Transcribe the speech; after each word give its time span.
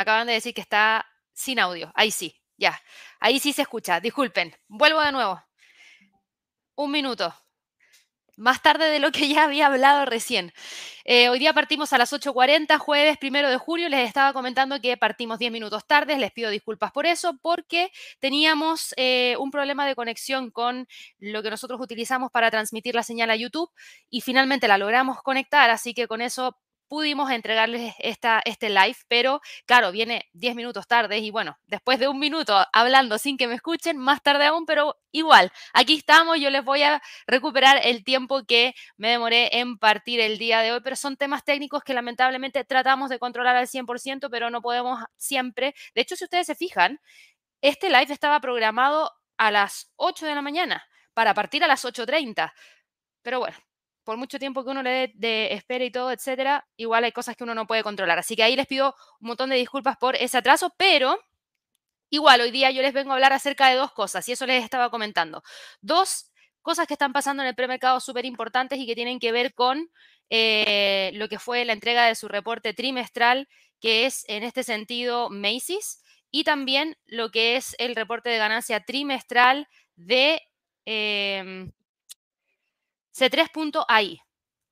Acaban 0.00 0.26
de 0.26 0.34
decir 0.34 0.54
que 0.54 0.60
está 0.60 1.06
sin 1.32 1.58
audio. 1.58 1.92
Ahí 1.94 2.10
sí, 2.10 2.40
ya. 2.56 2.80
Ahí 3.20 3.38
sí 3.38 3.52
se 3.52 3.62
escucha. 3.62 4.00
Disculpen. 4.00 4.54
Vuelvo 4.68 5.00
de 5.00 5.12
nuevo. 5.12 5.42
Un 6.76 6.90
minuto 6.90 7.34
más 8.40 8.62
tarde 8.62 8.88
de 8.88 8.98
lo 8.98 9.12
que 9.12 9.28
ya 9.28 9.44
había 9.44 9.66
hablado 9.66 10.06
recién. 10.06 10.52
Eh, 11.04 11.28
hoy 11.28 11.38
día 11.38 11.52
partimos 11.52 11.92
a 11.92 11.98
las 11.98 12.12
8.40, 12.12 12.78
jueves 12.78 13.18
primero 13.18 13.50
de 13.50 13.58
julio. 13.58 13.88
Les 13.88 14.08
estaba 14.08 14.32
comentando 14.32 14.80
que 14.80 14.96
partimos 14.96 15.38
10 15.38 15.52
minutos 15.52 15.86
tarde. 15.86 16.18
Les 16.18 16.32
pido 16.32 16.50
disculpas 16.50 16.90
por 16.90 17.06
eso, 17.06 17.38
porque 17.42 17.92
teníamos 18.18 18.94
eh, 18.96 19.36
un 19.38 19.50
problema 19.50 19.86
de 19.86 19.94
conexión 19.94 20.50
con 20.50 20.88
lo 21.18 21.42
que 21.42 21.50
nosotros 21.50 21.80
utilizamos 21.80 22.30
para 22.30 22.50
transmitir 22.50 22.94
la 22.94 23.02
señal 23.02 23.30
a 23.30 23.36
YouTube 23.36 23.70
y 24.08 24.22
finalmente 24.22 24.68
la 24.68 24.78
logramos 24.78 25.22
conectar. 25.22 25.70
Así 25.70 25.92
que 25.94 26.08
con 26.08 26.22
eso 26.22 26.56
pudimos 26.90 27.30
entregarles 27.30 27.94
esta, 28.00 28.42
este 28.44 28.68
live, 28.68 28.96
pero 29.06 29.40
claro, 29.64 29.92
viene 29.92 30.28
10 30.32 30.56
minutos 30.56 30.88
tarde 30.88 31.18
y 31.18 31.30
bueno, 31.30 31.56
después 31.68 32.00
de 32.00 32.08
un 32.08 32.18
minuto 32.18 32.66
hablando 32.72 33.16
sin 33.16 33.36
que 33.36 33.46
me 33.46 33.54
escuchen, 33.54 33.96
más 33.96 34.20
tarde 34.24 34.46
aún, 34.46 34.66
pero 34.66 34.96
igual, 35.12 35.52
aquí 35.72 35.94
estamos, 35.94 36.40
yo 36.40 36.50
les 36.50 36.64
voy 36.64 36.82
a 36.82 37.00
recuperar 37.28 37.80
el 37.84 38.02
tiempo 38.02 38.42
que 38.44 38.74
me 38.96 39.10
demoré 39.10 39.60
en 39.60 39.78
partir 39.78 40.18
el 40.18 40.36
día 40.36 40.62
de 40.62 40.72
hoy, 40.72 40.80
pero 40.82 40.96
son 40.96 41.16
temas 41.16 41.44
técnicos 41.44 41.84
que 41.84 41.94
lamentablemente 41.94 42.64
tratamos 42.64 43.08
de 43.08 43.20
controlar 43.20 43.54
al 43.54 43.68
100%, 43.68 44.28
pero 44.28 44.50
no 44.50 44.60
podemos 44.60 44.98
siempre. 45.16 45.76
De 45.94 46.00
hecho, 46.00 46.16
si 46.16 46.24
ustedes 46.24 46.48
se 46.48 46.56
fijan, 46.56 46.98
este 47.60 47.88
live 47.88 48.12
estaba 48.12 48.40
programado 48.40 49.12
a 49.38 49.52
las 49.52 49.92
8 49.94 50.26
de 50.26 50.34
la 50.34 50.42
mañana 50.42 50.84
para 51.14 51.34
partir 51.34 51.62
a 51.62 51.68
las 51.68 51.84
8.30. 51.84 52.52
Pero 53.22 53.38
bueno, 53.38 53.56
por 54.04 54.16
mucho 54.16 54.38
tiempo 54.38 54.64
que 54.64 54.70
uno 54.70 54.82
le 54.82 54.90
dé 54.90 55.12
de 55.14 55.54
espera 55.54 55.84
y 55.84 55.90
todo, 55.90 56.10
etcétera, 56.12 56.66
igual 56.76 57.04
hay 57.04 57.12
cosas 57.12 57.36
que 57.36 57.44
uno 57.44 57.54
no 57.54 57.66
puede 57.66 57.82
controlar. 57.82 58.18
Así 58.18 58.36
que 58.36 58.42
ahí 58.42 58.56
les 58.56 58.66
pido 58.66 58.94
un 59.20 59.28
montón 59.28 59.50
de 59.50 59.56
disculpas 59.56 59.96
por 59.96 60.16
ese 60.16 60.38
atraso, 60.38 60.74
pero 60.76 61.18
igual 62.10 62.40
hoy 62.40 62.50
día 62.50 62.70
yo 62.70 62.82
les 62.82 62.92
vengo 62.92 63.12
a 63.12 63.14
hablar 63.14 63.32
acerca 63.32 63.68
de 63.68 63.76
dos 63.76 63.92
cosas 63.92 64.28
y 64.28 64.32
eso 64.32 64.46
les 64.46 64.64
estaba 64.64 64.90
comentando. 64.90 65.42
Dos 65.80 66.30
cosas 66.62 66.86
que 66.86 66.94
están 66.94 67.12
pasando 67.12 67.42
en 67.42 67.48
el 67.48 67.54
premercado 67.54 68.00
súper 68.00 68.24
importantes 68.24 68.78
y 68.78 68.86
que 68.86 68.94
tienen 68.94 69.18
que 69.18 69.32
ver 69.32 69.54
con 69.54 69.90
eh, 70.28 71.10
lo 71.14 71.28
que 71.28 71.38
fue 71.38 71.64
la 71.64 71.72
entrega 71.72 72.06
de 72.06 72.14
su 72.14 72.28
reporte 72.28 72.74
trimestral, 72.74 73.48
que 73.80 74.06
es 74.06 74.24
en 74.28 74.42
este 74.42 74.62
sentido 74.62 75.30
Macy's, 75.30 76.02
y 76.30 76.44
también 76.44 76.96
lo 77.06 77.30
que 77.30 77.56
es 77.56 77.74
el 77.78 77.96
reporte 77.96 78.30
de 78.30 78.38
ganancia 78.38 78.84
trimestral 78.84 79.66
de 79.96 80.40
em, 80.84 81.72
C3.ai. 83.16 84.20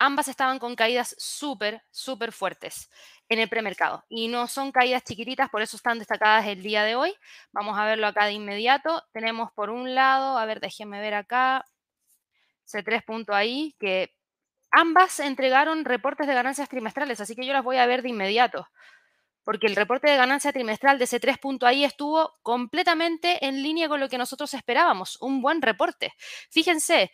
Ambas 0.01 0.29
estaban 0.29 0.61
con 0.61 0.77
caídas 0.77 1.17
súper, 1.19 1.83
súper 1.91 2.33
fuertes 2.33 2.89
en 3.29 3.41
el 3.41 3.49
premercado. 3.49 4.05
Y 4.09 4.29
no 4.29 4.47
son 4.47 4.71
caídas 4.71 5.03
chiquititas, 5.05 5.51
por 5.51 5.61
eso 5.61 5.77
están 5.77 5.99
destacadas 5.99 6.47
el 6.47 6.63
día 6.63 6.85
de 6.85 6.95
hoy. 6.95 7.15
Vamos 7.53 7.77
a 7.79 7.85
verlo 7.85 8.07
acá 8.07 8.27
de 8.27 8.33
inmediato. 8.33 9.03
Tenemos 9.13 9.51
por 9.53 9.71
un 9.71 9.95
lado, 9.95 10.39
a 10.39 10.47
ver, 10.47 10.61
déjenme 10.61 11.01
ver 11.01 11.15
acá, 11.15 11.65
C3.ai, 12.67 13.75
que 13.79 14.15
ambas 14.71 15.21
entregaron 15.21 15.85
reportes 15.85 16.27
de 16.27 16.35
ganancias 16.35 16.69
trimestrales, 16.69 17.21
así 17.21 17.35
que 17.35 17.47
yo 17.47 17.53
las 17.53 17.65
voy 17.65 17.79
a 17.79 17.87
ver 17.87 18.03
de 18.03 18.11
inmediato. 18.11 18.69
Porque 19.45 19.67
el 19.67 19.77
reporte 19.77 20.11
de 20.11 20.17
ganancia 20.17 20.53
trimestral 20.53 20.99
de 20.99 21.07
C3.ai 21.07 21.85
estuvo 21.85 22.35
completamente 22.43 23.47
en 23.47 23.63
línea 23.63 23.89
con 23.89 23.99
lo 23.99 24.11
que 24.11 24.19
nosotros 24.19 24.53
esperábamos. 24.53 25.17
Un 25.23 25.41
buen 25.41 25.63
reporte. 25.63 26.13
Fíjense, 26.51 27.11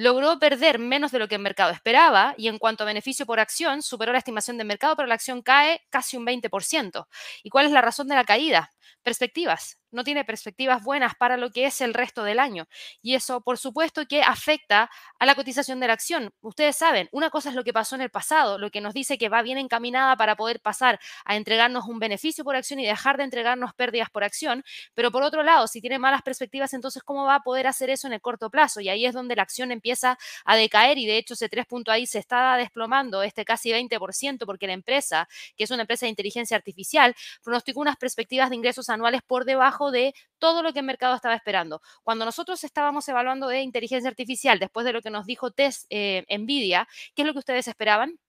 logró 0.00 0.38
perder 0.38 0.78
menos 0.78 1.12
de 1.12 1.18
lo 1.18 1.28
que 1.28 1.34
el 1.34 1.42
mercado 1.42 1.72
esperaba 1.72 2.34
y 2.38 2.48
en 2.48 2.58
cuanto 2.58 2.84
a 2.84 2.86
beneficio 2.86 3.26
por 3.26 3.38
acción, 3.38 3.82
superó 3.82 4.12
la 4.12 4.18
estimación 4.18 4.56
de 4.56 4.64
mercado, 4.64 4.96
pero 4.96 5.06
la 5.06 5.14
acción 5.14 5.42
cae 5.42 5.82
casi 5.90 6.16
un 6.16 6.24
20%. 6.24 7.06
¿Y 7.42 7.50
cuál 7.50 7.66
es 7.66 7.72
la 7.72 7.82
razón 7.82 8.08
de 8.08 8.14
la 8.14 8.24
caída? 8.24 8.72
Perspectivas 9.02 9.79
no 9.90 10.04
tiene 10.04 10.24
perspectivas 10.24 10.82
buenas 10.82 11.14
para 11.14 11.36
lo 11.36 11.50
que 11.50 11.66
es 11.66 11.80
el 11.80 11.94
resto 11.94 12.24
del 12.24 12.38
año. 12.38 12.66
Y 13.02 13.14
eso, 13.14 13.40
por 13.40 13.58
supuesto, 13.58 14.06
que 14.06 14.22
afecta 14.22 14.90
a 15.18 15.26
la 15.26 15.34
cotización 15.34 15.80
de 15.80 15.86
la 15.86 15.92
acción. 15.94 16.32
Ustedes 16.40 16.76
saben, 16.76 17.08
una 17.12 17.30
cosa 17.30 17.50
es 17.50 17.54
lo 17.54 17.64
que 17.64 17.72
pasó 17.72 17.94
en 17.94 18.02
el 18.02 18.10
pasado, 18.10 18.58
lo 18.58 18.70
que 18.70 18.80
nos 18.80 18.94
dice 18.94 19.18
que 19.18 19.28
va 19.28 19.42
bien 19.42 19.58
encaminada 19.58 20.16
para 20.16 20.36
poder 20.36 20.60
pasar 20.60 21.00
a 21.24 21.36
entregarnos 21.36 21.86
un 21.86 21.98
beneficio 21.98 22.44
por 22.44 22.56
acción 22.56 22.80
y 22.80 22.86
dejar 22.86 23.16
de 23.16 23.24
entregarnos 23.24 23.74
pérdidas 23.74 24.10
por 24.10 24.24
acción. 24.24 24.64
Pero 24.94 25.10
por 25.10 25.22
otro 25.22 25.42
lado, 25.42 25.66
si 25.66 25.80
tiene 25.80 25.98
malas 25.98 26.22
perspectivas, 26.22 26.72
entonces, 26.74 27.02
¿cómo 27.02 27.24
va 27.24 27.36
a 27.36 27.40
poder 27.40 27.66
hacer 27.66 27.90
eso 27.90 28.06
en 28.06 28.12
el 28.14 28.20
corto 28.20 28.50
plazo? 28.50 28.80
Y 28.80 28.88
ahí 28.88 29.06
es 29.06 29.14
donde 29.14 29.36
la 29.36 29.42
acción 29.42 29.72
empieza 29.72 30.18
a 30.44 30.56
decaer 30.56 30.98
y 30.98 31.06
de 31.06 31.18
hecho 31.18 31.34
ese 31.34 31.48
3 31.48 31.66
punto 31.66 31.90
ahí 31.90 32.06
se 32.06 32.18
está 32.18 32.56
desplomando 32.56 33.22
este 33.22 33.44
casi 33.44 33.70
20% 33.70 34.46
porque 34.46 34.66
la 34.66 34.72
empresa, 34.72 35.28
que 35.56 35.64
es 35.64 35.70
una 35.70 35.82
empresa 35.82 36.06
de 36.06 36.10
inteligencia 36.10 36.56
artificial, 36.56 37.14
pronosticó 37.42 37.80
unas 37.80 37.96
perspectivas 37.96 38.50
de 38.50 38.56
ingresos 38.56 38.88
anuales 38.90 39.22
por 39.26 39.44
debajo 39.44 39.79
de 39.90 40.14
todo 40.38 40.62
lo 40.62 40.74
que 40.74 40.80
el 40.80 40.84
mercado 40.84 41.14
estaba 41.14 41.34
esperando. 41.34 41.80
Cuando 42.02 42.26
nosotros 42.26 42.62
estábamos 42.64 43.08
evaluando 43.08 43.48
de 43.48 43.62
inteligencia 43.62 44.10
artificial, 44.10 44.58
después 44.58 44.84
de 44.84 44.92
lo 44.92 45.00
que 45.00 45.08
nos 45.08 45.24
dijo 45.24 45.50
Test 45.50 45.86
eh, 45.88 46.26
Nvidia, 46.28 46.86
¿qué 47.14 47.22
es 47.22 47.26
lo 47.26 47.32
que 47.32 47.38
ustedes 47.38 47.66
esperaban? 47.66 48.20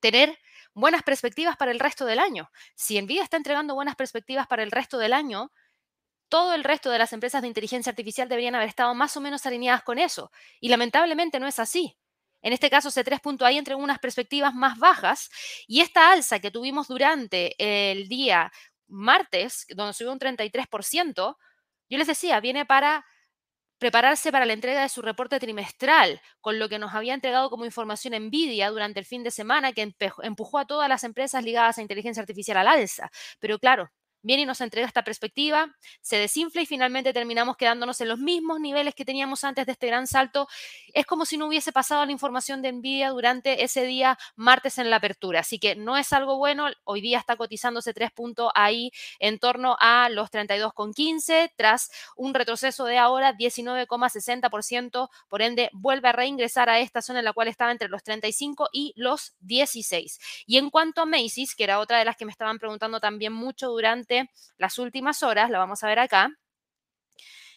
Tener 0.00 0.38
buenas 0.74 1.02
perspectivas 1.02 1.56
para 1.56 1.70
el 1.70 1.80
resto 1.80 2.04
del 2.04 2.18
año. 2.18 2.50
Si 2.74 3.00
Nvidia 3.00 3.22
está 3.22 3.38
entregando 3.38 3.74
buenas 3.74 3.96
perspectivas 3.96 4.46
para 4.46 4.62
el 4.62 4.70
resto 4.70 4.98
del 4.98 5.14
año, 5.14 5.50
todo 6.28 6.52
el 6.54 6.64
resto 6.64 6.90
de 6.90 6.98
las 6.98 7.12
empresas 7.12 7.42
de 7.42 7.48
inteligencia 7.48 7.90
artificial 7.90 8.28
deberían 8.28 8.54
haber 8.54 8.68
estado 8.68 8.94
más 8.94 9.16
o 9.16 9.20
menos 9.20 9.46
alineadas 9.46 9.82
con 9.82 9.98
eso. 9.98 10.30
Y 10.60 10.68
lamentablemente 10.68 11.40
no 11.40 11.46
es 11.46 11.58
así. 11.58 11.96
En 12.42 12.52
este 12.52 12.68
caso, 12.68 12.90
C3.ai 12.90 13.56
entregó 13.56 13.82
unas 13.82 13.98
perspectivas 13.98 14.54
más 14.54 14.78
bajas 14.78 15.30
y 15.66 15.80
esta 15.80 16.12
alza 16.12 16.40
que 16.40 16.50
tuvimos 16.50 16.88
durante 16.88 17.54
el 17.58 18.06
día 18.06 18.52
martes, 18.88 19.66
donde 19.74 19.92
subió 19.92 20.12
un 20.12 20.18
33%, 20.18 21.36
yo 21.90 21.98
les 21.98 22.06
decía, 22.06 22.40
viene 22.40 22.66
para 22.66 23.04
prepararse 23.78 24.32
para 24.32 24.46
la 24.46 24.52
entrega 24.52 24.82
de 24.82 24.88
su 24.88 25.02
reporte 25.02 25.38
trimestral, 25.40 26.20
con 26.40 26.58
lo 26.58 26.68
que 26.68 26.78
nos 26.78 26.94
había 26.94 27.14
entregado 27.14 27.50
como 27.50 27.64
información 27.64 28.14
Nvidia 28.14 28.70
durante 28.70 29.00
el 29.00 29.06
fin 29.06 29.22
de 29.24 29.30
semana, 29.30 29.72
que 29.72 29.94
empujó 30.22 30.58
a 30.58 30.66
todas 30.66 30.88
las 30.88 31.04
empresas 31.04 31.44
ligadas 31.44 31.78
a 31.78 31.82
inteligencia 31.82 32.20
artificial 32.22 32.56
al 32.56 32.68
alza. 32.68 33.10
Pero 33.40 33.58
claro, 33.58 33.90
viene 34.24 34.42
y 34.42 34.46
nos 34.46 34.60
entrega 34.60 34.86
esta 34.86 35.04
perspectiva, 35.04 35.76
se 36.00 36.16
desinfla 36.16 36.62
y 36.62 36.66
finalmente 36.66 37.12
terminamos 37.12 37.56
quedándonos 37.56 38.00
en 38.00 38.08
los 38.08 38.18
mismos 38.18 38.58
niveles 38.58 38.94
que 38.94 39.04
teníamos 39.04 39.44
antes 39.44 39.66
de 39.66 39.72
este 39.72 39.86
gran 39.86 40.06
salto. 40.06 40.48
Es 40.94 41.06
como 41.06 41.26
si 41.26 41.36
no 41.36 41.46
hubiese 41.46 41.72
pasado 41.72 42.04
la 42.04 42.10
información 42.10 42.62
de 42.62 42.72
Nvidia 42.72 43.10
durante 43.10 43.62
ese 43.62 43.84
día 43.84 44.18
martes 44.34 44.78
en 44.78 44.90
la 44.90 44.96
apertura. 44.96 45.40
Así 45.40 45.58
que 45.58 45.76
no 45.76 45.96
es 45.96 46.12
algo 46.12 46.38
bueno. 46.38 46.68
Hoy 46.84 47.02
día 47.02 47.18
está 47.18 47.36
cotizándose 47.36 47.92
tres 47.92 48.10
puntos 48.12 48.50
ahí 48.54 48.90
en 49.18 49.38
torno 49.38 49.76
a 49.78 50.08
los 50.08 50.30
32,15 50.30 51.52
tras 51.54 51.90
un 52.16 52.32
retroceso 52.32 52.86
de 52.86 52.96
ahora 52.96 53.34
19,60%. 53.34 55.10
Por 55.28 55.42
ende, 55.42 55.68
vuelve 55.72 56.08
a 56.08 56.12
reingresar 56.12 56.70
a 56.70 56.80
esta 56.80 57.02
zona 57.02 57.18
en 57.18 57.26
la 57.26 57.34
cual 57.34 57.48
estaba 57.48 57.70
entre 57.70 57.88
los 57.88 58.02
35 58.02 58.70
y 58.72 58.94
los 58.96 59.34
16. 59.40 60.18
Y 60.46 60.56
en 60.56 60.70
cuanto 60.70 61.02
a 61.02 61.06
Macy's, 61.06 61.54
que 61.54 61.64
era 61.64 61.78
otra 61.78 61.98
de 61.98 62.06
las 62.06 62.16
que 62.16 62.24
me 62.24 62.30
estaban 62.30 62.58
preguntando 62.58 63.00
también 63.00 63.34
mucho 63.34 63.68
durante 63.68 64.13
las 64.58 64.78
últimas 64.78 65.22
horas, 65.22 65.50
la 65.50 65.58
vamos 65.58 65.82
a 65.82 65.86
ver 65.88 65.98
acá, 65.98 66.30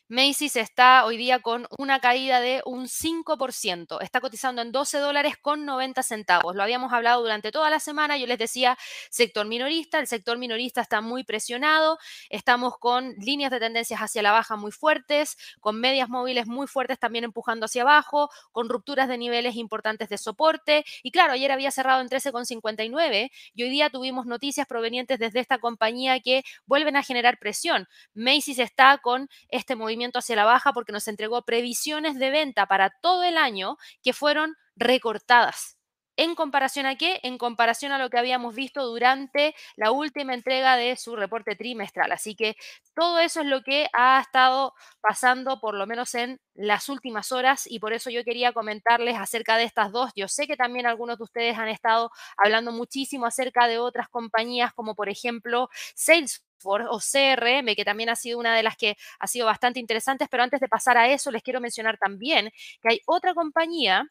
Macy's 0.10 0.56
está 0.56 1.04
hoy 1.04 1.18
día 1.18 1.40
con 1.40 1.68
una 1.78 2.00
caída 2.00 2.40
de 2.40 2.62
un 2.66 2.88
5%. 2.88 4.02
Está 4.02 4.22
cotizando 4.22 4.62
en 4.62 4.72
12 4.72 5.00
dólares 5.00 5.36
con 5.36 5.66
90 5.66 6.02
centavos. 6.02 6.56
Lo 6.56 6.64
habíamos 6.64 6.94
hablado 6.94 7.22
durante 7.22 7.52
toda 7.52 7.70
la 7.70 7.82
semana. 7.82 8.18
Yo 8.18 8.26
les 8.26 8.38
decía, 8.38 8.78
sector 9.10 9.46
minorista. 9.46 10.00
El 10.00 10.08
sector 10.08 10.38
minorista 10.38 10.80
está 10.80 11.02
muy 11.02 11.26
presionado. 11.26 11.98
Estamos 12.30 12.78
con 12.78 13.16
líneas 13.18 13.52
de 13.52 13.60
tendencias 13.60 14.00
hacia 14.00 14.22
la 14.22 14.32
baja 14.32 14.56
muy 14.56 14.72
fuertes, 14.72 15.36
con 15.60 15.78
medias 15.82 16.08
móviles 16.08 16.48
muy 16.48 16.68
fuertes 16.68 16.98
también 16.98 17.26
empujando 17.26 17.66
hacia 17.66 17.82
abajo, 17.82 18.30
con 18.54 18.70
rupturas 18.70 19.10
de 19.10 19.18
niveles 19.18 19.58
importantes 19.58 20.08
de 20.08 20.18
soporte. 20.18 20.86
Y 21.04 21.12
claro, 21.12 21.34
ayer 21.34 21.52
había 21.52 21.70
cerrado 21.70 22.00
en 22.00 22.08
13,59 22.08 23.30
y 23.56 23.64
hoy 23.64 23.70
día 23.70 23.90
tuvimos 23.90 24.26
noticias 24.26 24.68
provenientes 24.68 25.20
desde 25.20 25.42
esta 25.42 25.58
compañía 25.58 26.22
que 26.22 26.44
vuelven 26.66 26.96
a 26.96 27.04
generar 27.04 27.40
presión. 27.40 27.90
Macy's 28.14 28.60
está 28.60 29.00
con 29.00 29.30
este 29.50 29.76
movimiento 29.76 29.97
hacia 30.20 30.36
la 30.36 30.46
baja 30.46 30.74
porque 30.74 30.92
nos 30.92 31.08
entregó 31.08 31.44
previsiones 31.44 32.18
de 32.20 32.30
venta 32.30 32.66
para 32.68 32.90
todo 33.02 33.24
el 33.24 33.38
año 33.38 33.78
que 34.04 34.14
fueron 34.14 34.56
recortadas. 34.76 35.77
¿En 36.20 36.34
comparación 36.34 36.88
a 36.88 36.96
qué? 36.96 37.20
En 37.22 37.38
comparación 37.38 37.92
a 37.92 38.00
lo 38.00 38.10
que 38.10 38.18
habíamos 38.18 38.56
visto 38.56 38.84
durante 38.88 39.54
la 39.76 39.92
última 39.92 40.34
entrega 40.34 40.76
de 40.76 40.96
su 40.98 41.16
reporte 41.16 41.56
trimestral. 41.56 42.12
Así 42.12 42.36
que 42.36 42.56
todo 42.96 43.20
eso 43.20 43.42
es 43.42 43.46
lo 43.48 43.62
que 43.62 43.88
ha 43.94 44.20
estado 44.20 44.74
pasando 45.00 45.60
por 45.60 45.76
lo 45.76 45.86
menos 45.86 46.16
en 46.16 46.40
las 46.56 46.90
últimas 46.90 47.32
horas 47.32 47.68
y 47.70 47.80
por 47.80 47.94
eso 47.94 48.10
yo 48.10 48.24
quería 48.24 48.52
comentarles 48.52 49.16
acerca 49.16 49.58
de 49.58 49.66
estas 49.66 49.92
dos. 49.92 50.12
Yo 50.16 50.28
sé 50.28 50.48
que 50.48 50.58
también 50.58 50.88
algunos 50.88 51.20
de 51.20 51.24
ustedes 51.26 51.56
han 51.58 51.68
estado 51.70 52.10
hablando 52.36 52.72
muchísimo 52.72 53.28
acerca 53.28 53.68
de 53.68 53.78
otras 53.78 54.10
compañías 54.10 54.74
como 54.74 54.96
por 54.96 55.10
ejemplo 55.10 55.70
Salesforce 55.96 56.88
o 56.90 57.00
CRM, 57.00 57.76
que 57.76 57.86
también 57.86 58.10
ha 58.10 58.16
sido 58.16 58.40
una 58.40 58.56
de 58.56 58.64
las 58.64 58.76
que 58.76 58.98
ha 59.20 59.28
sido 59.28 59.46
bastante 59.46 59.80
interesantes, 59.80 60.28
pero 60.32 60.42
antes 60.42 60.60
de 60.60 60.68
pasar 60.68 60.98
a 60.98 61.08
eso, 61.10 61.30
les 61.30 61.44
quiero 61.44 61.62
mencionar 61.62 62.00
también 62.00 62.50
que 62.82 62.90
hay 62.94 63.02
otra 63.06 63.36
compañía, 63.36 64.10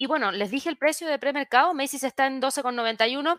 y 0.00 0.06
bueno, 0.06 0.32
les 0.32 0.50
dije 0.50 0.70
el 0.70 0.78
precio 0.78 1.06
de 1.08 1.18
premercado, 1.18 1.74
Macy's 1.74 2.04
está 2.04 2.26
en 2.26 2.40
12,91, 2.40 3.38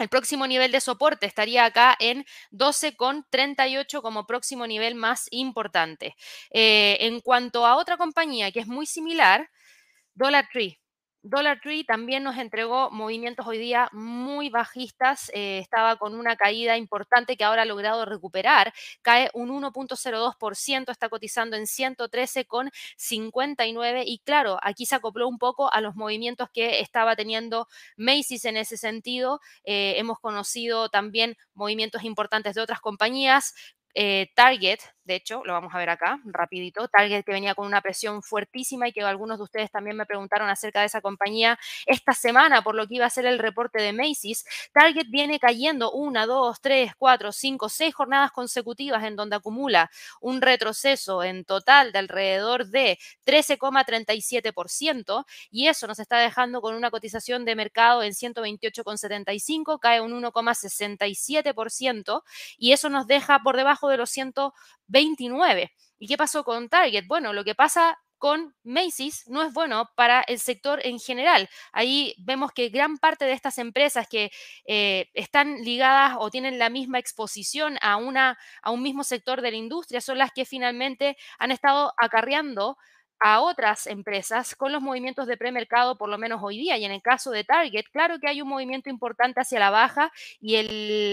El 0.00 0.08
próximo 0.08 0.48
nivel 0.48 0.72
de 0.72 0.80
soporte 0.80 1.26
estaría 1.26 1.64
acá 1.64 1.96
en 2.00 2.24
12,38 2.50 4.02
como 4.02 4.26
próximo 4.26 4.66
nivel 4.66 4.96
más 4.96 5.28
importante. 5.30 6.16
Eh, 6.50 6.96
en 7.02 7.20
cuanto 7.20 7.64
a 7.66 7.76
otra 7.76 7.96
compañía 7.98 8.50
que 8.50 8.58
es 8.58 8.66
muy 8.66 8.84
similar, 8.84 9.48
Dollar 10.14 10.48
Tree. 10.52 10.81
Dollar 11.24 11.60
Tree 11.60 11.84
también 11.84 12.24
nos 12.24 12.36
entregó 12.36 12.90
movimientos 12.90 13.46
hoy 13.46 13.56
día 13.58 13.88
muy 13.92 14.50
bajistas, 14.50 15.30
eh, 15.34 15.58
estaba 15.58 15.94
con 15.96 16.16
una 16.16 16.34
caída 16.36 16.76
importante 16.76 17.36
que 17.36 17.44
ahora 17.44 17.62
ha 17.62 17.64
logrado 17.64 18.04
recuperar, 18.04 18.72
cae 19.02 19.30
un 19.32 19.50
1.02%, 19.50 20.90
está 20.90 21.08
cotizando 21.08 21.56
en 21.56 21.66
113,59 21.66 24.02
y 24.04 24.18
claro, 24.18 24.58
aquí 24.62 24.84
se 24.84 24.96
acopló 24.96 25.28
un 25.28 25.38
poco 25.38 25.72
a 25.72 25.80
los 25.80 25.94
movimientos 25.94 26.48
que 26.52 26.80
estaba 26.80 27.14
teniendo 27.14 27.68
Macy's 27.96 28.44
en 28.44 28.56
ese 28.56 28.76
sentido. 28.76 29.40
Eh, 29.64 29.94
hemos 29.98 30.18
conocido 30.18 30.88
también 30.88 31.36
movimientos 31.54 32.02
importantes 32.02 32.56
de 32.56 32.62
otras 32.62 32.80
compañías. 32.80 33.54
Eh, 33.94 34.30
Target, 34.34 34.80
de 35.04 35.14
hecho, 35.14 35.42
lo 35.44 35.52
vamos 35.52 35.72
a 35.74 35.78
ver 35.78 35.90
acá, 35.90 36.18
rapidito. 36.24 36.88
Target 36.88 37.24
que 37.24 37.30
venía 37.32 37.54
con 37.54 37.66
una 37.66 37.80
presión 37.80 38.22
fuertísima 38.22 38.88
y 38.88 38.92
que 38.92 39.02
algunos 39.02 39.38
de 39.38 39.44
ustedes 39.44 39.70
también 39.70 39.96
me 39.96 40.06
preguntaron 40.06 40.48
acerca 40.48 40.80
de 40.80 40.86
esa 40.86 41.00
compañía 41.00 41.58
esta 41.86 42.12
semana 42.12 42.62
por 42.62 42.74
lo 42.74 42.88
que 42.88 42.96
iba 42.96 43.06
a 43.06 43.10
ser 43.10 43.26
el 43.26 43.38
reporte 43.38 43.80
de 43.80 43.92
Macy's. 43.92 44.44
Target 44.72 45.06
viene 45.10 45.38
cayendo 45.38 45.92
una, 45.92 46.26
dos, 46.26 46.60
tres, 46.60 46.92
cuatro, 46.96 47.30
cinco, 47.32 47.68
seis 47.68 47.94
jornadas 47.94 48.32
consecutivas 48.32 49.04
en 49.04 49.14
donde 49.14 49.36
acumula 49.36 49.90
un 50.20 50.40
retroceso 50.40 51.22
en 51.22 51.44
total 51.44 51.92
de 51.92 51.98
alrededor 51.98 52.66
de 52.66 52.98
13,37% 53.26 55.24
y 55.50 55.68
eso 55.68 55.86
nos 55.86 55.98
está 55.98 56.18
dejando 56.18 56.60
con 56.60 56.74
una 56.74 56.90
cotización 56.90 57.44
de 57.44 57.56
mercado 57.56 58.02
en 58.02 58.12
128,75, 58.12 59.78
cae 59.78 60.00
un 60.00 60.12
1,67% 60.22 62.22
y 62.56 62.72
eso 62.72 62.88
nos 62.88 63.06
deja 63.06 63.40
por 63.40 63.56
debajo 63.56 63.88
de 63.88 63.96
los 63.98 64.10
100 64.10 64.32
29. 64.92 65.72
¿Y 65.98 66.06
qué 66.06 66.16
pasó 66.16 66.44
con 66.44 66.68
Target? 66.68 67.06
Bueno, 67.06 67.32
lo 67.32 67.44
que 67.44 67.54
pasa 67.54 67.98
con 68.18 68.54
Macy's 68.62 69.24
no 69.26 69.42
es 69.42 69.52
bueno 69.52 69.90
para 69.96 70.20
el 70.20 70.38
sector 70.38 70.80
en 70.86 71.00
general. 71.00 71.48
Ahí 71.72 72.14
vemos 72.18 72.52
que 72.52 72.68
gran 72.68 72.98
parte 72.98 73.24
de 73.24 73.32
estas 73.32 73.58
empresas 73.58 74.06
que 74.08 74.30
eh, 74.64 75.10
están 75.14 75.56
ligadas 75.62 76.14
o 76.20 76.30
tienen 76.30 76.56
la 76.60 76.70
misma 76.70 77.00
exposición 77.00 77.78
a, 77.82 77.96
una, 77.96 78.38
a 78.62 78.70
un 78.70 78.80
mismo 78.80 79.02
sector 79.02 79.42
de 79.42 79.50
la 79.50 79.56
industria 79.56 80.00
son 80.00 80.18
las 80.18 80.30
que 80.30 80.44
finalmente 80.44 81.16
han 81.40 81.50
estado 81.50 81.94
acarreando 82.00 82.76
a 83.22 83.40
otras 83.40 83.86
empresas 83.86 84.56
con 84.56 84.72
los 84.72 84.82
movimientos 84.82 85.28
de 85.28 85.36
premercado, 85.36 85.96
por 85.96 86.08
lo 86.08 86.18
menos 86.18 86.40
hoy 86.42 86.58
día. 86.58 86.76
Y 86.76 86.84
en 86.84 86.90
el 86.90 87.00
caso 87.02 87.30
de 87.30 87.44
Target, 87.44 87.84
claro 87.92 88.18
que 88.18 88.28
hay 88.28 88.42
un 88.42 88.48
movimiento 88.48 88.90
importante 88.90 89.40
hacia 89.40 89.60
la 89.60 89.70
baja 89.70 90.10
y 90.40 90.56
el 90.56 90.68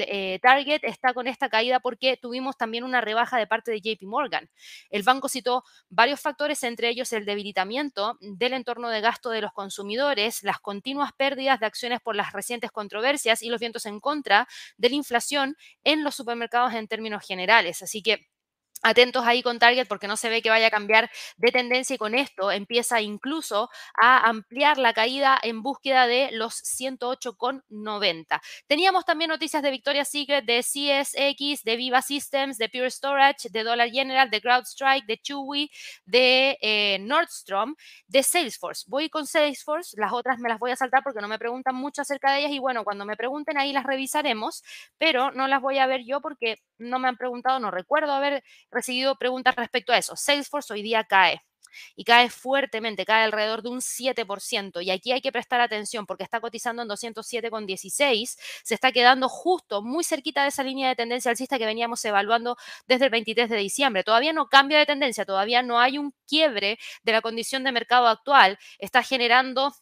eh, 0.07 0.39
Target 0.41 0.79
está 0.83 1.13
con 1.13 1.27
esta 1.27 1.49
caída 1.49 1.79
porque 1.79 2.17
tuvimos 2.17 2.57
también 2.57 2.83
una 2.83 2.99
rebaja 2.99 3.37
de 3.37 3.45
parte 3.45 3.71
de 3.71 3.79
JP 3.81 4.03
Morgan. 4.07 4.49
El 4.89 5.03
banco 5.03 5.29
citó 5.29 5.63
varios 5.89 6.19
factores, 6.19 6.63
entre 6.63 6.89
ellos 6.89 7.13
el 7.13 7.25
debilitamiento 7.25 8.17
del 8.21 8.53
entorno 8.53 8.89
de 8.89 9.01
gasto 9.01 9.29
de 9.29 9.41
los 9.41 9.53
consumidores, 9.53 10.41
las 10.41 10.59
continuas 10.59 11.11
pérdidas 11.13 11.59
de 11.59 11.67
acciones 11.67 12.01
por 12.01 12.15
las 12.15 12.33
recientes 12.33 12.71
controversias 12.71 13.43
y 13.43 13.49
los 13.49 13.59
vientos 13.59 13.85
en 13.85 13.99
contra 13.99 14.47
de 14.77 14.89
la 14.89 14.95
inflación 14.95 15.55
en 15.83 16.03
los 16.03 16.15
supermercados 16.15 16.73
en 16.73 16.87
términos 16.87 17.23
generales. 17.23 17.83
Así 17.83 18.01
que 18.01 18.27
Atentos 18.81 19.25
ahí 19.25 19.43
con 19.43 19.59
Target 19.59 19.87
porque 19.87 20.07
no 20.07 20.15
se 20.15 20.29
ve 20.29 20.41
que 20.41 20.49
vaya 20.49 20.67
a 20.67 20.71
cambiar 20.71 21.11
de 21.37 21.51
tendencia 21.51 21.95
y 21.95 21.97
con 21.97 22.15
esto 22.15 22.51
empieza 22.51 23.01
incluso 23.01 23.69
a 23.99 24.29
ampliar 24.29 24.77
la 24.77 24.93
caída 24.93 25.37
en 25.41 25.61
búsqueda 25.61 26.07
de 26.07 26.29
los 26.31 26.63
108,90. 26.63 28.41
Teníamos 28.67 29.03
también 29.03 29.29
noticias 29.29 29.61
de 29.63 29.71
Victoria's 29.71 30.07
Secret, 30.07 30.45
de 30.45 30.59
CSX, 30.59 31.63
de 31.63 31.75
Viva 31.75 32.01
Systems, 32.01 32.57
de 32.57 32.69
Pure 32.69 32.89
Storage, 32.89 33.49
de 33.49 33.63
Dollar 33.63 33.89
General, 33.89 34.29
de 34.29 34.41
CrowdStrike, 34.41 35.05
de 35.05 35.17
Chewy, 35.17 35.71
de 36.05 36.57
eh, 36.61 36.99
Nordstrom, 37.01 37.75
de 38.07 38.23
Salesforce. 38.23 38.85
Voy 38.87 39.09
con 39.09 39.27
Salesforce, 39.27 39.99
las 39.99 40.13
otras 40.13 40.39
me 40.39 40.47
las 40.47 40.59
voy 40.59 40.71
a 40.71 40.75
saltar 40.77 41.03
porque 41.03 41.19
no 41.21 41.27
me 41.27 41.37
preguntan 41.37 41.75
mucho 41.75 42.01
acerca 42.01 42.31
de 42.31 42.39
ellas 42.39 42.51
y 42.51 42.59
bueno, 42.59 42.83
cuando 42.85 43.05
me 43.05 43.17
pregunten 43.17 43.57
ahí 43.57 43.73
las 43.73 43.83
revisaremos, 43.83 44.63
pero 44.97 45.31
no 45.31 45.47
las 45.47 45.61
voy 45.61 45.79
a 45.79 45.85
ver 45.85 46.05
yo 46.05 46.21
porque 46.21 46.61
no 46.77 46.97
me 46.99 47.07
han 47.09 47.17
preguntado, 47.17 47.59
no 47.59 47.71
recuerdo 47.71 48.13
haber 48.13 48.43
recibido 48.71 49.15
preguntas 49.17 49.55
respecto 49.55 49.93
a 49.93 49.97
eso. 49.97 50.15
Salesforce 50.15 50.73
hoy 50.73 50.81
día 50.81 51.03
cae 51.03 51.41
y 51.95 52.03
cae 52.03 52.29
fuertemente, 52.29 53.05
cae 53.05 53.23
alrededor 53.23 53.61
de 53.61 53.69
un 53.69 53.81
7%. 53.81 54.81
Y 54.81 54.91
aquí 54.91 55.11
hay 55.11 55.21
que 55.21 55.31
prestar 55.31 55.61
atención 55.61 56.05
porque 56.05 56.23
está 56.23 56.39
cotizando 56.41 56.81
en 56.81 56.89
207,16, 56.89 58.37
se 58.63 58.73
está 58.73 58.91
quedando 58.91 59.29
justo 59.29 59.81
muy 59.81 60.03
cerquita 60.03 60.43
de 60.43 60.49
esa 60.49 60.63
línea 60.63 60.89
de 60.89 60.95
tendencia 60.95 61.31
alcista 61.31 61.57
que 61.57 61.65
veníamos 61.65 62.03
evaluando 62.05 62.57
desde 62.87 63.05
el 63.05 63.11
23 63.11 63.49
de 63.49 63.57
diciembre. 63.57 64.03
Todavía 64.03 64.33
no 64.33 64.47
cambia 64.49 64.79
de 64.79 64.85
tendencia, 64.85 65.25
todavía 65.25 65.61
no 65.61 65.79
hay 65.79 65.97
un 65.97 66.13
quiebre 66.27 66.79
de 67.03 67.11
la 67.11 67.21
condición 67.21 67.63
de 67.63 67.71
mercado 67.71 68.07
actual. 68.07 68.57
Está 68.79 69.03
generando 69.03 69.73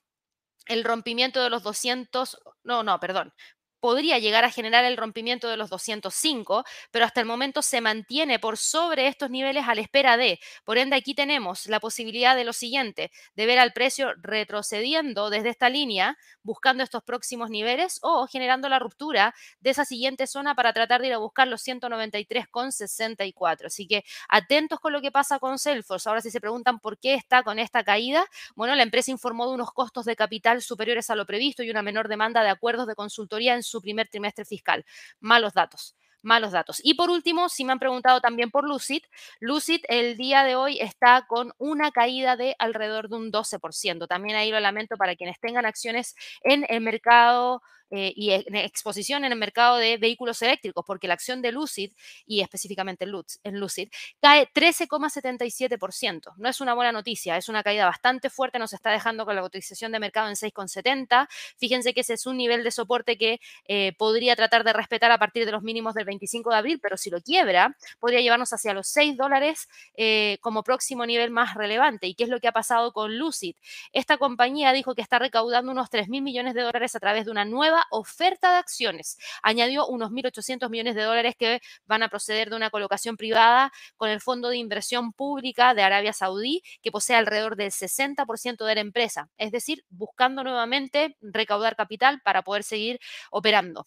el 0.68 0.84
rompimiento 0.84 1.42
de 1.42 1.50
los 1.50 1.64
200, 1.64 2.40
no, 2.64 2.84
no, 2.84 3.00
perdón, 3.00 3.34
podría 3.80 4.20
llegar 4.20 4.44
a 4.44 4.52
generar 4.52 4.86
el 4.86 4.98
rompimiento 4.98 5.48
de 5.48 5.58
los 5.58 5.70
205, 5.70 6.64
pero 6.92 7.06
hasta 7.06 7.22
el 7.22 7.28
momento 7.28 7.62
se 7.62 7.82
mantiene 7.82 8.40
por 8.40 8.58
sobre 8.58 9.08
estos 9.08 9.30
niveles 9.30 9.68
a 9.68 9.76
la 9.76 9.82
espera 9.82 10.18
de. 10.18 10.40
Por 10.64 10.78
ende, 10.78 10.96
aquí 10.96 11.14
tenemos 11.14 11.68
la 11.68 11.80
posibilidad 11.80 12.36
de 12.36 12.44
lo 12.44 12.54
siguiente, 12.54 13.12
de 13.36 13.46
ver 13.46 13.60
al 13.60 13.74
precio 13.74 14.14
retrocediendo 14.22 15.30
desde 15.30 15.50
esta 15.50 15.70
línea, 15.70 16.18
buscando 16.44 16.84
estos 16.84 17.04
próximos 17.04 17.50
niveles 17.50 18.00
o 18.02 18.28
generando 18.28 18.70
la 18.70 18.80
ruptura 18.80 19.34
de 19.60 19.72
esa 19.72 19.86
siguiente 19.86 20.28
zona 20.28 20.56
para 20.56 20.74
tratar 20.74 21.02
de 21.02 21.08
ir 21.08 21.14
a 21.14 21.18
buscar 21.18 21.48
los 21.48 21.62
193,64. 21.62 23.68
Así 23.68 23.88
que 23.88 24.04
atentos 24.30 24.80
con 24.80 24.94
lo 24.94 25.02
que 25.02 25.12
pasa 25.12 25.40
con 25.40 25.60
Salesforce. 25.60 26.10
Ahora 26.10 26.22
si 26.22 26.32
se 26.32 26.42
preguntan 26.42 26.80
por 26.80 27.00
qué 27.00 27.14
está 27.14 27.44
con 27.44 27.60
esta 27.60 27.84
caída, 27.84 28.26
bueno, 28.56 28.76
la 28.76 28.84
empresa 28.84 29.12
informó 29.12 29.48
de 29.48 29.54
unos 29.54 29.72
costos 29.72 30.06
de 30.06 30.16
capital 30.16 30.62
superiores 30.62 31.10
a 31.10 31.16
lo 31.16 31.26
previsto 31.26 31.64
y 31.64 31.70
una 31.70 31.82
menor 31.82 32.08
demanda 32.08 32.44
de 32.44 32.50
acuerdos 32.50 32.88
de 32.88 32.96
consultoría 32.96 33.56
en 33.56 33.64
su 33.68 33.82
primer 33.82 34.08
trimestre 34.10 34.46
fiscal. 34.46 34.86
Malos 35.20 35.54
datos 35.54 35.96
malos 36.24 36.52
datos. 36.52 36.80
Y 36.84 36.96
por 36.96 37.10
último, 37.10 37.50
si 37.50 37.64
me 37.64 37.72
han 37.72 37.80
preguntado 37.80 38.22
también 38.22 38.52
por 38.52 38.68
Lucid, 38.68 39.02
Lucid 39.40 39.82
el 39.88 40.18
día 40.18 40.44
de 40.44 40.56
hoy 40.56 40.80
está 40.80 41.26
con 41.28 41.54
una 41.58 41.92
caída 41.92 42.36
de 42.36 42.56
alrededor 42.60 43.10
de 43.10 43.16
un 43.16 43.32
12%. 43.32 44.08
También 44.08 44.38
ahí 44.38 44.52
lo 44.52 44.60
lamento 44.60 44.98
para 44.98 45.16
quienes 45.16 45.40
tengan 45.40 45.66
acciones 45.66 46.16
en 46.42 46.66
el 46.70 46.82
mercado 46.82 47.62
eh, 47.90 48.14
y 48.16 48.32
en 48.32 48.56
exposición 48.56 49.24
en 49.24 49.32
el 49.32 49.38
mercado 49.38 49.78
de 49.78 49.98
vehículos 49.98 50.42
eléctricos, 50.42 50.84
porque 50.86 51.08
la 51.08 51.14
acción 51.14 51.42
de 51.42 51.52
Lucid, 51.52 51.92
y 52.26 52.42
específicamente 52.42 53.06
en 53.44 53.60
Lucid, 53.60 53.90
cae 54.22 54.48
13,77%. 54.54 56.34
No 56.38 56.50
es 56.50 56.62
una 56.62 56.74
buena 56.74 56.92
noticia, 56.92 57.38
es 57.38 57.50
una 57.50 57.64
caída 57.64 57.86
bastante 57.86 58.30
fuerte, 58.30 58.60
nos 58.60 58.74
está 58.74 58.92
dejando 58.92 59.26
con 59.26 59.36
la 59.36 59.42
cotización 59.42 59.92
de 59.92 60.00
mercado 60.00 60.30
en 60.30 60.36
6,70. 60.36 61.28
Fíjense 61.58 61.94
que 61.94 62.02
ese 62.02 62.14
es 62.14 62.26
un 62.26 62.38
nivel 62.38 62.64
de 62.64 62.72
soporte 62.72 63.18
que 63.18 63.40
eh, 63.68 63.94
podría 63.98 64.36
tratar 64.36 64.64
de 64.64 64.74
respetar 64.74 65.12
a 65.12 65.18
partir 65.18 65.46
de 65.46 65.52
los 65.52 65.64
mínimos 65.64 65.94
del 65.94 66.06
25 66.06 66.50
de 66.50 66.56
abril, 66.56 66.80
pero 66.82 66.98
si 66.98 67.10
lo 67.10 67.22
quiebra, 67.22 67.76
podría 68.00 68.22
llevarnos 68.22 68.52
hacia 68.54 68.74
los 68.74 68.88
6 68.88 69.18
dólares 69.18 69.68
eh, 69.96 70.38
como 70.42 70.64
próximo 70.64 71.06
nivel 71.06 71.32
más 71.32 71.56
relevante. 71.56 72.08
¿Y 72.08 72.16
qué 72.16 72.24
es 72.24 72.30
lo 72.30 72.40
que 72.40 72.48
ha 72.48 72.52
pasado 72.52 72.92
con 72.92 73.18
Lucid? 73.18 73.56
Esta 73.94 74.18
compañía 74.18 74.74
dijo 74.74 74.96
que 74.96 75.02
está 75.02 75.20
recaudando 75.20 75.72
unos 75.72 75.90
3 75.90 76.10
mil 76.10 76.22
millones 76.22 76.54
de 76.54 76.62
dólares 76.62 76.96
a 76.96 77.00
través 77.00 77.26
de 77.26 77.32
una 77.32 77.46
nueva 77.46 77.77
oferta 77.92 78.52
de 78.52 78.58
acciones. 78.58 79.18
Añadió 79.44 79.88
unos 79.88 80.12
1.800 80.12 80.70
millones 80.70 80.96
de 80.96 81.04
dólares 81.04 81.36
que 81.38 81.62
van 81.86 82.04
a 82.04 82.10
proceder 82.10 82.50
de 82.50 82.56
una 82.56 82.70
colocación 82.70 83.18
privada 83.18 83.72
con 83.96 84.10
el 84.10 84.22
Fondo 84.22 84.50
de 84.50 84.58
Inversión 84.58 85.14
Pública 85.14 85.74
de 85.74 85.84
Arabia 85.84 86.14
Saudí, 86.14 86.62
que 86.82 86.92
posee 86.92 87.16
alrededor 87.16 87.56
del 87.56 87.72
60% 87.72 88.66
de 88.66 88.76
la 88.76 88.82
empresa, 88.82 89.30
es 89.38 89.52
decir, 89.52 89.84
buscando 89.90 90.44
nuevamente 90.44 91.18
recaudar 91.22 91.76
capital 91.76 92.22
para 92.24 92.42
poder 92.44 92.64
seguir 92.64 93.00
operando. 93.32 93.86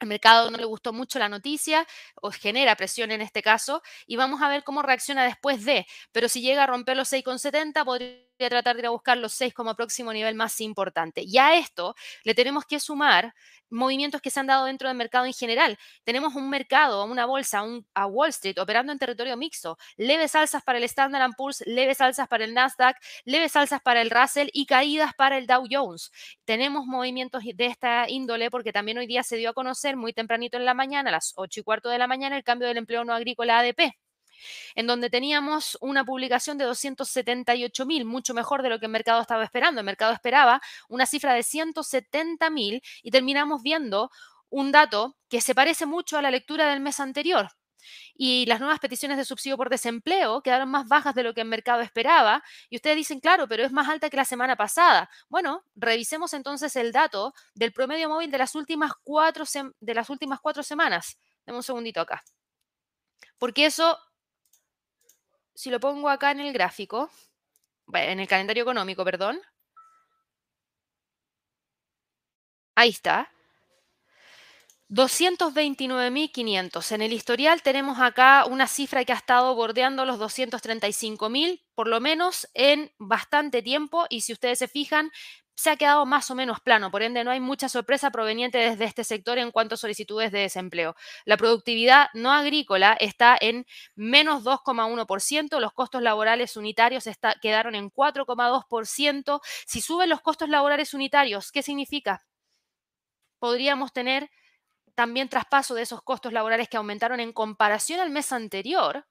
El 0.00 0.08
mercado 0.08 0.50
no 0.50 0.56
le 0.56 0.64
gustó 0.64 0.94
mucho 0.94 1.18
la 1.18 1.28
noticia, 1.28 1.86
o 2.22 2.30
genera 2.30 2.74
presión 2.74 3.10
en 3.10 3.20
este 3.20 3.42
caso, 3.42 3.82
y 4.06 4.16
vamos 4.16 4.40
a 4.40 4.48
ver 4.48 4.64
cómo 4.64 4.80
reacciona 4.82 5.24
después 5.24 5.64
de. 5.66 5.86
Pero 6.10 6.28
si 6.28 6.40
llega 6.40 6.64
a 6.64 6.66
romper 6.66 6.96
los 6.96 7.12
6,70, 7.12 7.84
podría 7.84 8.29
tratar 8.48 8.76
de 8.76 8.80
ir 8.82 8.86
a 8.86 8.90
buscar 8.90 9.18
los 9.18 9.32
6 9.32 9.54
como 9.54 9.74
próximo 9.74 10.12
nivel 10.12 10.34
más 10.34 10.60
importante. 10.60 11.22
Y 11.24 11.38
a 11.38 11.56
esto 11.56 11.94
le 12.24 12.34
tenemos 12.34 12.64
que 12.64 12.80
sumar 12.80 13.34
movimientos 13.70 14.20
que 14.20 14.30
se 14.30 14.40
han 14.40 14.46
dado 14.46 14.64
dentro 14.66 14.88
del 14.88 14.96
mercado 14.96 15.26
en 15.26 15.32
general. 15.32 15.78
Tenemos 16.04 16.34
un 16.34 16.50
mercado, 16.50 17.04
una 17.04 17.24
bolsa, 17.26 17.62
un, 17.62 17.86
a 17.94 18.06
Wall 18.06 18.30
Street 18.30 18.58
operando 18.58 18.92
en 18.92 18.98
territorio 18.98 19.36
mixto, 19.36 19.78
leves 19.96 20.34
alzas 20.34 20.62
para 20.62 20.78
el 20.78 20.84
Standard 20.84 21.32
Poor's, 21.36 21.62
leves 21.66 22.00
alzas 22.00 22.28
para 22.28 22.44
el 22.44 22.54
Nasdaq, 22.54 22.96
leves 23.24 23.56
alzas 23.56 23.80
para 23.80 24.02
el 24.02 24.10
Russell 24.10 24.48
y 24.52 24.66
caídas 24.66 25.14
para 25.14 25.38
el 25.38 25.46
Dow 25.46 25.64
Jones. 25.70 26.10
Tenemos 26.44 26.86
movimientos 26.86 27.42
de 27.44 27.66
esta 27.66 28.08
índole 28.08 28.50
porque 28.50 28.72
también 28.72 28.98
hoy 28.98 29.06
día 29.06 29.22
se 29.22 29.36
dio 29.36 29.50
a 29.50 29.54
conocer 29.54 29.96
muy 29.96 30.12
tempranito 30.12 30.56
en 30.56 30.64
la 30.64 30.74
mañana, 30.74 31.10
a 31.10 31.12
las 31.12 31.32
8 31.36 31.60
y 31.60 31.62
cuarto 31.62 31.88
de 31.88 31.98
la 31.98 32.06
mañana, 32.06 32.36
el 32.36 32.44
cambio 32.44 32.68
del 32.68 32.78
empleo 32.78 33.04
no 33.04 33.14
agrícola 33.14 33.58
ADP 33.58 33.94
en 34.74 34.86
donde 34.86 35.10
teníamos 35.10 35.76
una 35.80 36.04
publicación 36.04 36.58
de 36.58 36.64
278 36.64 37.86
mil, 37.86 38.04
mucho 38.04 38.34
mejor 38.34 38.62
de 38.62 38.68
lo 38.70 38.78
que 38.78 38.86
el 38.86 38.92
mercado 38.92 39.20
estaba 39.20 39.44
esperando. 39.44 39.80
El 39.80 39.86
mercado 39.86 40.12
esperaba 40.12 40.60
una 40.88 41.06
cifra 41.06 41.34
de 41.34 41.42
170 41.42 42.50
mil 42.50 42.82
y 43.02 43.10
terminamos 43.10 43.62
viendo 43.62 44.10
un 44.48 44.72
dato 44.72 45.16
que 45.28 45.40
se 45.40 45.54
parece 45.54 45.86
mucho 45.86 46.18
a 46.18 46.22
la 46.22 46.30
lectura 46.30 46.68
del 46.68 46.80
mes 46.80 47.00
anterior. 47.00 47.50
Y 48.14 48.46
las 48.46 48.60
nuevas 48.60 48.78
peticiones 48.78 49.16
de 49.16 49.24
subsidio 49.24 49.56
por 49.56 49.70
desempleo 49.70 50.42
quedaron 50.42 50.70
más 50.70 50.86
bajas 50.88 51.14
de 51.14 51.22
lo 51.22 51.34
que 51.34 51.40
el 51.40 51.48
mercado 51.48 51.80
esperaba. 51.80 52.42
Y 52.68 52.76
ustedes 52.76 52.96
dicen, 52.96 53.20
claro, 53.20 53.48
pero 53.48 53.64
es 53.64 53.72
más 53.72 53.88
alta 53.88 54.10
que 54.10 54.16
la 54.16 54.24
semana 54.24 54.56
pasada. 54.56 55.10
Bueno, 55.28 55.64
revisemos 55.74 56.34
entonces 56.34 56.76
el 56.76 56.92
dato 56.92 57.32
del 57.54 57.72
promedio 57.72 58.08
móvil 58.08 58.30
de 58.30 58.38
las 58.38 58.54
últimas 58.54 58.92
cuatro, 59.02 59.44
de 59.80 59.94
las 59.94 60.10
últimas 60.10 60.40
cuatro 60.40 60.62
semanas. 60.62 61.18
Deme 61.46 61.58
un 61.58 61.62
segundito 61.62 62.00
acá. 62.00 62.22
Porque 63.38 63.64
eso, 63.64 63.98
si 65.60 65.68
lo 65.68 65.78
pongo 65.78 66.08
acá 66.08 66.30
en 66.30 66.40
el 66.40 66.54
gráfico, 66.54 67.10
en 67.92 68.18
el 68.18 68.26
calendario 68.26 68.62
económico, 68.62 69.04
perdón. 69.04 69.38
Ahí 72.74 72.88
está. 72.88 73.30
229.500. 74.88 76.92
En 76.92 77.02
el 77.02 77.12
historial 77.12 77.60
tenemos 77.60 78.00
acá 78.00 78.46
una 78.46 78.66
cifra 78.66 79.04
que 79.04 79.12
ha 79.12 79.16
estado 79.16 79.54
bordeando 79.54 80.06
los 80.06 80.18
235.000, 80.18 81.60
por 81.74 81.88
lo 81.88 82.00
menos 82.00 82.48
en 82.54 82.90
bastante 82.98 83.60
tiempo. 83.60 84.06
Y 84.08 84.22
si 84.22 84.32
ustedes 84.32 84.60
se 84.60 84.66
fijan, 84.66 85.12
se 85.60 85.68
ha 85.68 85.76
quedado 85.76 86.06
más 86.06 86.30
o 86.30 86.34
menos 86.34 86.58
plano. 86.60 86.90
Por 86.90 87.02
ende, 87.02 87.22
no 87.22 87.30
hay 87.30 87.38
mucha 87.38 87.68
sorpresa 87.68 88.10
proveniente 88.10 88.56
desde 88.56 88.86
este 88.86 89.04
sector 89.04 89.36
en 89.36 89.50
cuanto 89.50 89.74
a 89.74 89.78
solicitudes 89.78 90.32
de 90.32 90.38
desempleo. 90.38 90.96
La 91.26 91.36
productividad 91.36 92.06
no 92.14 92.32
agrícola 92.32 92.96
está 92.98 93.36
en 93.38 93.66
menos 93.94 94.42
2,1%. 94.42 95.60
Los 95.60 95.74
costos 95.74 96.00
laborales 96.00 96.56
unitarios 96.56 97.04
quedaron 97.42 97.74
en 97.74 97.90
4,2%. 97.90 99.40
Si 99.66 99.82
suben 99.82 100.08
los 100.08 100.22
costos 100.22 100.48
laborales 100.48 100.94
unitarios, 100.94 101.52
¿qué 101.52 101.62
significa? 101.62 102.24
Podríamos 103.38 103.92
tener 103.92 104.30
también 104.94 105.28
traspaso 105.28 105.74
de 105.74 105.82
esos 105.82 106.00
costos 106.00 106.32
laborales 106.32 106.70
que 106.70 106.78
aumentaron 106.78 107.20
en 107.20 107.34
comparación 107.34 108.00
al 108.00 108.08
mes 108.08 108.32
anterior, 108.32 109.06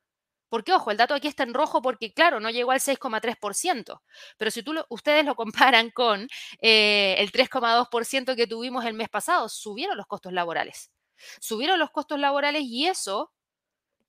porque 0.50 0.74
ojo, 0.74 0.92
el 0.92 0.98
dato 0.98 1.14
aquí 1.14 1.28
está 1.28 1.44
en 1.44 1.54
rojo 1.54 1.82
porque, 1.82 2.14
claro, 2.14 2.40
no 2.40 2.50
llegó 2.50 2.72
al 2.72 2.80
6,3%, 2.80 4.02
pero 4.38 4.52
si 4.52 4.64
tú 4.64 4.74
ustedes 4.90 5.26
lo 5.26 5.36
comparan 5.36 5.92
con 5.92 6.28
eh, 6.62 7.16
el 7.20 7.32
3,2% 7.32 8.36
que 8.36 8.48
tuvimos 8.48 8.86
el 8.86 8.94
mes 8.94 9.10
pasado, 9.10 9.48
subieron 9.50 9.96
los 9.96 10.08
costos 10.08 10.34
laborales. 10.34 10.92
Subieron 11.40 11.80
los 11.80 11.92
costos 11.92 12.20
laborales 12.20 12.64
y 12.64 12.88
eso 12.88 13.32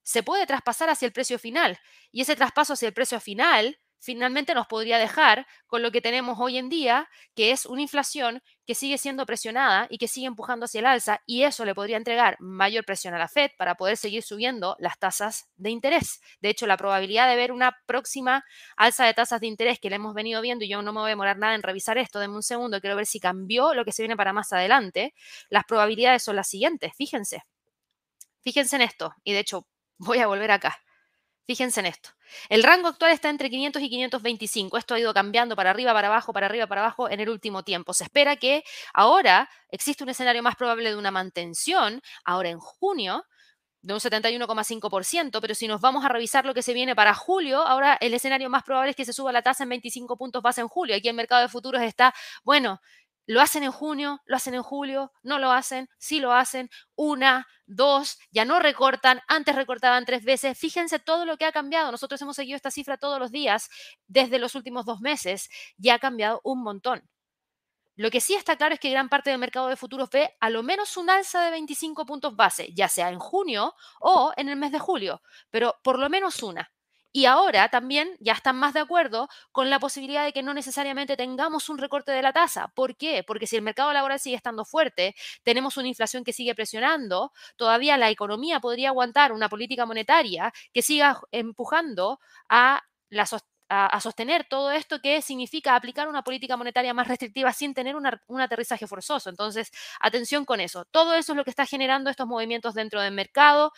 se 0.02 0.22
puede 0.22 0.46
traspasar 0.46 0.90
hacia 0.90 1.06
el 1.06 1.12
precio 1.12 1.38
final. 1.38 1.78
Y 2.10 2.22
ese 2.22 2.36
traspaso 2.36 2.72
hacia 2.72 2.88
el 2.88 2.94
precio 2.94 3.20
final 3.20 3.78
finalmente 4.00 4.54
nos 4.54 4.66
podría 4.66 4.98
dejar 4.98 5.46
con 5.66 5.82
lo 5.82 5.92
que 5.92 6.00
tenemos 6.00 6.38
hoy 6.40 6.58
en 6.58 6.68
día, 6.68 7.08
que 7.34 7.52
es 7.52 7.66
una 7.66 7.82
inflación 7.82 8.42
que 8.66 8.74
sigue 8.74 8.98
siendo 8.98 9.26
presionada 9.26 9.86
y 9.90 9.98
que 9.98 10.08
sigue 10.08 10.26
empujando 10.26 10.64
hacia 10.64 10.80
el 10.80 10.86
alza, 10.86 11.20
y 11.26 11.42
eso 11.42 11.64
le 11.64 11.74
podría 11.74 11.96
entregar 11.96 12.36
mayor 12.40 12.84
presión 12.84 13.14
a 13.14 13.18
la 13.18 13.28
Fed 13.28 13.50
para 13.58 13.74
poder 13.74 13.96
seguir 13.96 14.22
subiendo 14.22 14.76
las 14.78 14.98
tasas 14.98 15.48
de 15.56 15.70
interés. 15.70 16.20
De 16.40 16.48
hecho, 16.50 16.66
la 16.66 16.76
probabilidad 16.76 17.28
de 17.28 17.36
ver 17.36 17.52
una 17.52 17.76
próxima 17.86 18.44
alza 18.76 19.04
de 19.04 19.14
tasas 19.14 19.40
de 19.40 19.46
interés 19.48 19.78
que 19.78 19.90
le 19.90 19.96
hemos 19.96 20.14
venido 20.14 20.40
viendo, 20.40 20.64
y 20.64 20.68
yo 20.68 20.82
no 20.82 20.92
me 20.92 21.00
voy 21.00 21.08
a 21.08 21.10
demorar 21.10 21.38
nada 21.38 21.54
en 21.54 21.62
revisar 21.62 21.98
esto, 21.98 22.18
denme 22.20 22.36
un 22.36 22.42
segundo, 22.42 22.80
quiero 22.80 22.96
ver 22.96 23.06
si 23.06 23.20
cambió 23.20 23.74
lo 23.74 23.84
que 23.84 23.92
se 23.92 24.02
viene 24.02 24.16
para 24.16 24.32
más 24.32 24.52
adelante, 24.52 25.14
las 25.48 25.64
probabilidades 25.64 26.22
son 26.22 26.36
las 26.36 26.48
siguientes, 26.48 26.92
fíjense. 26.96 27.42
Fíjense 28.42 28.76
en 28.76 28.82
esto, 28.82 29.14
y 29.24 29.32
de 29.32 29.40
hecho 29.40 29.66
voy 29.98 30.18
a 30.18 30.26
volver 30.26 30.50
acá. 30.50 30.78
Fíjense 31.50 31.80
en 31.80 31.86
esto. 31.86 32.10
El 32.48 32.62
rango 32.62 32.86
actual 32.86 33.10
está 33.10 33.28
entre 33.28 33.50
500 33.50 33.82
y 33.82 33.90
525. 33.90 34.78
Esto 34.78 34.94
ha 34.94 35.00
ido 35.00 35.12
cambiando 35.12 35.56
para 35.56 35.70
arriba, 35.70 35.92
para 35.92 36.06
abajo, 36.06 36.32
para 36.32 36.46
arriba, 36.46 36.68
para 36.68 36.82
abajo 36.82 37.10
en 37.10 37.18
el 37.18 37.28
último 37.28 37.64
tiempo. 37.64 37.92
Se 37.92 38.04
espera 38.04 38.36
que 38.36 38.62
ahora 38.94 39.50
existe 39.68 40.04
un 40.04 40.10
escenario 40.10 40.44
más 40.44 40.54
probable 40.54 40.90
de 40.90 40.94
una 40.94 41.10
mantención, 41.10 42.02
ahora 42.24 42.50
en 42.50 42.60
junio, 42.60 43.24
de 43.82 43.94
un 43.94 43.98
71,5%, 43.98 45.40
pero 45.40 45.54
si 45.56 45.66
nos 45.66 45.80
vamos 45.80 46.04
a 46.04 46.08
revisar 46.08 46.44
lo 46.44 46.54
que 46.54 46.62
se 46.62 46.72
viene 46.72 46.94
para 46.94 47.14
julio, 47.14 47.66
ahora 47.66 47.98
el 48.00 48.14
escenario 48.14 48.48
más 48.48 48.62
probable 48.62 48.90
es 48.90 48.96
que 48.96 49.04
se 49.04 49.12
suba 49.12 49.32
la 49.32 49.42
tasa 49.42 49.64
en 49.64 49.70
25 49.70 50.16
puntos 50.16 50.42
base 50.42 50.60
en 50.60 50.68
julio. 50.68 50.94
Aquí 50.94 51.08
el 51.08 51.16
mercado 51.16 51.42
de 51.42 51.48
futuros 51.48 51.82
está, 51.82 52.14
bueno, 52.44 52.80
lo 53.30 53.40
hacen 53.40 53.62
en 53.62 53.70
junio, 53.70 54.20
lo 54.24 54.34
hacen 54.34 54.54
en 54.54 54.62
julio, 54.64 55.12
no 55.22 55.38
lo 55.38 55.52
hacen, 55.52 55.88
sí 55.98 56.18
lo 56.18 56.32
hacen, 56.32 56.68
una, 56.96 57.46
dos, 57.64 58.18
ya 58.32 58.44
no 58.44 58.58
recortan, 58.58 59.20
antes 59.28 59.54
recortaban 59.54 60.04
tres 60.04 60.24
veces. 60.24 60.58
Fíjense 60.58 60.98
todo 60.98 61.24
lo 61.24 61.36
que 61.36 61.44
ha 61.44 61.52
cambiado. 61.52 61.92
Nosotros 61.92 62.20
hemos 62.22 62.34
seguido 62.34 62.56
esta 62.56 62.72
cifra 62.72 62.96
todos 62.96 63.20
los 63.20 63.30
días 63.30 63.70
desde 64.08 64.40
los 64.40 64.56
últimos 64.56 64.84
dos 64.84 65.00
meses 65.00 65.48
y 65.78 65.90
ha 65.90 66.00
cambiado 66.00 66.40
un 66.42 66.60
montón. 66.64 67.08
Lo 67.94 68.10
que 68.10 68.20
sí 68.20 68.34
está 68.34 68.56
claro 68.56 68.74
es 68.74 68.80
que 68.80 68.90
gran 68.90 69.08
parte 69.08 69.30
del 69.30 69.38
mercado 69.38 69.68
de 69.68 69.76
futuros 69.76 70.10
ve 70.10 70.36
a 70.40 70.50
lo 70.50 70.64
menos 70.64 70.96
un 70.96 71.08
alza 71.08 71.44
de 71.44 71.52
25 71.52 72.04
puntos 72.06 72.34
base, 72.34 72.72
ya 72.74 72.88
sea 72.88 73.10
en 73.10 73.20
junio 73.20 73.76
o 74.00 74.32
en 74.36 74.48
el 74.48 74.56
mes 74.56 74.72
de 74.72 74.80
julio, 74.80 75.22
pero 75.50 75.76
por 75.84 76.00
lo 76.00 76.10
menos 76.10 76.42
una. 76.42 76.72
Y 77.12 77.24
ahora 77.26 77.68
también 77.68 78.16
ya 78.20 78.32
están 78.34 78.56
más 78.56 78.72
de 78.72 78.80
acuerdo 78.80 79.28
con 79.50 79.68
la 79.68 79.80
posibilidad 79.80 80.24
de 80.24 80.32
que 80.32 80.42
no 80.44 80.54
necesariamente 80.54 81.16
tengamos 81.16 81.68
un 81.68 81.78
recorte 81.78 82.12
de 82.12 82.22
la 82.22 82.32
tasa. 82.32 82.68
¿Por 82.68 82.96
qué? 82.96 83.24
Porque 83.26 83.46
si 83.48 83.56
el 83.56 83.62
mercado 83.62 83.92
laboral 83.92 84.20
sigue 84.20 84.36
estando 84.36 84.64
fuerte, 84.64 85.16
tenemos 85.42 85.76
una 85.76 85.88
inflación 85.88 86.22
que 86.22 86.32
sigue 86.32 86.54
presionando, 86.54 87.32
todavía 87.56 87.96
la 87.96 88.10
economía 88.10 88.60
podría 88.60 88.90
aguantar 88.90 89.32
una 89.32 89.48
política 89.48 89.86
monetaria 89.86 90.52
que 90.72 90.82
siga 90.82 91.20
empujando 91.32 92.20
a 92.48 92.82
sostener 94.00 94.46
todo 94.48 94.70
esto 94.72 95.00
que 95.00 95.22
significa 95.22 95.76
aplicar 95.76 96.08
una 96.08 96.22
política 96.22 96.56
monetaria 96.56 96.94
más 96.94 97.06
restrictiva 97.08 97.52
sin 97.52 97.74
tener 97.74 97.94
un 97.96 98.40
aterrizaje 98.40 98.86
forzoso. 98.86 99.30
Entonces, 99.30 99.70
atención 100.00 100.44
con 100.44 100.60
eso. 100.60 100.84
Todo 100.86 101.14
eso 101.14 101.32
es 101.32 101.36
lo 101.36 101.44
que 101.44 101.50
está 101.50 101.66
generando 101.66 102.10
estos 102.10 102.26
movimientos 102.26 102.74
dentro 102.74 103.00
del 103.00 103.14
mercado. 103.14 103.72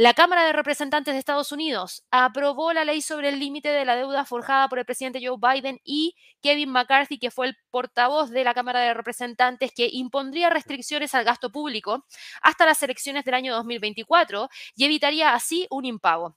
La 0.00 0.14
Cámara 0.14 0.46
de 0.46 0.54
Representantes 0.54 1.12
de 1.12 1.18
Estados 1.18 1.52
Unidos 1.52 2.06
aprobó 2.10 2.72
la 2.72 2.86
ley 2.86 3.02
sobre 3.02 3.28
el 3.28 3.38
límite 3.38 3.68
de 3.68 3.84
la 3.84 3.96
deuda 3.96 4.24
forjada 4.24 4.66
por 4.66 4.78
el 4.78 4.86
presidente 4.86 5.20
Joe 5.22 5.36
Biden 5.38 5.78
y 5.84 6.16
Kevin 6.40 6.70
McCarthy, 6.70 7.18
que 7.18 7.30
fue 7.30 7.48
el 7.48 7.58
portavoz 7.70 8.30
de 8.30 8.42
la 8.42 8.54
Cámara 8.54 8.80
de 8.80 8.94
Representantes, 8.94 9.72
que 9.76 9.90
impondría 9.92 10.48
restricciones 10.48 11.14
al 11.14 11.24
gasto 11.24 11.52
público 11.52 12.06
hasta 12.40 12.64
las 12.64 12.82
elecciones 12.82 13.26
del 13.26 13.34
año 13.34 13.52
2024 13.52 14.48
y 14.74 14.86
evitaría 14.86 15.34
así 15.34 15.66
un 15.68 15.84
impago. 15.84 16.34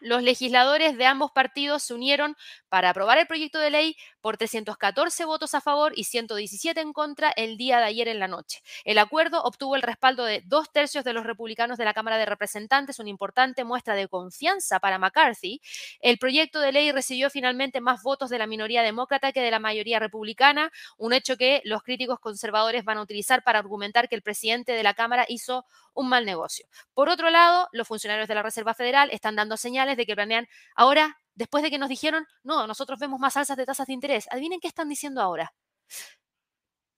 Los 0.00 0.24
legisladores 0.24 0.96
de 0.96 1.06
ambos 1.06 1.30
partidos 1.30 1.84
se 1.84 1.94
unieron 1.94 2.36
para 2.68 2.90
aprobar 2.90 3.18
el 3.18 3.28
proyecto 3.28 3.60
de 3.60 3.70
ley 3.70 3.96
por 4.20 4.36
314 4.36 5.24
votos 5.24 5.54
a 5.54 5.60
favor 5.60 5.92
y 5.96 6.04
117 6.04 6.80
en 6.80 6.92
contra 6.92 7.30
el 7.30 7.56
día 7.56 7.78
de 7.78 7.84
ayer 7.84 8.08
en 8.08 8.18
la 8.18 8.28
noche. 8.28 8.62
El 8.84 8.98
acuerdo 8.98 9.42
obtuvo 9.42 9.76
el 9.76 9.82
respaldo 9.82 10.24
de 10.24 10.42
dos 10.46 10.70
tercios 10.72 11.04
de 11.04 11.12
los 11.12 11.24
republicanos 11.24 11.78
de 11.78 11.84
la 11.84 11.94
Cámara 11.94 12.18
de 12.18 12.26
Representantes, 12.26 12.98
una 12.98 13.10
importante 13.10 13.64
muestra 13.64 13.94
de 13.94 14.08
confianza 14.08 14.80
para 14.80 14.98
McCarthy. 14.98 15.60
El 16.00 16.18
proyecto 16.18 16.60
de 16.60 16.72
ley 16.72 16.92
recibió 16.92 17.30
finalmente 17.30 17.80
más 17.80 18.02
votos 18.02 18.30
de 18.30 18.38
la 18.38 18.46
minoría 18.46 18.82
demócrata 18.82 19.32
que 19.32 19.40
de 19.40 19.50
la 19.50 19.58
mayoría 19.58 19.98
republicana, 19.98 20.70
un 20.96 21.12
hecho 21.12 21.36
que 21.36 21.62
los 21.64 21.82
críticos 21.82 22.20
conservadores 22.20 22.84
van 22.84 22.98
a 22.98 23.02
utilizar 23.02 23.42
para 23.42 23.58
argumentar 23.58 24.08
que 24.08 24.14
el 24.14 24.22
presidente 24.22 24.72
de 24.72 24.82
la 24.82 24.94
Cámara 24.94 25.26
hizo 25.28 25.64
un 25.94 26.08
mal 26.08 26.24
negocio. 26.24 26.66
Por 26.94 27.08
otro 27.08 27.30
lado, 27.30 27.68
los 27.72 27.88
funcionarios 27.88 28.28
de 28.28 28.34
la 28.34 28.42
Reserva 28.42 28.74
Federal 28.74 29.10
están 29.10 29.36
dando 29.36 29.56
señales 29.56 29.96
de 29.96 30.06
que 30.06 30.14
planean 30.14 30.48
ahora, 30.74 31.18
después 31.38 31.62
de 31.62 31.70
que 31.70 31.78
nos 31.78 31.88
dijeron, 31.88 32.26
no, 32.42 32.66
nosotros 32.66 32.98
vemos 32.98 33.20
más 33.20 33.36
alzas 33.36 33.56
de 33.56 33.64
tasas 33.64 33.86
de 33.86 33.92
interés. 33.92 34.26
Adivinen 34.30 34.60
qué 34.60 34.68
están 34.68 34.88
diciendo 34.88 35.22
ahora. 35.22 35.54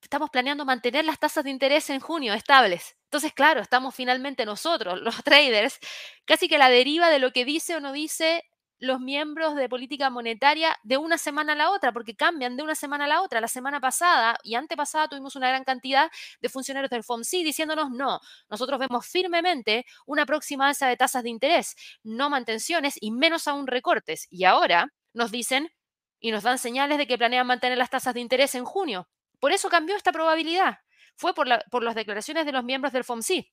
Estamos 0.01 0.31
planeando 0.31 0.65
mantener 0.65 1.05
las 1.05 1.19
tasas 1.19 1.43
de 1.43 1.51
interés 1.51 1.89
en 1.91 1.99
junio 1.99 2.33
estables. 2.33 2.97
Entonces, 3.05 3.33
claro, 3.33 3.61
estamos 3.61 3.93
finalmente 3.93 4.45
nosotros, 4.45 4.99
los 5.01 5.23
traders, 5.23 5.77
casi 6.25 6.47
que 6.47 6.57
la 6.57 6.69
deriva 6.69 7.09
de 7.09 7.19
lo 7.19 7.31
que 7.31 7.45
dice 7.45 7.75
o 7.75 7.79
no 7.79 7.93
dice 7.93 8.43
los 8.81 8.99
miembros 8.99 9.55
de 9.55 9.69
política 9.69 10.09
monetaria 10.09 10.75
de 10.81 10.97
una 10.97 11.19
semana 11.19 11.53
a 11.53 11.55
la 11.55 11.69
otra, 11.69 11.93
porque 11.93 12.15
cambian 12.15 12.57
de 12.57 12.63
una 12.63 12.73
semana 12.73 13.05
a 13.05 13.07
la 13.07 13.21
otra. 13.21 13.39
La 13.39 13.47
semana 13.47 13.79
pasada 13.79 14.37
y 14.43 14.55
antepasada 14.55 15.07
tuvimos 15.07 15.35
una 15.35 15.47
gran 15.49 15.63
cantidad 15.63 16.11
de 16.41 16.49
funcionarios 16.49 16.89
del 16.89 17.03
FOMC 17.03 17.43
diciéndonos 17.43 17.91
no, 17.91 18.19
nosotros 18.49 18.79
vemos 18.79 19.05
firmemente 19.05 19.85
una 20.07 20.25
próxima 20.25 20.67
alza 20.67 20.87
de 20.87 20.97
tasas 20.97 21.21
de 21.21 21.29
interés, 21.29 21.75
no 22.03 22.31
mantenciones 22.31 22.95
y 22.99 23.11
menos 23.11 23.47
aún 23.47 23.67
recortes. 23.67 24.27
Y 24.31 24.45
ahora 24.45 24.91
nos 25.13 25.29
dicen 25.29 25.71
y 26.19 26.31
nos 26.31 26.41
dan 26.43 26.57
señales 26.57 26.97
de 26.97 27.05
que 27.05 27.19
planean 27.19 27.45
mantener 27.45 27.77
las 27.77 27.91
tasas 27.91 28.15
de 28.15 28.19
interés 28.19 28.55
en 28.55 28.65
junio. 28.65 29.07
Por 29.39 29.51
eso 29.51 29.69
cambió 29.69 29.95
esta 29.95 30.11
probabilidad. 30.11 30.79
Fue 31.15 31.35
por, 31.35 31.47
por 31.69 31.83
las 31.83 31.93
declaraciones 31.93 32.47
de 32.47 32.51
los 32.51 32.63
miembros 32.63 32.93
del 32.93 33.03
FOMC. 33.03 33.45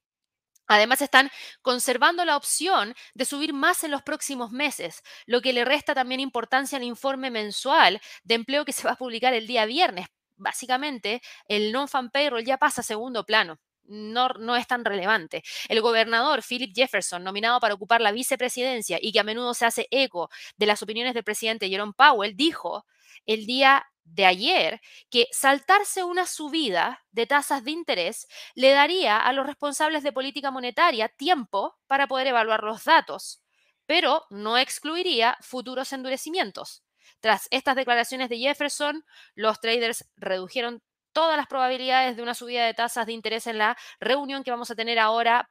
Además, 0.68 1.02
están 1.02 1.30
conservando 1.62 2.24
la 2.24 2.36
opción 2.36 2.94
de 3.14 3.24
subir 3.24 3.52
más 3.52 3.82
en 3.84 3.90
los 3.90 4.02
próximos 4.02 4.52
meses, 4.52 5.02
lo 5.26 5.40
que 5.40 5.52
le 5.52 5.64
resta 5.64 5.94
también 5.94 6.20
importancia 6.20 6.78
al 6.78 6.84
informe 6.84 7.30
mensual 7.30 8.00
de 8.22 8.34
empleo 8.34 8.64
que 8.64 8.72
se 8.72 8.86
va 8.86 8.92
a 8.92 8.96
publicar 8.96 9.34
el 9.34 9.46
día 9.46 9.66
viernes. 9.66 10.06
Básicamente, 10.36 11.20
el 11.48 11.72
non-fan 11.72 12.10
payroll 12.10 12.44
ya 12.44 12.58
pasa 12.58 12.82
a 12.82 12.84
segundo 12.84 13.24
plano. 13.24 13.58
No, 13.84 14.28
no, 14.28 14.54
es 14.54 14.66
tan 14.66 14.84
relevante. 14.84 15.42
El 15.68 15.80
gobernador 15.80 16.42
Philip 16.46 16.72
Jefferson, 16.74 17.24
nominado 17.24 17.58
para 17.58 17.74
ocupar 17.74 18.02
la 18.02 18.12
vicepresidencia 18.12 18.98
y 19.00 19.12
que 19.12 19.20
a 19.20 19.24
menudo 19.24 19.54
se 19.54 19.64
hace 19.64 19.88
eco 19.90 20.28
de 20.58 20.66
las 20.66 20.82
opiniones 20.82 21.14
del 21.14 21.24
presidente 21.24 21.68
Jerome 21.70 21.94
Powell, 21.96 22.36
dijo 22.36 22.84
el 23.26 23.46
día 23.46 23.86
de 24.14 24.26
ayer 24.26 24.80
que 25.10 25.26
saltarse 25.32 26.04
una 26.04 26.26
subida 26.26 27.04
de 27.12 27.26
tasas 27.26 27.64
de 27.64 27.70
interés 27.70 28.26
le 28.54 28.70
daría 28.70 29.18
a 29.18 29.32
los 29.32 29.46
responsables 29.46 30.02
de 30.02 30.12
política 30.12 30.50
monetaria 30.50 31.08
tiempo 31.08 31.76
para 31.86 32.06
poder 32.06 32.28
evaluar 32.28 32.62
los 32.62 32.84
datos, 32.84 33.42
pero 33.86 34.24
no 34.30 34.58
excluiría 34.58 35.36
futuros 35.40 35.92
endurecimientos. 35.92 36.82
Tras 37.20 37.48
estas 37.50 37.76
declaraciones 37.76 38.28
de 38.28 38.38
Jefferson, 38.38 39.04
los 39.34 39.60
traders 39.60 40.08
redujeron 40.16 40.82
todas 41.12 41.36
las 41.36 41.46
probabilidades 41.46 42.16
de 42.16 42.22
una 42.22 42.34
subida 42.34 42.64
de 42.64 42.74
tasas 42.74 43.06
de 43.06 43.12
interés 43.12 43.46
en 43.46 43.58
la 43.58 43.76
reunión 43.98 44.44
que 44.44 44.50
vamos 44.50 44.70
a 44.70 44.74
tener 44.74 44.98
ahora 44.98 45.48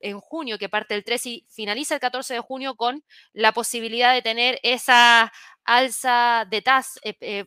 en 0.00 0.20
junio, 0.20 0.58
que 0.58 0.68
parte 0.68 0.94
el 0.94 1.04
3 1.04 1.26
y 1.26 1.46
finaliza 1.48 1.94
el 1.94 2.00
14 2.00 2.34
de 2.34 2.40
junio 2.40 2.76
con 2.76 3.04
la 3.32 3.52
posibilidad 3.52 4.14
de 4.14 4.22
tener 4.22 4.58
esa 4.62 5.32
alza 5.64 6.46
de 6.50 6.62
tasa, 6.62 7.00
eh, 7.02 7.16
eh, 7.20 7.44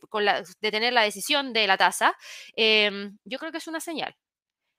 de 0.62 0.72
tener 0.72 0.94
la 0.94 1.04
decisión 1.04 1.54
de 1.54 1.68
la 1.68 1.78
tasa, 1.78 2.16
em, 2.56 3.18
yo 3.26 3.40
creo 3.40 3.52
que 3.52 3.58
es 3.60 3.68
una 3.68 3.80
señal. 3.80 4.16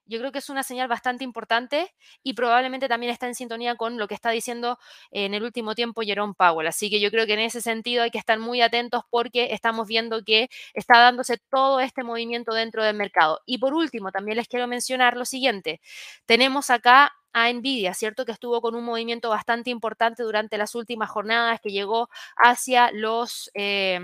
Yo 0.06 0.18
creo 0.18 0.32
que 0.32 0.38
es 0.40 0.50
una 0.50 0.64
señal 0.64 0.88
bastante 0.88 1.24
importante 1.24 1.94
y 2.22 2.34
probablemente 2.34 2.88
también 2.88 3.12
está 3.12 3.28
en 3.28 3.34
sintonía 3.34 3.76
con 3.76 3.98
lo 3.98 4.08
que 4.08 4.14
está 4.14 4.30
diciendo 4.30 4.78
en 5.12 5.32
el 5.32 5.42
último 5.44 5.74
tiempo 5.74 6.02
Jerome 6.02 6.34
Powell. 6.36 6.66
Así 6.66 6.90
que 6.90 7.00
yo 7.00 7.10
creo 7.10 7.24
que 7.26 7.34
en 7.34 7.40
ese 7.40 7.60
sentido 7.60 8.02
hay 8.02 8.10
que 8.10 8.18
estar 8.18 8.38
muy 8.38 8.60
atentos 8.62 9.04
porque 9.10 9.52
estamos 9.52 9.86
viendo 9.86 10.22
que 10.24 10.48
está 10.74 10.98
dándose 10.98 11.38
todo 11.50 11.80
este 11.80 12.02
movimiento 12.02 12.52
dentro 12.52 12.82
del 12.84 12.96
mercado. 12.96 13.40
Y 13.46 13.58
por 13.58 13.74
último, 13.74 14.10
también 14.10 14.36
les 14.36 14.48
quiero 14.48 14.66
mencionar 14.66 15.16
lo 15.16 15.24
siguiente. 15.24 15.80
Tenemos 16.26 16.70
acá 16.70 17.12
a 17.32 17.52
Nvidia, 17.52 17.94
¿cierto? 17.94 18.24
Que 18.24 18.32
estuvo 18.32 18.60
con 18.60 18.74
un 18.74 18.84
movimiento 18.84 19.30
bastante 19.30 19.70
importante 19.70 20.22
durante 20.22 20.58
las 20.58 20.74
últimas 20.74 21.10
jornadas, 21.10 21.60
que 21.60 21.70
llegó 21.70 22.08
hacia 22.36 22.90
los... 22.92 23.50
Eh, 23.54 24.00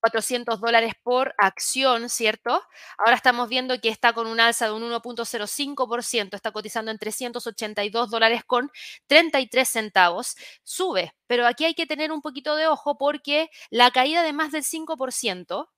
400 0.00 0.60
dólares 0.60 0.94
por 1.02 1.34
acción, 1.38 2.08
¿cierto? 2.08 2.62
Ahora 2.98 3.14
estamos 3.14 3.48
viendo 3.48 3.80
que 3.80 3.88
está 3.88 4.12
con 4.12 4.26
un 4.26 4.40
alza 4.40 4.66
de 4.66 4.72
un 4.72 4.82
1.05%, 4.82 6.34
está 6.34 6.52
cotizando 6.52 6.90
en 6.90 6.98
382 6.98 8.10
dólares 8.10 8.42
con 8.44 8.70
33 9.06 9.68
centavos. 9.68 10.36
Sube, 10.64 11.14
pero 11.26 11.46
aquí 11.46 11.64
hay 11.64 11.74
que 11.74 11.86
tener 11.86 12.12
un 12.12 12.22
poquito 12.22 12.56
de 12.56 12.66
ojo 12.66 12.98
porque 12.98 13.48
la 13.70 13.90
caída 13.90 14.22
de 14.22 14.32
más 14.32 14.52
del 14.52 14.64
5% 14.64 15.68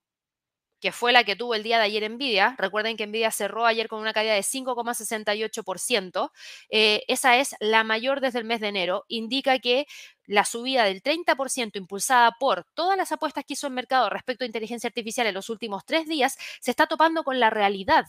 que 0.85 0.93
fue 0.93 1.13
la 1.13 1.25
que 1.25 1.35
tuvo 1.35 1.55
el 1.55 1.63
día 1.63 1.79
de 1.79 1.85
ayer 1.85 2.11
Nvidia, 2.11 2.57
recuerden 2.59 2.99
que 2.99 3.07
Nvidia 3.07 3.31
cerró 3.31 3.65
ayer 3.65 3.89
con 3.89 4.01
una 4.01 4.13
caída 4.13 4.35
de 4.35 4.43
5,68%, 4.43 6.31
eh, 6.69 7.03
esa 7.09 7.39
es 7.39 7.57
la 7.59 7.85
mayor 7.85 8.21
desde 8.21 8.41
el 8.41 8.45
mes 8.45 8.61
de 8.61 8.69
enero, 8.69 9.07
indica 9.09 9.59
que 9.61 9.87
la 10.27 10.45
subida 10.45 10.85
del 10.85 11.03
30% 11.03 11.77
impulsada 11.77 12.33
por 12.39 12.67
todas 12.75 12.99
las 12.99 13.13
apuestas 13.13 13.47
que 13.47 13.55
hizo 13.55 13.67
el 13.67 13.73
mercado 13.73 14.11
respecto 14.11 14.45
a 14.45 14.47
inteligencia 14.47 14.89
artificial 14.89 15.27
en 15.27 15.33
los 15.33 15.49
últimos 15.49 15.87
tres 15.87 16.07
días 16.07 16.37
se 16.61 16.71
está 16.71 16.87
topando 16.87 17.25
con 17.25 17.41
la 17.41 17.49
realidad. 17.49 18.05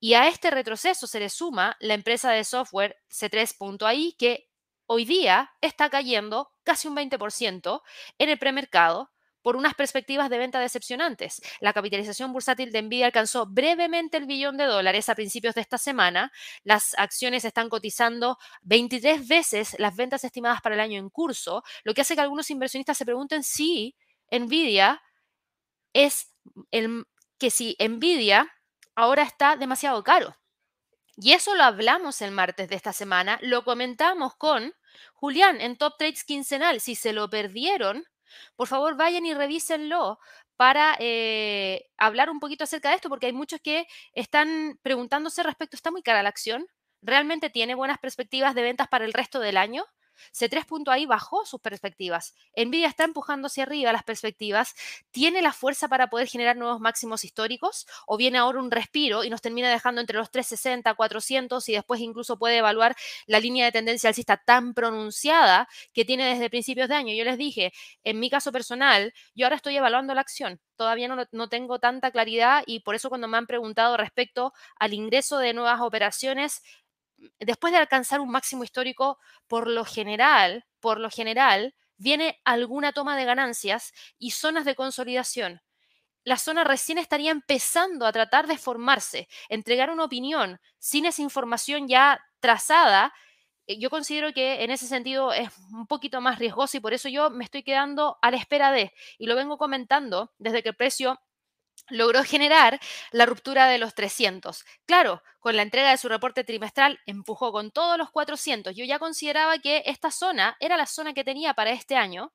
Y 0.00 0.14
a 0.14 0.26
este 0.26 0.50
retroceso 0.50 1.06
se 1.06 1.20
le 1.20 1.28
suma 1.28 1.76
la 1.78 1.94
empresa 1.94 2.32
de 2.32 2.42
software 2.42 2.96
C3.ai 3.08 4.16
que 4.18 4.48
hoy 4.86 5.04
día 5.04 5.52
está 5.60 5.90
cayendo 5.90 6.50
casi 6.64 6.88
un 6.88 6.96
20% 6.96 7.82
en 8.18 8.30
el 8.30 8.38
premercado 8.40 9.11
por 9.42 9.56
unas 9.56 9.74
perspectivas 9.74 10.30
de 10.30 10.38
venta 10.38 10.60
decepcionantes. 10.60 11.42
La 11.60 11.72
capitalización 11.72 12.32
bursátil 12.32 12.72
de 12.72 12.82
Nvidia 12.82 13.06
alcanzó 13.06 13.46
brevemente 13.46 14.16
el 14.16 14.26
billón 14.26 14.56
de 14.56 14.64
dólares 14.64 15.08
a 15.08 15.14
principios 15.14 15.54
de 15.54 15.60
esta 15.60 15.78
semana. 15.78 16.32
Las 16.64 16.94
acciones 16.96 17.44
están 17.44 17.68
cotizando 17.68 18.38
23 18.62 19.26
veces 19.26 19.76
las 19.78 19.94
ventas 19.96 20.24
estimadas 20.24 20.60
para 20.62 20.74
el 20.74 20.80
año 20.80 20.98
en 20.98 21.10
curso, 21.10 21.62
lo 21.84 21.94
que 21.94 22.02
hace 22.02 22.14
que 22.14 22.20
algunos 22.20 22.50
inversionistas 22.50 22.96
se 22.96 23.04
pregunten 23.04 23.42
si 23.42 23.96
Nvidia 24.30 25.02
es 25.92 26.32
el 26.70 27.04
que 27.38 27.50
si 27.50 27.76
Nvidia 27.78 28.50
ahora 28.94 29.22
está 29.22 29.56
demasiado 29.56 30.02
caro. 30.02 30.36
Y 31.16 31.32
eso 31.32 31.54
lo 31.54 31.64
hablamos 31.64 32.22
el 32.22 32.30
martes 32.30 32.68
de 32.68 32.76
esta 32.76 32.92
semana, 32.92 33.38
lo 33.42 33.64
comentamos 33.64 34.34
con 34.36 34.74
Julián 35.14 35.60
en 35.60 35.76
Top 35.76 35.96
Trades 35.98 36.24
quincenal. 36.24 36.80
Si 36.80 36.94
se 36.94 37.12
lo 37.12 37.28
perdieron, 37.28 38.04
por 38.56 38.68
favor, 38.68 38.96
vayan 38.96 39.26
y 39.26 39.34
revísenlo 39.34 40.18
para 40.56 40.96
eh, 41.00 41.90
hablar 41.96 42.30
un 42.30 42.40
poquito 42.40 42.64
acerca 42.64 42.90
de 42.90 42.96
esto, 42.96 43.08
porque 43.08 43.26
hay 43.26 43.32
muchos 43.32 43.60
que 43.60 43.86
están 44.14 44.78
preguntándose 44.82 45.42
respecto, 45.42 45.76
¿está 45.76 45.90
muy 45.90 46.02
cara 46.02 46.22
la 46.22 46.28
acción? 46.28 46.66
¿Realmente 47.02 47.50
tiene 47.50 47.74
buenas 47.74 47.98
perspectivas 47.98 48.54
de 48.54 48.62
ventas 48.62 48.88
para 48.88 49.04
el 49.04 49.12
resto 49.12 49.40
del 49.40 49.56
año? 49.56 49.84
C3.ai 50.32 51.06
bajó 51.06 51.44
sus 51.46 51.60
perspectivas. 51.60 52.34
Nvidia 52.56 52.88
está 52.88 53.04
empujando 53.04 53.46
hacia 53.46 53.64
arriba 53.64 53.92
las 53.92 54.04
perspectivas. 54.04 54.74
¿Tiene 55.10 55.42
la 55.42 55.52
fuerza 55.52 55.88
para 55.88 56.08
poder 56.08 56.28
generar 56.28 56.56
nuevos 56.56 56.80
máximos 56.80 57.24
históricos? 57.24 57.86
¿O 58.06 58.16
viene 58.16 58.38
ahora 58.38 58.60
un 58.60 58.70
respiro 58.70 59.24
y 59.24 59.30
nos 59.30 59.42
termina 59.42 59.70
dejando 59.70 60.00
entre 60.00 60.18
los 60.18 60.30
360, 60.30 60.94
400 60.94 61.68
y 61.68 61.72
después 61.74 62.00
incluso 62.00 62.38
puede 62.38 62.58
evaluar 62.58 62.96
la 63.26 63.40
línea 63.40 63.64
de 63.64 63.72
tendencia 63.72 64.08
alcista 64.08 64.36
tan 64.36 64.74
pronunciada 64.74 65.68
que 65.92 66.04
tiene 66.04 66.26
desde 66.26 66.50
principios 66.50 66.88
de 66.88 66.94
año? 66.94 67.14
Yo 67.14 67.24
les 67.24 67.38
dije, 67.38 67.72
en 68.04 68.18
mi 68.20 68.30
caso 68.30 68.52
personal, 68.52 69.12
yo 69.34 69.46
ahora 69.46 69.56
estoy 69.56 69.76
evaluando 69.76 70.14
la 70.14 70.20
acción. 70.20 70.60
Todavía 70.76 71.08
no, 71.08 71.16
no 71.30 71.48
tengo 71.48 71.78
tanta 71.78 72.10
claridad 72.10 72.64
y 72.66 72.80
por 72.80 72.94
eso 72.94 73.08
cuando 73.08 73.28
me 73.28 73.36
han 73.36 73.46
preguntado 73.46 73.96
respecto 73.96 74.52
al 74.78 74.94
ingreso 74.94 75.38
de 75.38 75.54
nuevas 75.54 75.80
operaciones, 75.80 76.62
después 77.40 77.72
de 77.72 77.78
alcanzar 77.78 78.20
un 78.20 78.30
máximo 78.30 78.64
histórico, 78.64 79.18
por 79.46 79.68
lo 79.68 79.84
general, 79.84 80.66
por 80.80 81.00
lo 81.00 81.10
general, 81.10 81.74
viene 81.96 82.40
alguna 82.44 82.92
toma 82.92 83.16
de 83.16 83.24
ganancias 83.24 83.92
y 84.18 84.32
zonas 84.32 84.64
de 84.64 84.74
consolidación. 84.74 85.62
La 86.24 86.36
zona 86.36 86.64
recién 86.64 86.98
estaría 86.98 87.30
empezando 87.32 88.06
a 88.06 88.12
tratar 88.12 88.46
de 88.46 88.58
formarse, 88.58 89.28
entregar 89.48 89.90
una 89.90 90.04
opinión 90.04 90.60
sin 90.78 91.06
esa 91.06 91.22
información 91.22 91.88
ya 91.88 92.20
trazada. 92.40 93.12
Eh, 93.66 93.78
yo 93.78 93.90
considero 93.90 94.32
que 94.32 94.62
en 94.62 94.70
ese 94.70 94.86
sentido 94.86 95.32
es 95.32 95.50
un 95.72 95.86
poquito 95.86 96.20
más 96.20 96.38
riesgoso 96.38 96.76
y 96.76 96.80
por 96.80 96.94
eso 96.94 97.08
yo 97.08 97.30
me 97.30 97.44
estoy 97.44 97.62
quedando 97.64 98.18
a 98.22 98.30
la 98.30 98.36
espera 98.36 98.70
de, 98.70 98.92
y 99.18 99.26
lo 99.26 99.34
vengo 99.36 99.58
comentando 99.58 100.32
desde 100.38 100.62
que 100.62 100.70
el 100.70 100.76
precio 100.76 101.20
logró 101.88 102.24
generar 102.24 102.80
la 103.10 103.26
ruptura 103.26 103.66
de 103.66 103.78
los 103.78 103.94
300. 103.94 104.64
Claro, 104.86 105.22
con 105.40 105.56
la 105.56 105.62
entrega 105.62 105.90
de 105.90 105.98
su 105.98 106.08
reporte 106.08 106.44
trimestral 106.44 107.00
empujó 107.06 107.52
con 107.52 107.70
todos 107.70 107.98
los 107.98 108.10
400. 108.10 108.74
Yo 108.74 108.84
ya 108.84 108.98
consideraba 108.98 109.58
que 109.58 109.82
esta 109.86 110.10
zona 110.10 110.56
era 110.60 110.76
la 110.76 110.86
zona 110.86 111.14
que 111.14 111.24
tenía 111.24 111.54
para 111.54 111.70
este 111.70 111.96
año, 111.96 112.32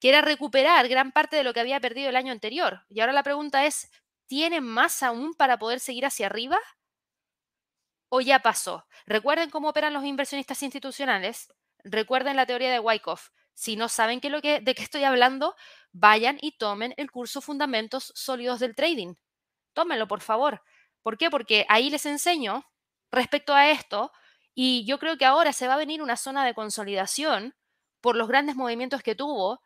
que 0.00 0.08
era 0.08 0.20
recuperar 0.20 0.88
gran 0.88 1.12
parte 1.12 1.36
de 1.36 1.44
lo 1.44 1.52
que 1.52 1.60
había 1.60 1.80
perdido 1.80 2.08
el 2.08 2.16
año 2.16 2.32
anterior. 2.32 2.84
Y 2.88 3.00
ahora 3.00 3.12
la 3.12 3.22
pregunta 3.22 3.66
es, 3.66 3.90
¿tiene 4.26 4.60
más 4.60 5.02
aún 5.02 5.34
para 5.34 5.58
poder 5.58 5.80
seguir 5.80 6.06
hacia 6.06 6.26
arriba? 6.26 6.58
¿O 8.10 8.20
ya 8.20 8.40
pasó? 8.40 8.86
Recuerden 9.06 9.50
cómo 9.50 9.68
operan 9.68 9.92
los 9.92 10.04
inversionistas 10.04 10.62
institucionales. 10.62 11.52
Recuerden 11.84 12.36
la 12.36 12.46
teoría 12.46 12.70
de 12.70 12.80
Wyckoff. 12.80 13.30
Si 13.58 13.74
no 13.74 13.88
saben 13.88 14.20
qué 14.20 14.30
lo 14.30 14.40
de 14.40 14.62
qué 14.62 14.82
estoy 14.84 15.02
hablando, 15.02 15.56
vayan 15.90 16.38
y 16.40 16.58
tomen 16.58 16.94
el 16.96 17.10
curso 17.10 17.40
Fundamentos 17.40 18.12
Sólidos 18.14 18.60
del 18.60 18.76
Trading. 18.76 19.16
Tómenlo, 19.72 20.06
por 20.06 20.20
favor. 20.20 20.62
¿Por 21.02 21.18
qué? 21.18 21.28
Porque 21.28 21.66
ahí 21.68 21.90
les 21.90 22.06
enseño 22.06 22.64
respecto 23.10 23.54
a 23.54 23.70
esto 23.70 24.12
y 24.54 24.86
yo 24.86 25.00
creo 25.00 25.18
que 25.18 25.24
ahora 25.24 25.52
se 25.52 25.66
va 25.66 25.74
a 25.74 25.78
venir 25.78 26.02
una 26.02 26.16
zona 26.16 26.46
de 26.46 26.54
consolidación 26.54 27.56
por 28.00 28.14
los 28.14 28.28
grandes 28.28 28.54
movimientos 28.54 29.02
que 29.02 29.16
tuvo 29.16 29.60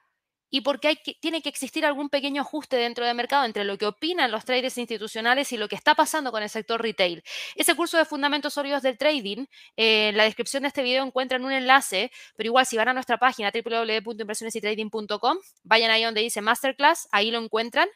y 0.54 0.60
porque 0.60 1.00
tiene 1.18 1.40
que 1.40 1.48
existir 1.48 1.86
algún 1.86 2.10
pequeño 2.10 2.42
ajuste 2.42 2.76
dentro 2.76 3.06
del 3.06 3.16
mercado 3.16 3.46
entre 3.46 3.64
lo 3.64 3.78
que 3.78 3.86
opinan 3.86 4.30
los 4.30 4.44
traders 4.44 4.76
institucionales 4.76 5.50
y 5.50 5.56
lo 5.56 5.66
que 5.66 5.76
está 5.76 5.94
pasando 5.94 6.30
con 6.30 6.42
el 6.42 6.50
sector 6.50 6.80
retail. 6.82 7.24
Ese 7.56 7.74
curso 7.74 7.96
de 7.96 8.04
fundamentos 8.04 8.52
sólidos 8.52 8.82
del 8.82 8.98
trading, 8.98 9.46
eh, 9.78 10.10
en 10.10 10.16
la 10.18 10.24
descripción 10.24 10.64
de 10.64 10.68
este 10.68 10.82
video 10.82 11.04
encuentran 11.04 11.42
un 11.46 11.52
enlace, 11.52 12.12
pero 12.36 12.48
igual 12.48 12.66
si 12.66 12.76
van 12.76 12.88
a 12.88 12.92
nuestra 12.92 13.16
página 13.16 13.50
www.inversionesytrading.com, 13.50 15.38
vayan 15.62 15.90
ahí 15.90 16.04
donde 16.04 16.20
dice 16.20 16.42
Masterclass, 16.42 17.08
ahí 17.12 17.30
lo 17.30 17.42
encuentran. 17.42 17.88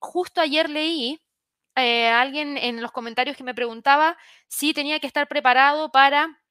Justo 0.00 0.40
ayer 0.40 0.68
leí 0.68 1.20
eh, 1.76 2.08
alguien 2.08 2.58
en 2.58 2.82
los 2.82 2.90
comentarios 2.90 3.36
que 3.36 3.44
me 3.44 3.54
preguntaba 3.54 4.18
si 4.48 4.74
tenía 4.74 4.98
que 4.98 5.06
estar 5.06 5.28
preparado 5.28 5.92
para 5.92 6.42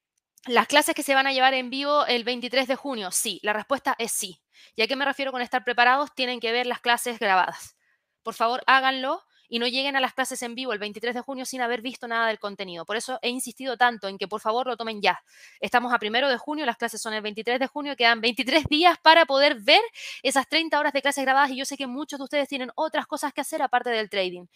las 0.46 0.66
clases 0.66 0.94
que 0.94 1.02
se 1.02 1.14
van 1.14 1.26
a 1.26 1.32
llevar 1.34 1.52
en 1.52 1.68
vivo 1.68 2.06
el 2.06 2.24
23 2.24 2.66
de 2.66 2.76
junio. 2.76 3.10
Sí, 3.10 3.38
la 3.42 3.52
respuesta 3.52 3.94
es 3.98 4.12
sí. 4.12 4.40
¿Y 4.74 4.82
a 4.82 4.86
qué 4.86 4.96
me 4.96 5.04
refiero 5.04 5.32
con 5.32 5.42
estar 5.42 5.64
preparados? 5.64 6.14
Tienen 6.14 6.40
que 6.40 6.52
ver 6.52 6.66
las 6.66 6.80
clases 6.80 7.18
grabadas. 7.18 7.76
Por 8.22 8.34
favor, 8.34 8.62
háganlo 8.66 9.22
y 9.48 9.58
no 9.58 9.66
lleguen 9.66 9.96
a 9.96 10.00
las 10.00 10.14
clases 10.14 10.42
en 10.42 10.54
vivo 10.54 10.72
el 10.72 10.78
23 10.78 11.14
de 11.14 11.20
junio 11.20 11.44
sin 11.44 11.60
haber 11.60 11.80
visto 11.82 12.08
nada 12.08 12.28
del 12.28 12.38
contenido. 12.38 12.84
Por 12.84 12.96
eso 12.96 13.18
he 13.22 13.28
insistido 13.28 13.76
tanto 13.76 14.08
en 14.08 14.18
que 14.18 14.28
por 14.28 14.40
favor 14.40 14.66
lo 14.66 14.76
tomen 14.76 15.00
ya. 15.00 15.22
Estamos 15.60 15.92
a 15.92 15.98
primero 15.98 16.28
de 16.28 16.36
junio, 16.36 16.66
las 16.66 16.76
clases 16.76 17.00
son 17.00 17.14
el 17.14 17.22
23 17.22 17.60
de 17.60 17.66
junio, 17.66 17.96
quedan 17.96 18.20
23 18.20 18.64
días 18.68 18.98
para 19.02 19.26
poder 19.26 19.60
ver 19.60 19.82
esas 20.22 20.48
30 20.48 20.78
horas 20.78 20.92
de 20.92 21.02
clases 21.02 21.24
grabadas 21.24 21.50
y 21.50 21.56
yo 21.56 21.64
sé 21.64 21.76
que 21.76 21.86
muchos 21.86 22.18
de 22.18 22.24
ustedes 22.24 22.48
tienen 22.48 22.70
otras 22.74 23.06
cosas 23.06 23.32
que 23.32 23.40
hacer 23.40 23.62
aparte 23.62 23.90
del 23.90 24.10
trading. 24.10 24.46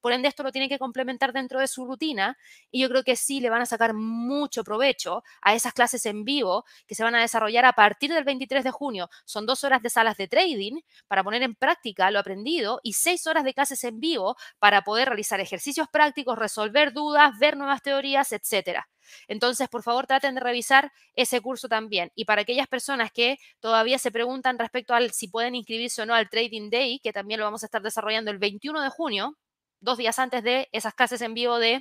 Por 0.00 0.12
ende 0.12 0.28
esto 0.28 0.42
lo 0.42 0.52
tiene 0.52 0.68
que 0.68 0.78
complementar 0.78 1.32
dentro 1.32 1.60
de 1.60 1.68
su 1.68 1.86
rutina 1.86 2.36
y 2.70 2.80
yo 2.80 2.88
creo 2.88 3.02
que 3.02 3.16
sí 3.16 3.40
le 3.40 3.50
van 3.50 3.62
a 3.62 3.66
sacar 3.66 3.94
mucho 3.94 4.64
provecho 4.64 5.22
a 5.42 5.54
esas 5.54 5.72
clases 5.72 6.06
en 6.06 6.24
vivo 6.24 6.64
que 6.86 6.94
se 6.94 7.02
van 7.04 7.14
a 7.14 7.20
desarrollar 7.20 7.64
a 7.64 7.72
partir 7.72 8.12
del 8.12 8.24
23 8.24 8.64
de 8.64 8.70
junio. 8.70 9.08
Son 9.24 9.46
dos 9.46 9.64
horas 9.64 9.82
de 9.82 9.90
salas 9.90 10.16
de 10.16 10.28
trading 10.28 10.80
para 11.06 11.24
poner 11.24 11.42
en 11.42 11.54
práctica 11.54 12.10
lo 12.10 12.18
aprendido 12.18 12.80
y 12.82 12.94
seis 12.94 13.26
horas 13.26 13.44
de 13.44 13.54
clases 13.54 13.84
en 13.84 14.00
vivo 14.00 14.36
para 14.58 14.82
poder 14.82 15.08
realizar 15.08 15.40
ejercicios 15.40 15.88
prácticos, 15.88 16.38
resolver 16.38 16.92
dudas, 16.92 17.38
ver 17.38 17.56
nuevas 17.56 17.82
teorías, 17.82 18.32
etcétera. 18.32 18.88
Entonces, 19.26 19.68
por 19.68 19.82
favor, 19.82 20.06
traten 20.06 20.34
de 20.34 20.40
revisar 20.40 20.92
ese 21.14 21.40
curso 21.40 21.68
también. 21.68 22.12
Y 22.14 22.24
para 22.24 22.42
aquellas 22.42 22.66
personas 22.68 23.10
que 23.12 23.38
todavía 23.60 23.98
se 23.98 24.10
preguntan 24.10 24.58
respecto 24.58 24.94
al 24.94 25.12
si 25.12 25.28
pueden 25.28 25.54
inscribirse 25.54 26.02
o 26.02 26.06
no 26.06 26.14
al 26.14 26.28
Trading 26.28 26.70
Day, 26.70 27.00
que 27.00 27.12
también 27.12 27.40
lo 27.40 27.46
vamos 27.46 27.62
a 27.62 27.66
estar 27.66 27.82
desarrollando 27.82 28.30
el 28.30 28.38
21 28.38 28.82
de 28.82 28.90
junio, 28.90 29.36
dos 29.80 29.98
días 29.98 30.18
antes 30.18 30.42
de 30.42 30.68
esas 30.72 30.94
clases 30.94 31.20
en 31.22 31.34
vivo 31.34 31.58
del 31.58 31.80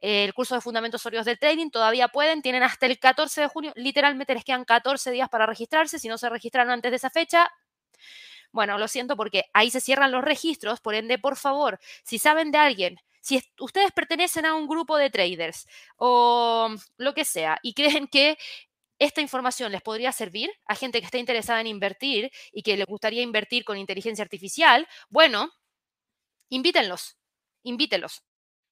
de, 0.00 0.26
eh, 0.26 0.32
curso 0.34 0.54
de 0.54 0.60
fundamentos 0.60 1.02
sólidos 1.02 1.26
del 1.26 1.38
trading, 1.38 1.70
todavía 1.70 2.08
pueden, 2.08 2.42
tienen 2.42 2.62
hasta 2.62 2.86
el 2.86 2.98
14 2.98 3.42
de 3.42 3.46
junio, 3.48 3.72
literalmente 3.76 4.34
les 4.34 4.44
quedan 4.44 4.64
14 4.64 5.10
días 5.10 5.28
para 5.28 5.46
registrarse, 5.46 5.98
si 5.98 6.08
no 6.08 6.18
se 6.18 6.28
registraron 6.28 6.72
antes 6.72 6.90
de 6.90 6.96
esa 6.96 7.10
fecha, 7.10 7.50
bueno, 8.52 8.78
lo 8.78 8.88
siento 8.88 9.16
porque 9.16 9.44
ahí 9.52 9.70
se 9.70 9.80
cierran 9.80 10.12
los 10.12 10.24
registros, 10.24 10.80
por 10.80 10.94
ende, 10.94 11.18
por 11.18 11.36
favor, 11.36 11.78
si 12.04 12.18
saben 12.18 12.50
de 12.50 12.58
alguien 12.58 12.98
si 13.26 13.42
ustedes 13.58 13.90
pertenecen 13.90 14.46
a 14.46 14.54
un 14.54 14.68
grupo 14.68 14.96
de 14.96 15.10
traders 15.10 15.66
o 15.96 16.68
lo 16.96 17.12
que 17.12 17.24
sea 17.24 17.58
y 17.60 17.74
creen 17.74 18.06
que 18.06 18.38
esta 19.00 19.20
información 19.20 19.72
les 19.72 19.82
podría 19.82 20.12
servir 20.12 20.48
a 20.64 20.76
gente 20.76 21.00
que 21.00 21.06
está 21.06 21.18
interesada 21.18 21.60
en 21.60 21.66
invertir 21.66 22.30
y 22.52 22.62
que 22.62 22.76
le 22.76 22.84
gustaría 22.84 23.22
invertir 23.22 23.64
con 23.64 23.78
inteligencia 23.78 24.22
artificial, 24.22 24.86
bueno, 25.08 25.50
invítenlos, 26.50 27.16
invítenlos. 27.66 28.22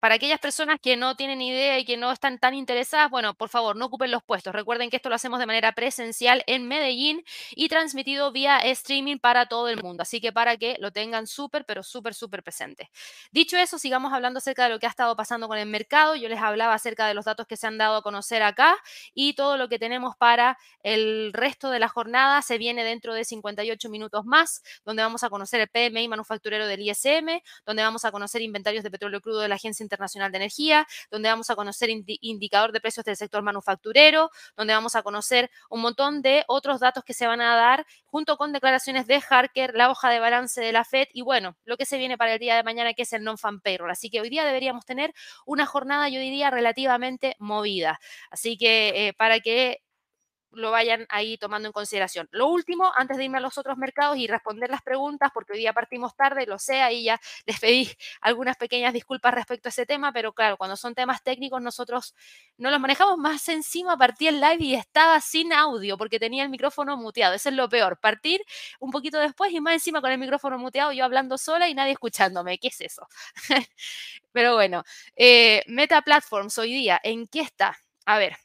Para 0.04 0.16
aquellas 0.16 0.38
personas 0.38 0.80
que 0.82 0.98
no 0.98 1.16
tienen 1.16 1.40
idea 1.40 1.78
y 1.78 1.86
que 1.86 1.96
no 1.96 2.12
están 2.12 2.38
tan 2.38 2.52
interesadas, 2.52 3.08
bueno, 3.08 3.32
por 3.32 3.48
favor, 3.48 3.74
no 3.74 3.86
ocupen 3.86 4.10
los 4.10 4.22
puestos. 4.22 4.54
Recuerden 4.54 4.90
que 4.90 4.96
esto 4.96 5.08
lo 5.08 5.14
hacemos 5.14 5.38
de 5.38 5.46
manera 5.46 5.72
presencial 5.72 6.44
en 6.46 6.68
Medellín 6.68 7.24
y 7.52 7.70
transmitido 7.70 8.30
vía 8.30 8.58
streaming 8.58 9.16
para 9.16 9.46
todo 9.46 9.70
el 9.70 9.82
mundo. 9.82 10.02
Así 10.02 10.20
que 10.20 10.30
para 10.30 10.58
que 10.58 10.76
lo 10.78 10.92
tengan 10.92 11.26
súper, 11.26 11.64
pero 11.64 11.82
súper, 11.82 12.12
súper 12.12 12.42
presente. 12.42 12.90
Dicho 13.32 13.56
eso, 13.56 13.78
sigamos 13.78 14.12
hablando 14.12 14.40
acerca 14.40 14.64
de 14.64 14.68
lo 14.74 14.78
que 14.78 14.84
ha 14.84 14.90
estado 14.90 15.16
pasando 15.16 15.48
con 15.48 15.56
el 15.56 15.66
mercado. 15.66 16.16
Yo 16.16 16.28
les 16.28 16.38
hablaba 16.38 16.74
acerca 16.74 17.06
de 17.06 17.14
los 17.14 17.24
datos 17.24 17.46
que 17.46 17.56
se 17.56 17.66
han 17.66 17.78
dado 17.78 17.96
a 17.96 18.02
conocer 18.02 18.42
acá 18.42 18.76
y 19.14 19.32
todo 19.32 19.56
lo 19.56 19.70
que 19.70 19.78
tenemos 19.78 20.16
para 20.18 20.58
el 20.82 21.32
resto 21.32 21.70
de 21.70 21.78
la 21.78 21.88
jornada 21.88 22.42
se 22.42 22.58
viene 22.58 22.84
dentro 22.84 23.14
de 23.14 23.24
58 23.24 23.88
minutos 23.88 24.26
más, 24.26 24.62
donde 24.84 25.02
vamos 25.02 25.24
a 25.24 25.30
conocer 25.30 25.62
el 25.62 25.68
PMI 25.68 26.08
manufacturero 26.08 26.66
del 26.66 26.82
ISM, 26.82 27.40
donde 27.64 27.82
vamos 27.82 28.04
a 28.04 28.12
conocer 28.12 28.42
inventarios 28.42 28.84
de 28.84 28.90
petróleo 28.90 29.22
crudo 29.22 29.40
de 29.40 29.48
la 29.48 29.54
Agencia 29.54 29.82
Internacional 29.82 29.93
Internacional 29.94 30.32
de 30.32 30.38
Energía, 30.38 30.86
donde 31.10 31.28
vamos 31.28 31.50
a 31.50 31.56
conocer 31.56 31.88
indicador 31.90 32.72
de 32.72 32.80
precios 32.80 33.04
del 33.04 33.16
sector 33.16 33.42
manufacturero, 33.42 34.30
donde 34.56 34.74
vamos 34.74 34.94
a 34.96 35.02
conocer 35.02 35.50
un 35.70 35.80
montón 35.80 36.22
de 36.22 36.44
otros 36.48 36.80
datos 36.80 37.04
que 37.04 37.14
se 37.14 37.26
van 37.26 37.40
a 37.40 37.54
dar 37.56 37.86
junto 38.04 38.36
con 38.36 38.52
declaraciones 38.52 39.06
de 39.06 39.22
Harker, 39.28 39.74
la 39.74 39.90
hoja 39.90 40.10
de 40.10 40.20
balance 40.20 40.60
de 40.60 40.72
la 40.72 40.84
Fed 40.84 41.08
y 41.12 41.22
bueno, 41.22 41.56
lo 41.64 41.76
que 41.76 41.86
se 41.86 41.98
viene 41.98 42.18
para 42.18 42.34
el 42.34 42.38
día 42.38 42.56
de 42.56 42.62
mañana 42.62 42.94
que 42.94 43.02
es 43.02 43.12
el 43.12 43.22
non-fan 43.24 43.60
payroll. 43.60 43.90
Así 43.90 44.10
que 44.10 44.20
hoy 44.20 44.30
día 44.30 44.44
deberíamos 44.44 44.84
tener 44.84 45.12
una 45.46 45.66
jornada, 45.66 46.08
yo 46.08 46.20
diría, 46.20 46.50
relativamente 46.50 47.36
movida. 47.38 48.00
Así 48.30 48.56
que 48.56 49.08
eh, 49.08 49.12
para 49.14 49.40
que 49.40 49.82
lo 50.54 50.70
vayan 50.70 51.06
ahí 51.08 51.38
tomando 51.38 51.68
en 51.68 51.72
consideración. 51.72 52.28
Lo 52.30 52.48
último, 52.48 52.92
antes 52.96 53.16
de 53.16 53.24
irme 53.24 53.38
a 53.38 53.40
los 53.40 53.58
otros 53.58 53.76
mercados 53.76 54.16
y 54.16 54.26
responder 54.26 54.70
las 54.70 54.82
preguntas, 54.82 55.30
porque 55.32 55.52
hoy 55.52 55.58
día 55.58 55.72
partimos 55.72 56.16
tarde, 56.16 56.46
lo 56.46 56.58
sé, 56.58 56.80
ahí 56.82 57.04
ya 57.04 57.20
les 57.46 57.60
pedí 57.60 57.90
algunas 58.20 58.56
pequeñas 58.56 58.92
disculpas 58.92 59.34
respecto 59.34 59.68
a 59.68 59.70
ese 59.70 59.86
tema, 59.86 60.12
pero 60.12 60.32
claro, 60.32 60.56
cuando 60.56 60.76
son 60.76 60.94
temas 60.94 61.22
técnicos 61.22 61.62
nosotros 61.62 62.14
no 62.56 62.70
los 62.70 62.80
manejamos 62.80 63.18
más 63.18 63.48
encima, 63.48 63.96
partí 63.96 64.28
el 64.28 64.40
live 64.40 64.58
y 64.60 64.74
estaba 64.74 65.20
sin 65.20 65.52
audio 65.52 65.96
porque 65.96 66.18
tenía 66.18 66.42
el 66.42 66.48
micrófono 66.50 66.96
muteado, 66.96 67.34
eso 67.34 67.48
es 67.48 67.54
lo 67.54 67.68
peor, 67.68 67.98
partir 67.98 68.42
un 68.80 68.90
poquito 68.90 69.18
después 69.18 69.52
y 69.52 69.60
más 69.60 69.74
encima 69.74 70.00
con 70.00 70.10
el 70.10 70.18
micrófono 70.18 70.58
muteado, 70.58 70.92
yo 70.92 71.04
hablando 71.04 71.38
sola 71.38 71.68
y 71.68 71.74
nadie 71.74 71.92
escuchándome, 71.92 72.58
¿qué 72.58 72.68
es 72.68 72.80
eso? 72.80 73.08
pero 74.32 74.54
bueno, 74.54 74.84
eh, 75.16 75.62
Meta 75.66 76.02
Platforms 76.02 76.58
hoy 76.58 76.72
día, 76.72 77.00
¿en 77.02 77.26
qué 77.26 77.40
está? 77.40 77.76
A 78.06 78.18
ver, 78.18 78.36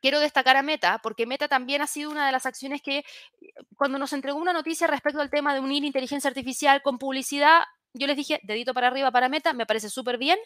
quiero 0.00 0.20
destacar 0.20 0.56
a 0.56 0.62
Meta, 0.62 1.00
porque 1.02 1.26
Meta 1.26 1.48
también 1.48 1.82
ha 1.82 1.86
sido 1.86 2.10
una 2.10 2.26
de 2.26 2.32
las 2.32 2.46
acciones 2.46 2.82
que 2.82 3.04
cuando 3.76 3.98
nos 3.98 4.12
entregó 4.12 4.38
una 4.38 4.52
noticia 4.52 4.86
respecto 4.86 5.20
al 5.20 5.30
tema 5.30 5.54
de 5.54 5.60
unir 5.60 5.84
inteligencia 5.84 6.28
artificial 6.28 6.82
con 6.82 6.98
publicidad, 6.98 7.62
yo 7.94 8.06
les 8.06 8.16
dije, 8.16 8.40
dedito 8.42 8.74
para 8.74 8.88
arriba 8.88 9.10
para 9.10 9.28
Meta, 9.28 9.52
me 9.52 9.66
parece 9.66 9.88
súper 9.90 10.18
bien, 10.18 10.38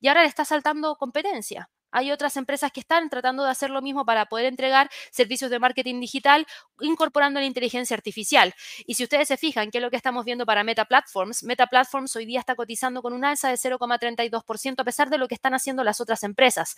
y 0.00 0.08
ahora 0.08 0.22
le 0.22 0.28
está 0.28 0.44
saltando 0.44 0.96
competencia. 0.96 1.70
Hay 1.92 2.12
otras 2.12 2.36
empresas 2.36 2.70
que 2.70 2.80
están 2.80 3.10
tratando 3.10 3.44
de 3.44 3.50
hacer 3.50 3.70
lo 3.70 3.82
mismo 3.82 4.04
para 4.04 4.26
poder 4.26 4.46
entregar 4.46 4.88
servicios 5.10 5.50
de 5.50 5.58
marketing 5.58 6.00
digital 6.00 6.46
incorporando 6.80 7.40
la 7.40 7.46
inteligencia 7.46 7.96
artificial. 7.96 8.54
Y 8.86 8.94
si 8.94 9.02
ustedes 9.02 9.26
se 9.28 9.36
fijan, 9.36 9.70
¿qué 9.70 9.78
es 9.78 9.82
lo 9.82 9.90
que 9.90 9.96
estamos 9.96 10.24
viendo 10.24 10.46
para 10.46 10.62
Meta 10.62 10.84
Platforms? 10.84 11.42
Meta 11.42 11.66
Platforms 11.66 12.14
hoy 12.14 12.26
día 12.26 12.38
está 12.38 12.54
cotizando 12.54 13.02
con 13.02 13.12
un 13.12 13.24
alza 13.24 13.48
de 13.48 13.56
0,32% 13.56 14.74
a 14.78 14.84
pesar 14.84 15.10
de 15.10 15.18
lo 15.18 15.26
que 15.26 15.34
están 15.34 15.54
haciendo 15.54 15.82
las 15.82 16.00
otras 16.00 16.22
empresas 16.22 16.76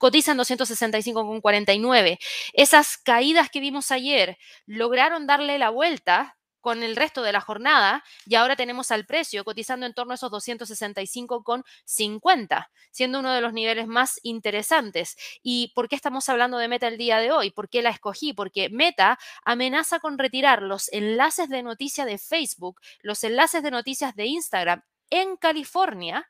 cotizan 0.00 0.36
265,49. 0.38 2.18
Esas 2.54 2.96
caídas 2.96 3.50
que 3.50 3.60
vimos 3.60 3.90
ayer 3.92 4.38
lograron 4.64 5.26
darle 5.26 5.58
la 5.58 5.68
vuelta 5.68 6.38
con 6.62 6.82
el 6.82 6.96
resto 6.96 7.22
de 7.22 7.32
la 7.32 7.40
jornada 7.40 8.04
y 8.26 8.34
ahora 8.36 8.56
tenemos 8.56 8.90
al 8.90 9.06
precio 9.06 9.44
cotizando 9.44 9.86
en 9.86 9.94
torno 9.94 10.12
a 10.12 10.14
esos 10.14 10.32
265,50, 10.32 12.68
siendo 12.90 13.20
uno 13.20 13.32
de 13.32 13.42
los 13.42 13.52
niveles 13.52 13.86
más 13.86 14.18
interesantes. 14.22 15.16
¿Y 15.42 15.72
por 15.74 15.88
qué 15.88 15.96
estamos 15.96 16.30
hablando 16.30 16.58
de 16.58 16.68
Meta 16.68 16.88
el 16.88 16.98
día 16.98 17.18
de 17.18 17.32
hoy? 17.32 17.50
¿Por 17.50 17.68
qué 17.68 17.82
la 17.82 17.90
escogí? 17.90 18.32
Porque 18.32 18.70
Meta 18.70 19.18
amenaza 19.44 20.00
con 20.00 20.18
retirar 20.18 20.62
los 20.62 20.90
enlaces 20.92 21.50
de 21.50 21.62
noticia 21.62 22.06
de 22.06 22.16
Facebook, 22.16 22.80
los 23.00 23.22
enlaces 23.22 23.62
de 23.62 23.70
noticias 23.70 24.16
de 24.16 24.24
Instagram 24.26 24.82
en 25.10 25.36
California 25.36 26.26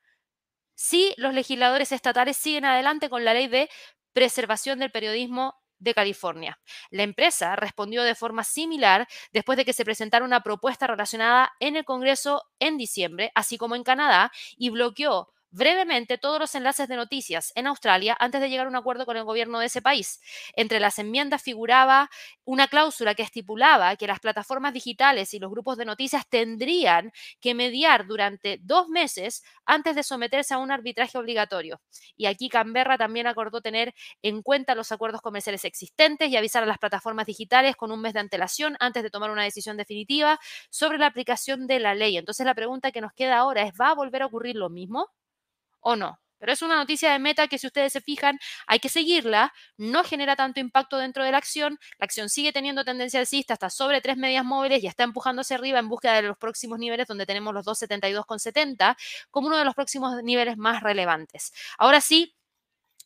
si 0.80 1.12
los 1.18 1.34
legisladores 1.34 1.92
estatales 1.92 2.38
siguen 2.38 2.64
adelante 2.64 3.10
con 3.10 3.22
la 3.22 3.34
ley 3.34 3.48
de 3.48 3.68
preservación 4.14 4.78
del 4.78 4.90
periodismo 4.90 5.54
de 5.78 5.92
California. 5.92 6.58
La 6.90 7.02
empresa 7.02 7.54
respondió 7.54 8.02
de 8.02 8.14
forma 8.14 8.44
similar 8.44 9.06
después 9.30 9.58
de 9.58 9.66
que 9.66 9.74
se 9.74 9.84
presentara 9.84 10.24
una 10.24 10.40
propuesta 10.40 10.86
relacionada 10.86 11.52
en 11.60 11.76
el 11.76 11.84
Congreso 11.84 12.44
en 12.60 12.78
diciembre, 12.78 13.30
así 13.34 13.58
como 13.58 13.76
en 13.76 13.84
Canadá, 13.84 14.32
y 14.56 14.70
bloqueó 14.70 15.28
brevemente 15.50 16.18
todos 16.18 16.38
los 16.38 16.54
enlaces 16.54 16.88
de 16.88 16.96
noticias 16.96 17.52
en 17.54 17.66
Australia 17.66 18.16
antes 18.20 18.40
de 18.40 18.48
llegar 18.50 18.66
a 18.66 18.68
un 18.70 18.76
acuerdo 18.76 19.06
con 19.06 19.16
el 19.16 19.24
gobierno 19.24 19.58
de 19.58 19.66
ese 19.66 19.82
país. 19.82 20.20
Entre 20.54 20.80
las 20.80 20.98
enmiendas 20.98 21.42
figuraba 21.42 22.10
una 22.44 22.68
cláusula 22.68 23.14
que 23.14 23.22
estipulaba 23.22 23.96
que 23.96 24.06
las 24.06 24.20
plataformas 24.20 24.72
digitales 24.72 25.34
y 25.34 25.38
los 25.38 25.50
grupos 25.50 25.76
de 25.76 25.84
noticias 25.84 26.26
tendrían 26.28 27.12
que 27.40 27.54
mediar 27.54 28.06
durante 28.06 28.58
dos 28.62 28.88
meses 28.88 29.42
antes 29.66 29.94
de 29.96 30.02
someterse 30.02 30.54
a 30.54 30.58
un 30.58 30.70
arbitraje 30.72 31.18
obligatorio. 31.18 31.80
Y 32.16 32.26
aquí 32.26 32.48
Canberra 32.48 32.98
también 32.98 33.26
acordó 33.26 33.60
tener 33.60 33.94
en 34.22 34.42
cuenta 34.42 34.74
los 34.74 34.92
acuerdos 34.92 35.20
comerciales 35.20 35.64
existentes 35.64 36.28
y 36.30 36.36
avisar 36.36 36.62
a 36.62 36.66
las 36.66 36.78
plataformas 36.78 37.26
digitales 37.26 37.76
con 37.76 37.92
un 37.92 38.00
mes 38.00 38.14
de 38.14 38.20
antelación 38.20 38.76
antes 38.80 39.02
de 39.02 39.10
tomar 39.10 39.30
una 39.30 39.44
decisión 39.44 39.76
definitiva 39.76 40.38
sobre 40.70 40.98
la 40.98 41.06
aplicación 41.06 41.66
de 41.66 41.80
la 41.80 41.94
ley. 41.94 42.16
Entonces 42.16 42.46
la 42.46 42.54
pregunta 42.54 42.92
que 42.92 43.00
nos 43.00 43.12
queda 43.12 43.38
ahora 43.38 43.62
es, 43.62 43.72
¿va 43.80 43.90
a 43.90 43.94
volver 43.94 44.22
a 44.22 44.26
ocurrir 44.26 44.56
lo 44.56 44.70
mismo? 44.70 45.08
O 45.80 45.96
no. 45.96 46.20
Pero 46.40 46.52
es 46.52 46.62
una 46.62 46.76
noticia 46.76 47.12
de 47.12 47.18
meta 47.18 47.48
que 47.48 47.58
si 47.58 47.66
ustedes 47.66 47.92
se 47.92 48.00
fijan, 48.00 48.38
hay 48.66 48.80
que 48.80 48.88
seguirla, 48.88 49.52
no 49.76 50.02
genera 50.04 50.36
tanto 50.36 50.58
impacto 50.58 50.96
dentro 50.96 51.22
de 51.22 51.30
la 51.32 51.38
acción, 51.38 51.78
la 51.98 52.04
acción 52.06 52.30
sigue 52.30 52.50
teniendo 52.52 52.82
tendencia 52.82 53.20
alcista 53.20 53.52
hasta 53.52 53.68
sobre 53.68 54.00
tres 54.00 54.16
medias 54.16 54.44
móviles 54.44 54.82
y 54.82 54.86
está 54.86 55.04
empujándose 55.04 55.54
arriba 55.54 55.78
en 55.78 55.88
búsqueda 55.88 56.14
de 56.14 56.22
los 56.22 56.38
próximos 56.38 56.78
niveles 56.78 57.06
donde 57.06 57.26
tenemos 57.26 57.52
los 57.52 57.66
272,70 57.66 58.96
como 59.30 59.48
uno 59.48 59.58
de 59.58 59.66
los 59.66 59.74
próximos 59.74 60.22
niveles 60.22 60.56
más 60.56 60.82
relevantes. 60.82 61.52
Ahora 61.78 62.00
sí, 62.00 62.34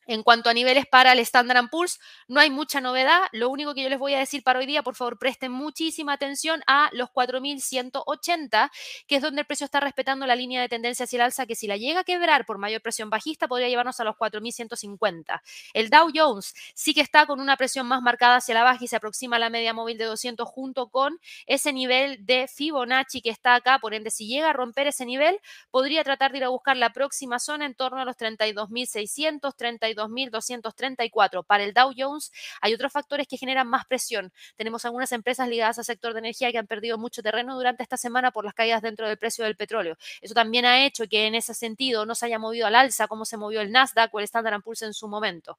en 0.07 0.23
cuanto 0.23 0.51
a 0.51 0.55
niveles 0.55 0.87
para 0.87 1.13
el 1.13 1.19
Standard 1.21 1.69
Poor's, 1.71 2.01
no 2.29 2.41
hay 2.41 2.51
mucha 2.51 2.81
novedad. 2.81 3.21
Lo 3.33 3.49
único 3.49 3.75
que 3.75 3.83
yo 3.83 3.89
les 3.89 3.99
voy 3.99 4.15
a 4.15 4.19
decir 4.19 4.43
para 4.43 4.59
hoy 4.59 4.67
día, 4.67 4.83
por 4.83 4.95
favor, 4.95 5.19
presten 5.19 5.53
muchísima 5.53 6.15
atención 6.15 6.63
a 6.67 6.91
los 6.93 7.11
4.180, 7.11 8.71
que 9.07 9.17
es 9.17 9.23
donde 9.23 9.43
el 9.43 9.47
precio 9.47 9.65
está 9.65 9.81
respetando 9.81 10.27
la 10.27 10.37
línea 10.37 10.61
de 10.61 10.69
tendencia 10.69 11.05
hacia 11.05 11.17
el 11.19 11.23
alza, 11.23 11.47
que 11.47 11.55
si 11.55 11.67
la 11.67 11.77
llega 11.77 12.01
a 12.01 12.05
quebrar 12.05 12.47
por 12.47 12.59
mayor 12.59 12.83
presión 12.83 13.11
bajista, 13.11 13.49
podría 13.49 13.69
llevarnos 13.69 14.01
a 14.01 14.05
los 14.05 14.17
4.150. 14.17 15.41
El 15.73 15.91
Dow 15.91 16.11
Jones 16.15 16.55
sí 16.75 16.95
que 16.95 17.01
está 17.01 17.27
con 17.27 17.41
una 17.41 17.57
presión 17.57 17.87
más 17.87 18.03
marcada 18.03 18.37
hacia 18.37 18.55
la 18.55 18.63
baja 18.63 18.85
y 18.85 18.89
se 18.89 18.97
aproxima 18.97 19.37
a 19.37 19.39
la 19.39 19.51
media 19.51 19.73
móvil 19.73 19.99
de 19.99 20.05
200 20.05 20.49
junto 20.49 20.89
con 20.89 21.19
ese 21.47 21.73
nivel 21.73 22.25
de 22.25 22.49
Fibonacci 22.49 23.23
que 23.23 23.31
está 23.31 23.55
acá. 23.55 23.79
Por 23.79 23.95
ende, 23.95 24.11
si 24.11 24.27
llega 24.27 24.51
a 24.51 24.53
romper 24.53 24.87
ese 24.87 25.07
nivel, 25.07 25.39
podría 25.71 26.05
tratar 26.05 26.33
de 26.33 26.39
ir 26.39 26.45
a 26.45 26.49
buscar 26.49 26.77
la 26.77 26.93
próxima 26.93 27.39
zona 27.39 27.67
en 27.67 27.75
torno 27.75 28.01
a 28.01 28.05
los 28.05 28.17
32.600, 28.17 29.55
32 29.57 29.94
52.234. 29.95 31.45
Para 31.45 31.65
el 31.65 31.73
Dow 31.73 31.93
Jones 31.97 32.33
hay 32.61 32.75
otros 32.75 32.93
factores 32.93 33.27
que 33.29 33.37
generan 33.37 33.69
más 33.69 33.87
presión. 33.87 34.33
Tenemos 34.57 34.85
algunas 34.85 35.13
empresas 35.13 35.49
ligadas 35.49 35.79
al 35.79 35.85
sector 35.85 36.13
de 36.13 36.21
energía 36.21 36.53
que 36.53 36.59
han 36.59 36.67
perdido 36.67 36.99
mucho 36.99 37.23
terreno 37.23 37.55
durante 37.55 37.83
esta 37.83 37.97
semana 37.97 38.31
por 38.31 38.45
las 38.45 38.55
caídas 38.55 38.83
dentro 38.83 39.09
del 39.09 39.19
precio 39.19 39.45
del 39.45 39.57
petróleo. 39.57 39.97
Eso 40.21 40.35
también 40.35 40.65
ha 40.65 40.85
hecho 40.85 41.07
que 41.09 41.27
en 41.27 41.35
ese 41.35 41.55
sentido 41.55 42.07
no 42.07 42.15
se 42.15 42.27
haya 42.27 42.39
movido 42.39 42.67
al 42.67 42.75
alza 42.75 43.07
como 43.09 43.25
se 43.25 43.37
movió 43.37 43.61
el 43.61 43.73
Nasdaq 43.73 44.15
o 44.15 44.19
el 44.19 44.25
Standard 44.25 44.63
Poor's 44.63 44.83
en 44.83 44.95
su 44.95 45.09
momento. 45.09 45.59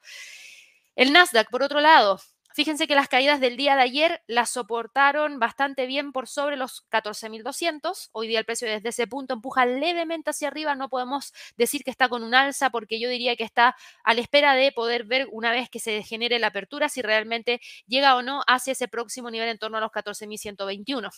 El 0.96 1.12
Nasdaq, 1.12 1.50
por 1.50 1.64
otro 1.64 1.82
lado, 1.82 2.20
Fíjense 2.56 2.88
que 2.88 2.96
las 2.96 3.10
caídas 3.10 3.42
del 3.42 3.58
día 3.58 3.76
de 3.76 3.82
ayer 3.82 4.24
las 4.28 4.50
soportaron 4.50 5.40
bastante 5.40 5.88
bien 5.88 6.14
por 6.14 6.30
sobre 6.30 6.56
los 6.56 6.88
14.200. 6.90 8.12
Hoy 8.14 8.30
día 8.30 8.40
el 8.40 8.46
precio 8.46 8.66
desde 8.66 8.88
ese 8.88 9.08
punto 9.08 9.34
empuja 9.34 9.66
levemente 9.66 10.30
hacia 10.30 10.48
arriba. 10.48 10.74
No 10.74 10.88
podemos 10.88 11.34
decir 11.58 11.84
que 11.84 11.92
está 11.92 12.08
con 12.08 12.24
un 12.24 12.34
alza 12.34 12.70
porque 12.70 12.98
yo 12.98 13.10
diría 13.10 13.36
que 13.36 13.44
está 13.44 13.76
a 14.06 14.14
la 14.14 14.22
espera 14.22 14.56
de 14.56 14.72
poder 14.72 15.04
ver 15.04 15.28
una 15.34 15.52
vez 15.52 15.70
que 15.70 15.82
se 15.82 16.02
genere 16.04 16.40
la 16.40 16.48
apertura 16.48 16.88
si 16.88 17.02
realmente 17.02 17.60
llega 17.88 18.16
o 18.16 18.22
no 18.22 18.42
hacia 18.48 18.72
ese 18.72 18.88
próximo 18.88 19.30
nivel 19.30 19.50
en 19.50 19.58
torno 19.58 19.78
a 19.78 19.82
los 19.82 19.92
14.121 19.92 21.12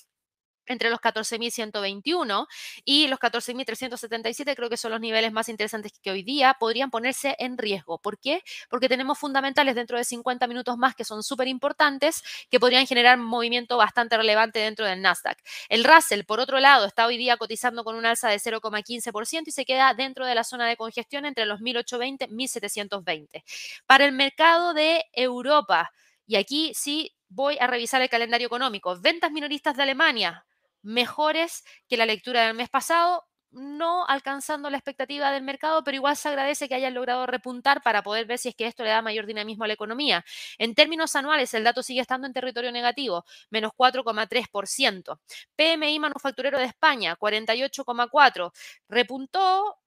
entre 0.68 0.90
los 0.90 1.00
14.121 1.00 2.48
y 2.86 3.08
los 3.08 3.20
14.377, 3.20 4.56
creo 4.56 4.70
que 4.70 4.78
son 4.78 4.92
los 4.92 5.02
niveles 5.02 5.32
más 5.32 5.50
interesantes 5.50 5.94
que 6.02 6.12
hoy 6.12 6.24
día 6.24 6.56
podrían 6.60 6.92
ponerse 6.92 7.36
en 7.40 7.58
riesgo. 7.58 8.00
¿Por 8.00 8.20
qué? 8.20 8.42
Porque 8.70 8.90
tenemos 8.90 9.18
fundamentales 9.18 9.76
dentro 9.76 9.98
de 9.98 10.04
50 10.04 10.48
minutos 10.48 10.78
más 10.78 10.96
que 10.96 11.04
son 11.04 11.24
súper 11.24 11.48
importantes, 11.48 12.24
que 12.50 12.60
podrían 12.60 12.86
generar 12.88 13.18
movimiento 13.18 13.78
bastante 13.78 14.18
relevante 14.18 14.60
dentro 14.60 14.86
del 14.86 15.02
Nasdaq. 15.02 15.38
El 15.70 15.84
Russell, 15.84 16.24
por 16.24 16.40
otro 16.40 16.60
lado, 16.60 16.86
está 16.86 17.06
hoy 17.06 17.18
día 17.18 17.38
cotizando 17.38 17.84
con 17.84 17.96
un 17.96 18.06
alza 18.06 18.30
de 18.30 18.38
0,15% 18.38 19.44
y 19.48 19.52
se 19.52 19.66
queda 19.66 19.94
dentro 19.94 20.26
de 20.26 20.36
la 20.36 20.44
zona 20.44 20.68
de 20.68 20.78
congestión 20.78 21.26
entre 21.26 21.46
los 21.46 21.60
1.820 21.62 22.28
y 22.30 22.34
1.720. 22.34 23.44
Para 23.86 24.06
el 24.06 24.12
mercado 24.12 24.74
de 24.74 25.06
Europa, 25.14 25.92
y 26.26 26.36
aquí 26.36 26.74
sí 26.74 27.16
voy 27.30 27.58
a 27.60 27.68
revisar 27.68 28.02
el 28.02 28.10
calendario 28.10 28.48
económico, 28.48 29.00
ventas 29.00 29.32
minoristas 29.32 29.76
de 29.76 29.84
Alemania, 29.84 30.46
mejores 30.88 31.64
que 31.88 31.98
la 31.98 32.06
lectura 32.06 32.48
del 32.48 32.56
mes 32.56 32.70
pasado, 32.70 33.26
no 33.52 34.06
alcanzando 34.08 34.70
la 34.70 34.78
expectativa 34.78 35.32
del 35.32 35.44
mercado, 35.44 35.84
pero 35.84 35.96
igual 35.96 36.16
se 36.16 36.30
agradece 36.30 36.68
que 36.68 36.76
hayan 36.76 36.94
logrado 36.94 37.26
repuntar 37.26 37.82
para 37.82 38.04
poder 38.04 38.26
ver 38.26 38.38
si 38.38 38.50
es 38.50 38.56
que 38.56 38.68
esto 38.68 38.84
le 38.84 38.90
da 38.90 39.02
mayor 39.02 39.26
dinamismo 39.26 39.64
a 39.64 39.68
la 39.68 39.74
economía. 39.74 40.24
En 40.58 40.76
términos 40.76 41.16
anuales, 41.16 41.54
el 41.54 41.64
dato 41.64 41.84
sigue 41.84 42.02
estando 42.02 42.28
en 42.28 42.34
territorio 42.34 42.72
negativo, 42.72 43.26
menos 43.50 43.72
4,3%. 43.76 45.20
PMI 45.56 46.00
manufacturero 46.00 46.58
de 46.60 46.66
España, 46.66 47.18
48,4%. 47.18 48.52
¿Repuntó? 48.90 49.78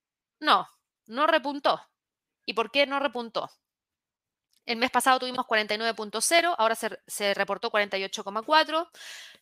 No, 0.41 0.69
no 1.07 1.27
repuntó. 1.27 1.81
¿Y 2.47 2.55
por 2.55 2.71
qué 2.71 2.87
no 2.87 2.99
repuntó? 3.01 3.51
El 4.67 4.77
mes 4.77 4.91
pasado 4.91 5.19
tuvimos 5.19 5.47
49.0, 5.47 6.55
ahora 6.57 6.75
se, 6.75 7.35
reportó 7.35 7.71
48,4 7.71 8.89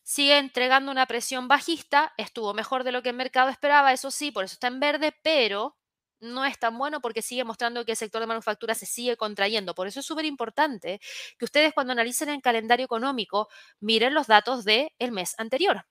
sigue 0.01 0.37
entregando 0.37 0.91
una 0.91 1.05
presión 1.05 1.47
bajista, 1.47 2.13
estuvo 2.17 2.53
mejor 2.53 2.83
de 2.83 2.91
lo 2.91 3.03
que 3.03 3.09
el 3.09 3.15
mercado 3.15 3.49
esperaba, 3.49 3.93
eso 3.93 4.09
sí, 4.09 4.31
por 4.31 4.43
eso 4.43 4.53
está 4.53 4.67
en 4.67 4.79
verde, 4.79 5.15
pero 5.21 5.77
no 6.19 6.45
es 6.45 6.57
tan 6.57 6.77
bueno 6.77 6.99
porque 6.99 7.21
sigue 7.21 7.43
mostrando 7.43 7.85
que 7.85 7.91
el 7.91 7.97
sector 7.97 8.21
de 8.21 8.27
manufactura 8.27 8.75
se 8.75 8.85
sigue 8.85 9.17
contrayendo. 9.17 9.75
Por 9.75 9.87
eso 9.87 9.99
es 9.99 10.05
súper 10.05 10.25
importante 10.25 10.99
que 11.37 11.45
ustedes 11.45 11.73
cuando 11.73 11.93
analicen 11.93 12.29
el 12.29 12.41
calendario 12.41 12.85
económico 12.85 13.47
miren 13.79 14.13
los 14.13 14.27
datos 14.27 14.65
del 14.65 15.11
mes 15.11 15.35
anterior. 15.37 15.85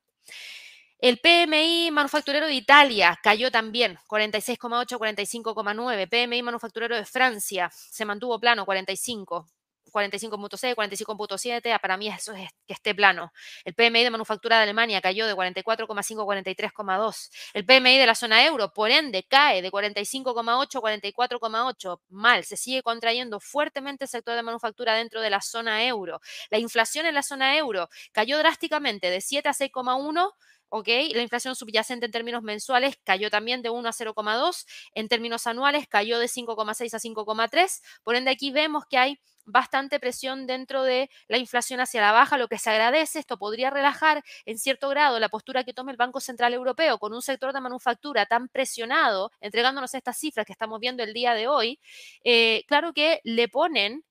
El 1.00 1.20
PMI 1.20 1.90
manufacturero 1.92 2.46
de 2.46 2.54
Italia 2.54 3.16
cayó 3.22 3.52
también, 3.52 3.96
46,8, 4.08 4.98
45,9. 4.98 6.08
PMI 6.08 6.42
manufacturero 6.42 6.96
de 6.96 7.04
Francia 7.04 7.70
se 7.72 8.04
mantuvo 8.04 8.40
plano, 8.40 8.64
45. 8.64 9.46
45.6, 9.92 10.74
45.7, 10.74 11.80
para 11.80 11.96
mí 11.96 12.08
eso 12.08 12.32
es 12.32 12.50
que 12.66 12.74
esté 12.74 12.94
plano. 12.94 13.32
El 13.64 13.74
PMI 13.74 14.04
de 14.04 14.10
manufactura 14.10 14.56
de 14.56 14.64
Alemania 14.64 15.00
cayó 15.00 15.26
de 15.26 15.34
44,5 15.34 16.22
a 16.22 16.42
43,2. 16.42 17.30
El 17.54 17.64
PMI 17.64 17.96
de 17.96 18.06
la 18.06 18.14
zona 18.14 18.44
euro, 18.44 18.72
por 18.72 18.90
ende, 18.90 19.22
cae 19.22 19.62
de 19.62 19.70
45,8 19.70 20.78
a 20.78 20.80
44,8. 20.80 22.00
Mal, 22.08 22.44
se 22.44 22.56
sigue 22.56 22.82
contrayendo 22.82 23.40
fuertemente 23.40 24.04
el 24.04 24.10
sector 24.10 24.34
de 24.34 24.42
manufactura 24.42 24.94
dentro 24.94 25.20
de 25.20 25.30
la 25.30 25.40
zona 25.40 25.84
euro. 25.86 26.20
La 26.50 26.58
inflación 26.58 27.06
en 27.06 27.14
la 27.14 27.22
zona 27.22 27.56
euro 27.56 27.88
cayó 28.12 28.36
drásticamente 28.38 29.10
de 29.10 29.20
7 29.20 29.48
a 29.48 29.52
6,1 29.52 30.32
¿ok? 30.68 30.88
La 31.14 31.22
inflación 31.22 31.56
subyacente 31.56 32.06
en 32.06 32.12
términos 32.12 32.42
mensuales 32.42 32.98
cayó 33.04 33.30
también 33.30 33.62
de 33.62 33.70
1 33.70 33.88
a 33.88 33.92
0,2, 33.92 34.66
en 34.94 35.08
términos 35.08 35.46
anuales 35.46 35.86
cayó 35.88 36.18
de 36.18 36.28
5,6 36.28 36.94
a 36.94 36.98
5,3, 36.98 37.82
por 38.02 38.16
ende 38.16 38.30
aquí 38.30 38.50
vemos 38.50 38.84
que 38.88 38.98
hay 38.98 39.20
bastante 39.48 39.98
presión 39.98 40.46
dentro 40.46 40.82
de 40.82 41.10
la 41.26 41.38
inflación 41.38 41.80
hacia 41.80 42.02
la 42.02 42.12
baja, 42.12 42.38
lo 42.38 42.48
que 42.48 42.58
se 42.58 42.70
agradece, 42.70 43.18
esto 43.18 43.38
podría 43.38 43.70
relajar 43.70 44.22
en 44.44 44.58
cierto 44.58 44.88
grado 44.90 45.18
la 45.18 45.30
postura 45.30 45.64
que 45.64 45.72
tome 45.72 45.90
el 45.90 45.96
Banco 45.96 46.20
Central 46.20 46.52
Europeo 46.54 46.98
con 46.98 47.14
un 47.14 47.22
sector 47.22 47.52
de 47.52 47.60
manufactura 47.60 48.26
tan 48.26 48.48
presionado, 48.48 49.32
entregándonos 49.40 49.94
estas 49.94 50.18
cifras 50.18 50.46
que 50.46 50.52
estamos 50.52 50.78
viendo 50.80 51.02
el 51.02 51.14
día 51.14 51.34
de 51.34 51.48
hoy, 51.48 51.80
eh, 52.24 52.64
claro 52.68 52.92
que 52.92 53.20
le 53.24 53.48
ponen 53.48 54.04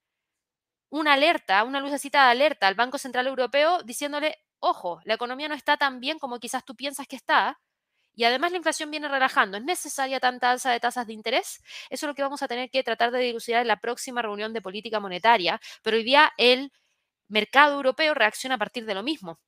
una 0.89 1.13
alerta, 1.13 1.63
una 1.63 1.79
lucecita 1.81 2.25
de 2.25 2.31
alerta 2.31 2.67
al 2.67 2.75
Banco 2.75 2.97
Central 2.97 3.27
Europeo 3.27 3.83
diciéndole, 3.83 4.37
ojo, 4.59 4.99
la 5.05 5.15
economía 5.15 5.47
no 5.47 5.55
está 5.55 5.77
tan 5.77 5.99
bien 5.99 6.19
como 6.19 6.39
quizás 6.39 6.65
tú 6.65 6.75
piensas 6.75 7.07
que 7.07 7.15
está, 7.15 7.59
y 8.15 8.23
además 8.25 8.51
la 8.51 8.57
inflación 8.57 8.89
viene 8.91 9.07
relajando. 9.07 9.57
¿Es 9.57 9.63
necesaria 9.63 10.19
tanta 10.19 10.51
alza 10.51 10.71
de 10.71 10.79
tasas 10.79 11.05
de 11.07 11.13
interés? 11.13 11.61
Eso 11.89 12.05
es 12.05 12.09
lo 12.09 12.15
que 12.15 12.23
vamos 12.23 12.41
a 12.43 12.47
tener 12.47 12.69
que 12.71 12.83
tratar 12.83 13.11
de 13.11 13.19
dilucidar 13.19 13.61
en 13.61 13.67
la 13.67 13.79
próxima 13.79 14.21
reunión 14.23 14.53
de 14.53 14.61
política 14.61 14.99
monetaria, 14.99 15.59
pero 15.83 15.97
hoy 15.97 16.03
día 16.03 16.33
el 16.37 16.71
mercado 17.29 17.75
europeo 17.75 18.13
reacciona 18.15 18.55
a 18.55 18.59
partir 18.59 18.85
de 18.85 18.95
lo 18.95 19.03
mismo 19.03 19.39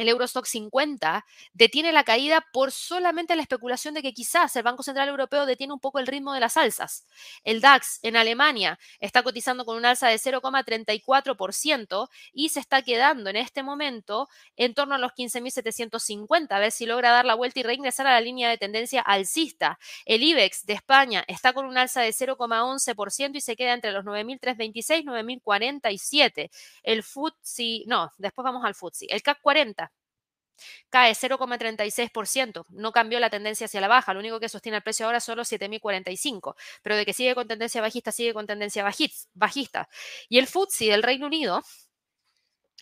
el 0.00 0.08
Eurostock 0.08 0.46
50 0.46 1.24
detiene 1.52 1.92
la 1.92 2.04
caída 2.04 2.46
por 2.52 2.72
solamente 2.72 3.36
la 3.36 3.42
especulación 3.42 3.94
de 3.94 4.02
que 4.02 4.12
quizás 4.12 4.54
el 4.56 4.62
Banco 4.62 4.82
Central 4.82 5.08
Europeo 5.08 5.46
detiene 5.46 5.72
un 5.72 5.80
poco 5.80 5.98
el 5.98 6.06
ritmo 6.06 6.32
de 6.32 6.40
las 6.40 6.56
alzas. 6.56 7.06
El 7.44 7.60
DAX 7.60 7.98
en 8.02 8.16
Alemania 8.16 8.78
está 8.98 9.22
cotizando 9.22 9.64
con 9.64 9.76
un 9.76 9.84
alza 9.84 10.08
de 10.08 10.16
0,34% 10.16 12.08
y 12.32 12.48
se 12.50 12.60
está 12.60 12.82
quedando 12.82 13.30
en 13.30 13.36
este 13.36 13.62
momento 13.62 14.28
en 14.56 14.74
torno 14.74 14.94
a 14.94 14.98
los 14.98 15.12
15.750, 15.12 16.48
a 16.50 16.58
ver 16.58 16.72
si 16.72 16.86
logra 16.86 17.10
dar 17.10 17.24
la 17.24 17.34
vuelta 17.34 17.60
y 17.60 17.62
reingresar 17.62 18.06
a 18.06 18.12
la 18.12 18.20
línea 18.20 18.48
de 18.48 18.58
tendencia 18.58 19.00
alcista. 19.00 19.78
El 20.04 20.22
IBEX 20.22 20.66
de 20.66 20.74
España 20.74 21.24
está 21.26 21.52
con 21.52 21.66
un 21.66 21.78
alza 21.78 22.00
de 22.00 22.10
0,11% 22.10 23.36
y 23.36 23.40
se 23.40 23.56
queda 23.56 23.74
entre 23.74 23.92
los 23.92 24.04
9.326 24.04 25.00
y 25.00 25.04
9.047. 25.04 26.50
El 26.82 27.02
FTSE, 27.02 27.84
no, 27.86 28.10
después 28.18 28.44
vamos 28.44 28.64
al 28.64 28.74
FTSE. 28.74 29.06
El 29.08 29.22
CAC 29.22 29.40
40 29.40 29.89
cae 30.88 31.14
0,36%. 31.14 32.66
No 32.70 32.92
cambió 32.92 33.20
la 33.20 33.30
tendencia 33.30 33.66
hacia 33.66 33.80
la 33.80 33.88
baja. 33.88 34.14
Lo 34.14 34.20
único 34.20 34.40
que 34.40 34.48
sostiene 34.48 34.76
el 34.76 34.82
precio 34.82 35.06
ahora 35.06 35.20
son 35.20 35.36
los 35.36 35.50
7.045. 35.50 36.54
Pero 36.82 36.96
de 36.96 37.06
que 37.06 37.12
sigue 37.12 37.34
con 37.34 37.48
tendencia 37.48 37.80
bajista, 37.80 38.12
sigue 38.12 38.34
con 38.34 38.46
tendencia 38.46 38.84
bajista. 39.34 39.88
Y 40.28 40.38
el 40.38 40.46
FTSE 40.46 40.86
del 40.86 41.02
Reino 41.02 41.26
Unido 41.26 41.62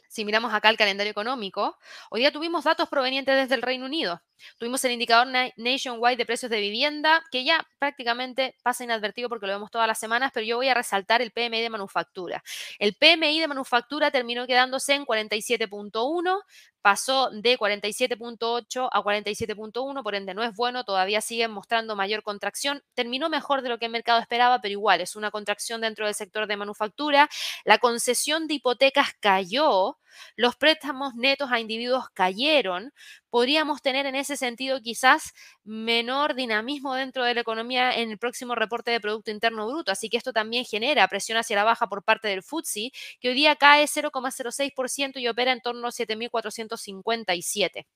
si 0.09 0.25
miramos 0.25 0.55
acá 0.55 0.71
el 0.71 0.77
calendario 0.77 1.11
económico, 1.11 1.77
hoy 2.11 2.21
día 2.21 2.33
tuvimos 2.33 2.64
datos 2.64 2.88
provenientes 2.88 3.37
desde 3.37 3.55
el 3.55 3.62
Reino 3.62 3.85
Unido. 3.85 4.23
Tuvimos 4.59 4.83
el 4.85 4.93
indicador 4.93 5.29
nationwide 5.57 6.17
de 6.17 6.25
precios 6.27 6.51
de 6.51 6.61
vivienda, 6.61 7.23
que 7.31 7.45
ya 7.45 7.67
prácticamente 7.79 8.57
pasa 8.62 8.85
inadvertido 8.85 9.29
porque 9.29 9.47
lo 9.47 9.53
vemos 9.53 9.71
todas 9.71 9.87
las 9.87 9.99
semanas, 9.99 10.31
pero 10.33 10.47
yo 10.47 10.57
voy 10.57 10.69
a 10.69 10.75
resaltar 10.75 11.21
el 11.21 11.31
PMI 11.31 11.61
de 11.61 11.71
manufactura. 11.71 12.43
El 12.79 12.95
PMI 12.95 13.38
de 13.38 13.49
manufactura 13.49 14.11
terminó 14.11 14.47
quedándose 14.47 14.95
en 14.95 15.05
47.1, 15.05 16.43
pasó 16.83 17.31
de 17.31 17.59
47.8 17.59 18.88
a 18.93 19.03
47.1, 19.03 20.03
por 20.03 20.14
ende 20.14 20.35
no 20.35 20.43
es 20.43 20.55
bueno, 20.55 20.85
todavía 20.85 21.21
siguen 21.21 21.51
mostrando 21.51 21.97
mayor 21.97 22.23
contracción. 22.23 22.83
Terminó 22.95 23.29
mejor 23.29 23.62
de 23.62 23.69
lo 23.69 23.79
que 23.79 23.87
el 23.87 23.93
mercado 23.93 24.21
esperaba, 24.21 24.61
pero 24.61 24.73
igual 24.73 25.01
es 25.01 25.17
una 25.17 25.31
contracción 25.31 25.81
dentro 25.81 26.07
del 26.07 26.14
sector 26.14 26.47
de 26.47 26.57
manufactura. 26.57 27.29
La 27.64 27.79
concesión 27.79 28.47
de 28.47 28.55
hipotecas 28.55 29.09
cayó, 29.21 29.99
los 30.37 30.57
préstamos 30.57 31.14
netos 31.14 31.51
a 31.51 31.61
individuos 31.61 32.09
cayeron, 32.14 32.92
podríamos 33.31 33.83
tener 33.83 34.07
en 34.07 34.14
ese 34.14 34.37
sentido 34.37 34.81
quizás 34.81 35.33
menor 35.64 36.35
dinamismo 36.35 36.94
dentro 36.94 37.25
de 37.25 37.35
la 37.35 37.40
economía 37.40 37.94
en 37.97 38.11
el 38.11 38.18
próximo 38.18 38.55
reporte 38.55 38.90
de 38.90 39.01
Producto 39.01 39.31
Interno 39.31 39.66
Bruto. 39.66 39.92
Así 39.92 40.09
que 40.09 40.16
esto 40.16 40.33
también 40.33 40.64
genera 40.64 41.07
presión 41.09 41.38
hacia 41.38 41.57
la 41.57 41.64
baja 41.64 41.88
por 41.88 42.03
parte 42.05 42.29
del 42.29 42.42
FTSE, 42.42 42.90
que 43.21 43.29
hoy 43.29 43.35
día 43.35 43.57
cae 43.57 43.87
0,06% 43.87 45.21
y 45.21 45.29
opera 45.29 45.53
en 45.53 45.61
torno 45.61 45.88
a 45.88 45.90
7.457. 45.90 47.87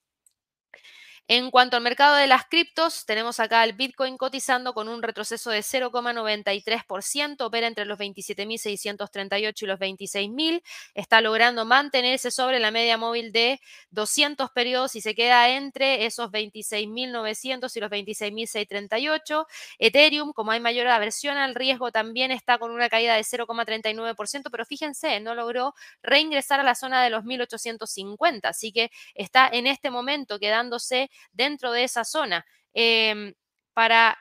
En 1.35 1.51
cuanto 1.51 1.79
al 1.79 1.83
mercado 1.83 2.16
de 2.16 2.27
las 2.27 2.45
criptos, 2.45 3.07
tenemos 3.07 3.40
acá 3.40 3.64
el 3.64 3.73
Bitcoin 3.73 4.18
cotizando 4.18 4.75
con 4.75 4.87
un 4.87 5.03
retroceso 5.03 5.49
de 5.49 5.61
0,93%, 5.61 7.40
opera 7.40 7.66
entre 7.66 7.87
los 7.87 7.99
27.638 7.99 9.62
y 9.62 9.66
los 9.66 9.81
26.000, 9.81 10.62
está 10.92 11.23
logrando 11.23 11.64
mantenerse 11.64 12.31
sobre 12.31 12.59
la 12.59 12.71
media 12.71 12.99
móvil 12.99 13.33
de 13.33 13.62
200 13.92 14.51
periodos 14.51 14.95
y 14.95 15.01
se 15.01 15.14
queda 15.14 15.49
entre 15.49 16.05
esos 16.05 16.31
26.900 16.31 17.77
y 17.77 17.81
los 17.81 17.90
26.638. 17.90 19.47
Ethereum, 19.79 20.35
como 20.35 20.51
hay 20.51 20.61
mayor 20.61 20.87
aversión 20.88 21.38
al 21.38 21.55
riesgo, 21.55 21.90
también 21.92 22.31
está 22.31 22.59
con 22.59 22.71
una 22.73 22.90
caída 22.90 23.14
de 23.14 23.23
0,39%, 23.23 24.51
pero 24.51 24.66
fíjense, 24.66 25.18
no 25.21 25.35
logró 25.35 25.73
reingresar 26.03 26.61
a 26.61 26.62
la 26.62 26.75
zona 26.75 27.03
de 27.03 27.09
los 27.09 27.25
1.850, 27.25 28.40
así 28.51 28.71
que 28.71 28.90
está 29.14 29.49
en 29.51 29.66
este 29.66 29.88
momento 29.88 30.38
quedándose 30.38 31.09
dentro 31.33 31.73
de 31.73 31.85
esa 31.85 32.05
zona. 32.05 32.45
Em, 32.75 33.35
para 33.75 34.19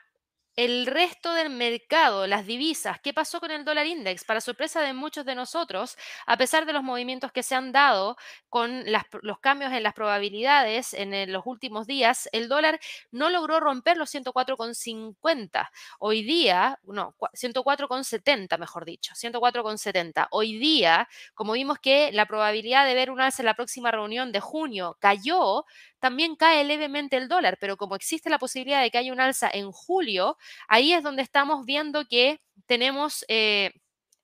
el 0.58 0.86
resto 0.86 1.34
del 1.34 1.50
mercado, 1.50 2.28
las 2.28 2.46
divisas, 2.46 3.00
¿qué 3.02 3.14
pasó 3.14 3.40
con 3.40 3.52
el 3.52 3.64
dólar 3.64 3.88
index? 3.88 4.26
Para 4.26 4.42
sorpresa 4.42 4.82
de 4.82 4.94
muchos 4.94 5.26
de 5.26 5.34
nosotros, 5.34 5.96
a 6.26 6.36
pesar 6.38 6.66
de 6.66 6.74
los 6.74 6.84
movimientos 6.84 7.32
que 7.32 7.42
se 7.42 7.56
han 7.56 7.72
dado 7.72 8.18
con 8.50 8.84
los 9.22 9.40
cambios 9.40 9.72
en 9.72 9.82
las 9.84 9.94
probabilidades 9.94 10.94
en 10.94 11.32
los 11.32 11.44
últimos 11.46 11.88
días, 11.88 12.28
el 12.34 12.50
dólar 12.50 12.80
no 13.12 13.30
logró 13.30 13.62
romper 13.62 13.96
los 13.96 14.10
104,50. 14.10 15.72
Hoy 16.00 16.22
día, 16.22 16.78
no, 16.84 17.16
104,70 17.34 18.58
mejor 18.58 18.84
dicho, 18.86 19.14
104,70. 19.16 20.28
Hoy 20.32 20.58
día, 20.60 21.08
como 21.34 21.54
vimos 21.54 21.80
que 21.80 22.12
la 22.12 22.26
probabilidad 22.26 22.86
de 22.86 22.94
ver 22.94 23.10
un 23.10 23.22
alza 23.22 23.42
en 23.42 23.46
la 23.48 23.56
próxima 23.56 23.90
reunión 23.92 24.34
de 24.34 24.42
junio 24.42 24.98
cayó, 25.00 25.66
también 26.02 26.36
cae 26.36 26.64
levemente 26.64 27.16
el 27.16 27.30
dólar, 27.30 27.60
pero 27.62 27.78
como 27.78 27.96
existe 27.96 28.32
la 28.32 28.40
posibilidad 28.40 28.82
de 28.82 28.90
que 28.90 28.98
haya 28.98 29.14
un 29.14 29.20
alza 29.20 29.52
en 29.54 29.72
julio, 29.72 30.36
ahí 30.68 30.94
es 30.94 31.04
donde 31.04 31.22
estamos 31.22 31.64
viendo 31.64 32.08
que 32.08 32.42
tenemos 32.66 33.24
eh, 33.28 33.72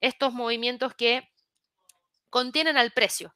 estos 0.02 0.34
movimientos 0.34 0.96
que 0.96 1.30
contienen 2.32 2.78
al 2.78 2.90
precio, 2.92 3.36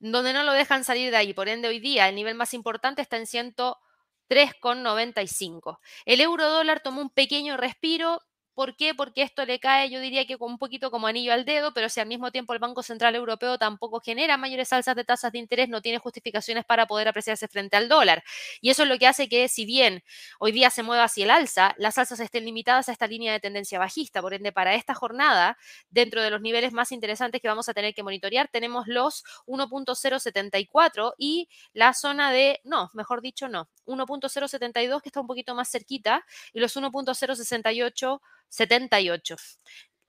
donde 0.00 0.34
no 0.34 0.42
lo 0.42 0.52
dejan 0.52 0.84
salir 0.84 1.10
de 1.10 1.16
ahí. 1.16 1.32
Por 1.32 1.48
ende, 1.48 1.68
hoy 1.68 1.80
día 1.80 2.10
el 2.10 2.14
nivel 2.14 2.34
más 2.34 2.52
importante 2.52 3.00
está 3.00 3.16
en 3.16 3.24
103,95. 3.24 5.78
El 6.04 6.20
euro 6.20 6.50
dólar 6.50 6.80
tomó 6.80 7.00
un 7.00 7.08
pequeño 7.08 7.56
respiro, 7.56 8.20
¿Por 8.58 8.74
qué? 8.74 8.92
Porque 8.92 9.22
esto 9.22 9.44
le 9.44 9.60
cae, 9.60 9.88
yo 9.88 10.00
diría 10.00 10.26
que 10.26 10.36
con 10.36 10.50
un 10.50 10.58
poquito 10.58 10.90
como 10.90 11.06
anillo 11.06 11.32
al 11.32 11.44
dedo, 11.44 11.72
pero 11.72 11.88
si 11.88 12.00
al 12.00 12.08
mismo 12.08 12.32
tiempo 12.32 12.54
el 12.54 12.58
Banco 12.58 12.82
Central 12.82 13.14
Europeo 13.14 13.56
tampoco 13.56 14.00
genera 14.00 14.36
mayores 14.36 14.72
alzas 14.72 14.96
de 14.96 15.04
tasas 15.04 15.30
de 15.30 15.38
interés, 15.38 15.68
no 15.68 15.80
tiene 15.80 15.98
justificaciones 15.98 16.64
para 16.64 16.88
poder 16.88 17.06
apreciarse 17.06 17.46
frente 17.46 17.76
al 17.76 17.88
dólar. 17.88 18.24
Y 18.60 18.70
eso 18.70 18.82
es 18.82 18.88
lo 18.88 18.98
que 18.98 19.06
hace 19.06 19.28
que, 19.28 19.46
si 19.46 19.64
bien 19.64 20.02
hoy 20.40 20.50
día 20.50 20.70
se 20.70 20.82
mueva 20.82 21.04
hacia 21.04 21.22
el 21.22 21.30
alza, 21.30 21.72
las 21.78 21.98
alzas 21.98 22.18
estén 22.18 22.44
limitadas 22.46 22.88
a 22.88 22.92
esta 22.92 23.06
línea 23.06 23.32
de 23.32 23.38
tendencia 23.38 23.78
bajista. 23.78 24.20
Por 24.20 24.34
ende, 24.34 24.50
para 24.50 24.74
esta 24.74 24.92
jornada, 24.92 25.56
dentro 25.88 26.20
de 26.20 26.30
los 26.30 26.40
niveles 26.40 26.72
más 26.72 26.90
interesantes 26.90 27.40
que 27.40 27.46
vamos 27.46 27.68
a 27.68 27.74
tener 27.74 27.94
que 27.94 28.02
monitorear, 28.02 28.48
tenemos 28.48 28.88
los 28.88 29.22
1.074 29.46 31.14
y 31.16 31.48
la 31.74 31.94
zona 31.94 32.32
de, 32.32 32.60
no, 32.64 32.90
mejor 32.92 33.22
dicho, 33.22 33.46
no, 33.46 33.68
1.072 33.86 35.00
que 35.00 35.10
está 35.10 35.20
un 35.20 35.28
poquito 35.28 35.54
más 35.54 35.70
cerquita 35.70 36.24
y 36.52 36.58
los 36.58 36.76
1.068 36.76 38.20
78. 38.48 39.36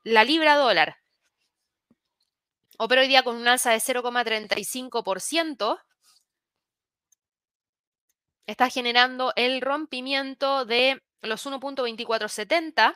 La 0.04 0.23
libra 0.23 0.56
dólar 0.56 0.97
opera 2.78 3.02
hoy 3.02 3.08
día 3.08 3.23
con 3.23 3.36
un 3.36 3.47
alza 3.47 3.71
de 3.71 3.80
0,35%. 3.80 5.80
Está 8.47 8.69
generando 8.69 9.34
el 9.36 9.62
rompimiento 9.62 10.65
de 10.65 11.04
los 11.21 11.45
1.2470. 11.45 12.95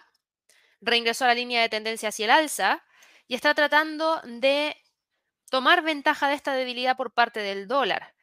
Reingresó 0.82 1.26
a 1.26 1.28
la 1.28 1.36
línea 1.36 1.62
de 1.62 1.70
tendencia 1.70 2.10
hacia 2.10 2.26
el 2.26 2.32
alza 2.32 2.84
y 3.28 3.36
está 3.36 3.54
tratando 3.54 4.22
de 4.24 4.76
tomar 5.50 5.84
ventaja 5.84 6.30
de 6.30 6.36
esta 6.36 6.54
debilidad 6.54 6.98
por 6.98 7.14
parte 7.14 7.42
del 7.42 7.68
dólar. 7.68 8.16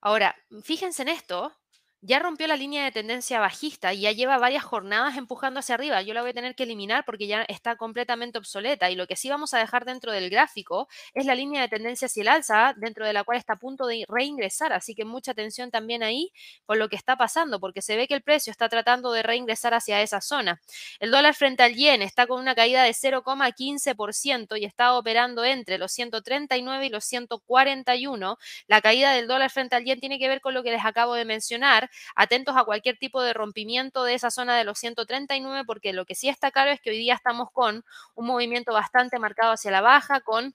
Ahora, 0.00 0.36
fíjense 0.62 1.02
en 1.02 1.08
esto, 1.08 1.57
ya 2.00 2.20
rompió 2.20 2.46
la 2.46 2.56
línea 2.56 2.84
de 2.84 2.92
tendencia 2.92 3.40
bajista 3.40 3.92
y 3.92 4.02
ya 4.02 4.12
lleva 4.12 4.38
varias 4.38 4.62
jornadas 4.62 5.16
empujando 5.16 5.58
hacia 5.58 5.74
arriba. 5.74 6.00
Yo 6.02 6.14
la 6.14 6.20
voy 6.20 6.30
a 6.30 6.34
tener 6.34 6.54
que 6.54 6.62
eliminar 6.62 7.04
porque 7.04 7.26
ya 7.26 7.42
está 7.48 7.76
completamente 7.76 8.38
obsoleta 8.38 8.88
y 8.90 8.94
lo 8.94 9.08
que 9.08 9.16
sí 9.16 9.28
vamos 9.28 9.52
a 9.52 9.58
dejar 9.58 9.84
dentro 9.84 10.12
del 10.12 10.30
gráfico 10.30 10.88
es 11.14 11.26
la 11.26 11.34
línea 11.34 11.60
de 11.60 11.68
tendencia 11.68 12.06
hacia 12.06 12.20
el 12.22 12.28
alza, 12.28 12.74
dentro 12.76 13.04
de 13.04 13.12
la 13.12 13.24
cual 13.24 13.38
está 13.38 13.54
a 13.54 13.58
punto 13.58 13.86
de 13.86 14.04
reingresar. 14.08 14.72
Así 14.72 14.94
que 14.94 15.04
mucha 15.04 15.32
atención 15.32 15.72
también 15.72 16.04
ahí 16.04 16.32
con 16.66 16.78
lo 16.78 16.88
que 16.88 16.94
está 16.94 17.16
pasando 17.16 17.58
porque 17.58 17.82
se 17.82 17.96
ve 17.96 18.06
que 18.06 18.14
el 18.14 18.22
precio 18.22 18.52
está 18.52 18.68
tratando 18.68 19.10
de 19.12 19.24
reingresar 19.24 19.74
hacia 19.74 20.00
esa 20.00 20.20
zona. 20.20 20.60
El 21.00 21.10
dólar 21.10 21.34
frente 21.34 21.64
al 21.64 21.74
yen 21.74 22.02
está 22.02 22.28
con 22.28 22.40
una 22.40 22.54
caída 22.54 22.84
de 22.84 22.92
0,15% 22.94 24.56
y 24.60 24.64
está 24.64 24.94
operando 24.96 25.44
entre 25.44 25.78
los 25.78 25.90
139 25.92 26.86
y 26.86 26.90
los 26.90 27.04
141. 27.04 28.38
La 28.68 28.80
caída 28.80 29.12
del 29.12 29.26
dólar 29.26 29.50
frente 29.50 29.74
al 29.74 29.84
yen 29.84 29.98
tiene 29.98 30.20
que 30.20 30.28
ver 30.28 30.40
con 30.40 30.54
lo 30.54 30.62
que 30.62 30.70
les 30.70 30.84
acabo 30.84 31.14
de 31.14 31.24
mencionar 31.24 31.87
atentos 32.14 32.56
a 32.56 32.64
cualquier 32.64 32.98
tipo 32.98 33.22
de 33.22 33.32
rompimiento 33.32 34.04
de 34.04 34.14
esa 34.14 34.30
zona 34.30 34.56
de 34.56 34.64
los 34.64 34.78
139, 34.78 35.64
porque 35.66 35.92
lo 35.92 36.04
que 36.06 36.14
sí 36.14 36.28
está 36.28 36.50
claro 36.50 36.70
es 36.70 36.80
que 36.80 36.90
hoy 36.90 36.98
día 36.98 37.14
estamos 37.14 37.50
con 37.52 37.84
un 38.14 38.26
movimiento 38.26 38.72
bastante 38.72 39.18
marcado 39.18 39.52
hacia 39.52 39.70
la 39.70 39.80
baja, 39.80 40.20
con 40.20 40.54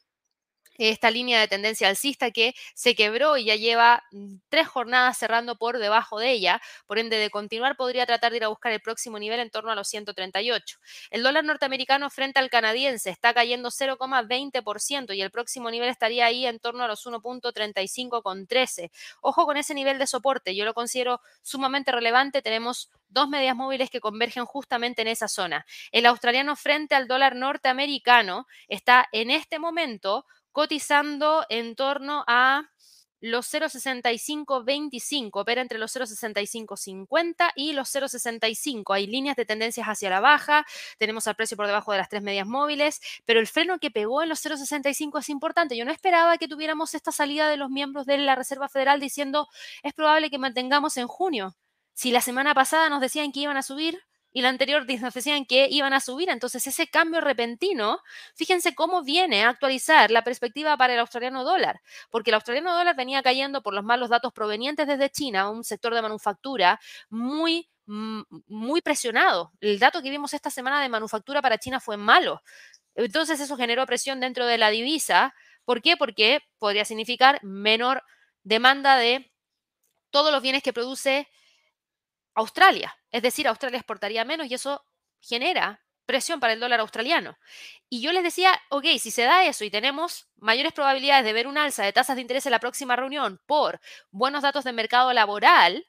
esta 0.78 1.12
línea 1.12 1.40
de 1.40 1.48
tendencia 1.48 1.88
alcista 1.88 2.32
que 2.32 2.56
se 2.74 2.96
quebró 2.96 3.38
y 3.38 3.46
ya 3.46 3.56
lleva 3.56 4.04
mm, 4.12 4.36
tres 4.50 4.68
jornadas 4.68 5.18
cerrando 5.18 5.56
por 5.56 5.78
debajo 5.78 6.20
de 6.20 6.32
ella. 6.32 6.62
Por 6.88 7.00
ende, 7.00 7.18
de 7.18 7.30
continuar, 7.30 7.76
podría 7.76 8.06
tratar 8.06 8.32
de 8.32 8.38
ir 8.38 8.44
a 8.44 8.48
buscar 8.48 8.72
el 8.72 8.82
próximo 8.82 9.20
nivel 9.20 9.40
en 9.40 9.50
torno 9.50 9.72
a 9.72 9.76
los 9.76 9.88
138. 9.88 10.78
El 11.12 11.24
dólar 11.24 11.44
norteamericano 11.44 12.10
frente 12.10 12.40
al 12.40 12.50
canadiense 12.50 13.10
está 13.10 13.34
cayendo 13.34 13.70
0,20% 13.70 15.16
y 15.16 15.22
el 15.22 15.32
próximo 15.32 15.70
nivel 15.70 15.90
estaría 15.90 16.26
ahí 16.26 16.46
en 16.46 16.60
torno 16.60 16.84
a 16.84 16.88
los 16.88 17.06
1.35 17.06 18.22
con 18.22 18.48
13. 18.48 18.92
Ojo 19.22 19.46
con 19.46 19.58
ese 19.58 19.74
nivel 19.74 20.00
de 20.00 20.08
soporte, 20.08 20.56
yo 20.56 20.66
lo 20.66 20.74
considero 20.74 21.22
sumamente 21.42 21.92
relevante. 21.92 22.42
Tenemos 22.42 22.90
dos 23.10 23.30
medias 23.30 23.56
móviles 23.56 23.90
que 23.90 24.00
convergen 24.00 24.46
justamente 24.46 25.04
en 25.04 25.08
esa 25.08 25.28
zona. 25.28 25.66
El 25.92 26.06
australiano 26.06 26.56
frente 26.56 26.96
al 26.96 27.08
dólar 27.08 27.36
norteamericano 27.36 28.48
está 28.68 29.08
en 29.12 29.30
este 29.30 29.60
momento 29.60 30.26
cotizando 30.54 31.46
en 31.50 31.76
torno 31.76 32.24
a 32.28 32.70
los 33.24 33.54
0,6525, 33.54 35.30
opera 35.34 35.62
entre 35.62 35.80
los 35.80 35.96
0,6550 35.96 37.52
y 37.56 37.72
los 37.72 37.90
0,65. 37.96 38.94
Hay 38.94 39.08
líneas 39.08 39.38
de 39.38 39.46
tendencias 39.46 39.88
hacia 39.88 40.10
la 40.10 40.20
baja, 40.20 40.66
tenemos 40.98 41.26
al 41.28 41.36
precio 41.36 41.56
por 41.56 41.66
debajo 41.66 41.94
de 41.94 42.00
las 42.00 42.10
tres 42.10 42.22
medias 42.22 42.46
móviles, 42.46 43.00
pero 43.24 43.40
el 43.40 43.48
freno 43.48 43.80
que 43.80 43.92
pegó 43.92 44.24
en 44.24 44.30
los 44.30 44.46
0,65 44.46 45.20
es 45.20 45.30
importante. 45.30 45.78
Yo 45.78 45.86
no 45.86 45.92
esperaba 45.94 46.38
que 46.38 46.50
tuviéramos 46.50 46.94
esta 46.96 47.14
salida 47.14 47.48
de 47.48 47.56
los 47.56 47.70
miembros 47.70 48.06
de 48.06 48.18
la 48.18 48.36
Reserva 48.36 48.68
Federal 48.68 49.00
diciendo 49.00 49.48
es 49.84 49.94
probable 49.94 50.30
que 50.30 50.38
mantengamos 50.38 50.98
en 50.98 51.08
junio. 51.08 51.56
Si 51.94 52.12
la 52.12 52.20
semana 52.20 52.54
pasada 52.54 52.90
nos 52.90 53.00
decían 53.00 53.32
que 53.32 53.40
iban 53.40 53.56
a 53.56 53.64
subir, 53.64 54.02
y 54.34 54.42
la 54.42 54.50
anterior 54.50 54.86
nos 55.02 55.14
decían 55.14 55.46
que 55.46 55.68
iban 55.70 55.94
a 55.94 56.00
subir. 56.00 56.30
Entonces, 56.30 56.66
ese 56.66 56.88
cambio 56.88 57.22
repentino, 57.22 58.00
fíjense 58.36 58.74
cómo 58.76 59.04
viene 59.04 59.44
a 59.44 59.50
actualizar 59.50 60.10
la 60.12 60.24
perspectiva 60.24 60.76
para 60.76 60.94
el 60.94 61.00
australiano 61.00 61.44
dólar, 61.44 61.82
porque 62.10 62.32
el 62.32 62.36
australiano 62.36 62.76
dólar 62.76 62.96
venía 62.96 63.22
cayendo 63.22 63.62
por 63.62 63.74
los 63.74 63.84
malos 63.84 64.10
datos 64.10 64.34
provenientes 64.34 64.88
desde 64.88 65.10
China, 65.10 65.50
un 65.50 65.64
sector 65.64 65.94
de 65.94 66.02
manufactura 66.02 66.80
muy 67.10 67.70
mm, 67.86 68.22
muy 68.48 68.82
presionado. 68.82 69.52
El 69.62 69.80
dato 69.80 70.02
que 70.02 70.10
vimos 70.10 70.34
esta 70.34 70.50
semana 70.50 70.82
de 70.82 70.90
manufactura 70.90 71.42
para 71.42 71.60
China 71.60 71.80
fue 71.80 71.98
malo. 71.98 72.42
Entonces 72.96 73.40
eso 73.40 73.58
generó 73.58 73.86
presión 73.86 74.20
dentro 74.20 74.46
de 74.48 74.58
la 74.58 74.70
divisa. 74.70 75.34
¿Por 75.66 75.82
qué? 75.82 75.98
Porque 75.98 76.42
podría 76.60 76.86
significar 76.86 77.40
menor 77.44 78.04
demanda 78.44 78.98
de 78.98 79.32
todos 80.12 80.32
los 80.32 80.42
bienes 80.42 80.64
que 80.64 80.74
produce 80.74 81.28
Australia. 82.36 82.96
Es 83.14 83.22
decir, 83.22 83.48
Australia 83.48 83.78
exportaría 83.78 84.26
menos 84.26 84.48
y 84.48 84.56
eso 84.56 84.84
genera 85.22 85.84
presión 86.06 86.40
para 86.40 86.54
el 86.54 86.60
dólar 86.60 86.80
australiano. 86.80 87.38
Y 87.88 88.02
yo 88.02 88.12
les 88.12 88.24
decía, 88.24 88.60
ok, 88.70 88.86
si 89.00 89.12
se 89.12 89.22
da 89.22 89.46
eso 89.46 89.64
y 89.64 89.70
tenemos 89.70 90.28
mayores 90.36 90.74
probabilidades 90.74 91.24
de 91.24 91.32
ver 91.32 91.48
un 91.48 91.58
alza 91.58 91.84
de 91.84 91.94
tasas 91.94 92.16
de 92.16 92.24
interés 92.24 92.46
en 92.48 92.52
la 92.52 92.60
próxima 92.60 92.96
reunión 92.96 93.40
por 93.46 93.80
buenos 94.12 94.42
datos 94.42 94.64
de 94.64 94.74
mercado 94.74 95.14
laboral, 95.14 95.88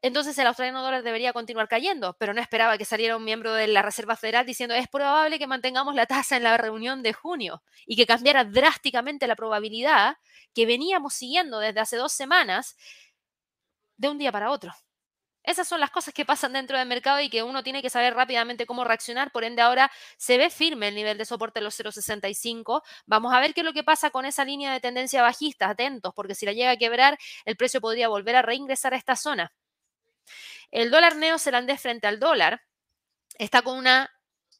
entonces 0.00 0.38
el 0.38 0.46
australiano 0.46 0.82
dólar 0.82 1.02
debería 1.02 1.34
continuar 1.34 1.68
cayendo, 1.68 2.16
pero 2.18 2.32
no 2.32 2.40
esperaba 2.40 2.78
que 2.78 2.86
saliera 2.86 3.16
un 3.16 3.24
miembro 3.24 3.52
de 3.52 3.66
la 3.66 3.82
Reserva 3.82 4.16
Federal 4.16 4.46
diciendo 4.46 4.74
es 4.74 4.88
probable 4.88 5.38
que 5.38 5.46
mantengamos 5.46 5.94
la 5.94 6.06
tasa 6.06 6.36
en 6.38 6.44
la 6.44 6.56
reunión 6.56 7.02
de 7.02 7.12
junio 7.12 7.62
y 7.84 7.94
que 7.94 8.06
cambiara 8.06 8.44
drásticamente 8.44 9.26
la 9.26 9.36
probabilidad 9.36 10.16
que 10.54 10.64
veníamos 10.66 11.12
siguiendo 11.14 11.58
desde 11.58 11.80
hace 11.80 11.96
dos 11.96 12.12
semanas 12.12 12.76
de 13.98 14.08
un 14.08 14.18
día 14.18 14.32
para 14.32 14.50
otro. 14.50 14.72
Esas 15.48 15.66
son 15.66 15.80
las 15.80 15.90
cosas 15.90 16.12
que 16.12 16.26
pasan 16.26 16.52
dentro 16.52 16.76
del 16.76 16.86
mercado 16.86 17.20
y 17.20 17.30
que 17.30 17.42
uno 17.42 17.62
tiene 17.62 17.80
que 17.80 17.88
saber 17.88 18.12
rápidamente 18.12 18.66
cómo 18.66 18.84
reaccionar. 18.84 19.32
Por 19.32 19.44
ende, 19.44 19.62
ahora 19.62 19.90
se 20.18 20.36
ve 20.36 20.50
firme 20.50 20.88
el 20.88 20.94
nivel 20.94 21.16
de 21.16 21.24
soporte 21.24 21.60
de 21.60 21.64
los 21.64 21.74
0,65. 21.74 22.82
Vamos 23.06 23.32
a 23.32 23.40
ver 23.40 23.54
qué 23.54 23.62
es 23.62 23.64
lo 23.64 23.72
que 23.72 23.82
pasa 23.82 24.10
con 24.10 24.26
esa 24.26 24.44
línea 24.44 24.70
de 24.70 24.80
tendencia 24.80 25.22
bajista. 25.22 25.70
Atentos, 25.70 26.12
porque 26.14 26.34
si 26.34 26.44
la 26.44 26.52
llega 26.52 26.72
a 26.72 26.76
quebrar, 26.76 27.16
el 27.46 27.56
precio 27.56 27.80
podría 27.80 28.08
volver 28.08 28.36
a 28.36 28.42
reingresar 28.42 28.92
a 28.92 28.98
esta 28.98 29.16
zona. 29.16 29.50
El 30.70 30.90
dólar 30.90 31.16
neozelandés 31.16 31.80
frente 31.80 32.06
al 32.06 32.20
dólar 32.20 32.60
está 33.38 33.62
con 33.62 33.78
una 33.78 34.10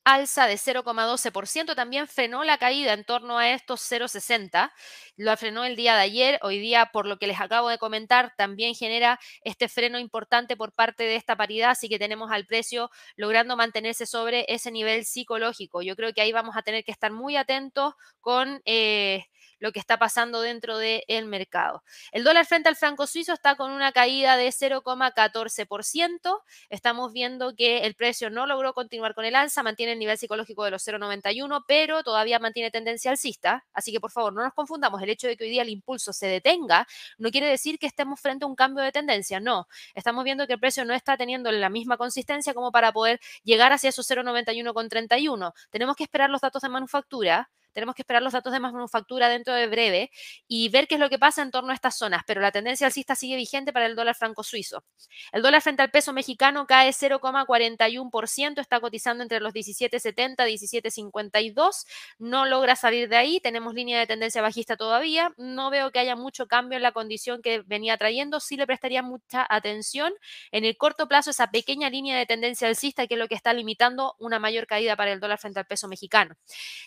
alza 0.05 0.47
de 0.47 0.57
0,12%, 0.57 1.75
también 1.75 2.09
frenó 2.09 2.45
la 2.45 2.59
caída 2.59 2.93
en 2.95 3.05
torno 3.05 3.39
a 3.39 3.51
estos 3.51 3.81
0,60, 3.81 4.71
lo 5.17 5.37
frenó 5.37 5.65
el 5.65 5.77
día 5.77 5.95
de 5.95 6.01
ayer, 6.03 6.39
hoy 6.43 6.59
día 6.59 6.91
por 6.93 7.07
lo 7.07 7.19
que 7.19 7.27
les 7.27 7.41
acabo 7.41 7.69
de 7.69 7.79
comentar 7.79 8.33
también 8.37 8.75
genera 8.75 9.21
este 9.43 9.69
freno 9.69 9.99
importante 9.99 10.57
por 10.57 10.73
parte 10.73 11.05
de 11.05 11.17
esta 11.17 11.37
paridad, 11.37 11.71
así 11.71 11.89
que 11.89 11.99
tenemos 11.99 12.31
al 12.31 12.47
precio 12.47 12.91
logrando 13.17 13.57
mantenerse 13.57 14.07
sobre 14.07 14.47
ese 14.49 14.71
nivel 14.71 15.05
psicológico. 15.05 15.83
Yo 15.83 15.97
creo 15.97 16.13
que 16.13 16.23
ahí 16.23 16.33
vamos 16.33 16.57
a 16.57 16.63
tener 16.63 16.85
que 16.85 16.93
estar 16.93 17.13
muy 17.13 17.37
atentos 17.37 17.95
con... 18.21 18.63
Eh, 18.65 19.25
lo 19.59 19.73
que 19.73 19.79
está 19.79 19.99
pasando 19.99 20.41
dentro 20.41 20.79
del 20.79 21.27
mercado. 21.27 21.83
El 22.13 22.25
dólar 22.25 22.47
frente 22.47 22.69
al 22.69 22.77
franco 22.77 23.07
suizo 23.07 23.33
está 23.33 23.57
con 23.57 23.71
una 23.73 23.93
caída 23.93 24.37
de 24.37 24.49
0,14%. 24.49 26.43
Estamos 26.71 27.13
viendo 27.13 27.55
que 27.55 27.87
el 27.87 27.95
precio 27.95 28.31
no 28.31 28.47
logró 28.47 28.75
continuar 28.75 29.15
con 29.15 29.25
el 29.25 29.35
alza, 29.35 29.63
mantiene 29.63 29.93
el 29.93 29.99
nivel 29.99 30.19
psicológico 30.19 30.65
de 30.65 30.71
los 30.71 30.87
0,91, 30.87 31.65
pero 31.67 32.03
todavía 32.03 32.39
mantiene 32.39 32.71
tendencia 32.71 33.11
alcista. 33.11 33.65
Así 33.73 33.93
que 33.93 34.01
por 34.01 34.11
favor, 34.11 34.33
no 34.33 34.43
nos 34.43 34.55
confundamos. 34.55 35.03
El 35.03 35.11
hecho 35.11 35.27
de 35.27 35.37
que 35.37 35.45
hoy 35.45 35.51
día 35.51 35.63
el 35.63 35.69
impulso 35.69 36.13
se 36.13 36.27
detenga 36.27 36.87
no 37.19 37.31
quiere 37.31 37.47
decir 37.49 37.79
que 37.79 37.87
estemos 37.87 38.21
frente 38.21 38.45
a 38.45 38.49
un 38.49 38.55
cambio 38.55 38.83
de 38.85 38.93
tendencia. 38.93 39.41
No, 39.41 39.69
estamos 39.95 40.25
viendo 40.25 40.47
que 40.47 40.55
el 40.55 40.61
precio 40.61 40.85
no 40.85 40.95
está 40.95 41.17
teniendo 41.17 41.51
la 41.53 41.69
misma 41.69 41.97
consistencia 41.97 42.55
como 42.55 42.73
para 42.73 42.93
poder 42.93 43.21
llegar 43.43 43.73
hacia 43.73 43.91
esos 43.91 44.09
0,91,31. 44.11 45.53
Tenemos 45.71 45.97
que 45.97 46.05
esperar 46.05 46.31
los 46.31 46.41
datos 46.41 46.63
de 46.63 46.69
manufactura 46.69 47.51
tenemos 47.79 47.95
que 47.95 48.03
esperar 48.03 48.22
los 48.22 48.33
datos 48.33 48.53
de 48.53 48.59
manufactura 48.59 49.29
dentro 49.29 49.55
de 49.55 49.68
breve 49.68 50.11
y 50.49 50.68
ver 50.68 50.89
qué 50.89 50.97
es 50.97 51.01
lo 51.01 51.09
que 51.09 51.18
pasa 51.18 51.43
en 51.43 51.53
torno 51.53 51.70
a 51.70 51.74
estas 51.74 51.97
zonas, 51.97 52.22
pero 52.26 52.41
la 52.41 52.51
tendencia 52.51 52.89
alcista 52.89 53.14
sigue 53.14 53.37
vigente 53.37 53.72
para 53.72 53.87
el 53.87 53.95
dólar 53.95 54.16
franco 54.16 54.43
suizo. 54.43 54.83
El 55.31 55.43
dólar 55.43 55.62
frente 55.62 55.83
al 55.83 55.91
peso 55.93 56.12
mexicano 56.12 56.66
cae 56.66 56.91
0,41%, 56.91 58.61
está 58.61 58.81
cotizando 58.81 59.22
entre 59.22 59.39
los 59.39 59.53
17.70 59.55 60.51
y 60.51 60.59
17.52, 60.59 61.87
no 62.18 62.47
logra 62.47 62.74
salir 62.74 63.09
de 63.09 63.16
ahí, 63.16 63.39
tenemos 63.39 63.74
línea 63.74 64.01
de 64.01 64.09
tendencia 64.09 64.43
bajista 64.43 64.76
todavía, 64.76 65.33
no 65.37 65.70
veo 65.70 65.93
que 65.93 66.01
haya 66.01 66.16
mucho 66.16 66.49
cambio 66.49 66.76
en 66.76 66.83
la 66.83 66.91
condición 66.91 67.43
que 67.43 67.62
venía 67.64 67.97
trayendo, 67.97 68.41
sí 68.41 68.57
le 68.57 68.66
prestaría 68.66 69.03
mucha 69.03 69.47
atención 69.49 70.12
en 70.51 70.64
el 70.64 70.76
corto 70.76 71.07
plazo 71.07 71.31
esa 71.31 71.53
pequeña 71.53 71.91
línea 71.91 72.18
de 72.18 72.26
tendencia 72.26 72.66
alcista 72.66 73.07
que 73.07 73.14
es 73.14 73.20
lo 73.20 73.29
que 73.29 73.37
está 73.37 73.53
limitando 73.53 74.16
una 74.18 74.41
mayor 74.41 74.66
caída 74.66 74.97
para 74.97 75.12
el 75.12 75.20
dólar 75.20 75.39
frente 75.39 75.61
al 75.61 75.66
peso 75.66 75.87
mexicano. 75.87 76.35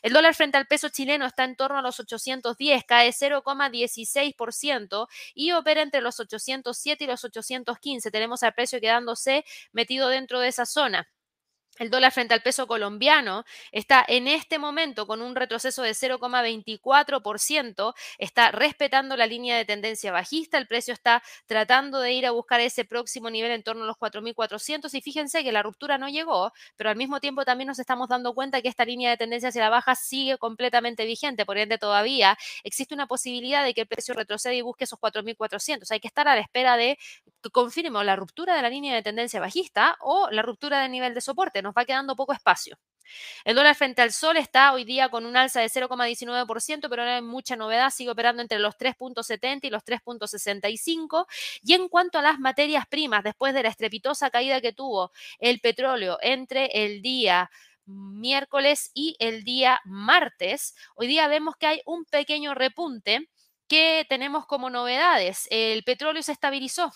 El 0.01 0.13
dólar 0.13 0.35
frente 0.35 0.57
al 0.57 0.67
peso 0.81 0.89
chileno 0.89 1.27
está 1.27 1.43
en 1.43 1.55
torno 1.55 1.77
a 1.77 1.81
los 1.83 1.99
810, 1.99 2.83
cae 2.85 3.11
0,16% 3.11 5.07
y 5.35 5.51
opera 5.51 5.83
entre 5.83 6.01
los 6.01 6.19
807 6.19 7.03
y 7.03 7.07
los 7.07 7.23
815. 7.23 8.09
Tenemos 8.09 8.41
al 8.41 8.53
precio 8.53 8.79
quedándose 8.79 9.45
metido 9.73 10.09
dentro 10.09 10.39
de 10.39 10.47
esa 10.47 10.65
zona. 10.65 11.07
El 11.81 11.89
dólar 11.89 12.11
frente 12.11 12.35
al 12.35 12.43
peso 12.43 12.67
colombiano 12.67 13.43
está 13.71 14.05
en 14.07 14.27
este 14.27 14.59
momento 14.59 15.07
con 15.07 15.19
un 15.19 15.35
retroceso 15.35 15.81
de 15.81 15.93
0,24%, 15.93 17.95
está 18.19 18.51
respetando 18.51 19.17
la 19.17 19.25
línea 19.25 19.57
de 19.57 19.65
tendencia 19.65 20.11
bajista, 20.11 20.59
el 20.59 20.67
precio 20.67 20.93
está 20.93 21.23
tratando 21.47 21.99
de 21.99 22.13
ir 22.13 22.27
a 22.27 22.31
buscar 22.31 22.59
ese 22.59 22.85
próximo 22.85 23.31
nivel 23.31 23.49
en 23.49 23.63
torno 23.63 23.85
a 23.85 23.87
los 23.87 23.97
4.400 23.97 24.93
y 24.93 25.01
fíjense 25.01 25.43
que 25.43 25.51
la 25.51 25.63
ruptura 25.63 25.97
no 25.97 26.07
llegó, 26.07 26.53
pero 26.75 26.91
al 26.91 26.97
mismo 26.97 27.19
tiempo 27.19 27.45
también 27.45 27.69
nos 27.69 27.79
estamos 27.79 28.07
dando 28.07 28.35
cuenta 28.35 28.61
que 28.61 28.67
esta 28.67 28.85
línea 28.85 29.09
de 29.09 29.17
tendencia 29.17 29.49
hacia 29.49 29.63
la 29.63 29.69
baja 29.69 29.95
sigue 29.95 30.37
completamente 30.37 31.03
vigente, 31.05 31.47
por 31.47 31.57
ende 31.57 31.79
todavía 31.79 32.37
existe 32.63 32.93
una 32.93 33.07
posibilidad 33.07 33.63
de 33.63 33.73
que 33.73 33.81
el 33.81 33.87
precio 33.87 34.13
retroceda 34.13 34.53
y 34.53 34.61
busque 34.61 34.83
esos 34.83 34.99
4.400. 34.99 35.89
Hay 35.89 35.99
que 35.99 36.07
estar 36.07 36.27
a 36.27 36.35
la 36.35 36.41
espera 36.41 36.77
de 36.77 36.99
que 37.41 37.49
confirme 37.49 38.03
la 38.03 38.15
ruptura 38.15 38.55
de 38.55 38.61
la 38.61 38.69
línea 38.69 38.95
de 38.95 39.03
tendencia 39.03 39.39
bajista 39.39 39.97
o 40.01 40.29
la 40.31 40.41
ruptura 40.41 40.81
del 40.81 40.91
nivel 40.91 41.13
de 41.13 41.21
soporte 41.21 41.61
nos 41.61 41.73
va 41.73 41.85
quedando 41.85 42.15
poco 42.15 42.33
espacio. 42.33 42.77
El 43.43 43.55
dólar 43.55 43.75
frente 43.75 44.01
al 44.01 44.11
sol 44.13 44.37
está 44.37 44.73
hoy 44.73 44.85
día 44.85 45.09
con 45.09 45.25
un 45.25 45.35
alza 45.35 45.59
de 45.61 45.69
0,19%, 45.69 46.89
pero 46.89 47.03
no 47.03 47.11
hay 47.11 47.21
mucha 47.21 47.55
novedad, 47.55 47.89
sigue 47.89 48.11
operando 48.11 48.41
entre 48.41 48.59
los 48.59 48.77
3.70 48.77 49.59
y 49.63 49.69
los 49.69 49.83
3.65. 49.83 51.25
Y 51.63 51.73
en 51.73 51.89
cuanto 51.89 52.19
a 52.19 52.21
las 52.21 52.39
materias 52.39 52.85
primas, 52.87 53.23
después 53.23 53.53
de 53.53 53.63
la 53.63 53.69
estrepitosa 53.69 54.29
caída 54.29 54.61
que 54.61 54.73
tuvo 54.73 55.11
el 55.39 55.59
petróleo 55.59 56.17
entre 56.21 56.67
el 56.85 57.01
día 57.01 57.49
miércoles 57.85 58.91
y 58.93 59.15
el 59.19 59.43
día 59.43 59.81
martes, 59.85 60.75
hoy 60.95 61.07
día 61.07 61.27
vemos 61.27 61.55
que 61.57 61.67
hay 61.67 61.81
un 61.85 62.05
pequeño 62.05 62.53
repunte 62.53 63.29
¿Qué 63.71 64.05
tenemos 64.09 64.45
como 64.47 64.69
novedades? 64.69 65.47
El 65.49 65.85
petróleo 65.85 66.21
se 66.23 66.33
estabilizó. 66.33 66.91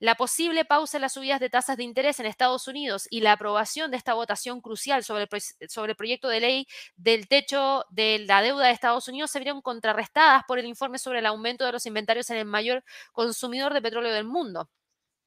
La 0.00 0.16
posible 0.16 0.64
pausa 0.64 0.96
en 0.96 1.02
las 1.02 1.12
subidas 1.12 1.38
de 1.38 1.48
tasas 1.48 1.76
de 1.76 1.84
interés 1.84 2.18
en 2.18 2.26
Estados 2.26 2.66
Unidos 2.66 3.06
y 3.08 3.20
la 3.20 3.30
aprobación 3.30 3.92
de 3.92 3.98
esta 3.98 4.14
votación 4.14 4.60
crucial 4.60 5.04
sobre 5.04 5.28
el, 5.30 5.94
proyecto 5.94 6.28
de 6.28 6.40
ley 6.40 6.66
del 6.96 7.28
techo 7.28 7.84
de 7.90 8.24
la 8.26 8.42
deuda 8.42 8.66
de 8.66 8.72
Estados 8.72 9.06
Unidos 9.06 9.30
se 9.30 9.38
vieron 9.38 9.62
contrarrestadas 9.62 10.42
por 10.48 10.58
el 10.58 10.66
informe 10.66 10.98
sobre 10.98 11.20
el 11.20 11.26
aumento 11.26 11.64
de 11.64 11.70
los 11.70 11.86
inventarios 11.86 12.28
en 12.30 12.38
el 12.38 12.46
mayor 12.46 12.82
consumidor 13.12 13.72
de 13.72 13.80
petróleo 13.80 14.12
del 14.12 14.24
mundo. 14.24 14.68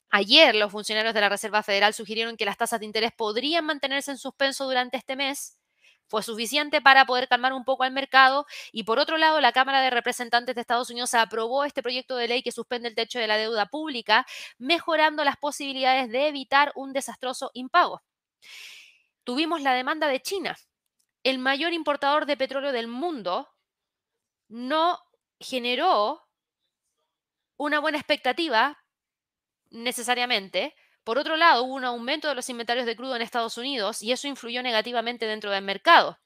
Ayer 0.10 0.56
los 0.56 0.74
funcionarios 0.74 1.14
de 1.14 1.22
la 1.22 1.30
Reserva 1.30 1.64
Federal 1.64 1.94
sugirieron 1.94 2.36
que 2.36 2.44
las 2.44 2.58
tasas 2.58 2.82
de 2.82 2.86
interés 2.86 3.14
podrían 3.14 3.64
mantenerse 3.64 4.12
en 4.12 4.18
suspenso 4.18 4.66
durante 4.66 4.98
este 4.98 5.16
mes 5.16 5.61
fue 6.12 6.24
suficiente 6.24 6.82
para 6.82 7.06
poder 7.06 7.30
calmar 7.30 7.54
un 7.54 7.64
poco 7.64 7.84
al 7.84 7.94
mercado. 7.94 8.46
Y 8.74 8.84
por 8.84 9.00
otro 9.00 9.18
lado, 9.18 9.40
la 9.40 9.54
Cámara 9.54 9.80
de 9.82 9.90
Representantes 9.90 10.54
de 10.54 10.60
Estados 10.60 10.90
Unidos 10.90 11.14
aprobó 11.14 11.64
este 11.64 11.82
proyecto 11.82 12.18
de 12.18 12.28
ley 12.28 12.44
que 12.44 12.52
suspende 12.52 12.90
el 12.90 12.96
techo 12.96 13.18
de 13.18 13.28
la 13.28 13.38
deuda 13.38 13.68
pública, 13.68 14.28
mejorando 14.58 15.24
las 15.24 15.38
posibilidades 15.38 16.12
de 16.12 16.28
evitar 16.28 16.74
un 16.76 16.92
desastroso 16.92 17.50
impago. 17.54 18.04
Tuvimos 19.24 19.62
la 19.62 19.74
demanda 19.74 20.10
de 20.10 20.22
China. 20.22 20.58
El 21.24 21.40
mayor 21.40 21.72
importador 21.72 22.26
de 22.26 22.36
petróleo 22.36 22.74
del 22.74 22.88
mundo 22.88 23.48
no 24.50 25.00
generó 25.40 26.28
una 27.56 27.80
buena 27.80 28.00
expectativa 28.00 28.78
necesariamente 29.70 30.76
por 31.04 31.18
otro 31.18 31.36
lado, 31.38 31.64
hubo 31.64 31.74
un 31.74 31.86
aumento 31.86 32.28
de 32.28 32.36
los 32.36 32.50
inventarios 32.50 32.86
de 32.86 32.96
crudo 32.96 33.16
en 33.16 33.22
Estados 33.22 33.58
Unidos 33.58 34.02
y 34.02 34.12
eso 34.12 34.28
influyó 34.28 34.62
negativamente 34.62 35.26
dentro 35.26 35.52
del 35.52 35.64
mercado. 35.64 36.20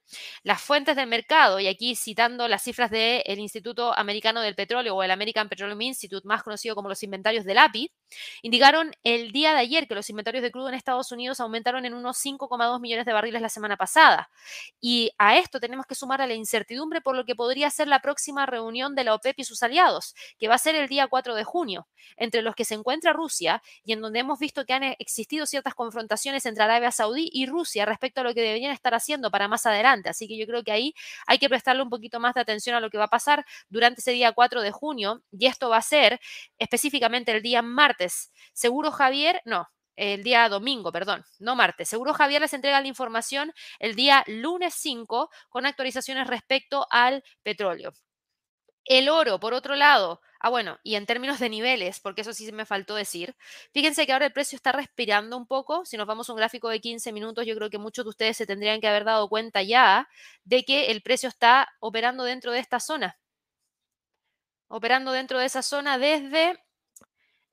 Las 0.44 0.62
fuentes 0.62 0.96
del 0.96 1.08
mercado, 1.08 1.60
y 1.60 1.68
aquí 1.68 1.96
citando 1.96 2.48
las 2.48 2.64
cifras 2.64 2.92
del 2.92 3.40
Instituto 3.40 3.98
Americano 3.98 4.42
del 4.42 4.56
Petróleo 4.56 4.96
o 4.96 5.04
el 5.04 5.12
American 5.12 5.50
Petroleum 5.50 5.82
Institute, 5.82 6.28
más 6.28 6.44
conocido 6.44 6.76
como 6.76 6.90
los 6.90 7.02
inventarios 7.04 7.46
del 7.46 7.58
API, 7.58 7.92
indicaron 8.42 8.92
el 9.04 9.32
día 9.32 9.54
de 9.54 9.60
ayer 9.60 9.88
que 9.88 9.96
los 9.96 10.10
inventarios 10.10 10.44
de 10.44 10.52
crudo 10.52 10.70
en 10.70 10.76
Estados 10.76 11.12
Unidos 11.12 11.40
aumentaron 11.40 11.86
en 11.86 11.94
unos 11.94 12.18
5,2 12.18 12.80
millones 12.80 13.06
de 13.06 13.14
barriles 13.14 13.42
la 13.42 13.50
semana 13.50 13.78
pasada. 13.78 14.30
Y 14.80 15.12
a 15.18 15.38
esto 15.38 15.60
tenemos 15.60 15.86
que 15.86 15.96
sumar 15.96 16.22
a 16.22 16.28
la 16.28 16.34
incertidumbre 16.34 17.02
por 17.02 17.16
lo 17.16 17.26
que 17.26 17.36
podría 17.36 17.70
ser 17.70 17.88
la 17.88 18.00
próxima 18.00 18.46
reunión 18.46 18.96
de 18.96 19.04
la 19.04 19.14
OPEP 19.16 19.40
y 19.40 19.44
sus 19.44 19.64
aliados, 19.64 20.16
que 20.38 20.48
va 20.48 20.56
a 20.56 20.60
ser 20.60 20.76
el 20.76 20.88
día 20.88 21.08
4 21.08 21.36
de 21.36 21.44
junio, 21.44 21.88
entre 22.18 22.42
los 22.42 22.56
que 22.56 22.66
se 22.66 22.76
encuentra 22.76 23.14
Rusia 23.14 23.62
y 23.84 23.94
en 23.94 24.02
donde 24.02 24.20
hemos 24.20 24.40
visto 24.40 24.66
que 24.66 24.74
han 24.74 24.84
existido 24.84 25.46
ciertas 25.46 25.74
confrontaciones 25.74 26.46
entre 26.46 26.64
Arabia 26.64 26.92
Saudí 26.92 27.30
y 27.32 27.46
Rusia 27.48 27.86
respecto 27.86 28.22
a 28.22 28.24
lo 28.24 28.34
que 28.34 28.42
deberían 28.42 28.72
estar 28.72 28.94
haciendo 28.94 29.32
para 29.32 29.48
más 29.48 29.66
adelante. 29.66 29.95
Así 30.10 30.28
que 30.28 30.38
yo 30.38 30.46
creo 30.46 30.64
que 30.64 30.72
ahí 30.72 30.94
hay 31.28 31.38
que 31.38 31.50
prestarle 31.50 31.84
un 31.84 31.90
poquito 31.90 32.20
más 32.20 32.34
de 32.34 32.42
atención 32.42 32.76
a 32.76 32.80
lo 32.80 32.90
que 32.90 32.98
va 32.98 33.06
a 33.06 33.08
pasar 33.08 33.46
durante 33.70 34.02
ese 34.02 34.12
día 34.12 34.32
4 34.34 34.62
de 34.62 34.72
junio 34.72 35.22
y 35.32 35.48
esto 35.48 35.70
va 35.70 35.78
a 35.78 35.82
ser 35.82 36.20
específicamente 36.58 37.32
el 37.32 37.42
día 37.42 37.62
martes 37.62 38.32
Seguro 38.54 38.92
Javier, 38.92 39.42
no, 39.46 39.68
el 39.96 40.24
día 40.24 40.48
domingo, 40.50 40.92
perdón, 40.92 41.24
no 41.40 41.56
martes. 41.56 41.90
Seguro 41.90 42.14
Javier 42.14 42.42
les 42.42 42.54
entrega 42.54 42.82
la 42.82 42.88
información 42.88 43.54
el 43.80 43.96
día 43.96 44.24
lunes 44.28 44.74
5 44.76 45.30
con 45.50 45.66
actualizaciones 45.66 46.28
respecto 46.28 46.88
al 46.90 47.24
petróleo. 47.44 47.94
El 48.86 49.10
oro, 49.10 49.40
por 49.40 49.54
otro 49.56 49.76
lado, 49.76 50.22
ah 50.40 50.50
bueno, 50.50 50.78
y 50.84 50.96
en 50.96 51.08
términos 51.08 51.40
de 51.40 51.50
niveles, 51.50 52.00
porque 52.00 52.22
eso 52.22 52.34
sí 52.34 52.52
me 52.52 52.66
faltó 52.66 52.94
decir, 52.96 53.36
fíjense 53.74 54.06
que 54.06 54.14
ahora 54.14 54.28
el 54.28 54.34
precio 54.34 54.56
está 54.56 54.72
respirando 54.72 55.38
un 55.38 55.48
poco, 55.48 55.86
si 55.86 55.98
nos 55.98 56.06
vamos 56.08 56.30
a 56.30 56.34
un 56.34 56.38
gráfico 56.38 56.70
de 56.70 56.82
15 56.82 57.12
minutos, 57.12 57.46
yo 57.48 57.56
creo 57.56 57.72
que 57.72 57.80
muchos 57.80 58.06
de 58.06 58.10
ustedes 58.10 58.38
se 58.38 58.46
tendrían 58.46 58.82
que 58.82 58.88
haber 58.88 59.04
dado 59.04 59.28
cuenta 59.28 59.64
ya 59.64 60.08
de 60.44 60.64
que 60.66 60.92
el 60.92 61.02
precio 61.02 61.30
está 61.30 61.70
operando 61.80 62.24
dentro 62.26 62.52
de 62.52 62.60
esta 62.60 62.80
zona, 62.80 63.18
operando 64.68 65.12
dentro 65.12 65.40
de 65.40 65.46
esa 65.46 65.64
zona 65.64 65.98
desde 65.98 66.65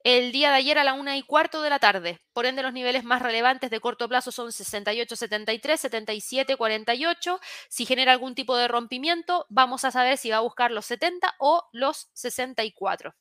el 0.03 0.33
día 0.33 0.49
de 0.49 0.57
ayer 0.57 0.77
a 0.77 0.83
la 0.83 0.93
una 0.93 1.15
y 1.17 1.23
cuarto 1.23 1.61
de 1.61 1.69
la 1.69 1.79
tarde. 1.79 2.19
Por 2.33 2.45
ende, 2.45 2.61
los 2.61 2.73
niveles 2.73 3.05
más 3.05 3.21
relevantes 3.21 3.71
de 3.71 3.79
corto 3.79 4.09
plazo 4.09 4.31
son 4.31 4.49
68.73, 4.49 5.57
77.48. 5.57 7.39
Si 7.69 7.85
genera 7.85 8.11
algún 8.11 8.35
tipo 8.35 8.57
de 8.57 8.67
rompimiento, 8.67 9.45
vamos 9.49 9.85
a 9.85 9.91
saber 9.91 10.17
si 10.17 10.29
va 10.29 10.37
a 10.37 10.41
buscar 10.41 10.71
los 10.71 10.85
70 10.85 11.35
o 11.39 11.63
los 11.71 12.09
64. 12.13 13.15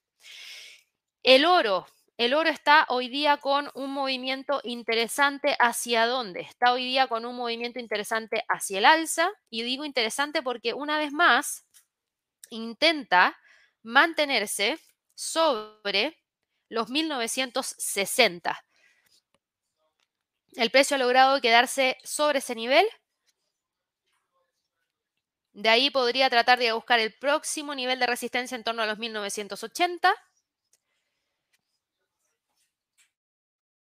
El 1.23 1.45
oro. 1.45 1.87
El 2.19 2.35
oro 2.35 2.51
está 2.51 2.85
hoy 2.89 3.09
día 3.09 3.39
con 3.39 3.71
un 3.75 3.93
movimiento 3.93 4.61
interesante 4.65 5.57
hacia 5.59 6.07
dónde? 6.07 6.41
Está 6.41 6.73
hoy 6.73 6.85
día 6.85 7.07
con 7.07 7.25
un 7.25 7.37
movimiento 7.37 7.79
interesante 7.79 8.45
hacia 8.49 8.79
el 8.79 8.85
alza. 8.85 9.31
Y 9.51 9.63
digo 9.63 9.85
interesante 9.85 10.43
porque 10.43 10.75
una 10.75 10.99
vez 10.99 11.13
más 11.13 11.65
intenta 12.51 13.37
mantenerse 13.83 14.79
sobre 15.15 16.22
los 16.73 16.89
1960. 16.89 18.65
El 20.57 20.71
precio 20.71 20.95
ha 20.95 20.99
logrado 20.99 21.41
quedarse 21.43 21.99
sobre 22.03 22.39
ese 22.39 22.55
nivel. 22.55 22.87
De 25.53 25.69
ahí 25.69 25.91
podría 25.91 26.31
tratar 26.31 26.59
de 26.59 26.73
buscar 26.73 26.99
el 26.99 27.13
próximo 27.13 27.75
nivel 27.75 27.99
de 27.99 28.07
resistencia 28.07 28.57
en 28.57 28.65
torno 28.65 28.83
a 28.83 28.87
los 28.87 28.99
1980. 28.99 30.15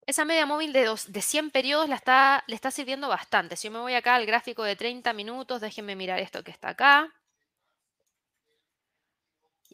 Esa 0.07 0.25
media 0.25 0.45
móvil 0.45 0.73
de, 0.73 0.93
de 1.07 1.23
100 1.23 1.53
periodos 1.53 1.89
la 1.89 1.95
está, 1.95 2.43
le 2.49 2.57
está 2.57 2.73
sirviendo 2.73 3.07
bastante. 3.07 3.55
Si 3.55 3.69
yo 3.69 3.73
me 3.73 3.79
voy 3.79 3.95
acá 3.95 4.17
al 4.17 4.27
gráfico 4.27 4.65
de 4.65 4.75
30 4.75 5.13
minutos, 5.13 5.61
déjenme 5.61 5.95
mirar 5.95 6.19
esto 6.19 6.43
que 6.43 6.51
está 6.51 6.71
acá. 6.71 7.15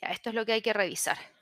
Ya, 0.03 0.09
esto 0.09 0.29
es 0.29 0.35
lo 0.35 0.45
que 0.45 0.53
hay 0.53 0.63
que 0.63 0.75
revisar. 0.75 1.40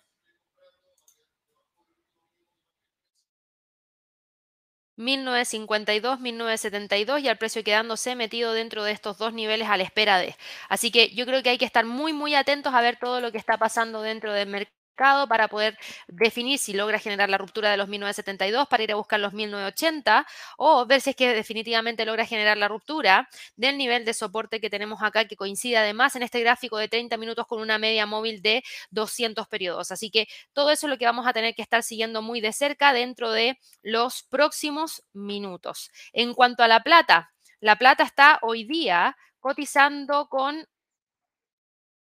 1952, 4.98 6.20
1972 6.20 7.20
y 7.20 7.28
al 7.28 7.38
precio 7.38 7.64
quedándose 7.64 8.16
metido 8.16 8.52
dentro 8.52 8.84
de 8.84 8.92
estos 8.92 9.16
dos 9.18 9.32
niveles 9.32 9.68
a 9.68 9.76
la 9.76 9.84
espera 9.84 10.18
de. 10.18 10.36
Así 10.68 10.90
que 10.90 11.10
yo 11.10 11.24
creo 11.26 11.42
que 11.42 11.50
hay 11.50 11.58
que 11.58 11.64
estar 11.64 11.84
muy, 11.84 12.12
muy 12.12 12.34
atentos 12.34 12.74
a 12.74 12.80
ver 12.80 12.98
todo 12.98 13.20
lo 13.20 13.32
que 13.32 13.38
está 13.38 13.58
pasando 13.58 14.02
dentro 14.02 14.32
del 14.32 14.48
mercado 14.48 14.77
para 14.98 15.48
poder 15.48 15.78
definir 16.08 16.58
si 16.58 16.72
logra 16.72 16.98
generar 16.98 17.30
la 17.30 17.38
ruptura 17.38 17.70
de 17.70 17.76
los 17.76 17.88
1972 17.88 18.66
para 18.66 18.82
ir 18.82 18.92
a 18.92 18.96
buscar 18.96 19.20
los 19.20 19.32
1980 19.32 20.26
o 20.56 20.86
ver 20.86 21.00
si 21.00 21.10
es 21.10 21.16
que 21.16 21.32
definitivamente 21.34 22.04
logra 22.04 22.26
generar 22.26 22.56
la 22.56 22.66
ruptura 22.66 23.28
del 23.56 23.78
nivel 23.78 24.04
de 24.04 24.12
soporte 24.12 24.60
que 24.60 24.70
tenemos 24.70 25.00
acá 25.02 25.26
que 25.26 25.36
coincide 25.36 25.76
además 25.76 26.16
en 26.16 26.24
este 26.24 26.40
gráfico 26.40 26.78
de 26.78 26.88
30 26.88 27.16
minutos 27.16 27.46
con 27.46 27.60
una 27.60 27.78
media 27.78 28.06
móvil 28.06 28.42
de 28.42 28.64
200 28.90 29.46
periodos. 29.46 29.92
Así 29.92 30.10
que 30.10 30.26
todo 30.52 30.70
eso 30.70 30.86
es 30.86 30.90
lo 30.90 30.98
que 30.98 31.06
vamos 31.06 31.26
a 31.26 31.32
tener 31.32 31.54
que 31.54 31.62
estar 31.62 31.82
siguiendo 31.82 32.20
muy 32.20 32.40
de 32.40 32.52
cerca 32.52 32.92
dentro 32.92 33.30
de 33.30 33.58
los 33.82 34.24
próximos 34.24 35.04
minutos. 35.12 35.90
En 36.12 36.34
cuanto 36.34 36.64
a 36.64 36.68
la 36.68 36.80
plata, 36.80 37.32
la 37.60 37.76
plata 37.76 38.02
está 38.02 38.40
hoy 38.42 38.64
día 38.64 39.16
cotizando 39.38 40.28
con 40.28 40.66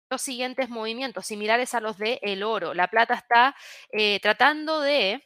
los 0.10 0.22
siguientes 0.22 0.70
movimientos 0.70 1.26
similares 1.26 1.74
a 1.74 1.82
los 1.82 1.98
de 1.98 2.20
el 2.22 2.44
oro. 2.44 2.74
La 2.74 2.88
plata 2.88 3.14
está 3.14 3.56
eh, 3.92 4.20
tratando 4.22 4.82
de, 4.82 5.24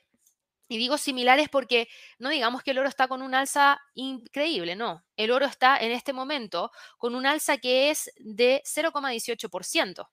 y 0.67 0.77
digo 0.77 0.97
similares 0.97 1.49
porque 1.49 1.87
no 2.19 2.29
digamos 2.29 2.63
que 2.63 2.71
el 2.71 2.79
oro 2.79 2.89
está 2.89 3.07
con 3.07 3.21
un 3.21 3.33
alza 3.33 3.79
increíble, 3.93 4.75
no. 4.75 5.05
El 5.15 5.31
oro 5.31 5.45
está 5.45 5.77
en 5.77 5.91
este 5.91 6.13
momento 6.13 6.71
con 6.97 7.15
un 7.15 7.25
alza 7.25 7.57
que 7.57 7.89
es 7.91 8.11
de 8.17 8.61
0,18%. 8.65 10.09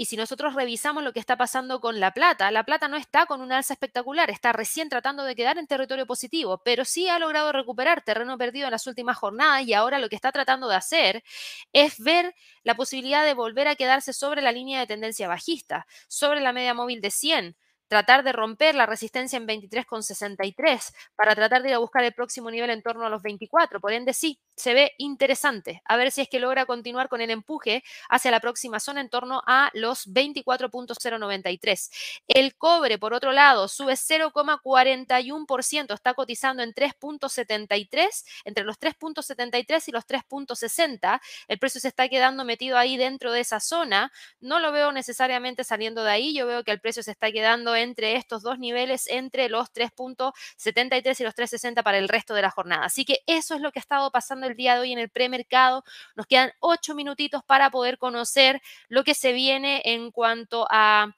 Y 0.00 0.04
si 0.04 0.16
nosotros 0.16 0.54
revisamos 0.54 1.02
lo 1.02 1.12
que 1.12 1.18
está 1.18 1.36
pasando 1.36 1.80
con 1.80 1.98
la 1.98 2.12
plata, 2.12 2.52
la 2.52 2.62
plata 2.62 2.86
no 2.86 2.96
está 2.96 3.26
con 3.26 3.40
un 3.40 3.50
alza 3.50 3.72
espectacular, 3.74 4.30
está 4.30 4.52
recién 4.52 4.88
tratando 4.88 5.24
de 5.24 5.34
quedar 5.34 5.58
en 5.58 5.66
territorio 5.66 6.06
positivo, 6.06 6.62
pero 6.64 6.84
sí 6.84 7.08
ha 7.08 7.18
logrado 7.18 7.50
recuperar 7.50 8.02
terreno 8.02 8.38
perdido 8.38 8.68
en 8.68 8.70
las 8.70 8.86
últimas 8.86 9.16
jornadas 9.16 9.66
y 9.66 9.74
ahora 9.74 9.98
lo 9.98 10.08
que 10.08 10.14
está 10.14 10.30
tratando 10.30 10.68
de 10.68 10.76
hacer 10.76 11.24
es 11.72 11.98
ver 11.98 12.32
la 12.62 12.76
posibilidad 12.76 13.24
de 13.24 13.34
volver 13.34 13.66
a 13.66 13.74
quedarse 13.74 14.12
sobre 14.12 14.40
la 14.40 14.52
línea 14.52 14.78
de 14.78 14.86
tendencia 14.86 15.26
bajista, 15.26 15.84
sobre 16.06 16.40
la 16.42 16.52
media 16.52 16.74
móvil 16.74 17.00
de 17.00 17.10
100 17.10 17.56
tratar 17.88 18.22
de 18.22 18.32
romper 18.32 18.74
la 18.76 18.86
resistencia 18.86 19.36
en 19.36 19.48
23,63 19.48 20.92
para 21.16 21.34
tratar 21.34 21.62
de 21.62 21.70
ir 21.70 21.74
a 21.74 21.78
buscar 21.78 22.04
el 22.04 22.12
próximo 22.12 22.50
nivel 22.50 22.70
en 22.70 22.82
torno 22.82 23.04
a 23.04 23.08
los 23.08 23.22
24. 23.22 23.80
Por 23.80 23.92
ende, 23.92 24.12
sí, 24.12 24.38
se 24.58 24.74
ve 24.74 24.92
interesante. 24.98 25.82
A 25.84 25.96
ver 25.96 26.10
si 26.10 26.20
es 26.20 26.28
que 26.28 26.40
logra 26.40 26.66
continuar 26.66 27.08
con 27.08 27.20
el 27.20 27.30
empuje 27.30 27.84
hacia 28.08 28.30
la 28.30 28.40
próxima 28.40 28.80
zona 28.80 29.00
en 29.00 29.08
torno 29.08 29.42
a 29.46 29.70
los 29.72 30.08
24.093. 30.08 31.90
El 32.26 32.56
cobre, 32.56 32.98
por 32.98 33.14
otro 33.14 33.32
lado, 33.32 33.68
sube 33.68 33.94
0,41%, 33.94 35.94
está 35.94 36.14
cotizando 36.14 36.62
en 36.62 36.74
3.73, 36.74 38.24
entre 38.44 38.64
los 38.64 38.78
3.73 38.78 39.88
y 39.88 39.92
los 39.92 40.06
3.60. 40.06 41.20
El 41.46 41.58
precio 41.58 41.80
se 41.80 41.88
está 41.88 42.08
quedando 42.08 42.44
metido 42.44 42.76
ahí 42.76 42.96
dentro 42.96 43.32
de 43.32 43.40
esa 43.40 43.60
zona. 43.60 44.12
No 44.40 44.58
lo 44.58 44.72
veo 44.72 44.92
necesariamente 44.92 45.64
saliendo 45.64 46.02
de 46.02 46.10
ahí. 46.10 46.34
Yo 46.34 46.46
veo 46.46 46.64
que 46.64 46.72
el 46.72 46.80
precio 46.80 47.02
se 47.02 47.12
está 47.12 47.30
quedando 47.30 47.76
entre 47.76 48.16
estos 48.16 48.42
dos 48.42 48.58
niveles, 48.58 49.06
entre 49.06 49.48
los 49.48 49.72
3.73 49.72 51.20
y 51.20 51.24
los 51.24 51.34
3.60 51.34 51.82
para 51.82 51.98
el 51.98 52.08
resto 52.08 52.34
de 52.34 52.42
la 52.42 52.50
jornada. 52.50 52.86
Así 52.86 53.04
que 53.04 53.20
eso 53.26 53.54
es 53.54 53.60
lo 53.60 53.72
que 53.72 53.78
ha 53.78 53.82
estado 53.82 54.10
pasando 54.10 54.47
el 54.48 54.56
día 54.56 54.74
de 54.74 54.80
hoy 54.80 54.92
en 54.92 54.98
el 54.98 55.10
premercado. 55.10 55.84
Nos 56.16 56.26
quedan 56.26 56.52
ocho 56.60 56.94
minutitos 56.94 57.42
para 57.44 57.70
poder 57.70 57.98
conocer 57.98 58.60
lo 58.88 59.04
que 59.04 59.14
se 59.14 59.32
viene 59.32 59.82
en 59.84 60.10
cuanto 60.10 60.66
a... 60.70 61.14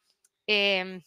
Em, 0.47 1.03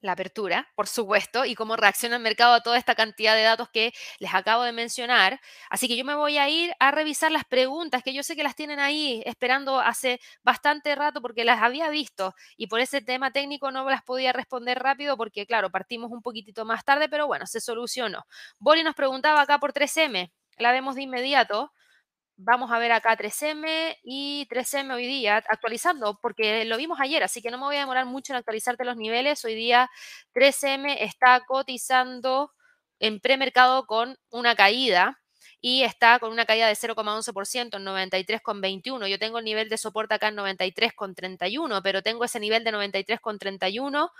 la 0.00 0.12
apertura, 0.12 0.68
por 0.76 0.86
supuesto, 0.86 1.44
y 1.44 1.54
cómo 1.54 1.76
reacciona 1.76 2.16
el 2.16 2.22
mercado 2.22 2.54
a 2.54 2.62
toda 2.62 2.78
esta 2.78 2.94
cantidad 2.94 3.34
de 3.34 3.42
datos 3.42 3.68
que 3.70 3.92
les 4.20 4.32
acabo 4.32 4.62
de 4.62 4.72
mencionar. 4.72 5.40
Así 5.70 5.88
que 5.88 5.96
yo 5.96 6.04
me 6.04 6.14
voy 6.14 6.38
a 6.38 6.48
ir 6.48 6.72
a 6.78 6.90
revisar 6.90 7.32
las 7.32 7.44
preguntas, 7.44 8.02
que 8.02 8.14
yo 8.14 8.22
sé 8.22 8.36
que 8.36 8.42
las 8.44 8.54
tienen 8.54 8.78
ahí 8.78 9.22
esperando 9.26 9.80
hace 9.80 10.20
bastante 10.42 10.94
rato 10.94 11.20
porque 11.20 11.44
las 11.44 11.62
había 11.62 11.90
visto 11.90 12.34
y 12.56 12.68
por 12.68 12.80
ese 12.80 13.00
tema 13.00 13.32
técnico 13.32 13.70
no 13.72 13.88
las 13.90 14.02
podía 14.02 14.32
responder 14.32 14.78
rápido 14.78 15.16
porque, 15.16 15.46
claro, 15.46 15.70
partimos 15.70 16.10
un 16.12 16.22
poquitito 16.22 16.64
más 16.64 16.84
tarde, 16.84 17.08
pero 17.08 17.26
bueno, 17.26 17.46
se 17.46 17.60
solucionó. 17.60 18.24
Boli 18.58 18.82
nos 18.84 18.94
preguntaba 18.94 19.40
acá 19.42 19.58
por 19.58 19.72
3M, 19.72 20.30
la 20.58 20.72
vemos 20.72 20.94
de 20.94 21.02
inmediato 21.02 21.72
vamos 22.38 22.70
a 22.70 22.78
ver 22.78 22.92
acá 22.92 23.16
3M 23.16 23.96
y 24.04 24.46
3M 24.48 24.94
hoy 24.94 25.06
día 25.06 25.42
actualizando, 25.48 26.18
porque 26.22 26.64
lo 26.64 26.76
vimos 26.76 26.98
ayer, 27.00 27.22
así 27.24 27.42
que 27.42 27.50
no 27.50 27.58
me 27.58 27.64
voy 27.64 27.76
a 27.76 27.80
demorar 27.80 28.06
mucho 28.06 28.32
en 28.32 28.36
actualizarte 28.38 28.84
los 28.84 28.96
niveles. 28.96 29.44
Hoy 29.44 29.54
día 29.54 29.90
3M 30.34 30.98
está 31.00 31.44
cotizando 31.46 32.52
en 33.00 33.20
premercado 33.20 33.86
con 33.86 34.16
una 34.30 34.54
caída 34.54 35.20
y 35.60 35.82
está 35.82 36.20
con 36.20 36.30
una 36.30 36.46
caída 36.46 36.68
de 36.68 36.76
0,11% 36.76 37.76
en 37.76 37.84
93,21. 37.84 39.08
Yo 39.08 39.18
tengo 39.18 39.38
el 39.40 39.44
nivel 39.44 39.68
de 39.68 39.76
soporte 39.76 40.14
acá 40.14 40.28
en 40.28 40.36
93,31, 40.36 41.82
pero 41.82 42.02
tengo 42.02 42.24
ese 42.24 42.38
nivel 42.38 42.62
de 42.62 42.72
93,31 42.72 44.10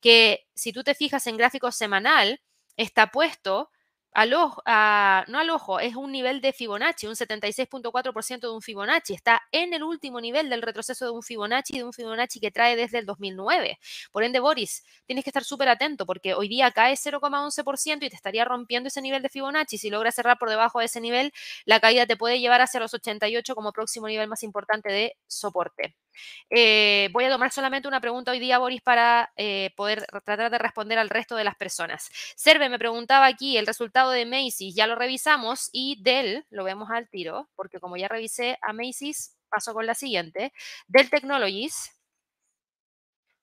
que 0.00 0.46
si 0.54 0.72
tú 0.72 0.82
te 0.82 0.96
fijas 0.96 1.28
en 1.28 1.36
gráfico 1.36 1.70
semanal, 1.70 2.40
está 2.76 3.08
puesto 3.08 3.70
al 4.12 4.34
ojo, 4.34 4.62
no 4.66 5.38
al 5.38 5.50
ojo, 5.50 5.80
es 5.80 5.94
un 5.94 6.10
nivel 6.10 6.40
de 6.40 6.52
Fibonacci, 6.52 7.06
un 7.06 7.14
76.4% 7.14 8.48
de 8.48 8.54
un 8.54 8.62
Fibonacci. 8.62 9.14
Está 9.14 9.42
en 9.52 9.74
el 9.74 9.82
último 9.82 10.20
nivel 10.20 10.50
del 10.50 10.62
retroceso 10.62 11.04
de 11.04 11.10
un 11.12 11.22
Fibonacci, 11.22 11.78
de 11.78 11.84
un 11.84 11.92
Fibonacci 11.92 12.40
que 12.40 12.50
trae 12.50 12.74
desde 12.76 12.98
el 12.98 13.06
2009. 13.06 13.78
Por 14.10 14.24
ende, 14.24 14.40
Boris, 14.40 14.82
tienes 15.06 15.24
que 15.24 15.30
estar 15.30 15.44
súper 15.44 15.68
atento 15.68 16.06
porque 16.06 16.34
hoy 16.34 16.48
día 16.48 16.70
cae 16.72 16.96
0,11% 16.96 18.06
y 18.06 18.10
te 18.10 18.16
estaría 18.16 18.44
rompiendo 18.44 18.88
ese 18.88 19.02
nivel 19.02 19.22
de 19.22 19.28
Fibonacci. 19.28 19.78
Si 19.78 19.90
logras 19.90 20.14
cerrar 20.14 20.38
por 20.38 20.50
debajo 20.50 20.80
de 20.80 20.86
ese 20.86 21.00
nivel, 21.00 21.32
la 21.64 21.80
caída 21.80 22.06
te 22.06 22.16
puede 22.16 22.40
llevar 22.40 22.60
hacia 22.60 22.80
los 22.80 22.94
88 22.94 23.54
como 23.54 23.72
próximo 23.72 24.08
nivel 24.08 24.28
más 24.28 24.42
importante 24.42 24.90
de 24.90 25.16
soporte. 25.26 25.96
Eh, 26.50 27.08
voy 27.12 27.24
a 27.24 27.30
tomar 27.30 27.50
solamente 27.52 27.88
una 27.88 28.00
pregunta 28.00 28.32
hoy 28.32 28.38
día, 28.38 28.58
Boris, 28.58 28.82
para 28.82 29.32
eh, 29.36 29.70
poder 29.76 30.06
tratar 30.24 30.50
de 30.50 30.58
responder 30.58 30.98
al 30.98 31.10
resto 31.10 31.36
de 31.36 31.44
las 31.44 31.56
personas. 31.56 32.08
Serve 32.36 32.68
me 32.68 32.78
preguntaba 32.78 33.26
aquí 33.26 33.56
el 33.56 33.66
resultado 33.66 34.10
de 34.10 34.26
Macy's, 34.26 34.74
ya 34.74 34.86
lo 34.86 34.94
revisamos 34.94 35.68
y 35.72 36.00
Dell, 36.02 36.44
lo 36.50 36.64
vemos 36.64 36.90
al 36.90 37.08
tiro, 37.08 37.48
porque 37.54 37.80
como 37.80 37.96
ya 37.96 38.08
revisé 38.08 38.58
a 38.62 38.72
Macy's, 38.72 39.36
paso 39.48 39.72
con 39.74 39.86
la 39.86 39.94
siguiente. 39.94 40.52
Dell 40.86 41.10
Technologies 41.10 41.97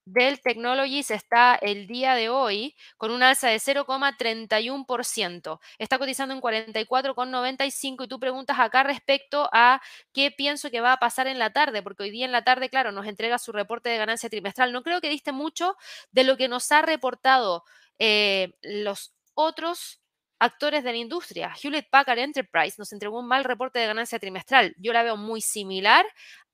Dell 0.05 0.39
Technologies 0.39 1.09
está 1.09 1.55
el 1.55 1.87
día 1.87 2.13
de 2.13 2.29
hoy 2.29 2.75
con 2.97 3.09
un 3.11 3.23
alza 3.23 3.49
de 3.49 3.59
0,31%. 3.59 5.59
Está 5.79 5.97
cotizando 5.97 6.33
en 6.35 6.41
44,95 6.41 8.05
y 8.05 8.07
tú 8.07 8.19
preguntas 8.19 8.59
acá 8.59 8.83
respecto 8.83 9.49
a 9.51 9.81
qué 10.13 10.29
pienso 10.31 10.69
que 10.69 10.81
va 10.81 10.93
a 10.93 10.97
pasar 10.97 11.25
en 11.27 11.39
la 11.39 11.51
tarde, 11.51 11.81
porque 11.81 12.03
hoy 12.03 12.11
día 12.11 12.25
en 12.25 12.31
la 12.31 12.43
tarde, 12.43 12.69
claro, 12.69 12.91
nos 12.91 13.07
entrega 13.07 13.39
su 13.39 13.51
reporte 13.51 13.89
de 13.89 13.97
ganancia 13.97 14.29
trimestral. 14.29 14.71
No 14.71 14.83
creo 14.83 15.01
que 15.01 15.09
diste 15.09 15.31
mucho 15.31 15.75
de 16.11 16.23
lo 16.23 16.37
que 16.37 16.47
nos 16.47 16.71
ha 16.71 16.81
reportado 16.83 17.63
eh, 17.97 18.53
los 18.61 19.13
otros 19.33 20.01
actores 20.39 20.83
de 20.83 20.91
la 20.91 20.97
industria. 20.97 21.53
Hewlett 21.61 21.89
Packard 21.89 22.19
Enterprise 22.19 22.75
nos 22.77 22.93
entregó 22.93 23.19
un 23.19 23.27
mal 23.27 23.43
reporte 23.43 23.79
de 23.79 23.87
ganancia 23.87 24.19
trimestral. 24.19 24.75
Yo 24.77 24.93
la 24.93 25.03
veo 25.03 25.17
muy 25.17 25.41
similar 25.41 26.05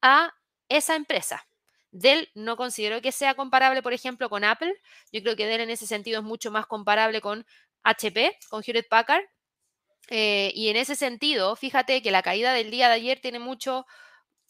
a 0.02 0.34
esa 0.70 0.96
empresa. 0.96 1.46
Dell 1.92 2.30
no 2.34 2.58
considero 2.58 3.02
que 3.02 3.12
sea 3.12 3.36
comparable, 3.36 3.84
por 3.84 3.94
ejemplo, 3.94 4.30
con 4.30 4.44
Apple. 4.44 4.74
Yo 5.12 5.22
creo 5.22 5.36
que 5.36 5.46
Dell 5.46 5.62
en 5.62 5.70
ese 5.70 5.88
sentido 5.88 6.20
es 6.20 6.26
mucho 6.26 6.52
más 6.52 6.66
comparable 6.66 7.22
con 7.22 7.46
HP, 7.84 8.38
con 8.50 8.64
Hewlett 8.66 8.88
Packard. 8.90 9.24
Eh, 10.10 10.52
y 10.56 10.70
en 10.70 10.78
ese 10.78 10.96
sentido, 10.96 11.56
fíjate 11.56 12.02
que 12.02 12.12
la 12.12 12.24
caída 12.24 12.54
del 12.54 12.72
día 12.72 12.88
de 12.88 12.96
ayer 12.96 13.20
tiene 13.22 13.40
mucho, 13.40 13.86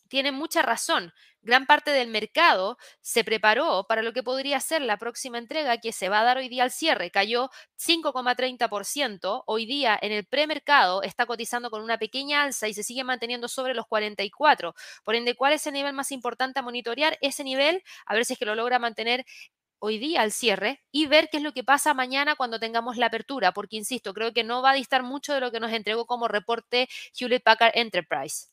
tiene 0.07 0.31
mucha 0.31 0.61
razón. 0.61 1.13
Gran 1.43 1.65
parte 1.65 1.89
del 1.89 2.07
mercado 2.07 2.77
se 3.01 3.23
preparó 3.23 3.85
para 3.87 4.03
lo 4.03 4.13
que 4.13 4.21
podría 4.21 4.59
ser 4.59 4.83
la 4.83 4.97
próxima 4.97 5.39
entrega 5.39 5.79
que 5.79 5.91
se 5.91 6.07
va 6.07 6.19
a 6.19 6.23
dar 6.23 6.37
hoy 6.37 6.49
día 6.49 6.61
al 6.63 6.71
cierre. 6.71 7.09
Cayó 7.09 7.49
5,30%. 7.77 9.43
Hoy 9.47 9.65
día 9.65 9.97
en 9.99 10.11
el 10.11 10.23
premercado 10.25 11.01
está 11.01 11.25
cotizando 11.25 11.71
con 11.71 11.81
una 11.81 11.97
pequeña 11.97 12.43
alza 12.43 12.67
y 12.67 12.75
se 12.75 12.83
sigue 12.83 13.03
manteniendo 13.03 13.47
sobre 13.47 13.73
los 13.73 13.87
44. 13.87 14.75
Por 15.03 15.15
ende, 15.15 15.35
¿cuál 15.35 15.53
es 15.53 15.65
el 15.65 15.73
nivel 15.73 15.93
más 15.93 16.11
importante 16.11 16.59
a 16.59 16.63
monitorear? 16.63 17.17
Ese 17.21 17.43
nivel, 17.43 17.83
a 18.05 18.13
ver 18.13 18.23
si 18.25 18.33
es 18.33 18.39
que 18.39 18.45
lo 18.45 18.53
logra 18.53 18.77
mantener 18.77 19.25
hoy 19.79 19.97
día 19.97 20.21
al 20.21 20.31
cierre 20.31 20.81
y 20.91 21.07
ver 21.07 21.29
qué 21.31 21.37
es 21.37 21.43
lo 21.43 21.53
que 21.53 21.63
pasa 21.63 21.95
mañana 21.95 22.35
cuando 22.35 22.59
tengamos 22.59 22.97
la 22.97 23.07
apertura, 23.07 23.51
porque 23.51 23.77
insisto, 23.77 24.13
creo 24.13 24.31
que 24.31 24.43
no 24.43 24.61
va 24.61 24.71
a 24.71 24.75
distar 24.75 25.01
mucho 25.03 25.33
de 25.33 25.39
lo 25.41 25.51
que 25.51 25.59
nos 25.59 25.71
entregó 25.73 26.05
como 26.05 26.27
reporte 26.27 26.87
Hewlett 27.19 27.43
Packard 27.43 27.71
Enterprise. 27.75 28.47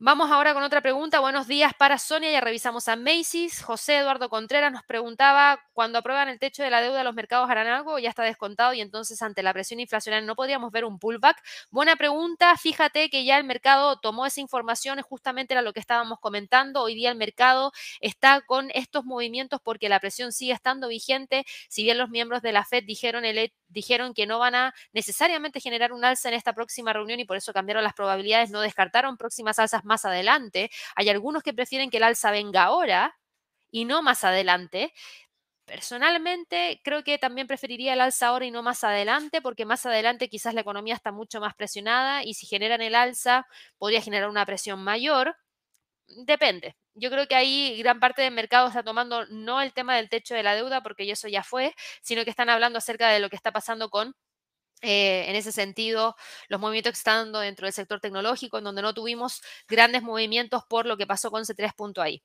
Vamos 0.00 0.30
ahora 0.32 0.54
con 0.54 0.64
otra 0.64 0.80
pregunta. 0.80 1.20
Buenos 1.20 1.46
días 1.46 1.72
para 1.78 1.98
Sonia. 1.98 2.30
Ya 2.30 2.40
revisamos 2.40 2.88
a 2.88 2.96
Macy's. 2.96 3.62
José 3.62 3.98
Eduardo 3.98 4.28
Contreras 4.28 4.72
nos 4.72 4.82
preguntaba, 4.82 5.60
cuando 5.72 6.00
aprueban 6.00 6.28
el 6.28 6.40
techo 6.40 6.64
de 6.64 6.70
la 6.70 6.80
deuda, 6.80 7.04
¿los 7.04 7.14
mercados 7.14 7.48
harán 7.48 7.68
algo? 7.68 8.00
Ya 8.00 8.08
está 8.08 8.24
descontado 8.24 8.74
y 8.74 8.80
entonces 8.80 9.22
ante 9.22 9.44
la 9.44 9.52
presión 9.52 9.78
inflacionaria 9.78 10.26
no 10.26 10.34
podríamos 10.34 10.72
ver 10.72 10.84
un 10.84 10.98
pullback. 10.98 11.40
Buena 11.70 11.94
pregunta. 11.94 12.56
Fíjate 12.56 13.08
que 13.08 13.24
ya 13.24 13.38
el 13.38 13.44
mercado 13.44 14.00
tomó 14.00 14.26
esa 14.26 14.40
información, 14.40 15.00
justamente 15.00 15.54
era 15.54 15.62
lo 15.62 15.72
que 15.72 15.80
estábamos 15.80 16.18
comentando. 16.18 16.82
Hoy 16.82 16.96
día 16.96 17.10
el 17.10 17.16
mercado 17.16 17.70
está 18.00 18.40
con 18.40 18.70
estos 18.74 19.04
movimientos 19.04 19.60
porque 19.62 19.88
la 19.88 20.00
presión 20.00 20.32
sigue 20.32 20.52
estando 20.52 20.88
vigente. 20.88 21.46
Si 21.68 21.84
bien 21.84 21.98
los 21.98 22.10
miembros 22.10 22.42
de 22.42 22.50
la 22.50 22.64
Fed 22.64 22.82
dijeron, 22.84 23.24
el, 23.24 23.52
dijeron 23.74 24.14
que 24.14 24.26
no 24.26 24.38
van 24.38 24.54
a 24.54 24.74
necesariamente 24.92 25.60
generar 25.60 25.92
un 25.92 26.04
alza 26.04 26.28
en 26.28 26.34
esta 26.34 26.54
próxima 26.54 26.92
reunión 26.92 27.20
y 27.20 27.24
por 27.26 27.36
eso 27.36 27.52
cambiaron 27.52 27.84
las 27.84 27.94
probabilidades, 27.94 28.50
no 28.50 28.60
descartaron 28.60 29.16
próximas 29.18 29.58
alzas 29.58 29.84
más 29.84 30.04
adelante. 30.04 30.70
Hay 30.96 31.08
algunos 31.10 31.42
que 31.42 31.52
prefieren 31.52 31.90
que 31.90 31.98
el 31.98 32.04
alza 32.04 32.30
venga 32.30 32.64
ahora 32.64 33.18
y 33.70 33.84
no 33.84 34.02
más 34.02 34.24
adelante. 34.24 34.92
Personalmente, 35.66 36.80
creo 36.84 37.04
que 37.04 37.18
también 37.18 37.46
preferiría 37.46 37.94
el 37.94 38.00
alza 38.02 38.28
ahora 38.28 38.44
y 38.46 38.50
no 38.50 38.62
más 38.62 38.84
adelante, 38.84 39.40
porque 39.42 39.64
más 39.64 39.86
adelante 39.86 40.28
quizás 40.28 40.54
la 40.54 40.60
economía 40.60 40.94
está 40.94 41.10
mucho 41.12 41.40
más 41.40 41.54
presionada 41.54 42.22
y 42.22 42.34
si 42.34 42.46
generan 42.46 42.82
el 42.82 42.94
alza 42.94 43.46
podría 43.78 44.02
generar 44.02 44.28
una 44.28 44.44
presión 44.46 44.84
mayor. 44.84 45.36
Depende. 46.08 46.76
Yo 46.94 47.10
creo 47.10 47.26
que 47.26 47.34
ahí 47.34 47.76
gran 47.78 47.98
parte 47.98 48.22
del 48.22 48.32
mercado 48.34 48.68
está 48.68 48.82
tomando 48.82 49.26
no 49.26 49.60
el 49.60 49.72
tema 49.72 49.96
del 49.96 50.08
techo 50.08 50.34
de 50.34 50.42
la 50.42 50.54
deuda, 50.54 50.82
porque 50.82 51.10
eso 51.10 51.28
ya 51.28 51.42
fue, 51.42 51.74
sino 52.02 52.24
que 52.24 52.30
están 52.30 52.50
hablando 52.50 52.78
acerca 52.78 53.08
de 53.08 53.20
lo 53.20 53.30
que 53.30 53.36
está 53.36 53.52
pasando 53.52 53.88
con 53.90 54.14
eh, 54.82 55.26
en 55.28 55.36
ese 55.36 55.52
sentido, 55.52 56.16
los 56.48 56.60
movimientos 56.60 56.92
que 56.92 56.98
están 56.98 57.26
dando 57.26 57.40
dentro 57.40 57.66
del 57.66 57.74
sector 57.74 58.00
tecnológico, 58.00 58.58
en 58.58 58.64
donde 58.64 58.82
no 58.82 58.94
tuvimos 58.94 59.42
grandes 59.68 60.02
movimientos 60.02 60.64
por 60.68 60.86
lo 60.86 60.96
que 60.98 61.06
pasó 61.06 61.30
con 61.30 61.44
C3.ai. 61.46 62.22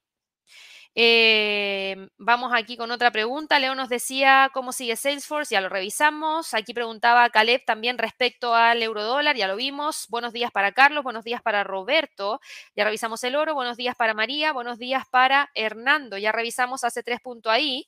Eh, 0.95 2.09
vamos 2.17 2.51
aquí 2.53 2.75
con 2.75 2.91
otra 2.91 3.11
pregunta. 3.11 3.59
Leo 3.59 3.75
nos 3.75 3.89
decía 3.89 4.49
cómo 4.53 4.71
sigue 4.71 4.95
Salesforce, 4.95 5.53
ya 5.53 5.61
lo 5.61 5.69
revisamos. 5.69 6.53
Aquí 6.53 6.73
preguntaba 6.73 7.29
Caleb 7.29 7.63
también 7.65 7.97
respecto 7.97 8.55
al 8.55 8.81
euro 8.81 9.03
dólar, 9.03 9.35
ya 9.35 9.47
lo 9.47 9.55
vimos. 9.55 10.07
Buenos 10.09 10.33
días 10.33 10.51
para 10.51 10.71
Carlos, 10.71 11.03
buenos 11.03 11.23
días 11.23 11.41
para 11.41 11.63
Roberto, 11.63 12.41
ya 12.75 12.83
revisamos 12.83 13.23
el 13.23 13.35
oro. 13.35 13.53
Buenos 13.53 13.77
días 13.77 13.95
para 13.95 14.13
María, 14.13 14.51
buenos 14.51 14.79
días 14.79 15.03
para 15.09 15.49
Hernando, 15.53 16.17
ya 16.17 16.31
revisamos 16.31 16.83
hace 16.83 17.03
3.ai. 17.03 17.87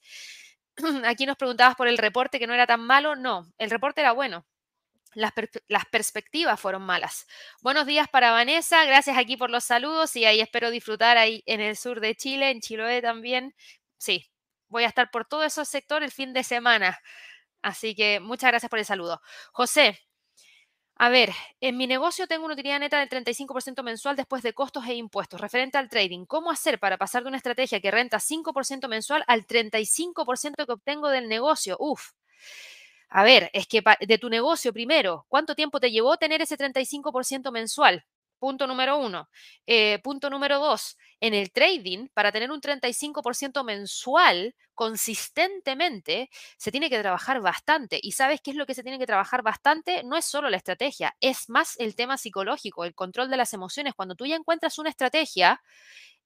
Aquí 1.05 1.26
nos 1.26 1.38
preguntabas 1.38 1.76
por 1.76 1.88
el 1.88 1.97
reporte 1.97 2.39
que 2.39 2.47
no 2.47 2.53
era 2.53 2.68
tan 2.68 2.82
malo. 2.82 3.16
No, 3.16 3.45
el 3.57 3.70
reporte 3.70 4.01
era 4.01 4.12
bueno 4.14 4.45
las, 5.14 5.34
perspectivas 5.91 6.59
fueron 6.59 6.84
malas. 6.84 7.28
Buenos 7.62 7.86
días 7.86 8.07
para 8.07 8.32
Vanessa, 8.32 8.86
gracias 8.86 9.18
aquí 9.18 9.38
por 9.38 9.49
los 9.49 9.64
saludos 9.64 10.16
y 10.16 10.26
ahí 10.26 10.39
espero 10.39 10.72
disfrutar 10.72 11.18
ahí 11.18 11.43
en 11.45 11.62
el 11.62 11.76
sur 11.76 11.99
de 11.99 12.16
Chile, 12.16 12.51
en 12.51 12.62
Chiloé 12.62 13.01
también. 13.01 13.55
Sí, 13.97 14.26
voy 14.68 14.84
a 14.84 14.88
estar 14.88 15.12
por 15.12 15.26
todo 15.26 15.43
ese 15.43 15.66
sector 15.66 16.03
el 16.03 16.12
fin 16.12 16.34
de 16.34 16.43
semana. 16.43 16.99
Así 17.62 17.95
que 17.95 18.20
muchas 18.20 18.51
gracias 18.51 18.70
por 18.70 18.80
el 18.80 18.86
saludo. 18.86 19.22
José, 19.51 19.99
a 20.95 21.09
ver, 21.09 21.32
en 21.62 21.78
mi 21.78 21.88
negocio 21.88 22.28
tengo 22.28 22.45
una 22.45 22.53
utilidad 22.53 22.80
neta 22.80 22.99
del 22.99 23.09
35% 23.09 23.84
mensual 23.84 24.16
después 24.16 24.43
de 24.43 24.53
costos 24.53 24.86
e 24.88 24.93
impuestos. 24.93 25.41
Referente 25.41 25.78
al 25.78 25.89
trading, 25.89 26.26
¿cómo 26.26 26.51
hacer 26.51 26.80
para 26.80 26.97
pasar 26.97 27.24
de 27.24 27.30
una 27.30 27.38
estrategia 27.38 27.82
que 27.82 27.91
renta 27.91 28.20
5% 28.20 28.88
mensual 28.88 29.24
al 29.28 29.45
35% 29.47 30.66
que 30.66 30.72
obtengo 30.72 31.09
del 31.09 31.28
negocio? 31.28 31.76
Uf. 31.80 32.12
A 33.12 33.24
ver, 33.24 33.49
es 33.53 33.68
que 33.68 33.84
de 33.99 34.18
tu 34.18 34.30
negocio 34.30 34.72
primero, 34.74 35.26
¿cuánto 35.28 35.53
tiempo 35.55 35.80
te 35.80 35.91
llevó 35.91 36.18
tener 36.18 36.41
ese 36.41 36.55
35% 36.57 37.51
mensual? 37.51 38.05
Punto 38.39 38.66
número 38.66 38.97
uno. 38.97 39.30
Eh, 39.68 39.99
punto 40.03 40.30
número 40.30 40.57
dos, 40.59 40.97
en 41.20 41.34
el 41.36 41.51
trading, 41.51 42.07
para 42.14 42.32
tener 42.32 42.49
un 42.51 42.62
35% 42.62 43.64
mensual 43.64 44.55
consistentemente, 44.74 46.30
se 46.57 46.72
tiene 46.72 46.89
que 46.89 46.99
trabajar 46.99 47.39
bastante. 47.41 47.99
¿Y 48.01 48.14
sabes 48.14 48.41
qué 48.41 48.51
es 48.51 48.57
lo 48.57 48.66
que 48.66 48.74
se 48.74 48.82
tiene 48.82 48.97
que 48.97 49.05
trabajar 49.05 49.43
bastante? 49.43 50.03
No 50.03 50.18
es 50.18 50.26
solo 50.26 50.49
la 50.49 50.57
estrategia, 50.57 51.16
es 51.20 51.49
más 51.49 51.80
el 51.80 51.95
tema 51.95 52.18
psicológico, 52.18 52.86
el 52.86 52.95
control 52.95 53.30
de 53.30 53.38
las 53.38 53.53
emociones. 53.53 53.93
Cuando 53.93 54.16
tú 54.16 54.26
ya 54.26 54.38
encuentras 54.38 54.80
una 54.80 54.89
estrategia, 54.89 55.62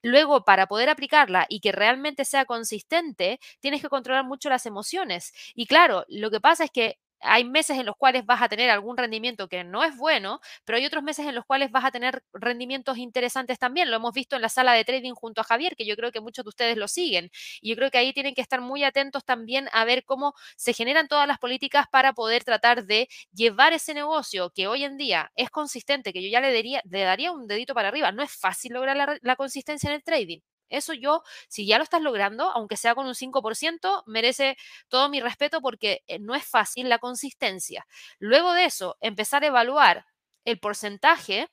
Luego, 0.06 0.46
para 0.46 0.68
poder 0.68 0.90
aplicarla 0.90 1.48
y 1.50 1.60
que 1.62 1.72
realmente 1.72 2.26
sea 2.26 2.46
consistente, 2.46 3.40
tienes 3.60 3.82
que 3.82 3.90
controlar 3.90 4.24
mucho 4.26 4.50
las 4.50 4.66
emociones. 4.68 5.34
Y 5.56 5.66
claro, 5.66 6.06
lo 6.10 6.30
que 6.32 6.40
pasa 6.40 6.66
es 6.66 6.72
que 6.72 7.00
hay 7.26 7.44
meses 7.46 7.78
en 7.80 7.86
los 7.86 7.96
cuales 7.98 8.26
vas 8.26 8.42
a 8.42 8.50
tener 8.50 8.70
algún 8.70 8.98
rendimiento 8.98 9.48
que 9.48 9.64
no 9.64 9.84
es 9.84 9.96
bueno, 9.98 10.40
pero 10.66 10.78
hay 10.78 10.86
otros 10.86 11.04
meses 11.04 11.26
en 11.28 11.36
los 11.36 11.46
cuales 11.46 11.72
vas 11.72 11.86
a 11.86 11.92
tener 11.92 12.24
rendimientos 12.34 12.98
interesantes 12.98 13.60
también. 13.60 13.90
Lo 13.92 13.98
hemos 13.98 14.14
visto 14.14 14.36
en 14.36 14.42
la 14.42 14.50
sala 14.50 14.74
de 14.74 14.86
trading 14.86 15.14
junto 15.14 15.42
a 15.42 15.44
Javier, 15.44 15.76
que 15.76 15.86
yo 15.86 15.96
creo 15.96 16.12
que 16.12 16.22
muchos 16.22 16.46
de 16.46 16.50
ustedes 16.50 16.78
lo 16.78 16.88
siguen. 16.88 17.30
Y 17.62 17.70
yo 17.70 17.76
creo 17.76 17.92
que 17.92 17.98
ahí 17.98 18.14
tienen 18.14 18.36
que 18.36 18.42
estar 18.42 18.62
muy 18.62 18.84
atentos 18.84 19.26
también 19.26 19.68
a 19.72 19.86
ver 19.86 20.04
cómo 20.06 20.34
se 20.58 20.74
generan 20.74 21.08
todas 21.08 21.28
las 21.28 21.40
políticas 21.40 21.86
para 21.92 22.14
poder 22.14 22.44
tratar 22.44 22.86
de 22.86 23.08
llevar 23.34 23.74
ese 23.74 23.94
negocio 23.94 24.50
que 24.52 24.68
hoy 24.68 24.84
en 24.84 24.98
día 24.98 25.32
es 25.36 25.50
consistente, 25.50 26.14
que 26.14 26.24
yo 26.24 26.30
ya 26.30 26.42
le, 26.42 26.54
daría, 26.54 26.82
le 26.90 27.02
daría 27.02 27.32
un 27.32 27.48
dedito 27.48 27.74
para 27.74 27.90
arriba. 27.90 28.12
No 28.12 28.24
es 28.24 28.32
fácil 28.32 28.74
lograr 28.74 28.96
la, 28.98 29.18
la 29.22 29.36
consistencia 29.36 29.90
en 29.90 29.96
el 29.96 30.04
trading. 30.04 30.40
Eso 30.78 30.94
yo, 30.94 31.24
si 31.48 31.66
ya 31.66 31.78
lo 31.78 31.84
estás 31.84 32.02
logrando, 32.02 32.50
aunque 32.52 32.78
sea 32.78 32.96
con 32.96 33.08
un 33.08 33.16
5%, 33.16 34.04
merece 34.06 34.58
todo 34.90 35.10
mi 35.10 35.22
respeto 35.22 35.62
porque 35.62 36.04
eh, 36.08 36.20
no 36.20 36.36
es 36.36 36.46
fácil 36.46 36.90
la 36.90 37.00
consistencia. 37.00 37.86
Luego 38.20 38.54
de 38.54 38.66
eso, 38.66 38.98
empezar 39.02 39.44
a 39.44 39.48
evaluar 39.48 40.06
el 40.46 40.60
porcentaje 40.60 41.50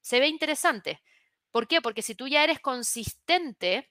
se 0.00 0.20
ve 0.20 0.28
interesante. 0.28 1.02
¿Por 1.50 1.66
qué? 1.68 1.80
Porque 1.80 2.02
si 2.02 2.14
tú 2.14 2.28
ya 2.28 2.44
eres 2.44 2.60
consistente 2.60 3.90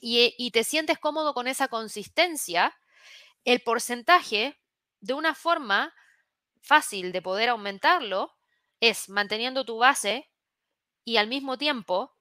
y, 0.00 0.34
y 0.38 0.50
te 0.50 0.64
sientes 0.64 0.98
cómodo 0.98 1.34
con 1.34 1.48
esa 1.48 1.68
consistencia, 1.68 2.74
el 3.44 3.60
porcentaje, 3.60 4.58
de 5.00 5.14
una 5.14 5.34
forma 5.34 5.94
fácil 6.62 7.12
de 7.12 7.22
poder 7.22 7.50
aumentarlo, 7.50 8.32
es 8.80 9.08
manteniendo 9.08 9.64
tu 9.64 9.78
base 9.78 10.30
y 11.04 11.18
al 11.18 11.28
mismo 11.28 11.58
tiempo 11.58 12.16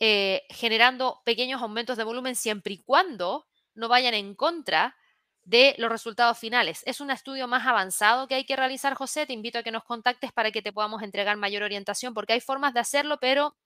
eh, 0.00 0.42
generando 0.50 1.20
pequeños 1.24 1.62
aumentos 1.62 1.96
de 1.96 2.04
volumen 2.04 2.34
siempre 2.34 2.74
y 2.74 2.78
cuando 2.78 3.46
no 3.74 3.88
vayan 3.88 4.14
en 4.14 4.34
contra 4.34 4.96
de 5.44 5.74
los 5.78 5.90
resultados 5.90 6.38
finales. 6.38 6.82
Es 6.86 7.00
un 7.00 7.10
estudio 7.10 7.48
más 7.48 7.66
avanzado 7.66 8.28
que 8.28 8.34
hay 8.34 8.44
que 8.44 8.56
realizar, 8.56 8.94
José. 8.94 9.26
Te 9.26 9.32
invito 9.32 9.58
a 9.58 9.62
que 9.62 9.70
nos 9.70 9.84
contactes 9.84 10.32
para 10.32 10.50
que 10.50 10.62
te 10.62 10.72
podamos 10.72 11.02
entregar 11.02 11.36
mayor 11.36 11.62
orientación, 11.62 12.14
porque 12.14 12.34
hay 12.34 12.40
formas 12.40 12.74
de 12.74 12.80
hacerlo, 12.80 13.18
pero 13.20 13.56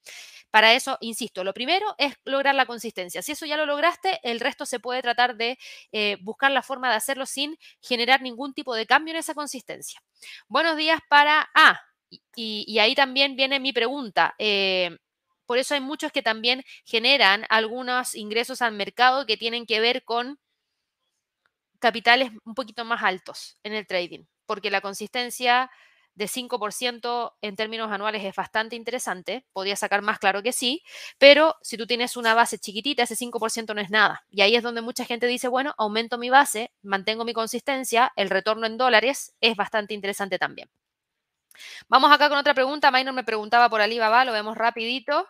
para 0.50 0.72
eso, 0.72 0.96
insisto, 1.00 1.44
lo 1.44 1.52
primero 1.52 1.94
es 1.98 2.14
lograr 2.24 2.54
la 2.54 2.66
consistencia. 2.66 3.22
Si 3.22 3.32
eso 3.32 3.44
ya 3.44 3.56
lo 3.56 3.66
lograste, 3.66 4.20
el 4.22 4.40
resto 4.40 4.66
se 4.66 4.80
puede 4.80 5.02
tratar 5.02 5.36
de 5.36 5.58
eh, 5.92 6.16
buscar 6.22 6.50
la 6.52 6.62
forma 6.62 6.88
de 6.88 6.96
hacerlo 6.96 7.26
sin 7.26 7.58
generar 7.80 8.22
ningún 8.22 8.54
tipo 8.54 8.74
de 8.74 8.86
cambio 8.86 9.12
en 9.12 9.18
esa 9.18 9.34
consistencia. 9.34 10.00
Buenos 10.48 10.76
días 10.76 11.00
para... 11.08 11.50
Ah, 11.54 11.80
y, 12.36 12.78
ahí 12.78 12.94
también 12.94 13.34
viene 13.34 13.58
mi 13.58 13.72
pregunta. 13.72 14.34
Eh, 14.38 14.96
por 15.46 15.58
eso 15.58 15.74
hay 15.74 15.80
muchos 15.80 16.12
que 16.12 16.22
también 16.22 16.64
generan 16.84 17.44
algunos 17.48 18.14
ingresos 18.14 18.62
al 18.62 18.72
mercado 18.72 19.26
que 19.26 19.36
tienen 19.36 19.66
que 19.66 19.80
ver 19.80 20.04
con 20.04 20.38
capitales 21.78 22.30
un 22.44 22.54
poquito 22.54 22.84
más 22.84 23.02
altos 23.02 23.58
en 23.62 23.74
el 23.74 23.86
trading, 23.86 24.24
porque 24.46 24.70
la 24.70 24.80
consistencia 24.80 25.70
de 26.14 26.28
5% 26.28 27.36
en 27.42 27.56
términos 27.56 27.90
anuales 27.90 28.24
es 28.24 28.34
bastante 28.36 28.76
interesante, 28.76 29.44
podría 29.52 29.76
sacar 29.76 30.00
más 30.00 30.18
claro 30.18 30.42
que 30.42 30.52
sí, 30.52 30.82
pero 31.18 31.56
si 31.60 31.76
tú 31.76 31.86
tienes 31.86 32.16
una 32.16 32.34
base 32.34 32.58
chiquitita, 32.58 33.02
ese 33.02 33.16
5% 33.16 33.74
no 33.74 33.80
es 33.80 33.90
nada. 33.90 34.24
Y 34.30 34.42
ahí 34.42 34.54
es 34.54 34.62
donde 34.62 34.80
mucha 34.80 35.04
gente 35.04 35.26
dice, 35.26 35.48
bueno, 35.48 35.74
aumento 35.76 36.16
mi 36.16 36.30
base, 36.30 36.72
mantengo 36.82 37.24
mi 37.24 37.32
consistencia, 37.32 38.12
el 38.16 38.30
retorno 38.30 38.66
en 38.66 38.78
dólares 38.78 39.34
es 39.40 39.56
bastante 39.56 39.92
interesante 39.94 40.38
también. 40.38 40.70
Vamos 41.88 42.12
acá 42.12 42.28
con 42.28 42.38
otra 42.38 42.54
pregunta. 42.54 42.90
Minor 42.90 43.14
me 43.14 43.24
preguntaba 43.24 43.68
por 43.68 43.80
Alibaba, 43.80 44.24
lo 44.24 44.32
vemos 44.32 44.56
rapidito. 44.56 45.28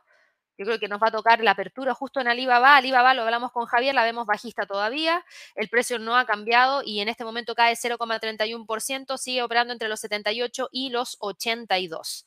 Yo 0.57 0.65
creo 0.67 0.79
que 0.79 0.87
nos 0.87 1.03
va 1.03 1.09
a 1.09 1.13
tocar 1.13 1.43
la 1.43 1.51
apertura 1.51 1.95
justo 1.95 2.21
en 2.21 2.29
Alibaba. 2.29 2.77
Alibaba, 2.77 3.13
lo 3.15 3.23
hablamos 3.23 3.51
con 3.51 3.67
Javier, 3.67 3.95
la 3.95 4.05
vemos 4.05 4.27
bajista 4.27 4.67
todavía. 4.67 5.25
El 5.57 5.69
precio 5.69 5.99
no 5.99 6.17
ha 6.17 6.27
cambiado 6.27 6.83
y 6.85 7.01
en 7.01 7.09
este 7.09 7.25
momento 7.25 7.55
cae 7.55 7.75
0,31%, 7.75 9.19
sigue 9.19 9.43
operando 9.43 9.73
entre 9.73 9.89
los 9.89 10.01
78 10.01 10.69
y 10.71 10.91
los 10.91 11.17
82. 11.19 12.27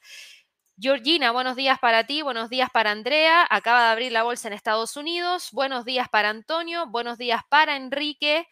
Georgina, 0.80 1.32
buenos 1.32 1.56
días 1.56 1.80
para 1.80 2.06
ti, 2.06 2.22
buenos 2.22 2.50
días 2.50 2.70
para 2.70 2.92
Andrea. 2.92 3.48
Acaba 3.50 3.86
de 3.86 3.92
abrir 3.92 4.12
la 4.12 4.24
bolsa 4.24 4.48
en 4.48 4.54
Estados 4.54 4.98
Unidos. 4.98 5.50
Buenos 5.52 5.86
días 5.86 6.10
para 6.10 6.30
Antonio, 6.30 6.86
buenos 6.86 7.18
días 7.18 7.42
para 7.50 7.78
Enrique. 7.78 8.48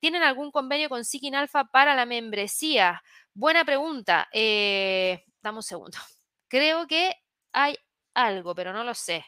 ¿Tienen 0.00 0.22
algún 0.22 0.50
convenio 0.50 0.88
con 0.88 1.04
Seeking 1.04 1.36
Alpha 1.36 1.64
para 1.64 1.94
la 1.94 2.04
membresía? 2.04 3.02
Buena 3.40 3.64
pregunta. 3.64 4.28
Eh, 4.34 5.24
dame 5.40 5.56
un 5.56 5.62
segundo. 5.62 5.96
Creo 6.48 6.86
que 6.86 7.14
hay 7.54 7.74
algo, 8.12 8.54
pero 8.54 8.74
no 8.74 8.84
lo 8.84 8.92
sé. 8.92 9.24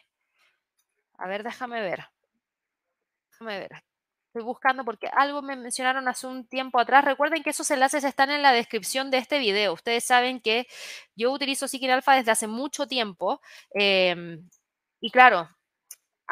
A 1.17 1.27
ver, 1.27 1.41
déjame 1.43 1.81
ver. 1.81 2.05
Déjame 3.31 3.57
ver. 3.57 3.71
Estoy 4.27 4.43
buscando 4.43 4.85
porque 4.85 5.07
algo 5.07 5.41
me 5.41 5.55
mencionaron 5.55 6.07
hace 6.07 6.27
un 6.27 6.45
tiempo 6.47 6.79
atrás. 6.79 7.03
Recuerden 7.03 7.41
que 7.41 7.49
esos 7.49 7.71
enlaces 7.71 8.03
están 8.03 8.29
en 8.29 8.43
la 8.43 8.51
descripción 8.51 9.09
de 9.09 9.17
este 9.17 9.39
video. 9.39 9.73
Ustedes 9.73 10.03
saben 10.03 10.41
que 10.41 10.67
yo 11.15 11.31
utilizo 11.31 11.67
Seeking 11.67 11.89
Alpha 11.89 12.13
desde 12.13 12.31
hace 12.33 12.45
mucho 12.45 12.85
tiempo. 12.85 13.41
em, 13.73 14.47
y 15.01 15.09
claro, 15.09 15.49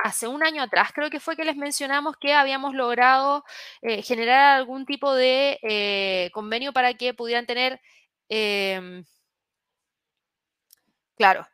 hace 0.03 0.27
un 0.27 0.43
año 0.43 0.63
atrás 0.63 0.91
creo 0.93 1.09
que 1.09 1.19
fue 1.19 1.35
que 1.35 1.45
les 1.45 1.55
mencionamos 1.55 2.15
que 2.17 2.33
habíamos 2.33 2.73
logrado 2.73 3.43
eh, 3.81 4.01
generar 4.01 4.57
algún 4.57 4.85
tipo 4.85 5.13
de 5.13 5.59
eh, 5.63 6.29
convenio 6.33 6.73
para 6.73 6.93
que 6.93 7.13
pudieran 7.13 7.45
tener, 7.45 7.79
em, 8.29 9.03
claro, 11.15 11.47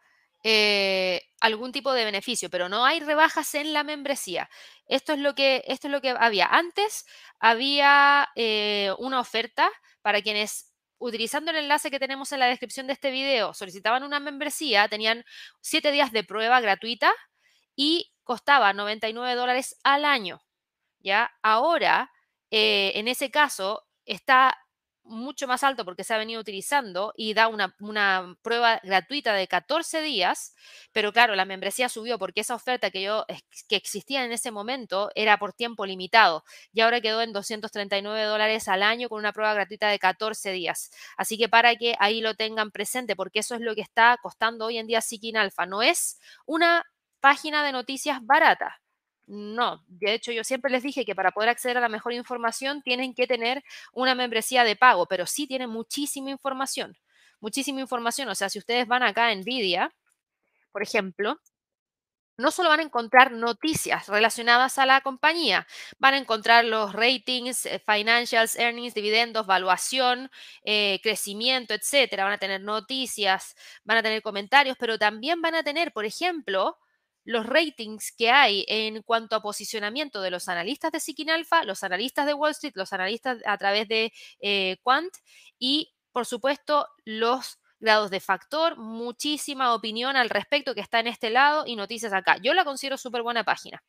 eh, 0.44 1.22
algún 1.42 1.72
tipo 1.72 1.94
de 1.94 2.06
beneficio, 2.06 2.50
pero 2.50 2.70
no 2.70 2.86
hay 2.86 3.00
rebajas 3.00 3.54
en 3.56 3.74
la 3.74 3.84
membresía. 3.84 4.50
Esto 4.88 5.14
es 5.14 5.20
lo 5.20 5.36
que, 5.36 5.64
esto 5.68 5.88
es 5.88 5.92
lo 5.92 6.02
que 6.02 6.12
había. 6.18 6.46
Antes 6.48 7.06
había 7.40 8.30
una 8.98 9.20
oferta 9.20 9.70
para 10.02 10.22
quienes, 10.22 10.74
utilizando 11.00 11.52
el 11.52 11.58
enlace 11.58 11.92
que 11.92 12.00
tenemos 12.00 12.32
en 12.32 12.40
la 12.40 12.48
descripción 12.48 12.88
de 12.88 12.94
este 12.94 13.12
video, 13.12 13.54
solicitaban 13.54 14.04
una 14.04 14.20
membresía, 14.20 14.88
tenían 14.88 15.26
siete 15.62 15.92
días 15.92 16.12
de 16.12 16.24
prueba 16.24 16.62
gratuita 16.62 17.12
y 17.76 18.12
costaba 18.28 18.74
99 18.74 19.34
dólares 19.36 19.80
al 19.84 20.06
año. 20.06 20.42
¿ya? 21.00 21.32
Ahora, 21.42 22.12
eh, 22.52 22.92
en 22.96 23.08
ese 23.08 23.32
caso, 23.32 23.88
está 24.06 24.58
mucho 25.10 25.48
más 25.48 25.64
alto 25.64 25.86
porque 25.86 26.04
se 26.04 26.14
ha 26.14 26.18
venido 26.18 26.42
utilizando 26.42 27.14
y 27.16 27.34
da 27.34 27.48
una, 27.48 27.74
prueba 28.42 28.82
gratuita 28.84 29.34
de 29.34 29.48
14 29.48 30.02
días, 30.02 30.54
pero 30.92 31.14
claro, 31.14 31.36
la 31.36 31.46
membresía 31.46 31.88
subió 31.88 32.20
porque 32.20 32.42
esa 32.42 32.56
oferta 32.56 32.92
que 32.92 33.02
yo 33.02 33.26
que 33.70 33.78
existía 33.78 34.26
en 34.26 34.34
ese 34.34 34.52
momento 34.52 35.10
era 35.16 35.38
por 35.38 35.54
tiempo 35.54 35.86
limitado 35.86 36.44
y 36.74 36.82
ahora 36.82 37.00
quedó 37.02 37.22
en 37.22 37.32
239 37.34 38.24
dólares 38.24 38.68
al 38.68 38.84
año 38.84 39.10
con 39.10 39.20
una 39.20 39.34
prueba 39.34 39.54
gratuita 39.54 39.88
de 39.90 40.00
14 40.00 40.52
días. 40.52 40.92
Así 41.16 41.38
que 41.38 41.50
para 41.50 41.76
que 41.76 41.96
ahí 42.00 42.22
lo 42.22 42.36
tengan 42.36 42.72
presente, 42.72 43.16
porque 43.16 43.40
eso 43.40 43.56
es 43.56 43.62
lo 43.62 43.76
que 43.76 43.82
está 43.82 44.18
costando 44.22 44.66
hoy 44.66 44.78
en 44.78 44.88
día 44.88 45.02
Seeking 45.02 45.38
Alpha. 45.38 45.66
No 45.66 45.82
es 45.82 46.20
una 46.46 46.86
página 47.20 47.64
de 47.64 47.72
noticias 47.72 48.20
barata. 48.26 48.82
No, 49.28 49.84
de 49.88 50.14
hecho 50.14 50.32
yo 50.32 50.44
siempre 50.44 50.72
les 50.72 50.84
dije 50.84 51.06
que 51.06 51.16
para 51.16 51.32
poder 51.32 51.50
acceder 51.50 51.78
a 51.78 51.82
la 51.82 51.90
mejor 51.90 52.14
información 52.14 52.82
tienen 52.82 53.14
que 53.14 53.28
tener 53.28 53.64
una 53.94 54.16
membresía 54.16 54.64
de 54.64 54.78
pago, 54.78 55.06
pero 55.08 55.26
sí 55.26 55.48
tienen 55.48 55.70
muchísima 55.70 56.32
información, 56.32 56.98
muchísima 57.42 57.82
información. 57.82 58.30
O 58.30 58.36
sea, 58.36 58.50
si 58.50 58.60
ustedes 58.60 58.88
van 58.88 59.04
acá 59.04 59.28
a 59.28 59.36
Nvidia, 59.36 59.94
por 60.72 60.84
ejemplo, 60.84 61.40
no 62.38 62.52
solo 62.52 62.70
van 62.70 62.80
a 62.80 62.84
encontrar 62.84 63.32
noticias 63.32 64.08
relacionadas 64.08 64.78
a 64.78 64.86
la 64.86 65.02
compañía, 65.02 65.68
van 65.98 66.14
a 66.14 66.18
encontrar 66.18 66.66
los 66.66 66.94
ratings, 66.94 67.66
eh, 67.66 67.80
financials, 67.86 68.56
earnings, 68.58 68.94
dividendos, 68.94 69.48
valuación, 69.48 70.30
eh, 70.64 71.00
crecimiento, 71.02 71.74
etcétera. 71.74 72.26
Van 72.26 72.34
a 72.34 72.38
tener 72.38 72.62
noticias, 72.62 73.56
van 73.84 73.98
a 73.98 74.04
tener 74.04 74.22
comentarios, 74.22 74.78
pero 74.80 75.00
también 75.00 75.42
van 75.42 75.56
a 75.56 75.64
tener, 75.64 75.92
por 75.94 76.06
ejemplo, 76.06 76.78
los 77.28 77.46
ratings 77.46 78.14
que 78.14 78.32
hay 78.32 78.64
en 78.70 79.04
cuanto 79.04 79.36
a 79.36 79.42
posicionamiento 79.42 80.22
de 80.22 80.32
los 80.32 80.48
analistas 80.48 80.94
de 80.94 81.02
Seeking 81.02 81.30
Alpha, 81.30 81.66
los 81.66 81.84
analistas 81.84 82.26
de 82.26 82.34
Wall 82.34 82.52
Street, 82.52 82.72
los 82.76 82.94
analistas 82.94 83.40
a 83.46 83.58
través 83.58 83.90
de 83.90 84.14
eh, 84.40 84.78
Quant 84.82 85.14
y, 85.60 85.94
por 86.14 86.26
supuesto, 86.26 86.88
los 87.04 87.60
grados 87.82 88.12
de 88.12 88.22
factor, 88.22 88.78
muchísima 88.78 89.74
opinión 89.74 90.16
al 90.16 90.30
respecto 90.30 90.74
que 90.74 90.80
está 90.80 91.02
en 91.02 91.08
este 91.08 91.30
lado 91.30 91.66
y 91.68 91.76
noticias 91.76 92.14
acá. 92.14 92.38
Yo 92.42 92.54
la 92.54 92.64
considero 92.64 92.98
súper 92.98 93.24
buena 93.24 93.44
página. 93.44 93.84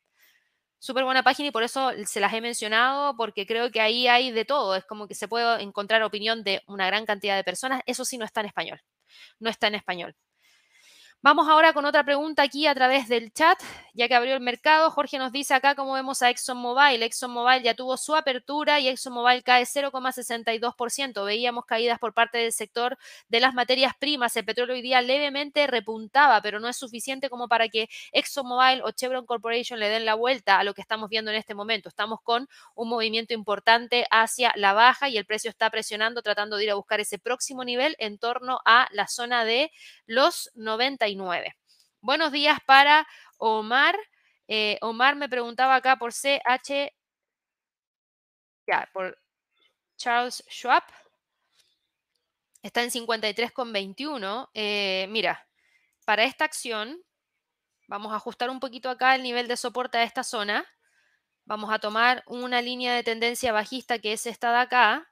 Súper 0.81 1.05
buena 1.05 1.23
página 1.23 1.51
y 1.51 1.53
por 1.53 1.63
eso 1.63 1.93
se 2.07 2.19
las 2.19 2.33
he 2.35 2.41
mencionado, 2.41 3.17
porque 3.17 3.47
creo 3.47 3.71
que 3.71 3.81
ahí 3.81 4.09
hay 4.09 4.33
de 4.33 4.45
todo. 4.45 4.75
Es 4.75 4.85
como 4.85 5.07
que 5.07 5.15
se 5.15 5.29
puede 5.29 5.63
encontrar 5.63 6.03
opinión 6.03 6.43
de 6.43 6.63
una 6.67 6.89
gran 6.89 7.07
cantidad 7.07 7.37
de 7.37 7.45
personas. 7.45 7.83
Eso 7.87 8.05
sí 8.05 8.19
no 8.19 8.25
está 8.25 8.41
en 8.41 8.47
español. 8.47 8.81
No 9.39 9.49
está 9.49 9.69
en 9.69 9.77
español. 9.77 10.17
Vamos 11.21 11.49
ahora 11.49 11.73
con 11.73 11.85
otra 11.85 12.05
pregunta 12.05 12.45
aquí 12.45 12.69
a 12.69 12.75
través 12.77 13.09
del 13.09 13.33
chat, 13.33 13.61
ya 13.93 14.07
que 14.07 14.15
abrió 14.15 14.35
el 14.35 14.41
mercado. 14.41 14.89
Jorge 14.93 15.19
nos 15.19 15.33
dice 15.33 15.53
acá 15.53 15.75
cómo 15.75 15.95
vemos 15.95 16.23
a 16.23 16.31
ExxonMobil. 16.31 17.03
ExxonMobil 17.03 17.65
ya 17.65 17.75
tuvo 17.75 17.97
su 17.97 18.15
apertura 18.15 18.79
y 18.79 18.87
ExxonMobil 18.87 19.43
cae 19.43 19.65
0,62%. 19.65 21.25
Veíamos 21.25 21.65
caídas 21.65 21.99
por 21.99 22.15
parte 22.15 22.39
del 22.39 22.53
sector 22.53 22.97
de 23.29 23.41
las 23.41 23.53
materias 23.53 23.95
primas. 23.99 24.37
El 24.37 24.45
petróleo 24.45 24.77
hoy 24.77 24.81
día 24.81 25.03
levemente 25.03 25.67
repuntaba, 25.67 26.41
pero 26.41 26.61
no 26.61 26.69
es 26.69 26.77
suficiente 26.77 27.29
como 27.29 27.49
para 27.49 27.69
que 27.69 27.89
ExxonMobil 28.13 28.83
o 28.85 28.93
Chevron 28.93 29.27
Corporation 29.27 29.81
le 29.81 29.89
den 29.89 30.05
la 30.05 30.15
vuelta 30.15 30.61
a 30.61 30.63
lo 30.63 30.73
que 30.73 30.83
estamos 30.83 31.11
viendo 31.11 31.33
en 31.33 31.37
este 31.37 31.57
momento. 31.57 31.89
Estamos 31.89 32.21
con 32.23 32.49
un 32.77 32.89
movimiento 32.89 33.35
importante 33.35 34.07
hacia 34.13 34.53
la 34.55 34.73
baja 34.73 35.09
y 35.09 35.19
el 35.19 35.27
precio 35.27 35.51
está 35.51 35.69
presionando, 35.69 36.23
tratando 36.23 36.57
de 36.57 36.63
ir 36.63 36.71
a 36.71 36.75
buscar 36.75 37.01
ese 37.01 37.19
próximo 37.19 37.65
nivel 37.65 37.97
en 37.99 38.19
torno 38.19 38.61
a 38.65 38.87
la 38.93 39.09
zona 39.09 39.45
de 39.45 39.73
los 40.07 40.53
90 40.55 41.08
Buenos 42.01 42.33
días 42.33 42.59
para 42.67 43.07
Omar. 43.39 43.97
Eh, 44.47 44.79
Omar 44.83 45.17
me 45.17 45.29
preguntaba 45.29 45.75
acá 45.77 45.97
por 45.97 46.13
CH, 46.13 46.93
ya, 48.67 48.89
por 48.93 49.19
Charles 49.97 50.45
Schwab. 50.49 50.83
Está 52.63 52.83
en 52.83 52.91
53,21. 52.91 54.49
Eh, 54.55 55.07
mira, 55.11 55.47
para 56.05 56.25
esta 56.25 56.45
acción, 56.45 57.03
vamos 57.87 58.13
a 58.13 58.17
ajustar 58.17 58.51
un 58.51 58.61
poquito 58.61 58.91
acá 58.91 59.15
el 59.15 59.23
nivel 59.23 59.49
de 59.49 59.57
soporte 59.57 59.99
a 59.99 60.03
esta 60.03 60.23
zona. 60.23 60.67
Vamos 61.45 61.73
a 61.73 61.79
tomar 61.79 62.23
una 62.27 62.61
línea 62.61 62.95
de 62.95 63.03
tendencia 63.03 63.53
bajista 63.53 63.99
que 63.99 64.13
es 64.13 64.27
esta 64.27 64.53
de 64.53 64.59
acá 64.59 65.09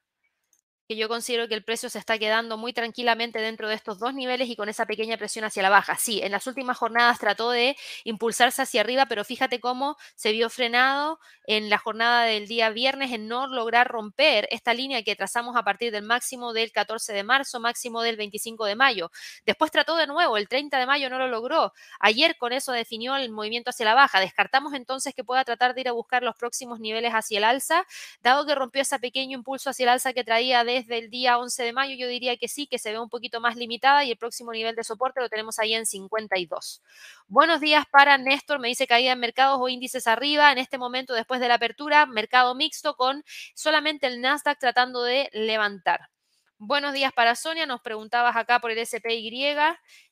que 0.88 0.96
yo 0.96 1.08
considero 1.08 1.48
que 1.48 1.54
el 1.54 1.64
precio 1.64 1.90
se 1.90 1.98
está 1.98 2.18
quedando 2.18 2.56
muy 2.56 2.72
tranquilamente 2.72 3.40
dentro 3.40 3.68
de 3.68 3.74
estos 3.74 3.98
dos 3.98 4.14
niveles 4.14 4.48
y 4.48 4.56
con 4.56 4.68
esa 4.68 4.86
pequeña 4.86 5.16
presión 5.16 5.44
hacia 5.44 5.62
la 5.62 5.70
baja. 5.70 5.96
Sí, 5.98 6.20
en 6.22 6.32
las 6.32 6.46
últimas 6.46 6.76
jornadas 6.78 7.18
trató 7.18 7.50
de 7.50 7.76
impulsarse 8.04 8.62
hacia 8.62 8.82
arriba, 8.82 9.06
pero 9.06 9.24
fíjate 9.24 9.60
cómo 9.60 9.96
se 10.14 10.32
vio 10.32 10.48
frenado 10.48 11.18
en 11.46 11.70
la 11.70 11.78
jornada 11.78 12.24
del 12.24 12.46
día 12.46 12.70
viernes 12.70 13.12
en 13.12 13.28
no 13.28 13.46
lograr 13.46 13.88
romper 13.88 14.48
esta 14.50 14.74
línea 14.74 15.02
que 15.02 15.16
trazamos 15.16 15.56
a 15.56 15.62
partir 15.62 15.92
del 15.92 16.04
máximo 16.04 16.52
del 16.52 16.72
14 16.72 17.12
de 17.12 17.22
marzo, 17.24 17.60
máximo 17.60 18.02
del 18.02 18.16
25 18.16 18.64
de 18.64 18.76
mayo. 18.76 19.10
Después 19.44 19.70
trató 19.70 19.96
de 19.96 20.06
nuevo, 20.06 20.36
el 20.36 20.48
30 20.48 20.78
de 20.78 20.86
mayo 20.86 21.10
no 21.10 21.18
lo 21.18 21.28
logró. 21.28 21.72
Ayer 22.00 22.36
con 22.36 22.52
eso 22.52 22.72
definió 22.72 23.16
el 23.16 23.30
movimiento 23.30 23.70
hacia 23.70 23.86
la 23.86 23.94
baja. 23.94 24.20
Descartamos 24.20 24.74
entonces 24.74 25.14
que 25.14 25.24
pueda 25.24 25.44
tratar 25.44 25.74
de 25.74 25.82
ir 25.82 25.88
a 25.88 25.92
buscar 25.92 26.22
los 26.22 26.36
próximos 26.36 26.80
niveles 26.80 27.12
hacia 27.12 27.38
el 27.38 27.44
alza, 27.44 27.84
dado 28.22 28.46
que 28.46 28.54
rompió 28.54 28.82
ese 28.82 28.98
pequeño 28.98 29.36
impulso 29.38 29.70
hacia 29.70 29.84
el 29.84 29.88
alza 29.90 30.12
que 30.12 30.24
traía 30.24 30.64
de 30.64 30.75
desde 30.76 30.98
el 30.98 31.10
día 31.10 31.38
11 31.38 31.62
de 31.62 31.72
mayo, 31.72 31.94
yo 31.98 32.08
diría 32.08 32.36
que 32.36 32.48
sí, 32.48 32.66
que 32.66 32.78
se 32.78 32.92
ve 32.92 32.98
un 32.98 33.08
poquito 33.08 33.40
más 33.40 33.56
limitada 33.56 34.04
y 34.04 34.10
el 34.10 34.18
próximo 34.18 34.52
nivel 34.52 34.74
de 34.76 34.84
soporte 34.84 35.20
lo 35.20 35.28
tenemos 35.28 35.58
ahí 35.58 35.74
en 35.74 35.86
52. 35.86 36.82
Buenos 37.28 37.60
días 37.60 37.84
para 37.90 38.18
Néstor, 38.18 38.58
me 38.58 38.68
dice 38.68 38.86
caída 38.86 39.12
en 39.12 39.20
mercados 39.20 39.58
o 39.60 39.68
índices 39.68 40.06
arriba. 40.06 40.52
En 40.52 40.58
este 40.58 40.78
momento, 40.78 41.14
después 41.14 41.40
de 41.40 41.48
la 41.48 41.54
apertura, 41.54 42.06
mercado 42.06 42.54
mixto 42.54 42.94
con 42.94 43.24
solamente 43.54 44.06
el 44.06 44.20
Nasdaq 44.20 44.58
tratando 44.58 45.02
de 45.02 45.30
levantar. 45.32 46.10
Buenos 46.58 46.94
días 46.94 47.12
para 47.12 47.34
Sonia, 47.34 47.66
nos 47.66 47.82
preguntabas 47.82 48.34
acá 48.34 48.60
por 48.60 48.70
el 48.70 48.78
SPY. 48.78 49.56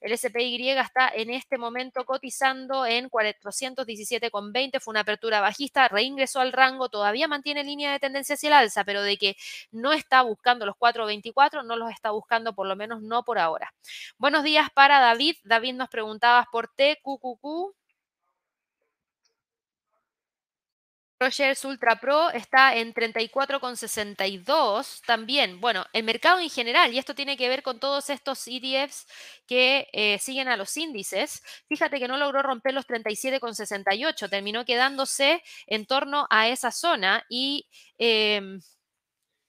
El 0.03 0.19
SPY 0.19 0.69
está 0.73 1.09
en 1.09 1.31
este 1.31 1.57
momento 1.57 2.05
cotizando 2.05 2.85
en 2.85 3.09
417,20, 3.09 4.79
fue 4.79 4.93
una 4.93 5.01
apertura 5.01 5.41
bajista, 5.41 5.89
reingresó 5.89 6.41
al 6.41 6.53
rango, 6.53 6.91
todavía 6.91 7.29
mantiene 7.29 7.65
línea 7.65 7.93
de 7.93 7.99
tendencia 7.99 8.35
hacia 8.35 8.49
el 8.49 8.53
alza, 8.53 8.85
pero 8.85 9.01
de 9.03 9.17
que 9.17 9.37
no 9.73 9.95
está 9.95 10.21
buscando 10.21 10.67
los 10.67 10.77
424, 10.77 11.63
no 11.63 11.77
los 11.77 11.91
está 11.91 12.11
buscando 12.11 12.55
por 12.55 12.67
lo 12.67 12.77
menos 12.77 13.01
no 13.01 13.25
por 13.25 13.39
ahora. 13.39 13.73
Buenos 14.19 14.45
días 14.45 14.69
para 14.75 15.01
David. 15.01 15.37
David 15.45 15.73
nos 15.77 15.89
preguntabas 15.89 16.47
por 16.53 16.69
TQQQ. 16.69 17.75
Rogers 21.19 21.65
Ultra 21.65 22.01
Pro 22.01 22.31
está 22.31 22.77
en 22.77 22.93
34,62 22.93 25.01
también. 25.07 25.61
Bueno, 25.61 25.87
el 25.93 26.05
mercado 26.05 26.41
en 26.41 26.51
general, 26.51 26.93
y 26.93 26.99
esto 26.99 27.15
tiene 27.15 27.37
que 27.37 27.49
ver 27.49 27.63
con 27.63 27.79
todos 27.79 28.11
estos 28.11 28.47
ETFs 28.47 29.07
que 29.47 29.89
eh, 29.93 30.19
siguen 30.19 30.49
a 30.49 30.57
los 30.57 30.77
índices, 30.77 31.43
fíjate 31.69 31.99
que 31.99 32.09
no 32.09 32.17
logró 32.17 32.43
romper 32.43 32.75
los 32.75 32.87
37,68, 32.87 34.29
terminó 34.29 34.65
quedándose 34.65 35.43
en 35.67 35.87
torno 35.87 36.27
a 36.31 36.49
esa 36.49 36.71
zona 36.71 37.25
y... 37.29 37.69
Em, 37.99 38.61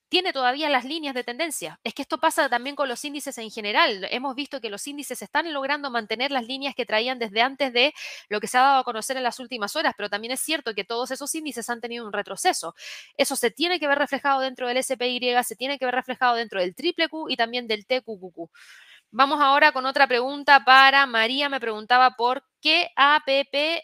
tiene 0.09 0.33
todavía 0.33 0.69
las 0.69 0.85
líneas 0.85 1.15
de 1.15 1.23
tendencia. 1.23 1.79
Es 1.83 1.93
que 1.93 2.01
esto 2.01 2.19
pasa 2.19 2.49
también 2.49 2.75
con 2.75 2.87
los 2.87 3.03
índices 3.03 3.37
en 3.37 3.49
general. 3.49 4.07
Hemos 4.11 4.35
visto 4.35 4.61
que 4.61 4.69
los 4.69 4.85
índices 4.87 5.21
están 5.21 5.51
logrando 5.53 5.89
mantener 5.89 6.31
las 6.31 6.45
líneas 6.45 6.75
que 6.75 6.85
traían 6.85 7.19
desde 7.19 7.41
antes 7.41 7.73
de 7.73 7.93
lo 8.29 8.39
que 8.39 8.47
se 8.47 8.57
ha 8.57 8.61
dado 8.61 8.79
a 8.79 8.83
conocer 8.83 9.17
en 9.17 9.23
las 9.23 9.39
últimas 9.39 9.75
horas, 9.75 9.93
pero 9.97 10.09
también 10.09 10.31
es 10.33 10.39
cierto 10.41 10.73
que 10.75 10.83
todos 10.83 11.11
esos 11.11 11.33
índices 11.35 11.69
han 11.69 11.81
tenido 11.81 12.05
un 12.05 12.13
retroceso. 12.13 12.75
Eso 13.17 13.35
se 13.35 13.51
tiene 13.51 13.79
que 13.79 13.87
ver 13.87 13.97
reflejado 13.97 14.41
dentro 14.41 14.67
del 14.67 14.83
SPY, 14.83 15.43
se 15.43 15.55
tiene 15.55 15.79
que 15.79 15.85
ver 15.85 15.95
reflejado 15.95 16.35
dentro 16.35 16.59
del 16.59 16.75
triple 16.75 17.09
Q 17.09 17.29
y 17.29 17.35
también 17.35 17.67
del 17.67 17.85
TQQQ. 17.85 18.49
Vamos 19.11 19.39
ahora 19.39 19.71
con 19.71 19.85
otra 19.85 20.07
pregunta 20.07 20.65
para 20.65 21.05
María. 21.05 21.47
Me 21.49 21.59
preguntaba 21.59 22.11
por 22.17 22.43
qué 22.61 22.89
APP 22.95 23.81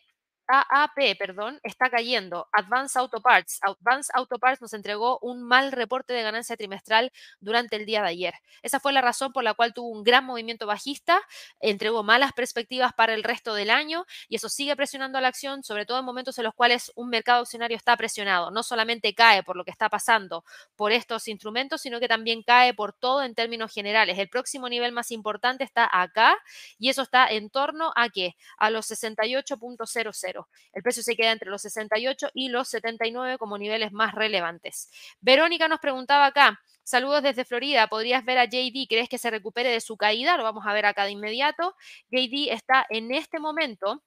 AAP, 0.52 1.16
perdón, 1.18 1.62
está 1.64 1.90
cayendo. 1.90 2.50
Advanced 2.52 3.00
Auto 3.00 3.22
Parts. 3.22 3.60
Advanced 3.62 4.12
Auto 4.14 4.38
Parts 4.38 4.62
nos 4.62 4.74
entregó 4.74 5.18
un 5.22 5.42
mal 5.44 5.72
reporte 5.72 6.14
de 6.14 6.24
ganancia 6.24 6.58
trimestral 6.58 7.14
durante 7.40 7.78
el 7.78 7.86
día 7.86 8.02
de 8.02 8.10
ayer. 8.10 8.34
Esa 8.62 8.82
fue 8.82 8.92
la 8.92 9.00
razón 9.00 9.32
por 9.32 9.46
la 9.46 9.54
cual 9.54 9.74
tuvo 9.74 9.88
un 9.88 10.04
gran 10.04 10.26
movimiento 10.26 10.68
bajista, 10.68 11.22
entregó 11.62 12.04
malas 12.04 12.34
perspectivas 12.34 12.92
para 12.94 13.14
el 13.14 13.24
resto 13.24 13.54
del 13.54 13.70
año 13.70 14.06
y 14.28 14.36
eso 14.36 14.50
sigue 14.50 14.76
presionando 14.76 15.18
a 15.18 15.22
la 15.22 15.30
acción, 15.30 15.64
sobre 15.64 15.86
todo 15.86 16.00
en 16.00 16.06
momentos 16.06 16.38
en 16.38 16.44
los 16.44 16.54
cuales 16.54 16.92
un 16.96 17.10
mercado 17.10 17.44
accionario 17.44 17.78
está 17.78 17.96
presionado. 17.96 18.52
No 18.52 18.62
solamente 18.62 19.14
cae 19.14 19.44
por 19.44 19.56
lo 19.56 19.64
que 19.64 19.72
está 19.72 19.88
pasando 19.88 20.44
por 20.76 20.92
estos 20.92 21.30
instrumentos, 21.30 21.82
sino 21.82 22.02
que 22.02 22.10
también 22.10 22.44
cae 22.44 22.74
por 22.74 22.92
todo 22.92 23.24
en 23.24 23.36
términos 23.36 23.72
generales. 23.74 24.20
El 24.20 24.28
próximo 24.28 24.68
nivel 24.68 24.92
más 24.92 25.12
importante 25.12 25.64
está 25.64 25.90
acá 25.92 26.38
y 26.78 26.90
eso 26.90 27.04
está 27.04 27.28
en 27.28 27.50
torno 27.50 27.94
a 27.96 28.10
qué? 28.10 28.36
A 28.58 28.70
los 28.70 28.92
68.00. 28.92 30.41
El 30.74 30.84
precio 30.84 31.04
se 31.04 31.16
queda 31.16 31.32
entre 31.32 31.50
los 31.50 31.62
68 31.62 32.30
y 32.34 32.50
los 32.50 32.70
79 32.70 33.38
como 33.38 33.58
niveles 33.58 33.92
más 33.92 34.14
relevantes. 34.14 34.90
Verónica 35.20 35.68
nos 35.68 35.80
preguntaba 35.80 36.26
acá, 36.26 36.60
Saludos 36.84 37.24
desde 37.24 37.46
Florida. 37.46 37.88
¿Podrías 37.88 38.26
ver 38.26 38.38
a 38.40 38.46
JD? 38.46 38.88
¿Crees 38.90 39.08
que 39.08 39.18
se 39.18 39.30
recupere 39.30 39.70
de 39.70 39.82
su 39.82 39.98
caída? 39.98 40.36
Lo 40.36 40.44
vamos 40.44 40.66
a 40.66 40.74
ver 40.74 40.86
acá 40.86 41.06
de 41.06 41.12
inmediato. 41.12 41.76
JD 42.10 42.52
está 42.52 42.86
en 42.90 43.14
este 43.14 43.40
momento 43.40 44.04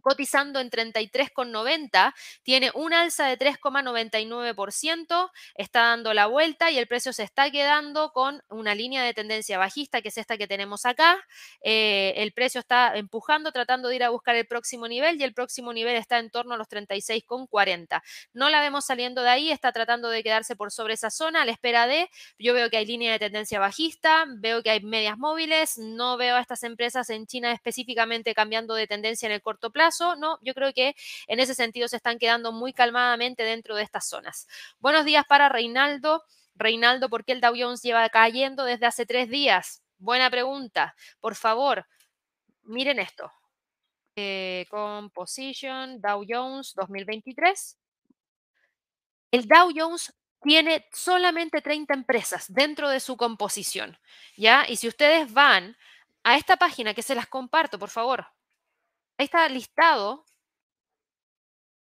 cotizando 0.00 0.60
en 0.60 0.70
33,90, 0.70 2.14
tiene 2.42 2.70
un 2.74 2.92
alza 2.92 3.26
de 3.26 3.38
3,99%, 3.38 5.30
está 5.54 5.80
dando 5.80 6.14
la 6.14 6.26
vuelta 6.26 6.70
y 6.70 6.78
el 6.78 6.86
precio 6.86 7.12
se 7.12 7.22
está 7.22 7.50
quedando 7.50 8.12
con 8.12 8.42
una 8.48 8.74
línea 8.74 9.02
de 9.02 9.14
tendencia 9.14 9.58
bajista, 9.58 10.02
que 10.02 10.08
es 10.08 10.18
esta 10.18 10.38
que 10.38 10.46
tenemos 10.46 10.86
acá. 10.86 11.18
Eh, 11.62 12.14
el 12.16 12.32
precio 12.32 12.60
está 12.60 12.96
empujando, 12.96 13.52
tratando 13.52 13.88
de 13.88 13.96
ir 13.96 14.04
a 14.04 14.10
buscar 14.10 14.36
el 14.36 14.46
próximo 14.46 14.88
nivel 14.88 15.20
y 15.20 15.24
el 15.24 15.34
próximo 15.34 15.72
nivel 15.72 15.96
está 15.96 16.18
en 16.18 16.30
torno 16.30 16.54
a 16.54 16.56
los 16.56 16.68
36,40. 16.68 18.02
No 18.32 18.50
la 18.50 18.60
vemos 18.60 18.84
saliendo 18.84 19.22
de 19.22 19.30
ahí, 19.30 19.50
está 19.50 19.72
tratando 19.72 20.08
de 20.10 20.22
quedarse 20.22 20.56
por 20.56 20.70
sobre 20.70 20.94
esa 20.94 21.10
zona 21.10 21.42
a 21.42 21.44
la 21.44 21.52
espera 21.52 21.86
de, 21.86 22.08
yo 22.38 22.54
veo 22.54 22.70
que 22.70 22.76
hay 22.76 22.86
línea 22.86 23.12
de 23.12 23.18
tendencia 23.18 23.60
bajista, 23.60 24.26
veo 24.28 24.62
que 24.62 24.70
hay 24.70 24.80
medias 24.80 25.18
móviles, 25.18 25.78
no 25.78 26.16
veo 26.16 26.36
a 26.36 26.40
estas 26.40 26.62
empresas 26.62 27.10
en 27.10 27.26
China 27.26 27.52
específicamente 27.52 28.34
cambiando 28.34 28.74
de 28.74 28.86
tendencia 28.86 29.26
en 29.26 29.32
el 29.32 29.42
corto 29.42 29.70
plazo 29.70 29.87
no, 30.18 30.38
yo 30.42 30.54
creo 30.54 30.72
que 30.72 30.94
en 31.26 31.40
ese 31.40 31.54
sentido 31.54 31.88
se 31.88 31.96
están 31.96 32.18
quedando 32.18 32.52
muy 32.52 32.72
calmadamente 32.72 33.42
dentro 33.42 33.74
de 33.74 33.82
estas 33.82 34.08
zonas. 34.08 34.46
Buenos 34.80 35.04
días 35.04 35.24
para 35.28 35.48
Reinaldo. 35.48 36.24
Reinaldo, 36.54 37.08
¿por 37.08 37.24
qué 37.24 37.32
el 37.32 37.40
Dow 37.40 37.54
Jones 37.56 37.82
lleva 37.82 38.08
cayendo 38.08 38.64
desde 38.64 38.86
hace 38.86 39.06
tres 39.06 39.28
días? 39.28 39.82
Buena 39.98 40.30
pregunta. 40.30 40.94
Por 41.20 41.34
favor, 41.34 41.86
miren 42.62 42.98
esto. 42.98 43.32
Eh, 44.16 44.66
composition 44.68 46.00
Dow 46.00 46.24
Jones 46.28 46.74
2023. 46.74 47.78
El 49.30 49.46
Dow 49.46 49.70
Jones 49.74 50.12
tiene 50.42 50.86
solamente 50.92 51.60
30 51.60 51.94
empresas 51.94 52.52
dentro 52.52 52.88
de 52.88 53.00
su 53.00 53.16
composición, 53.16 53.98
¿ya? 54.36 54.64
Y 54.68 54.76
si 54.76 54.88
ustedes 54.88 55.32
van 55.32 55.76
a 56.22 56.36
esta 56.36 56.56
página 56.56 56.94
que 56.94 57.02
se 57.02 57.14
las 57.14 57.26
comparto, 57.26 57.78
por 57.78 57.90
favor, 57.90 58.26
Ahí 59.18 59.24
está 59.24 59.48
listado 59.48 60.24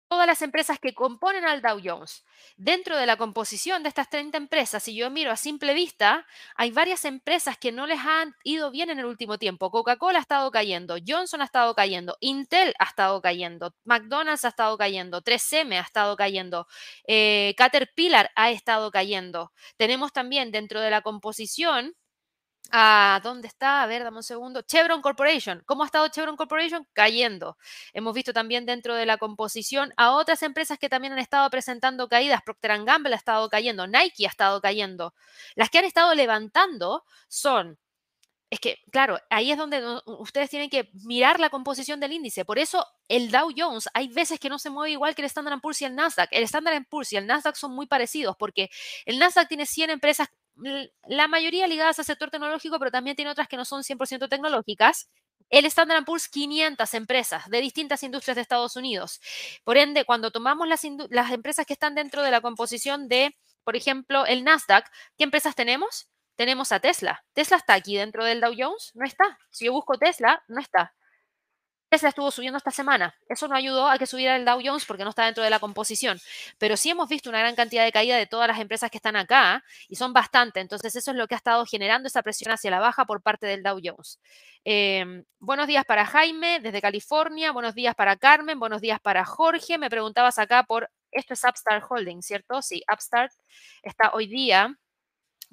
todas 0.09 0.27
las 0.29 0.43
empresas 0.43 0.79
que 0.79 0.95
componen 0.95 1.45
al 1.45 1.61
Dow 1.61 1.81
Jones. 1.83 2.25
Dentro 2.57 2.97
de 2.97 3.07
la 3.07 3.17
composición 3.17 3.83
de 3.83 3.89
estas 3.89 4.09
30 4.09 4.39
empresas, 4.39 4.81
si 4.81 4.95
yo 4.95 5.11
miro 5.11 5.33
a 5.33 5.37
simple 5.37 5.75
vista, 5.75 6.25
hay 6.55 6.71
varias 6.71 7.05
empresas 7.05 7.59
que 7.59 7.73
no 7.73 7.89
les 7.89 7.99
han 7.99 8.37
ido 8.45 8.71
bien 8.71 8.91
en 8.91 9.01
el 9.01 9.07
último 9.07 9.39
tiempo. 9.39 9.73
Coca-Cola 9.73 10.19
ha 10.19 10.23
estado 10.23 10.53
cayendo, 10.53 10.97
Johnson 11.05 11.41
ha 11.41 11.47
estado 11.47 11.75
cayendo, 11.75 12.17
Intel 12.21 12.75
ha 12.79 12.85
estado 12.85 13.21
cayendo, 13.21 13.75
McDonald's 13.83 14.45
ha 14.45 14.49
estado 14.49 14.79
cayendo, 14.79 15.21
3M 15.21 15.77
ha 15.79 15.83
estado 15.83 16.17
cayendo, 16.17 16.69
eh, 17.09 17.55
Caterpillar 17.57 18.31
ha 18.37 18.53
estado 18.53 18.93
cayendo. 18.93 19.53
Tenemos 19.77 20.13
también 20.13 20.53
dentro 20.53 20.81
de 20.81 20.91
la 20.91 21.03
composición 21.03 21.97
Ah, 22.71 23.21
¿Dónde 23.23 23.47
está? 23.49 23.83
A 23.83 23.87
ver, 23.87 24.03
dame 24.03 24.17
un 24.19 24.23
segundo. 24.23 24.63
Chevron 24.63 25.01
Corporation. 25.03 25.63
¿Cómo 25.67 25.83
ha 25.83 25.87
estado 25.87 26.09
Chevron 26.09 26.37
Corporation? 26.37 26.87
Cayendo. 26.93 27.57
Hemos 27.93 28.15
visto 28.15 28.33
también 28.33 28.67
dentro 28.67 28.95
de 28.95 29.07
la 29.07 29.19
composición 29.19 29.93
a 29.97 30.13
otras 30.13 30.43
empresas 30.43 30.79
que 30.79 30.89
también 30.89 31.13
han 31.13 31.19
estado 31.21 31.49
presentando 31.51 32.09
caídas. 32.09 32.43
Procter 32.43 32.85
Gamble 32.85 33.15
ha 33.15 33.19
estado 33.19 33.49
cayendo, 33.49 33.87
Nike 33.87 34.27
ha 34.27 34.31
estado 34.31 34.61
cayendo. 34.61 35.15
Las 35.55 35.71
que 35.71 35.79
han 35.79 35.85
estado 35.85 36.15
levantando 36.15 37.05
son 37.29 37.79
es 38.51 38.61
que, 38.61 38.79
claro, 38.93 39.19
ahí 39.31 39.51
es 39.51 39.59
donde 39.59 39.83
ustedes 40.07 40.49
tienen 40.49 40.71
que 40.71 40.89
mirar 41.05 41.41
la 41.41 41.51
composición 41.51 41.99
del 41.99 42.13
índice. 42.13 42.45
Por 42.45 42.59
eso 42.61 42.87
el 43.09 43.31
Dow 43.31 43.51
Jones 43.57 43.89
hay 43.95 44.09
veces 44.09 44.39
que 44.39 44.49
no 44.49 44.61
se 44.61 44.71
mueve 44.71 44.93
igual 44.93 45.15
que 45.17 45.23
el 45.23 45.27
Standard 45.27 45.61
Poor's 45.61 45.83
y 45.83 45.87
el 45.87 45.97
Nasdaq. 45.97 46.29
El 46.31 46.45
Standard 46.45 46.85
Poor's 46.89 47.13
y 47.13 47.17
el 47.17 47.27
Nasdaq 47.27 47.57
son 47.57 47.73
muy 47.75 47.87
parecidos 47.87 48.37
porque 48.39 48.71
el 49.07 49.19
Nasdaq 49.19 49.49
tiene 49.49 49.67
100 49.67 49.91
empresas 49.91 50.29
la 50.57 51.29
mayoría 51.29 51.67
ligadas 51.67 51.99
al 51.99 52.05
sector 52.05 52.31
tecnológico, 52.31 52.79
pero 52.79 52.91
también 52.91 53.17
tiene 53.17 53.31
otras 53.31 53.49
que 53.49 53.57
no 53.57 53.65
son 53.65 53.83
100% 53.83 54.29
tecnológicas. 54.29 55.09
El 55.51 55.67
Standard 55.67 56.05
Poor's 56.05 56.29
500 56.29 56.95
empresas 56.95 57.49
de 57.51 57.61
distintas 57.61 58.03
industrias 58.03 58.37
de 58.37 58.43
Estados 58.43 58.77
Unidos. 58.77 59.21
Por 59.65 59.77
ende, 59.77 60.05
cuando 60.05 60.31
tomamos 60.31 60.67
las, 60.69 60.83
las 61.11 61.33
empresas 61.33 61.67
que 61.67 61.75
están 61.75 61.95
dentro 61.95 62.23
de 62.23 62.31
la 62.31 62.41
composición 62.41 63.09
de, 63.09 63.37
por 63.63 63.77
ejemplo, 63.77 64.27
el 64.27 64.45
Nasdaq, 64.45 64.91
¿qué 65.19 65.25
empresas 65.25 65.55
tenemos? 65.55 66.09
Tenemos 66.37 66.73
a 66.73 66.81
Tesla. 66.81 67.25
¿Tesla 67.33 67.59
está 67.59 67.75
aquí 67.75 67.97
dentro 67.97 68.25
del 68.25 68.41
Dow 68.41 68.55
Jones? 68.57 68.91
No 68.95 69.05
está. 69.05 69.39
Si 69.51 69.67
yo 69.67 69.73
busco 69.73 69.99
Tesla, 69.99 70.43
no 70.49 70.61
está. 70.61 70.95
Tesla 71.95 72.09
estuvo 72.09 72.33
subiendo 72.33 72.57
esta 72.59 72.73
semana. 72.73 73.15
Eso 73.29 73.47
no 73.47 73.55
ayudó 73.55 73.89
a 73.89 73.99
que 73.99 74.07
subiera 74.07 74.35
el 74.35 74.45
Dow 74.45 74.61
Jones 74.65 74.85
porque 74.85 75.05
no 75.05 75.11
está 75.11 75.27
dentro 75.27 75.45
de 75.45 75.51
la 75.51 75.61
composición. 75.61 76.19
Pero 76.59 76.77
sí 76.77 76.91
hemos 76.91 77.09
visto 77.09 77.31
una 77.31 77.39
gran 77.39 77.55
cantidad 77.55 77.85
de 77.85 77.93
caída 77.93 78.17
de 78.17 78.27
todas 78.27 78.49
las 78.49 78.59
empresas 78.59 78.91
que 78.91 78.99
están 78.99 79.15
acá 79.15 79.63
y 79.89 79.95
son 79.95 80.13
bastante. 80.13 80.59
Entonces 80.59 80.97
eso 80.97 81.13
es 81.13 81.17
lo 81.17 81.29
que 81.29 81.37
ha 81.37 81.39
estado 81.39 81.65
generando 81.67 82.09
esa 82.09 82.21
presión 82.25 82.51
hacia 82.51 82.73
la 82.73 82.81
baja 82.81 83.05
por 83.05 83.23
parte 83.23 83.47
del 83.47 83.63
Dow 83.63 83.79
Jones. 83.81 84.19
Em, 84.65 85.25
buenos 85.39 85.69
días 85.69 85.85
para 85.85 86.05
Jaime 86.05 86.59
desde 86.59 86.83
California. 86.83 87.53
Buenos 87.53 87.77
días 87.77 87.95
para 87.95 88.17
Carmen. 88.17 88.59
Buenos 88.59 88.81
días 88.81 88.99
para 88.99 89.25
Jorge. 89.25 89.79
Me 89.79 89.89
preguntabas 89.89 90.41
acá 90.41 90.65
por, 90.65 90.91
esto 91.13 91.35
es 91.35 91.45
Upstart 91.45 91.85
Holding, 91.89 92.23
¿cierto? 92.23 92.61
Sí, 92.61 92.83
Upstart 92.93 93.31
está 93.85 94.11
hoy 94.15 94.27
día 94.27 94.77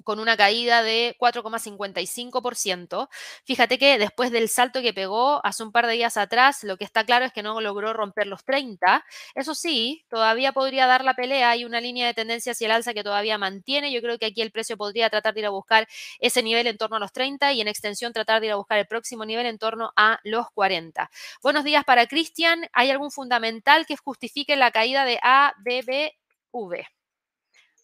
con 0.04 0.18
una 0.18 0.36
caída 0.36 0.82
de 0.82 1.16
4,55%. 1.18 3.08
Fíjate 3.44 3.78
que 3.78 3.98
después 3.98 4.30
del 4.30 4.48
salto 4.48 4.82
que 4.82 4.92
pegó 4.94 5.44
hace 5.44 5.62
un 5.62 5.72
par 5.72 5.86
de 5.86 5.94
días 5.94 6.16
atrás, 6.16 6.64
lo 6.64 6.76
que 6.76 6.84
está 6.84 7.04
claro 7.04 7.24
es 7.24 7.32
que 7.32 7.42
no 7.42 7.60
logró 7.60 7.92
romper 7.92 8.26
los 8.26 8.44
30. 8.44 9.04
Eso 9.34 9.54
sí, 9.54 10.04
todavía 10.08 10.52
podría 10.52 10.86
dar 10.86 11.04
la 11.04 11.14
pelea. 11.14 11.50
Hay 11.50 11.64
una 11.64 11.80
línea 11.80 12.06
de 12.06 12.14
tendencia 12.14 12.52
hacia 12.52 12.66
el 12.66 12.72
alza 12.72 12.94
que 12.94 13.04
todavía 13.04 13.38
mantiene. 13.38 13.92
Yo 13.92 14.00
creo 14.00 14.18
que 14.18 14.26
aquí 14.26 14.42
el 14.42 14.50
precio 14.50 14.76
podría 14.76 15.10
tratar 15.10 15.34
de 15.34 15.40
ir 15.40 15.46
a 15.46 15.50
buscar 15.50 15.88
ese 16.20 16.42
nivel 16.42 16.66
en 16.66 16.78
torno 16.78 16.96
a 16.96 17.00
los 17.00 17.12
30 17.12 17.52
y 17.52 17.60
en 17.60 17.68
extensión 17.68 18.12
tratar 18.12 18.40
de 18.40 18.46
ir 18.46 18.52
a 18.52 18.56
buscar 18.56 18.78
el 18.78 18.86
próximo 18.86 19.24
nivel 19.24 19.46
en 19.46 19.58
torno 19.58 19.92
a 19.96 20.18
los 20.24 20.50
40. 20.52 21.10
Buenos 21.42 21.64
días 21.64 21.84
para 21.84 22.06
Cristian. 22.06 22.66
¿Hay 22.72 22.90
algún 22.90 23.10
fundamental 23.10 23.86
que 23.86 23.96
justifique 23.96 24.56
la 24.56 24.70
caída 24.70 25.04
de 25.04 25.18
ABBV? 25.22 27.01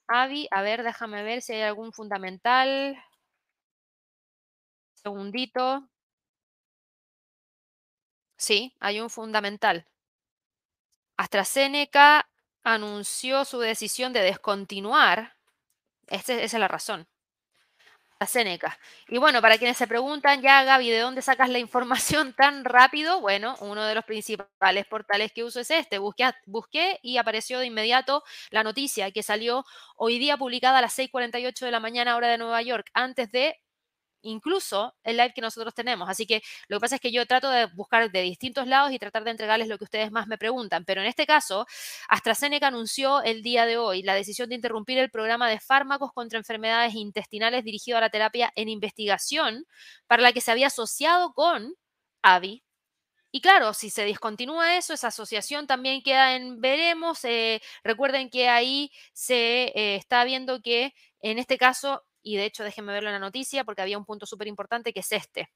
Avi, 0.09 0.49
a 0.51 0.63
ver, 0.63 0.83
déjame 0.83 1.23
ver 1.23 1.41
si 1.43 1.53
hay 1.55 1.63
algún 1.63 1.93
fundamental. 1.93 2.97
Segundito. 5.03 5.89
Sí, 8.37 8.75
hay 8.81 9.01
un 9.01 9.11
fundamental. 9.11 9.87
AstraZeneca 11.19 12.29
anunció 12.63 13.45
su 13.45 13.59
decisión 13.59 14.13
de 14.13 14.21
descontinuar. 14.21 15.37
esa 16.09 16.35
es 16.35 16.53
la 16.55 16.69
razón. 16.69 17.09
Seneca. 18.27 18.79
Y 19.09 19.19
bueno, 19.19 19.41
para 19.41 19.59
quienes 19.59 19.77
se 19.77 19.87
preguntan, 19.87 20.43
ya 20.43 20.65
Gaby, 20.65 20.91
¿de 20.91 20.99
dónde 20.99 21.23
sacas 21.23 21.49
la 21.49 21.59
información 21.61 22.33
tan 22.35 22.65
rápido? 22.65 23.21
Bueno, 23.21 23.55
uno 23.61 23.85
de 23.85 23.95
los 23.95 24.05
principales 24.05 24.87
portales 24.87 25.33
que 25.33 25.45
uso 25.45 25.61
es 25.61 25.71
este. 25.71 25.99
Busqué, 25.99 26.31
busqué 26.47 26.99
y 27.03 27.17
apareció 27.19 27.61
de 27.61 27.67
inmediato 27.67 28.25
la 28.51 28.65
noticia 28.65 29.11
que 29.13 29.23
salió 29.23 29.65
hoy 29.97 30.19
día 30.19 30.37
publicada 30.37 30.79
a 30.79 30.83
las 30.83 30.95
6:48 30.95 31.65
de 31.65 31.71
la 31.71 31.81
mañana 31.81 32.17
hora 32.17 32.29
de 32.29 32.39
Nueva 32.39 32.61
York, 32.63 32.91
antes 32.93 33.31
de 33.31 33.57
incluso 34.29 34.95
el 35.03 35.17
live 35.17 35.33
que 35.35 35.41
nosotros 35.41 35.75
tenemos. 35.75 36.09
Así 36.09 36.27
que 36.27 36.43
lo 36.69 36.79
que 36.79 36.81
pasa 36.81 36.95
es 36.97 37.01
que 37.01 37.13
yo 37.13 37.27
trato 37.27 37.51
de 37.51 37.67
buscar 37.67 38.11
de 38.11 38.23
distintos 38.23 38.67
lados 38.67 38.93
y 38.93 38.99
tratar 38.99 39.25
de 39.25 39.33
entregarles 39.33 39.69
lo 39.69 39.79
que 39.79 39.85
ustedes 39.85 40.11
más 40.13 40.27
me 40.29 40.39
preguntan. 40.39 40.85
Pero 40.85 41.01
en 41.01 41.07
este 41.07 41.27
caso, 41.27 41.67
AstraZeneca 42.09 42.69
anunció 42.69 43.23
el 43.23 43.43
día 43.43 43.67
de 43.67 43.77
hoy 43.79 44.03
la 44.03 44.15
decisión 44.15 44.49
de 44.49 44.55
interrumpir 44.57 44.99
el 44.99 45.11
programa 45.11 45.49
de 45.49 45.61
fármacos 45.61 46.13
contra 46.13 46.39
enfermedades 46.39 46.95
intestinales 46.95 47.65
dirigido 47.65 47.99
a 47.99 48.01
la 48.01 48.11
terapia 48.11 48.53
en 48.57 48.69
investigación 48.69 49.67
para 50.07 50.23
la 50.23 50.33
que 50.33 50.41
se 50.41 50.51
había 50.53 50.69
asociado 50.69 51.33
con 51.33 51.75
AVI. 52.23 52.63
Y 53.31 53.41
claro, 53.43 53.75
si 53.75 53.91
se 53.91 54.05
discontinúa 54.05 54.79
eso, 54.79 54.95
esa 54.95 55.09
asociación 55.09 55.67
también 55.67 56.03
queda 56.03 56.35
en 56.35 56.61
veremos. 56.61 57.25
Eh, 57.25 57.61
recuerden 57.85 58.31
que 58.31 58.49
ahí 58.49 58.91
se 59.13 59.67
eh, 59.75 59.97
está 59.97 60.25
viendo 60.25 60.63
que 60.63 60.95
en 61.21 61.39
este 61.39 61.59
caso 61.59 62.05
y 62.35 62.37
de 62.37 62.47
hecho 62.47 62.65
déjenme 62.65 62.93
verlo 62.93 63.09
en 63.11 63.15
la 63.15 63.19
noticia 63.21 63.65
porque 63.65 63.83
había 63.83 63.99
un 63.99 64.05
punto 64.07 64.27
súper 64.27 64.49
importante 64.49 64.93
que 64.93 65.01
es 65.01 65.13
este. 65.13 65.51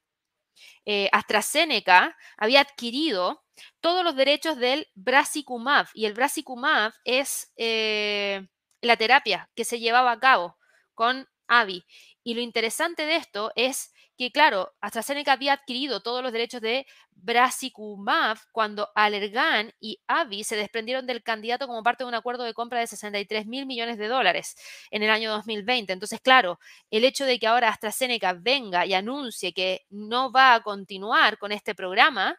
eh, 0.85 1.09
AstraZeneca 1.13 2.17
había 2.37 2.61
adquirido 2.61 3.45
todos 3.81 4.05
los 4.05 4.17
derechos 4.17 4.57
del 4.57 4.89
Brasicumab 4.95 5.87
y 5.95 6.07
el 6.07 6.15
Brasicumab 6.15 6.93
es 7.05 7.53
eh, 7.57 8.47
la 8.81 8.97
terapia 8.97 9.51
que 9.55 9.65
se 9.65 9.79
llevaba 9.79 10.13
a 10.13 10.21
cabo 10.21 10.57
con 10.95 11.29
AVI. 11.49 11.85
Y 12.25 12.35
lo 12.35 12.41
interesante 12.41 13.05
de 13.07 13.17
esto 13.17 13.53
es 13.57 13.93
que, 14.23 14.33
claro, 14.33 14.73
AstraZeneca 14.81 15.33
había 15.33 15.55
adquirido 15.55 16.01
todos 16.01 16.23
los 16.23 16.33
derechos 16.33 16.61
de 16.61 16.87
Brasicumab 17.11 18.39
cuando 18.53 18.89
Allergan 18.95 19.73
y 19.81 20.01
AVI 20.07 20.45
se 20.45 20.57
desprendieron 20.57 21.07
del 21.07 21.23
candidato 21.23 21.67
como 21.67 21.83
parte 21.83 22.05
de 22.05 22.09
un 22.09 22.15
acuerdo 22.15 22.45
de 22.45 22.55
compra 22.55 22.81
de 22.81 22.87
63 22.87 23.47
mil 23.47 23.67
millones 23.67 23.99
de 23.99 24.09
dólares 24.09 24.57
en 24.91 25.03
el 25.03 25.11
año 25.11 25.31
2020. 25.33 25.93
Entonces, 25.93 26.21
claro, 26.21 26.59
el 26.91 27.05
hecho 27.05 27.25
de 27.25 27.39
que 27.39 27.47
ahora 27.47 27.69
AstraZeneca 27.69 28.35
venga 28.35 28.87
y 28.87 28.95
anuncie 28.95 29.53
que 29.53 29.83
no 29.91 30.33
va 30.33 30.55
a 30.55 30.63
continuar 30.63 31.39
con 31.39 31.53
este 31.53 31.75
programa, 31.75 32.37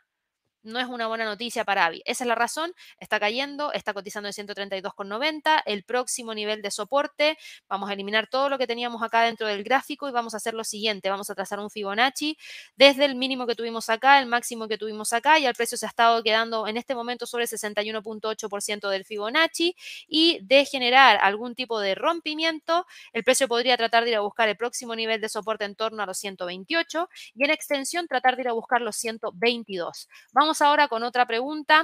no 0.63 0.79
es 0.79 0.87
una 0.87 1.07
buena 1.07 1.25
noticia 1.25 1.63
para 1.65 1.85
AVI. 1.85 2.01
Esa 2.05 2.23
es 2.23 2.27
la 2.27 2.35
razón, 2.35 2.73
está 2.99 3.19
cayendo, 3.19 3.71
está 3.73 3.93
cotizando 3.93 4.29
en 4.29 4.33
132,90. 4.33 5.61
El 5.65 5.83
próximo 5.83 6.33
nivel 6.33 6.61
de 6.61 6.71
soporte, 6.71 7.37
vamos 7.67 7.89
a 7.89 7.93
eliminar 7.93 8.27
todo 8.27 8.49
lo 8.49 8.57
que 8.57 8.67
teníamos 8.67 9.03
acá 9.03 9.23
dentro 9.23 9.47
del 9.47 9.63
gráfico 9.63 10.07
y 10.07 10.11
vamos 10.11 10.33
a 10.33 10.37
hacer 10.37 10.53
lo 10.53 10.63
siguiente, 10.63 11.09
vamos 11.09 11.29
a 11.29 11.35
trazar 11.35 11.59
un 11.59 11.69
Fibonacci 11.69 12.37
desde 12.75 13.05
el 13.05 13.15
mínimo 13.15 13.45
que 13.47 13.55
tuvimos 13.55 13.89
acá, 13.89 14.19
el 14.19 14.25
máximo 14.25 14.67
que 14.67 14.77
tuvimos 14.77 15.13
acá 15.13 15.39
y 15.39 15.45
el 15.45 15.53
precio 15.53 15.77
se 15.77 15.85
ha 15.85 15.89
estado 15.89 16.23
quedando 16.23 16.67
en 16.67 16.77
este 16.77 16.95
momento 16.95 17.25
sobre 17.25 17.43
el 17.43 17.49
61.8% 17.49 18.89
del 18.89 19.05
Fibonacci 19.05 19.75
y 20.07 20.39
de 20.43 20.65
generar 20.65 21.17
algún 21.21 21.55
tipo 21.55 21.79
de 21.79 21.95
rompimiento, 21.95 22.85
el 23.11 23.23
precio 23.23 23.47
podría 23.47 23.77
tratar 23.77 24.03
de 24.03 24.11
ir 24.11 24.15
a 24.15 24.21
buscar 24.21 24.49
el 24.49 24.57
próximo 24.57 24.95
nivel 24.95 25.21
de 25.21 25.29
soporte 25.29 25.65
en 25.65 25.75
torno 25.75 26.03
a 26.03 26.05
los 26.05 26.17
128 26.17 27.09
y 27.35 27.43
en 27.43 27.51
extensión 27.51 28.07
tratar 28.07 28.35
de 28.35 28.43
ir 28.43 28.47
a 28.49 28.53
buscar 28.53 28.81
los 28.81 28.95
122. 28.97 30.07
Vamos 30.31 30.52
ahora 30.61 30.87
con 30.87 31.03
otra 31.03 31.25
pregunta. 31.25 31.83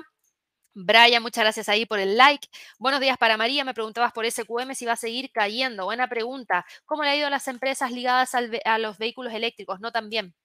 Brian, 0.73 1.21
muchas 1.21 1.43
gracias 1.43 1.67
ahí 1.69 1.85
por 1.85 1.99
el 1.99 2.15
like. 2.15 2.47
Buenos 2.77 3.01
días 3.01 3.17
para 3.17 3.37
María. 3.37 3.65
Me 3.65 3.73
preguntabas 3.73 4.13
por 4.13 4.25
SQM 4.25 4.73
si 4.75 4.85
va 4.85 4.93
a 4.93 4.97
seguir 4.97 5.31
cayendo. 5.31 5.85
Buena 5.85 6.07
pregunta. 6.07 6.65
¿Cómo 6.85 7.03
le 7.03 7.09
ha 7.09 7.15
ido 7.15 7.27
a 7.27 7.29
las 7.31 7.47
empresas 7.47 7.91
ligadas 7.91 8.33
a 8.35 8.77
los 8.77 8.97
vehículos 8.97 9.33
eléctricos? 9.33 9.79
No 9.79 9.91
tan 9.91 10.09
bien. 10.09 10.35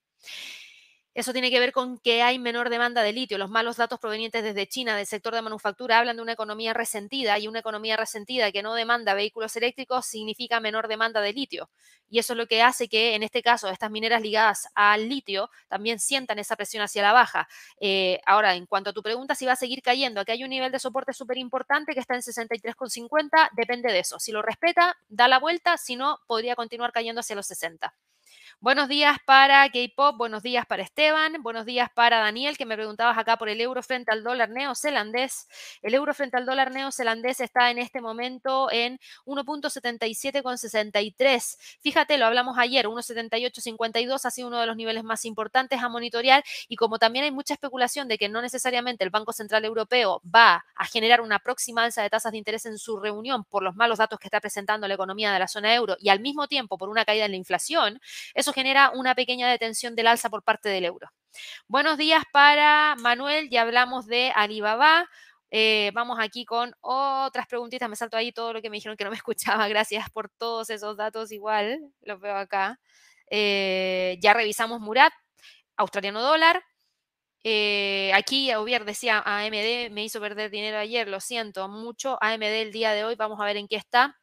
Eso 1.14 1.32
tiene 1.32 1.48
que 1.50 1.60
ver 1.60 1.70
con 1.70 1.98
que 1.98 2.22
hay 2.22 2.40
menor 2.40 2.70
demanda 2.70 3.02
de 3.04 3.12
litio. 3.12 3.38
Los 3.38 3.48
malos 3.48 3.76
datos 3.76 4.00
provenientes 4.00 4.42
desde 4.42 4.66
China 4.66 4.96
del 4.96 5.06
sector 5.06 5.32
de 5.32 5.42
manufactura 5.42 6.00
hablan 6.00 6.16
de 6.16 6.22
una 6.22 6.32
economía 6.32 6.74
resentida 6.74 7.38
y 7.38 7.46
una 7.46 7.60
economía 7.60 7.96
resentida 7.96 8.50
que 8.50 8.64
no 8.64 8.74
demanda 8.74 9.14
vehículos 9.14 9.54
eléctricos 9.54 10.06
significa 10.06 10.58
menor 10.58 10.88
demanda 10.88 11.20
de 11.20 11.32
litio. 11.32 11.70
Y 12.10 12.18
eso 12.18 12.32
es 12.32 12.36
lo 12.36 12.48
que 12.48 12.62
hace 12.62 12.88
que 12.88 13.14
en 13.14 13.22
este 13.22 13.42
caso 13.42 13.68
estas 13.68 13.92
mineras 13.92 14.22
ligadas 14.22 14.68
al 14.74 15.08
litio 15.08 15.50
también 15.68 16.00
sientan 16.00 16.40
esa 16.40 16.56
presión 16.56 16.82
hacia 16.82 17.02
la 17.02 17.12
baja. 17.12 17.48
Eh, 17.78 18.20
ahora, 18.26 18.56
en 18.56 18.66
cuanto 18.66 18.90
a 18.90 18.92
tu 18.92 19.02
pregunta, 19.02 19.36
si 19.36 19.46
va 19.46 19.52
a 19.52 19.56
seguir 19.56 19.82
cayendo, 19.82 20.20
aquí 20.20 20.32
hay 20.32 20.42
un 20.42 20.50
nivel 20.50 20.72
de 20.72 20.80
soporte 20.80 21.12
súper 21.12 21.38
importante 21.38 21.94
que 21.94 22.00
está 22.00 22.16
en 22.16 22.22
63,50, 22.22 23.50
depende 23.52 23.92
de 23.92 24.00
eso. 24.00 24.18
Si 24.18 24.32
lo 24.32 24.42
respeta, 24.42 24.96
da 25.08 25.28
la 25.28 25.38
vuelta, 25.38 25.76
si 25.78 25.94
no, 25.94 26.18
podría 26.26 26.56
continuar 26.56 26.92
cayendo 26.92 27.20
hacia 27.20 27.36
los 27.36 27.46
60. 27.46 27.94
Buenos 28.60 28.88
días 28.88 29.18
para 29.26 29.68
K-Pop, 29.68 30.16
buenos 30.16 30.42
días 30.42 30.64
para 30.64 30.82
Esteban, 30.82 31.42
buenos 31.42 31.66
días 31.66 31.90
para 31.94 32.20
Daniel, 32.20 32.56
que 32.56 32.64
me 32.64 32.76
preguntabas 32.76 33.18
acá 33.18 33.36
por 33.36 33.50
el 33.50 33.60
euro 33.60 33.82
frente 33.82 34.10
al 34.10 34.24
dólar 34.24 34.48
neozelandés. 34.48 35.46
El 35.82 35.92
euro 35.92 36.14
frente 36.14 36.38
al 36.38 36.46
dólar 36.46 36.70
neozelandés 36.70 37.40
está 37.40 37.70
en 37.70 37.76
este 37.78 38.00
momento 38.00 38.72
en 38.72 38.98
1.77,63. 39.26 41.58
Fíjate, 41.82 42.16
lo 42.16 42.24
hablamos 42.24 42.56
ayer, 42.56 42.86
1.7852 42.86 44.24
ha 44.24 44.30
sido 44.30 44.48
uno 44.48 44.60
de 44.60 44.66
los 44.66 44.76
niveles 44.76 45.04
más 45.04 45.26
importantes 45.26 45.82
a 45.82 45.90
monitorear 45.90 46.42
y 46.66 46.76
como 46.76 46.98
también 46.98 47.26
hay 47.26 47.32
mucha 47.32 47.52
especulación 47.54 48.08
de 48.08 48.16
que 48.16 48.30
no 48.30 48.40
necesariamente 48.40 49.04
el 49.04 49.10
Banco 49.10 49.34
Central 49.34 49.66
Europeo 49.66 50.22
va 50.24 50.64
a 50.74 50.86
generar 50.86 51.20
una 51.20 51.38
próxima 51.38 51.84
alza 51.84 52.00
de 52.02 52.08
tasas 52.08 52.32
de 52.32 52.38
interés 52.38 52.64
en 52.64 52.78
su 52.78 52.98
reunión 52.98 53.44
por 53.44 53.62
los 53.62 53.76
malos 53.76 53.98
datos 53.98 54.18
que 54.18 54.28
está 54.28 54.40
presentando 54.40 54.88
la 54.88 54.94
economía 54.94 55.34
de 55.34 55.38
la 55.38 55.48
zona 55.48 55.74
euro 55.74 55.98
y 56.00 56.08
al 56.08 56.20
mismo 56.20 56.48
tiempo 56.48 56.78
por 56.78 56.88
una 56.88 57.04
caída 57.04 57.26
en 57.26 57.32
la 57.32 57.36
inflación, 57.36 58.00
eso 58.44 58.52
genera 58.52 58.90
una 58.90 59.14
pequeña 59.14 59.48
detención 59.50 59.96
del 59.96 60.06
alza 60.06 60.28
por 60.28 60.42
parte 60.42 60.68
del 60.68 60.84
euro. 60.84 61.08
Buenos 61.66 61.96
días 61.96 62.22
para 62.30 62.94
Manuel, 62.96 63.48
ya 63.48 63.62
hablamos 63.62 64.06
de 64.06 64.32
Alibaba. 64.34 65.08
Eh, 65.50 65.90
vamos 65.94 66.18
aquí 66.20 66.44
con 66.44 66.74
otras 66.82 67.46
preguntitas. 67.46 67.88
Me 67.88 67.96
salto 67.96 68.18
ahí 68.18 68.32
todo 68.32 68.52
lo 68.52 68.60
que 68.60 68.68
me 68.68 68.76
dijeron 68.76 68.98
que 68.98 69.04
no 69.04 69.08
me 69.08 69.16
escuchaba. 69.22 69.66
Gracias 69.66 70.10
por 70.10 70.28
todos 70.28 70.68
esos 70.68 70.94
datos. 70.98 71.32
Igual 71.32 71.90
los 72.02 72.20
veo 72.20 72.36
acá. 72.36 72.78
Eh, 73.30 74.18
ya 74.20 74.34
revisamos 74.34 74.78
Murat, 74.78 75.14
australiano 75.78 76.20
dólar. 76.20 76.62
Eh, 77.44 78.10
aquí 78.12 78.50
Aubier 78.50 78.84
decía 78.84 79.22
AMD 79.24 79.90
me 79.90 80.04
hizo 80.04 80.20
perder 80.20 80.50
dinero 80.50 80.76
ayer, 80.76 81.08
lo 81.08 81.20
siento 81.20 81.66
mucho. 81.70 82.18
AMD 82.20 82.42
el 82.42 82.72
día 82.72 82.92
de 82.92 83.04
hoy, 83.04 83.14
vamos 83.14 83.40
a 83.40 83.44
ver 83.46 83.56
en 83.56 83.68
qué 83.68 83.76
está. 83.76 84.20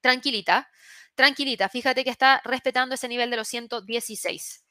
Tranquilita 0.00 0.66
tranquilita, 1.14 1.68
fíjate 1.68 2.04
que 2.04 2.10
está 2.10 2.40
respetando 2.44 2.94
ese 2.94 3.08
nivel 3.08 3.30
de 3.30 3.36
los 3.36 3.48
116. 3.48 4.64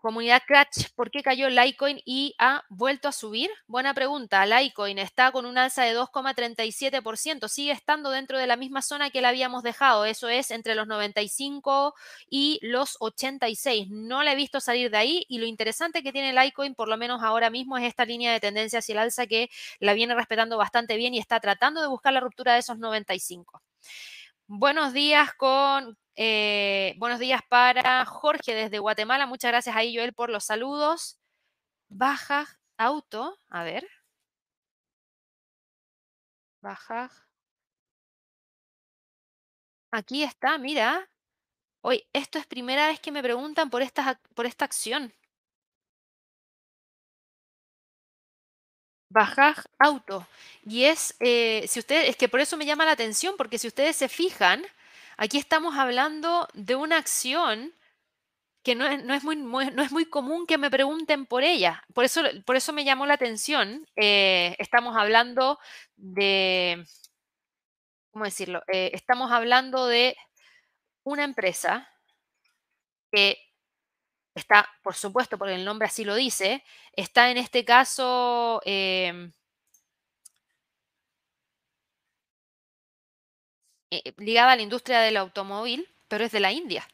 Comunidad 0.00 0.40
Crash, 0.46 0.88
¿por 0.94 1.10
qué 1.10 1.22
cayó 1.22 1.50
Litecoin 1.50 2.00
y 2.06 2.34
ha 2.38 2.64
vuelto 2.70 3.06
a 3.06 3.12
subir? 3.12 3.50
Buena 3.66 3.92
pregunta. 3.92 4.46
Litecoin 4.46 4.98
está 4.98 5.30
con 5.30 5.44
un 5.44 5.58
alza 5.58 5.84
de 5.84 5.94
2,37%. 5.94 7.48
Sigue 7.48 7.72
estando 7.72 8.10
dentro 8.10 8.38
de 8.38 8.46
la 8.46 8.56
misma 8.56 8.80
zona 8.80 9.10
que 9.10 9.20
la 9.20 9.28
habíamos 9.28 9.62
dejado. 9.62 10.06
Eso 10.06 10.30
es 10.30 10.52
entre 10.52 10.74
los 10.74 10.86
95 10.86 11.94
y 12.30 12.58
los 12.62 12.96
86. 13.00 13.88
No 13.90 14.22
la 14.22 14.32
he 14.32 14.36
visto 14.36 14.58
salir 14.60 14.90
de 14.90 14.96
ahí. 14.96 15.26
Y 15.28 15.36
lo 15.36 15.44
interesante 15.44 16.02
que 16.02 16.12
tiene 16.12 16.32
Litecoin, 16.32 16.74
por 16.74 16.88
lo 16.88 16.96
menos 16.96 17.22
ahora 17.22 17.50
mismo, 17.50 17.76
es 17.76 17.84
esta 17.84 18.06
línea 18.06 18.32
de 18.32 18.40
tendencia 18.40 18.78
hacia 18.78 18.94
el 18.94 19.00
alza 19.00 19.26
que 19.26 19.50
la 19.80 19.92
viene 19.92 20.14
respetando 20.14 20.56
bastante 20.56 20.96
bien 20.96 21.12
y 21.12 21.18
está 21.18 21.40
tratando 21.40 21.82
de 21.82 21.88
buscar 21.88 22.14
la 22.14 22.20
ruptura 22.20 22.54
de 22.54 22.60
esos 22.60 22.78
95. 22.78 23.60
Buenos 24.52 24.92
días 24.92 25.32
con 25.34 25.96
eh, 26.16 26.96
buenos 26.98 27.20
días 27.20 27.40
para 27.48 28.04
Jorge 28.04 28.52
desde 28.52 28.80
Guatemala. 28.80 29.26
Muchas 29.26 29.52
gracias 29.52 29.76
a 29.76 29.80
Joel 29.80 30.12
por 30.12 30.28
los 30.28 30.44
saludos. 30.44 31.20
Baja 31.88 32.48
auto, 32.76 33.38
a 33.48 33.62
ver. 33.62 33.86
Baja. 36.62 37.10
Aquí 39.92 40.24
está, 40.24 40.58
mira. 40.58 41.08
Hoy, 41.82 42.08
esto 42.12 42.38
es 42.40 42.46
primera 42.46 42.88
vez 42.88 42.98
que 42.98 43.12
me 43.12 43.22
preguntan 43.22 43.70
por 43.70 43.82
esta, 43.82 44.20
por 44.34 44.46
esta 44.46 44.64
acción. 44.64 45.14
Bajaj 49.10 49.64
Auto. 49.78 50.26
Y 50.64 50.84
es, 50.84 51.16
eh, 51.20 51.64
si 51.68 51.80
ustedes, 51.80 52.08
es 52.10 52.16
que 52.16 52.28
por 52.28 52.40
eso 52.40 52.56
me 52.56 52.64
llama 52.64 52.84
la 52.86 52.92
atención, 52.92 53.34
porque 53.36 53.58
si 53.58 53.66
ustedes 53.68 53.96
se 53.96 54.08
fijan, 54.08 54.64
aquí 55.16 55.36
estamos 55.38 55.76
hablando 55.76 56.48
de 56.54 56.76
una 56.76 56.96
acción 56.96 57.74
que 58.62 58.74
no 58.74 58.86
es, 58.86 59.02
no 59.04 59.14
es, 59.14 59.24
muy, 59.24 59.36
no 59.36 59.82
es 59.82 59.92
muy 59.92 60.06
común 60.06 60.46
que 60.46 60.58
me 60.58 60.70
pregunten 60.70 61.26
por 61.26 61.42
ella. 61.44 61.82
Por 61.94 62.04
eso, 62.04 62.22
por 62.46 62.56
eso 62.56 62.72
me 62.72 62.84
llamó 62.84 63.06
la 63.06 63.14
atención. 63.14 63.86
Eh, 63.96 64.54
estamos 64.58 64.96
hablando 64.96 65.58
de, 65.96 66.84
¿cómo 68.12 68.24
decirlo? 68.24 68.62
Eh, 68.72 68.90
estamos 68.94 69.32
hablando 69.32 69.86
de 69.86 70.16
una 71.04 71.24
empresa 71.24 71.88
que 73.12 73.38
está, 74.34 74.68
por 74.82 74.94
supuesto, 74.94 75.38
porque 75.38 75.54
el 75.54 75.64
nombre 75.64 75.86
así 75.86 76.04
lo 76.04 76.14
dice, 76.14 76.64
está 76.92 77.30
en 77.30 77.38
este 77.38 77.64
caso 77.64 78.60
em, 78.64 79.32
eh, 83.90 84.14
ligada 84.18 84.52
a 84.52 84.56
la 84.56 84.62
industria 84.62 85.00
del 85.00 85.16
automóvil, 85.16 85.88
pero 86.08 86.24
es 86.24 86.32
de 86.32 86.40
la 86.40 86.52
India. 86.52 86.86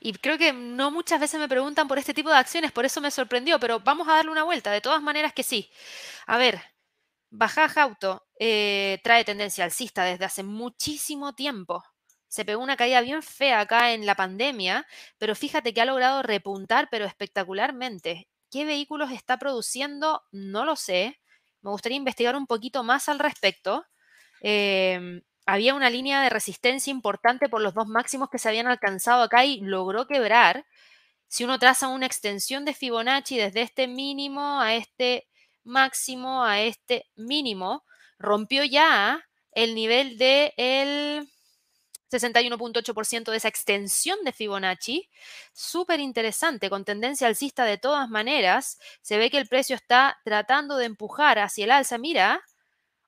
Y 0.00 0.12
creo 0.14 0.38
que 0.38 0.52
no 0.52 0.90
muchas 0.90 1.20
veces 1.20 1.40
me 1.40 1.48
preguntan 1.48 1.88
por 1.88 1.98
este 1.98 2.14
tipo 2.14 2.30
de 2.30 2.36
acciones, 2.36 2.72
por 2.72 2.84
eso 2.84 3.00
me 3.00 3.10
sorprendió, 3.10 3.58
pero 3.60 3.80
vamos 3.80 4.08
a 4.08 4.14
darle 4.14 4.30
una 4.30 4.44
vuelta, 4.44 4.70
de 4.70 4.80
todas 4.80 5.02
maneras 5.02 5.32
que 5.32 5.42
sí. 5.42 5.70
A 6.26 6.38
ver, 6.38 6.60
Bajaj 7.30 7.78
Auto 7.78 8.26
eh, 8.38 9.00
trae 9.04 9.24
tendencia 9.24 9.64
alcista 9.64 10.04
desde 10.04 10.24
hace 10.24 10.42
muchísimo 10.44 11.34
tiempo 11.34 11.84
se 12.28 12.44
pegó 12.44 12.62
una 12.62 12.76
caída 12.76 13.00
bien 13.00 13.22
fea 13.22 13.60
acá 13.60 13.92
en 13.92 14.06
la 14.06 14.14
pandemia, 14.14 14.86
pero 15.18 15.34
fíjate 15.34 15.72
que 15.74 15.80
ha 15.80 15.84
logrado 15.84 16.22
repuntar, 16.22 16.88
pero 16.90 17.04
espectacularmente. 17.06 18.28
¿Qué 18.50 18.64
vehículos 18.64 19.10
está 19.10 19.38
produciendo? 19.38 20.22
No 20.30 20.64
lo 20.64 20.76
sé. 20.76 21.20
Me 21.62 21.70
gustaría 21.70 21.96
investigar 21.96 22.36
un 22.36 22.46
poquito 22.46 22.84
más 22.84 23.08
al 23.08 23.18
respecto. 23.18 23.84
Em, 24.40 25.22
había 25.46 25.74
una 25.74 25.90
línea 25.90 26.22
de 26.22 26.30
resistencia 26.30 26.90
importante 26.90 27.48
por 27.48 27.62
los 27.62 27.74
dos 27.74 27.86
máximos 27.88 28.28
que 28.30 28.38
se 28.38 28.48
habían 28.48 28.66
alcanzado 28.66 29.22
acá 29.22 29.44
y 29.44 29.60
logró 29.60 30.06
quebrar. 30.06 30.66
Si 31.28 31.44
uno 31.44 31.58
traza 31.58 31.88
una 31.88 32.06
extensión 32.06 32.64
de 32.64 32.74
Fibonacci 32.74 33.36
desde 33.38 33.62
este 33.62 33.86
mínimo 33.88 34.60
a 34.60 34.74
este 34.74 35.26
máximo 35.64 36.44
a 36.44 36.60
este 36.60 37.06
mínimo, 37.16 37.84
rompió 38.18 38.64
ya 38.64 39.22
el 39.52 39.74
nivel 39.74 40.18
de 40.18 40.54
el 40.56 41.28
61.8% 42.10 43.30
de 43.30 43.36
esa 43.36 43.48
extensión 43.48 44.18
de 44.24 44.32
Fibonacci. 44.32 45.08
Súper 45.52 46.00
interesante, 46.00 46.70
con 46.70 46.84
tendencia 46.84 47.26
alcista 47.26 47.64
de 47.64 47.78
todas 47.78 48.08
maneras. 48.08 48.78
Se 49.02 49.18
ve 49.18 49.30
que 49.30 49.38
el 49.38 49.48
precio 49.48 49.76
está 49.76 50.18
tratando 50.24 50.76
de 50.76 50.86
empujar 50.86 51.38
hacia 51.38 51.64
el 51.64 51.70
alza. 51.70 51.98
Mira, 51.98 52.42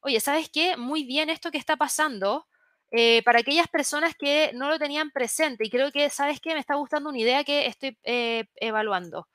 oye, 0.00 0.20
¿sabes 0.20 0.50
qué? 0.50 0.76
Muy 0.76 1.04
bien 1.04 1.30
esto 1.30 1.50
que 1.50 1.58
está 1.58 1.76
pasando. 1.76 2.46
Eh, 2.92 3.22
para 3.22 3.40
aquellas 3.40 3.68
personas 3.68 4.16
que 4.16 4.50
no 4.54 4.68
lo 4.68 4.78
tenían 4.78 5.12
presente, 5.12 5.64
y 5.64 5.70
creo 5.70 5.92
que, 5.92 6.10
¿sabes 6.10 6.40
qué? 6.40 6.54
Me 6.54 6.60
está 6.60 6.74
gustando 6.74 7.08
una 7.10 7.18
idea 7.18 7.44
que 7.44 7.66
estoy 7.66 7.96
eh, 8.02 8.46
evaluando. 8.56 9.28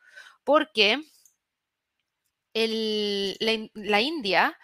Porque 0.44 1.02
la 2.54 4.02
India 4.02 4.58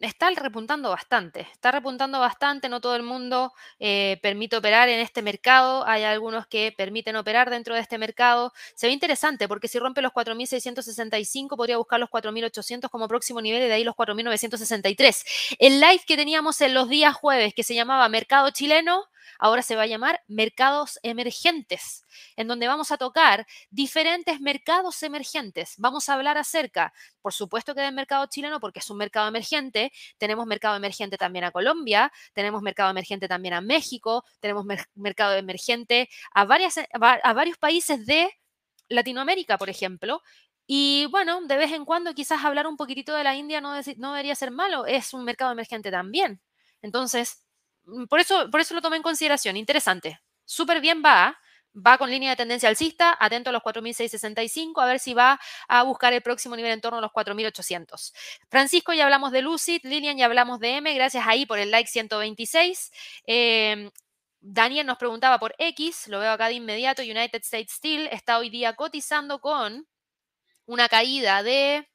está 0.00 0.30
repuntando 0.30 0.90
bastante, 0.90 1.40
está 1.52 1.70
repuntando 1.70 2.20
bastante, 2.20 2.68
no 2.68 2.80
todo 2.80 2.96
el 2.96 3.02
mundo 3.02 3.52
eh, 3.78 4.18
permite 4.22 4.56
operar 4.56 4.88
en 4.88 5.00
este 5.00 5.22
mercado, 5.22 5.86
hay 5.86 6.04
algunos 6.04 6.46
que 6.46 6.74
permiten 6.76 7.16
operar 7.16 7.50
dentro 7.50 7.74
de 7.74 7.80
este 7.80 7.98
mercado. 7.98 8.52
Se 8.74 8.86
ve 8.86 8.92
interesante 8.92 9.48
porque 9.48 9.68
si 9.68 9.78
rompe 9.78 10.02
los 10.02 10.12
4.665 10.12 11.56
podría 11.56 11.78
buscar 11.78 11.98
los 11.98 12.10
4.800 12.10 12.90
como 12.90 13.08
próximo 13.08 13.40
nivel 13.40 13.62
y 13.62 13.66
de 13.66 13.72
ahí 13.72 13.84
los 13.84 13.94
4.963. 13.94 15.56
El 15.58 15.80
live 15.80 16.02
que 16.06 16.16
teníamos 16.16 16.60
en 16.60 16.74
los 16.74 16.88
días 16.88 17.14
jueves 17.14 17.54
que 17.54 17.62
se 17.62 17.74
llamaba 17.74 18.08
Mercado 18.08 18.50
Chileno, 18.50 19.04
ahora 19.38 19.62
se 19.62 19.76
va 19.76 19.82
a 19.82 19.86
llamar 19.86 20.22
mercados 20.28 20.98
emergentes, 21.02 22.04
en 22.36 22.48
donde 22.48 22.66
vamos 22.68 22.92
a 22.92 22.96
tocar 22.96 23.46
diferentes 23.70 24.40
mercados 24.40 25.02
emergentes. 25.02 25.74
Vamos 25.78 26.08
a 26.08 26.14
hablar 26.14 26.38
acerca, 26.38 26.92
por 27.22 27.32
supuesto 27.32 27.74
que 27.74 27.80
del 27.80 27.94
mercado 27.94 28.26
chileno, 28.26 28.60
porque 28.60 28.80
es 28.80 28.90
un 28.90 28.98
mercado 28.98 29.28
emergente, 29.28 29.92
tenemos 30.18 30.46
mercado 30.46 30.76
emergente 30.76 31.18
también 31.18 31.44
a 31.44 31.50
Colombia, 31.50 32.12
tenemos 32.32 32.62
mercado 32.62 32.90
emergente 32.90 33.28
también 33.28 33.54
a 33.54 33.60
México, 33.60 34.24
tenemos 34.40 34.66
mercado 34.94 35.34
emergente 35.34 36.08
a, 36.32 36.44
varios 36.44 37.58
países 37.58 38.06
de 38.06 38.30
Latinoamérica, 38.88 39.58
por 39.58 39.68
ejemplo, 39.68 40.22
y 40.66 41.06
bueno, 41.10 41.42
de 41.42 41.56
vez 41.56 41.72
en 41.72 41.84
cuando 41.84 42.14
quizás 42.14 42.44
hablar 42.44 42.66
un 42.66 42.76
poquitito 42.76 43.14
de 43.14 43.24
la 43.24 43.36
India 43.36 43.60
no, 43.60 43.74
no, 43.98 44.12
debería 44.12 44.34
ser 44.34 44.50
malo, 44.50 44.86
es 44.86 45.14
un 45.14 45.24
mercado 45.24 45.52
emergente 45.52 45.90
también. 45.90 46.40
Entonces, 46.82 47.45
por 48.08 48.20
eso, 48.20 48.50
por 48.50 48.60
eso 48.60 48.74
lo 48.74 48.82
tomé 48.82 48.96
en 48.96 49.02
consideración. 49.02 49.56
Interesante. 49.56 50.20
Súper 50.44 50.80
bien 50.80 51.02
va. 51.04 51.38
Va 51.78 51.98
con 51.98 52.10
línea 52.10 52.30
de 52.30 52.36
tendencia 52.36 52.70
alcista, 52.70 53.14
atento 53.20 53.50
a 53.50 53.52
los 53.52 53.62
4.665, 53.62 54.82
a 54.82 54.86
ver 54.86 54.98
si 54.98 55.12
va 55.12 55.38
a 55.68 55.82
buscar 55.82 56.14
el 56.14 56.22
próximo 56.22 56.56
nivel 56.56 56.72
en 56.72 56.80
torno 56.80 56.98
a 56.98 57.00
los 57.02 57.10
4.800. 57.10 58.14
Francisco, 58.48 58.94
ya 58.94 59.04
hablamos 59.04 59.30
de 59.30 59.42
Lucid, 59.42 59.80
Lilian, 59.84 60.16
ya 60.16 60.24
hablamos 60.24 60.58
de 60.58 60.76
M, 60.76 60.94
gracias 60.94 61.26
ahí 61.26 61.44
por 61.44 61.58
el 61.58 61.70
like 61.70 61.90
126. 61.90 62.92
Em, 63.26 63.90
Daniel 64.40 64.86
nos 64.86 64.96
preguntaba 64.96 65.38
por 65.38 65.54
X, 65.58 66.08
lo 66.08 66.18
veo 66.18 66.30
acá 66.30 66.48
de 66.48 66.54
inmediato, 66.54 67.02
United 67.02 67.42
States 67.42 67.74
Steel 67.74 68.08
está 68.10 68.38
hoy 68.38 68.48
día 68.48 68.74
cotizando 68.74 69.40
con 69.40 69.86
una 70.66 70.88
caída 70.88 71.42
de 71.42 71.88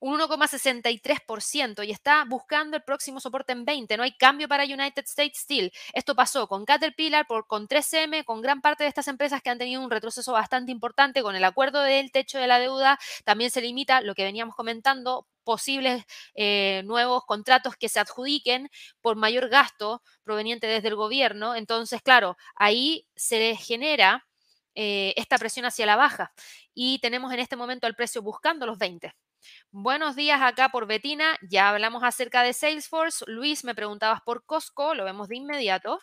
un 0.00 0.18
1,63% 0.18 1.86
y 1.86 1.90
está 1.90 2.24
buscando 2.24 2.76
el 2.76 2.82
próximo 2.82 3.20
soporte 3.20 3.52
en 3.52 3.64
20. 3.64 3.96
No 3.96 4.02
hay 4.02 4.12
cambio 4.12 4.48
para 4.48 4.64
United 4.64 5.04
States 5.06 5.40
Steel. 5.40 5.72
Esto 5.92 6.14
pasó 6.14 6.46
con 6.46 6.64
Caterpillar, 6.64 7.26
por, 7.26 7.46
con 7.46 7.68
3M, 7.68 8.24
con 8.24 8.42
gran 8.42 8.60
parte 8.60 8.84
de 8.84 8.88
estas 8.88 9.08
empresas 9.08 9.42
que 9.42 9.50
han 9.50 9.58
tenido 9.58 9.82
un 9.82 9.90
retroceso 9.90 10.32
bastante 10.32 10.72
importante 10.72 11.22
con 11.22 11.36
el 11.36 11.44
acuerdo 11.44 11.82
del 11.82 12.12
techo 12.12 12.38
de 12.38 12.46
la 12.46 12.58
deuda. 12.58 12.98
También 13.24 13.50
se 13.50 13.60
limita 13.60 14.00
lo 14.00 14.14
que 14.14 14.24
veníamos 14.24 14.54
comentando 14.54 15.26
posibles 15.44 16.04
eh, 16.34 16.82
nuevos 16.84 17.24
contratos 17.24 17.74
que 17.76 17.88
se 17.88 18.00
adjudiquen 18.00 18.68
por 19.00 19.16
mayor 19.16 19.48
gasto 19.48 20.02
proveniente 20.22 20.66
desde 20.66 20.88
el 20.88 20.94
gobierno. 20.94 21.54
Entonces, 21.54 22.02
claro, 22.02 22.36
ahí 22.54 23.06
se 23.16 23.56
genera 23.56 24.26
eh, 24.74 25.14
esta 25.16 25.38
presión 25.38 25.64
hacia 25.64 25.86
la 25.86 25.96
baja 25.96 26.32
y 26.74 26.98
tenemos 27.00 27.32
en 27.32 27.40
este 27.40 27.56
momento 27.56 27.86
el 27.86 27.94
precio 27.94 28.22
buscando 28.22 28.66
los 28.66 28.78
20. 28.78 29.12
Buenos 29.70 30.16
días 30.16 30.40
acá 30.42 30.68
por 30.70 30.86
Betina. 30.86 31.36
Ya 31.42 31.68
hablamos 31.68 32.02
acerca 32.02 32.42
de 32.42 32.52
Salesforce. 32.52 33.24
Luis, 33.26 33.64
me 33.64 33.74
preguntabas 33.74 34.20
por 34.22 34.44
Costco, 34.44 34.94
lo 34.94 35.04
vemos 35.04 35.28
de 35.28 35.36
inmediato. 35.36 36.00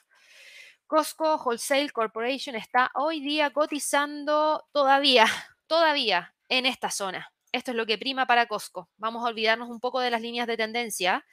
Costco 0.88 1.38
Wholesale 1.44 1.90
Corporation 1.90 2.56
está 2.56 2.92
hoy 2.94 3.20
día 3.20 3.52
cotizando 3.52 4.68
todavía, 4.72 5.26
todavía 5.68 6.36
en 6.50 6.66
esta 6.66 6.92
zona. 6.92 7.32
Esto 7.52 7.72
es 7.72 7.78
lo 7.78 7.86
que 7.86 7.98
prima 7.98 8.28
para 8.28 8.48
Costco. 8.48 8.90
Vamos 8.98 9.26
a 9.26 9.30
olvidarnos 9.30 9.70
un 9.70 9.80
poco 9.80 10.00
de 10.00 10.12
las 10.12 10.22
líneas 10.22 10.48
de 10.48 10.58
tendencia 10.58 11.26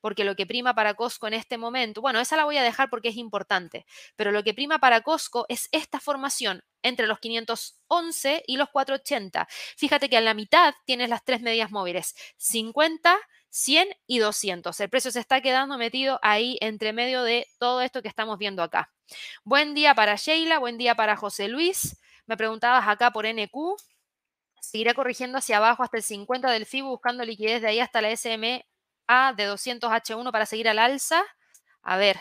porque 0.00 0.24
lo 0.24 0.36
que 0.36 0.46
prima 0.46 0.74
para 0.74 0.94
Costco 0.94 1.26
en 1.26 1.34
este 1.34 1.58
momento, 1.58 2.00
bueno, 2.00 2.20
esa 2.20 2.36
la 2.36 2.44
voy 2.44 2.56
a 2.56 2.62
dejar 2.62 2.90
porque 2.90 3.08
es 3.08 3.16
importante, 3.16 3.86
pero 4.16 4.32
lo 4.32 4.42
que 4.42 4.54
prima 4.54 4.78
para 4.78 5.02
Costco 5.02 5.46
es 5.48 5.68
esta 5.72 6.00
formación 6.00 6.62
entre 6.82 7.06
los 7.06 7.18
511 7.20 8.44
y 8.46 8.56
los 8.56 8.68
480. 8.70 9.46
Fíjate 9.76 10.08
que 10.08 10.16
a 10.16 10.20
la 10.20 10.34
mitad 10.34 10.74
tienes 10.84 11.08
las 11.10 11.24
tres 11.24 11.40
medias 11.42 11.70
móviles, 11.70 12.14
50, 12.36 13.18
100 13.50 13.88
y 14.06 14.18
200. 14.18 14.78
El 14.80 14.88
precio 14.88 15.10
se 15.10 15.20
está 15.20 15.40
quedando 15.40 15.76
metido 15.76 16.18
ahí 16.22 16.56
entre 16.60 16.92
medio 16.92 17.22
de 17.22 17.46
todo 17.58 17.80
esto 17.82 18.02
que 18.02 18.08
estamos 18.08 18.38
viendo 18.38 18.62
acá. 18.62 18.92
Buen 19.44 19.74
día 19.74 19.94
para 19.94 20.16
Sheila, 20.16 20.58
buen 20.58 20.78
día 20.78 20.94
para 20.94 21.16
José 21.16 21.48
Luis. 21.48 22.00
Me 22.26 22.36
preguntabas 22.36 22.86
acá 22.88 23.10
por 23.10 23.26
NQ. 23.26 23.76
Seguiré 24.60 24.94
corrigiendo 24.94 25.38
hacia 25.38 25.56
abajo 25.56 25.82
hasta 25.82 25.96
el 25.96 26.02
50 26.02 26.50
del 26.50 26.66
FIBO 26.66 26.90
buscando 26.90 27.24
liquidez 27.24 27.62
de 27.62 27.68
ahí 27.68 27.80
hasta 27.80 28.00
la 28.00 28.10
SM 28.10 28.64
de 29.36 29.50
200H1 29.50 30.32
para 30.32 30.46
seguir 30.46 30.68
al 30.68 30.78
alza. 30.78 31.22
A 31.82 31.96
ver. 31.96 32.16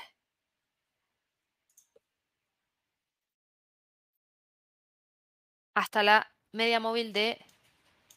Hasta 5.76 6.04
la 6.04 6.32
media 6.52 6.80
móvil 6.80 7.14
de 7.14 7.44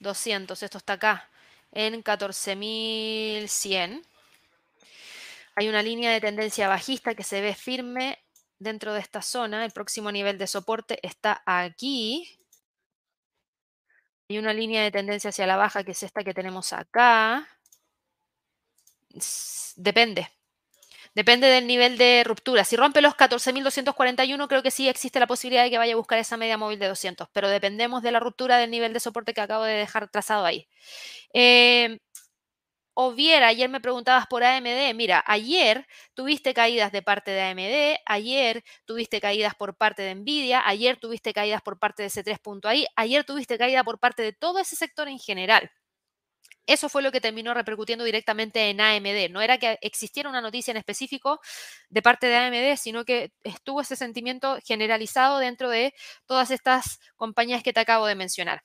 200. 0.01 0.63
Esto 0.63 0.79
está 0.79 0.95
acá 0.95 1.29
en 1.71 2.03
14.100. 2.03 4.03
Hay 5.55 5.69
una 5.69 5.83
línea 5.83 6.11
de 6.13 6.21
tendencia 6.21 6.69
bajista 6.69 7.15
que 7.15 7.25
se 7.25 7.43
ve 7.43 7.55
firme 7.55 8.19
dentro 8.59 8.95
de 8.95 9.01
esta 9.01 9.21
zona. 9.21 9.65
El 9.65 9.73
próximo 9.73 10.11
nivel 10.11 10.39
de 10.39 10.47
soporte 10.47 10.99
está 11.07 11.43
aquí. 11.45 12.39
Hay 14.31 14.39
una 14.39 14.55
línea 14.55 14.83
de 14.83 14.91
tendencia 14.91 15.29
hacia 15.29 15.47
la 15.47 15.57
baja 15.57 15.85
que 15.85 15.93
es 15.93 16.03
esta 16.03 16.25
que 16.25 16.33
tenemos 16.33 16.73
acá. 16.73 17.47
Depende. 19.77 20.29
Depende 21.15 21.49
del 21.49 21.67
nivel 21.67 21.99
de 21.99 22.25
ruptura. 22.25 22.65
Si 22.65 22.77
rompe 22.77 23.03
los 23.03 23.15
14.241, 23.15 24.49
creo 24.49 24.63
que 24.63 24.71
sí 24.71 24.89
existe 24.89 25.21
la 25.21 25.27
posibilidad 25.27 25.65
de 25.65 25.71
que 25.71 25.79
vaya 25.79 25.95
a 25.95 25.97
buscar 25.97 26.19
esa 26.19 26.39
media 26.39 26.59
móvil 26.59 26.79
de 26.79 26.89
200, 26.89 27.29
pero 27.33 27.49
dependemos 27.51 28.03
de 28.03 28.13
la 28.13 28.21
ruptura 28.21 28.59
del 28.59 28.71
nivel 28.71 28.93
de 28.95 29.01
soporte 29.01 29.35
que 29.35 29.43
acabo 29.43 29.65
de 29.65 29.75
dejar 29.75 30.09
trazado 30.11 30.47
ahí. 30.47 30.69
Eh, 31.35 31.99
Oviera, 32.95 33.49
ayer 33.49 33.71
me 33.71 33.81
preguntabas 33.81 34.27
por 34.27 34.45
AMD. 34.45 34.93
Mira, 34.95 35.25
ayer 35.27 35.87
tuviste 36.15 36.53
caídas 36.53 36.93
de 36.93 37.03
parte 37.03 37.31
de 37.31 37.41
AMD, 37.41 37.97
ayer 38.05 38.63
tuviste 38.85 39.21
caídas 39.21 39.55
por 39.55 39.75
parte 39.77 40.03
de 40.03 40.15
Nvidia, 40.15 40.63
ayer 40.67 40.99
tuviste 40.99 41.33
caídas 41.33 41.63
por 41.63 41.79
parte 41.79 42.03
de 42.03 42.11
C3.ai, 42.11 42.87
ayer 42.97 43.25
tuviste 43.25 43.57
caída 43.57 43.83
por 43.83 43.99
parte 43.99 44.23
de 44.23 44.33
todo 44.35 44.59
ese 44.59 44.77
sector 44.77 45.09
en 45.09 45.19
general. 45.19 45.71
Eso 46.67 46.89
fue 46.89 47.03
lo 47.03 47.11
que 47.11 47.21
terminó 47.21 47.55
repercutiendo 47.55 48.05
directamente 48.05 48.71
en 48.71 48.81
AMD. 48.81 49.31
No 49.31 49.43
era 49.43 49.59
que 49.59 49.79
existiera 49.83 50.29
una 50.29 50.41
noticia 50.41 50.71
en 50.71 50.77
específico 50.77 51.41
de 51.89 52.03
parte 52.03 52.29
de 52.29 52.37
AMD, 52.37 52.77
sino 52.79 53.05
que 53.05 53.33
estuvo 53.43 53.81
ese 53.81 53.97
sentimiento 53.97 54.59
generalizado 54.65 55.39
dentro 55.39 55.71
de 55.71 55.93
todas 56.27 56.51
estas 56.51 57.01
compañías 57.17 57.63
que 57.63 57.73
te 57.73 57.81
acabo 57.81 58.07
de 58.07 58.15
mencionar. 58.15 58.63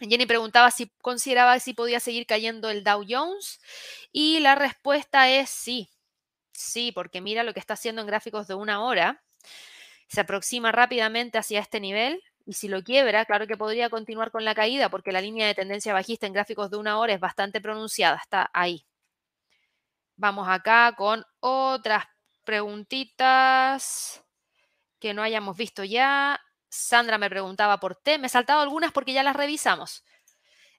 Jenny 0.00 0.26
preguntaba 0.26 0.70
si 0.70 0.90
consideraba 1.00 1.58
si 1.58 1.72
podía 1.72 2.00
seguir 2.00 2.26
cayendo 2.26 2.68
el 2.70 2.84
Dow 2.84 3.04
Jones 3.08 3.60
y 4.12 4.40
la 4.40 4.54
respuesta 4.54 5.30
es 5.30 5.48
sí, 5.48 5.88
sí, 6.52 6.92
porque 6.92 7.20
mira 7.20 7.44
lo 7.44 7.54
que 7.54 7.60
está 7.60 7.74
haciendo 7.74 8.02
en 8.02 8.06
gráficos 8.06 8.46
de 8.46 8.54
una 8.54 8.84
hora. 8.84 9.22
Se 10.08 10.20
aproxima 10.20 10.70
rápidamente 10.72 11.38
hacia 11.38 11.60
este 11.60 11.80
nivel, 11.80 12.22
y 12.46 12.52
si 12.52 12.68
lo 12.68 12.82
quiebra, 12.82 13.24
claro 13.24 13.48
que 13.48 13.56
podría 13.56 13.90
continuar 13.90 14.30
con 14.30 14.44
la 14.44 14.54
caída 14.54 14.88
porque 14.88 15.10
la 15.10 15.20
línea 15.20 15.48
de 15.48 15.54
tendencia 15.54 15.92
bajista 15.92 16.28
en 16.28 16.32
gráficos 16.32 16.70
de 16.70 16.76
una 16.76 16.98
hora 16.98 17.12
es 17.12 17.20
bastante 17.20 17.60
pronunciada, 17.60 18.18
está 18.22 18.48
ahí. 18.54 18.86
Vamos 20.16 20.48
acá 20.48 20.94
con 20.96 21.24
otras 21.40 22.04
preguntitas 22.44 24.24
que 25.00 25.12
no 25.12 25.22
hayamos 25.22 25.56
visto 25.56 25.82
ya. 25.82 26.40
Sandra 26.68 27.18
me 27.18 27.28
preguntaba 27.28 27.80
por 27.80 27.96
T. 27.96 28.18
Me 28.18 28.28
he 28.28 28.30
saltado 28.30 28.60
algunas 28.60 28.92
porque 28.92 29.12
ya 29.12 29.24
las 29.24 29.36
revisamos. 29.36 30.04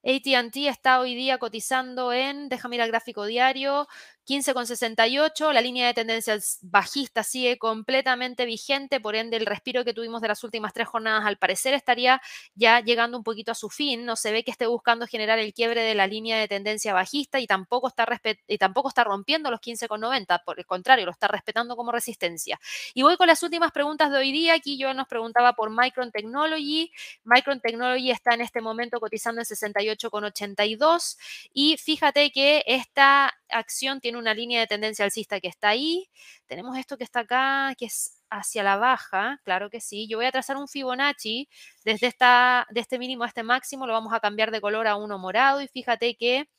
ATT 0.03 0.55
está 0.67 1.01
hoy 1.01 1.15
día 1.15 1.37
cotizando 1.37 2.13
en, 2.13 2.47
déjame 2.47 2.77
ir 2.77 2.81
al 2.81 2.89
gráfico 2.89 3.25
diario, 3.25 3.87
15,68, 4.27 5.53
la 5.53 5.61
línea 5.61 5.87
de 5.87 5.93
tendencia 5.93 6.37
bajista 6.61 7.23
sigue 7.23 7.57
completamente 7.57 8.45
vigente, 8.45 8.99
por 8.99 9.15
ende 9.15 9.37
el 9.37 9.45
respiro 9.45 9.85
que 9.85 9.93
tuvimos 9.93 10.21
de 10.21 10.27
las 10.27 10.43
últimas 10.43 10.73
tres 10.73 10.89
jornadas 10.89 11.25
al 11.25 11.37
parecer 11.37 11.73
estaría 11.73 12.21
ya 12.53 12.81
llegando 12.81 13.17
un 13.17 13.23
poquito 13.23 13.53
a 13.53 13.55
su 13.55 13.69
fin, 13.69 14.03
no 14.03 14.17
se 14.17 14.33
ve 14.33 14.43
que 14.43 14.51
esté 14.51 14.67
buscando 14.67 15.07
generar 15.07 15.39
el 15.39 15.53
quiebre 15.53 15.81
de 15.81 15.95
la 15.95 16.07
línea 16.07 16.37
de 16.39 16.49
tendencia 16.49 16.93
bajista 16.93 17.39
y 17.39 17.47
tampoco 17.47 17.87
está, 17.87 18.05
y 18.47 18.57
tampoco 18.57 18.89
está 18.89 19.05
rompiendo 19.05 19.49
los 19.49 19.61
15,90, 19.61 20.43
por 20.43 20.59
el 20.59 20.65
contrario, 20.65 21.05
lo 21.05 21.11
está 21.11 21.29
respetando 21.29 21.77
como 21.77 21.93
resistencia. 21.93 22.59
Y 22.93 23.03
voy 23.03 23.15
con 23.15 23.27
las 23.27 23.41
últimas 23.43 23.71
preguntas 23.71 24.11
de 24.11 24.17
hoy 24.17 24.33
día, 24.33 24.55
aquí 24.55 24.77
yo 24.77 24.93
nos 24.93 25.07
preguntaba 25.07 25.53
por 25.53 25.69
Micron 25.69 26.11
Technology, 26.11 26.91
Micron 27.23 27.61
Technology 27.61 28.11
está 28.11 28.33
en 28.33 28.41
este 28.41 28.59
momento 28.59 28.99
cotizando 28.99 29.39
en 29.39 29.45
68,82 29.45 31.17
y 31.53 31.77
fíjate 31.77 32.31
que 32.31 32.65
esta 32.67 33.33
acción 33.49 34.01
tiene 34.01 34.16
una 34.17 34.33
línea 34.33 34.59
de 34.61 34.67
tendencia 34.67 35.05
alcista 35.05 35.39
que 35.39 35.47
está 35.47 35.69
ahí. 35.69 36.09
Tenemos 36.47 36.77
esto 36.77 36.97
que 36.97 37.03
está 37.03 37.21
acá, 37.21 37.73
que 37.77 37.85
es 37.85 38.17
hacia 38.29 38.63
la 38.63 38.77
baja, 38.77 39.39
claro 39.43 39.69
que 39.69 39.81
sí. 39.81 40.07
Yo 40.07 40.17
voy 40.17 40.25
a 40.25 40.31
trazar 40.31 40.57
un 40.57 40.67
Fibonacci 40.67 41.47
desde 41.85 42.07
esta, 42.07 42.67
de 42.69 42.81
este 42.81 42.99
mínimo 42.99 43.23
a 43.23 43.27
este 43.27 43.43
máximo, 43.43 43.87
lo 43.87 43.93
vamos 43.93 44.13
a 44.13 44.19
cambiar 44.19 44.51
de 44.51 44.61
color 44.61 44.87
a 44.87 44.95
uno 44.97 45.17
morado 45.17 45.61
y 45.61 45.67
fíjate 45.67 46.15
que, 46.15 46.49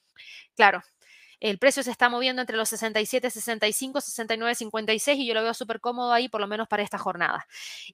claro, 0.56 0.82
el 1.40 1.58
precio 1.58 1.82
se 1.82 1.90
está 1.90 2.08
moviendo 2.08 2.42
entre 2.42 2.56
los 2.56 2.68
67, 2.68 3.30
65, 3.30 4.00
69, 4.00 4.54
56 4.54 5.18
y 5.18 5.26
yo 5.26 5.34
lo 5.34 5.42
veo 5.42 5.54
súper 5.54 5.80
cómodo 5.80 6.12
ahí, 6.12 6.28
por 6.28 6.40
lo 6.40 6.46
menos 6.46 6.68
para 6.68 6.82
esta 6.82 6.98
jornada. 6.98 7.46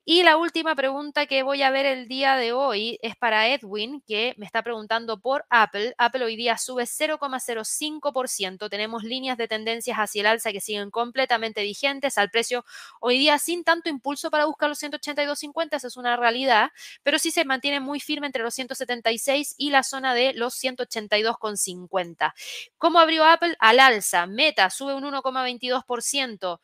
Y 0.04 0.22
la 0.22 0.36
última 0.36 0.74
pregunta 0.74 1.26
que 1.26 1.42
voy 1.42 1.62
a 1.62 1.70
ver 1.70 1.86
el 1.86 2.08
día 2.08 2.36
de 2.36 2.52
hoy 2.52 2.98
es 3.02 3.16
para 3.16 3.48
Edwin, 3.48 4.02
que 4.06 4.34
me 4.38 4.46
está 4.46 4.62
preguntando 4.62 5.20
por 5.20 5.46
Apple. 5.50 5.94
Apple 5.98 6.24
hoy 6.24 6.36
día 6.36 6.56
sube 6.58 6.84
0,05%. 6.84 8.68
Tenemos 8.68 9.04
líneas 9.04 9.36
de 9.36 9.48
tendencias 9.48 9.98
hacia 9.98 10.20
el 10.20 10.26
alza 10.26 10.52
que 10.52 10.60
siguen 10.60 10.90
completamente 10.90 11.62
vigentes 11.62 12.18
al 12.18 12.30
precio 12.30 12.64
hoy 13.00 13.18
día 13.18 13.38
sin 13.38 13.64
tanto 13.64 13.88
impulso 13.88 14.30
para 14.30 14.46
buscar 14.46 14.68
los 14.68 14.82
182.50, 14.82 15.76
esa 15.76 15.88
es 15.88 15.96
una 15.96 16.16
realidad, 16.16 16.70
pero 17.02 17.18
sí 17.18 17.30
se 17.30 17.44
mantiene 17.44 17.80
muy 17.80 18.00
firme 18.00 18.26
entre 18.26 18.42
los 18.42 18.54
176 18.54 19.54
y 19.58 19.70
la 19.70 19.82
zona 19.82 20.14
de 20.14 20.32
los 20.34 20.54
182,50. 20.62 22.32
¿Cómo 22.78 22.98
abrió 22.98 23.24
Apple? 23.24 23.33
Apple 23.34 23.56
al 23.58 23.80
alza, 23.80 24.26
Meta 24.26 24.70
sube 24.70 24.94
un 24.94 25.04
1,22%. 25.04 26.60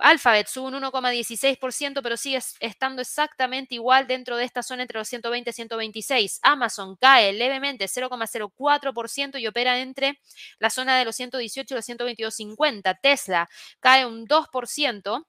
Alphabet 0.00 0.46
sube 0.46 0.68
un 0.68 0.74
1,16%, 0.74 2.00
pero 2.02 2.16
sigue 2.16 2.38
estando 2.60 3.02
exactamente 3.02 3.74
igual 3.74 4.06
dentro 4.06 4.36
de 4.36 4.44
esta 4.44 4.62
zona 4.62 4.82
entre 4.82 4.98
los 4.98 5.08
120 5.08 5.50
y 5.50 5.52
126. 5.52 6.38
Amazon 6.42 6.96
cae 6.96 7.32
levemente 7.32 7.86
0,04% 7.86 9.40
y 9.40 9.46
opera 9.48 9.80
entre 9.80 10.20
la 10.58 10.70
zona 10.70 10.96
de 10.98 11.04
los 11.04 11.16
118 11.16 11.74
y 11.74 11.76
los 11.76 11.88
122,50. 11.88 12.98
Tesla 13.02 13.48
cae 13.80 14.06
un 14.06 14.26
2% 14.26 15.24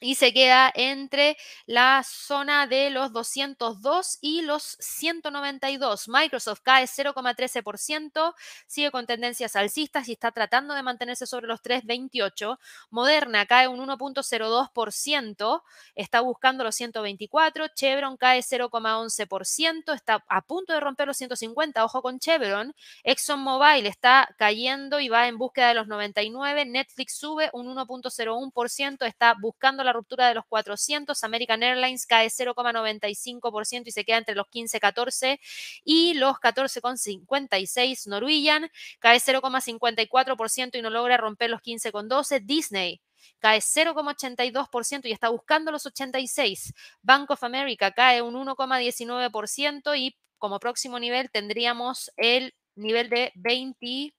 y 0.00 0.16
se 0.16 0.32
queda 0.32 0.70
entre 0.74 1.36
la 1.66 2.02
zona 2.04 2.66
de 2.66 2.90
los 2.90 3.12
202 3.12 4.18
y 4.20 4.42
los 4.42 4.76
192. 4.80 6.08
Microsoft 6.08 6.60
cae 6.62 6.86
0,13%, 6.86 8.34
sigue 8.66 8.90
con 8.90 9.06
tendencias 9.06 9.56
alcistas 9.56 10.08
y 10.08 10.12
está 10.12 10.32
tratando 10.32 10.74
de 10.74 10.82
mantenerse 10.82 11.26
sobre 11.26 11.46
los 11.46 11.62
3,28. 11.62 12.58
Moderna 12.90 13.46
cae 13.46 13.68
un 13.68 13.80
1,02%, 13.80 15.62
está 15.94 16.20
buscando 16.20 16.64
los 16.64 16.74
124. 16.74 17.68
Chevron 17.68 18.16
cae 18.16 18.40
0,11%, 18.40 19.94
está 19.94 20.24
a 20.28 20.42
punto 20.42 20.72
de 20.72 20.80
romper 20.80 21.06
los 21.06 21.16
150. 21.16 21.84
Ojo 21.84 22.02
con 22.02 22.18
Chevron. 22.18 22.74
ExxonMobil 23.04 23.86
está 23.86 24.28
cayendo 24.38 25.00
y 25.00 25.08
va 25.08 25.28
en 25.28 25.38
búsqueda 25.38 25.68
de 25.68 25.74
los 25.74 25.86
99. 25.86 26.66
Netflix 26.66 27.16
sube 27.16 27.48
un 27.52 27.74
1,01%, 27.74 29.06
está 29.06 29.34
buscando 29.40 29.82
la 29.82 29.93
ruptura 29.94 30.28
de 30.28 30.34
los 30.34 30.44
400. 30.46 31.24
American 31.24 31.62
Airlines 31.62 32.06
cae 32.06 32.28
0,95% 32.28 33.82
y 33.86 33.92
se 33.92 34.04
queda 34.04 34.18
entre 34.18 34.34
los 34.34 34.46
15,14 34.48 35.40
y 35.84 36.14
los 36.14 36.36
14,56. 36.36 38.06
Norwegian 38.08 38.70
cae 38.98 39.18
0,54% 39.18 40.76
y 40.78 40.82
no 40.82 40.90
logra 40.90 41.16
romper 41.16 41.50
los 41.50 41.62
15,12. 41.62 42.40
Disney 42.44 43.00
cae 43.38 43.60
0,82% 43.60 45.06
y 45.06 45.12
está 45.12 45.28
buscando 45.30 45.70
los 45.70 45.86
86. 45.86 46.74
Bank 47.02 47.30
of 47.30 47.42
America 47.44 47.92
cae 47.92 48.22
un 48.22 48.34
1,19% 48.34 49.98
y 49.98 50.16
como 50.38 50.58
próximo 50.58 50.98
nivel 50.98 51.30
tendríamos 51.30 52.10
el 52.16 52.54
nivel 52.74 53.08
de 53.08 53.32
20 53.34 54.14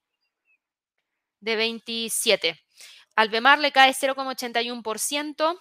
de 1.40 1.56
27. 1.56 2.65
Albemar 3.16 3.58
le 3.58 3.72
cae 3.72 3.94
0,81%. 3.94 5.58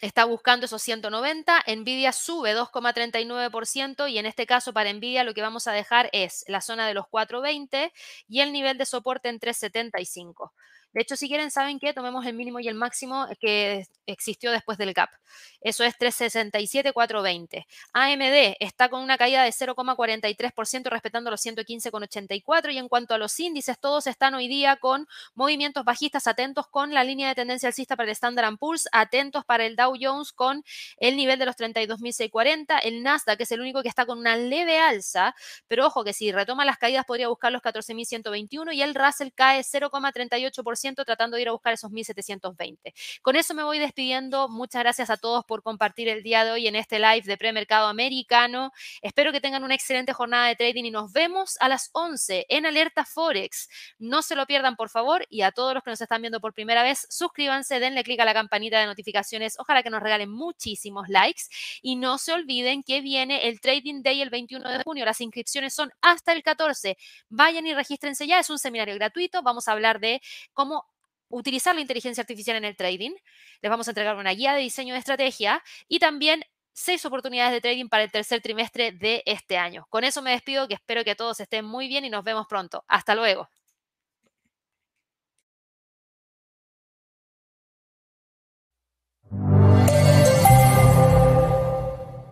Está 0.00 0.24
buscando 0.24 0.66
esos 0.66 0.82
190, 0.82 1.64
Nvidia 1.76 2.12
sube 2.12 2.54
2,39% 2.54 4.10
y 4.10 4.18
en 4.18 4.26
este 4.26 4.44
caso 4.44 4.74
para 4.74 4.92
Nvidia 4.92 5.24
lo 5.24 5.32
que 5.32 5.40
vamos 5.40 5.66
a 5.66 5.72
dejar 5.72 6.10
es 6.12 6.44
la 6.46 6.60
zona 6.60 6.86
de 6.86 6.94
los 6.94 7.06
420 7.08 7.92
y 8.28 8.40
el 8.40 8.52
nivel 8.52 8.76
de 8.76 8.84
soporte 8.84 9.30
en 9.30 9.38
375. 9.38 10.52
De 10.94 11.02
hecho, 11.02 11.16
si 11.16 11.28
quieren, 11.28 11.50
saben 11.50 11.80
que 11.80 11.92
tomemos 11.92 12.24
el 12.24 12.34
mínimo 12.34 12.60
y 12.60 12.68
el 12.68 12.76
máximo 12.76 13.26
que 13.40 13.84
existió 14.06 14.52
después 14.52 14.78
del 14.78 14.92
gap. 14.92 15.10
Eso 15.60 15.82
es 15.82 15.96
367,420. 15.98 17.66
AMD 17.92 18.56
está 18.60 18.88
con 18.88 19.02
una 19.02 19.18
caída 19.18 19.42
de 19.42 19.50
0,43% 19.50 20.90
respetando 20.90 21.32
los 21.32 21.44
115,84 21.44 22.72
y 22.72 22.78
en 22.78 22.88
cuanto 22.88 23.14
a 23.14 23.18
los 23.18 23.38
índices, 23.40 23.80
todos 23.80 24.06
están 24.06 24.34
hoy 24.34 24.46
día 24.46 24.76
con 24.76 25.08
movimientos 25.34 25.84
bajistas, 25.84 26.28
atentos 26.28 26.68
con 26.68 26.94
la 26.94 27.02
línea 27.02 27.28
de 27.28 27.34
tendencia 27.34 27.66
alcista 27.66 27.96
para 27.96 28.08
el 28.08 28.12
Standard 28.12 28.56
Poor's, 28.58 28.86
atentos 28.92 29.44
para 29.44 29.66
el 29.66 29.74
Dow 29.74 29.94
Jones 30.00 30.32
con 30.32 30.62
el 30.98 31.16
nivel 31.16 31.40
de 31.40 31.46
los 31.46 31.56
32.640, 31.56 32.78
el 32.84 33.02
Nasdaq 33.02 33.40
es 33.40 33.50
el 33.50 33.60
único 33.60 33.82
que 33.82 33.88
está 33.88 34.06
con 34.06 34.18
una 34.18 34.36
leve 34.36 34.78
alza, 34.78 35.34
pero 35.66 35.86
ojo 35.86 36.04
que 36.04 36.12
si 36.12 36.30
retoma 36.30 36.64
las 36.64 36.78
caídas 36.78 37.04
podría 37.04 37.28
buscar 37.28 37.50
los 37.50 37.62
14.121 37.62 38.74
y 38.74 38.82
el 38.82 38.94
Russell 38.94 39.30
cae 39.34 39.62
0,38% 39.62 40.83
tratando 40.92 41.36
de 41.36 41.42
ir 41.42 41.48
a 41.48 41.52
buscar 41.52 41.72
esos 41.72 41.90
1720. 41.90 42.94
Con 43.22 43.36
eso 43.36 43.54
me 43.54 43.62
voy 43.62 43.78
despidiendo. 43.78 44.48
Muchas 44.48 44.82
gracias 44.82 45.08
a 45.08 45.16
todos 45.16 45.44
por 45.46 45.62
compartir 45.62 46.08
el 46.08 46.22
día 46.22 46.44
de 46.44 46.50
hoy 46.50 46.66
en 46.66 46.76
este 46.76 46.98
live 46.98 47.22
de 47.22 47.38
premercado 47.38 47.88
americano. 47.88 48.72
Espero 49.00 49.32
que 49.32 49.40
tengan 49.40 49.64
una 49.64 49.74
excelente 49.74 50.12
jornada 50.12 50.48
de 50.48 50.56
trading 50.56 50.84
y 50.84 50.90
nos 50.90 51.12
vemos 51.12 51.56
a 51.60 51.68
las 51.68 51.88
11 51.92 52.46
en 52.48 52.66
Alerta 52.66 53.04
Forex. 53.04 53.68
No 53.98 54.20
se 54.20 54.36
lo 54.36 54.46
pierdan, 54.46 54.76
por 54.76 54.90
favor, 54.90 55.26
y 55.30 55.40
a 55.40 55.52
todos 55.52 55.72
los 55.72 55.82
que 55.82 55.90
nos 55.90 56.00
están 56.00 56.20
viendo 56.20 56.40
por 56.40 56.52
primera 56.52 56.82
vez, 56.82 57.06
suscríbanse, 57.08 57.80
denle 57.80 58.04
clic 58.04 58.20
a 58.20 58.24
la 58.24 58.34
campanita 58.34 58.78
de 58.80 58.86
notificaciones. 58.86 59.58
Ojalá 59.58 59.82
que 59.82 59.90
nos 59.90 60.02
regalen 60.02 60.30
muchísimos 60.30 61.08
likes 61.08 61.44
y 61.80 61.96
no 61.96 62.18
se 62.18 62.32
olviden 62.32 62.82
que 62.82 63.00
viene 63.00 63.48
el 63.48 63.60
Trading 63.60 64.02
Day 64.02 64.20
el 64.20 64.30
21 64.30 64.68
de 64.68 64.82
junio. 64.82 65.04
Las 65.04 65.20
inscripciones 65.20 65.74
son 65.74 65.90
hasta 66.00 66.32
el 66.32 66.42
14. 66.42 66.96
Vayan 67.28 67.66
y 67.66 67.74
regístrense 67.74 68.26
ya. 68.26 68.40
Es 68.40 68.50
un 68.50 68.58
seminario 68.58 68.94
gratuito. 68.94 69.42
Vamos 69.42 69.68
a 69.68 69.72
hablar 69.72 70.00
de 70.00 70.20
cómo 70.52 70.73
utilizar 71.34 71.74
la 71.74 71.80
inteligencia 71.80 72.22
artificial 72.22 72.56
en 72.56 72.64
el 72.64 72.76
trading. 72.76 73.12
Les 73.60 73.70
vamos 73.70 73.88
a 73.88 73.90
entregar 73.90 74.16
una 74.16 74.30
guía 74.30 74.54
de 74.54 74.60
diseño 74.60 74.94
de 74.94 75.00
estrategia 75.00 75.62
y 75.88 75.98
también 75.98 76.44
seis 76.72 77.04
oportunidades 77.04 77.52
de 77.52 77.60
trading 77.60 77.88
para 77.88 78.04
el 78.04 78.10
tercer 78.10 78.40
trimestre 78.40 78.92
de 78.92 79.22
este 79.26 79.56
año. 79.56 79.86
Con 79.90 80.04
eso 80.04 80.22
me 80.22 80.30
despido, 80.30 80.68
que 80.68 80.74
espero 80.74 81.04
que 81.04 81.14
todos 81.14 81.40
estén 81.40 81.64
muy 81.64 81.88
bien 81.88 82.04
y 82.04 82.10
nos 82.10 82.24
vemos 82.24 82.46
pronto. 82.48 82.84
Hasta 82.88 83.14
luego. 83.14 83.48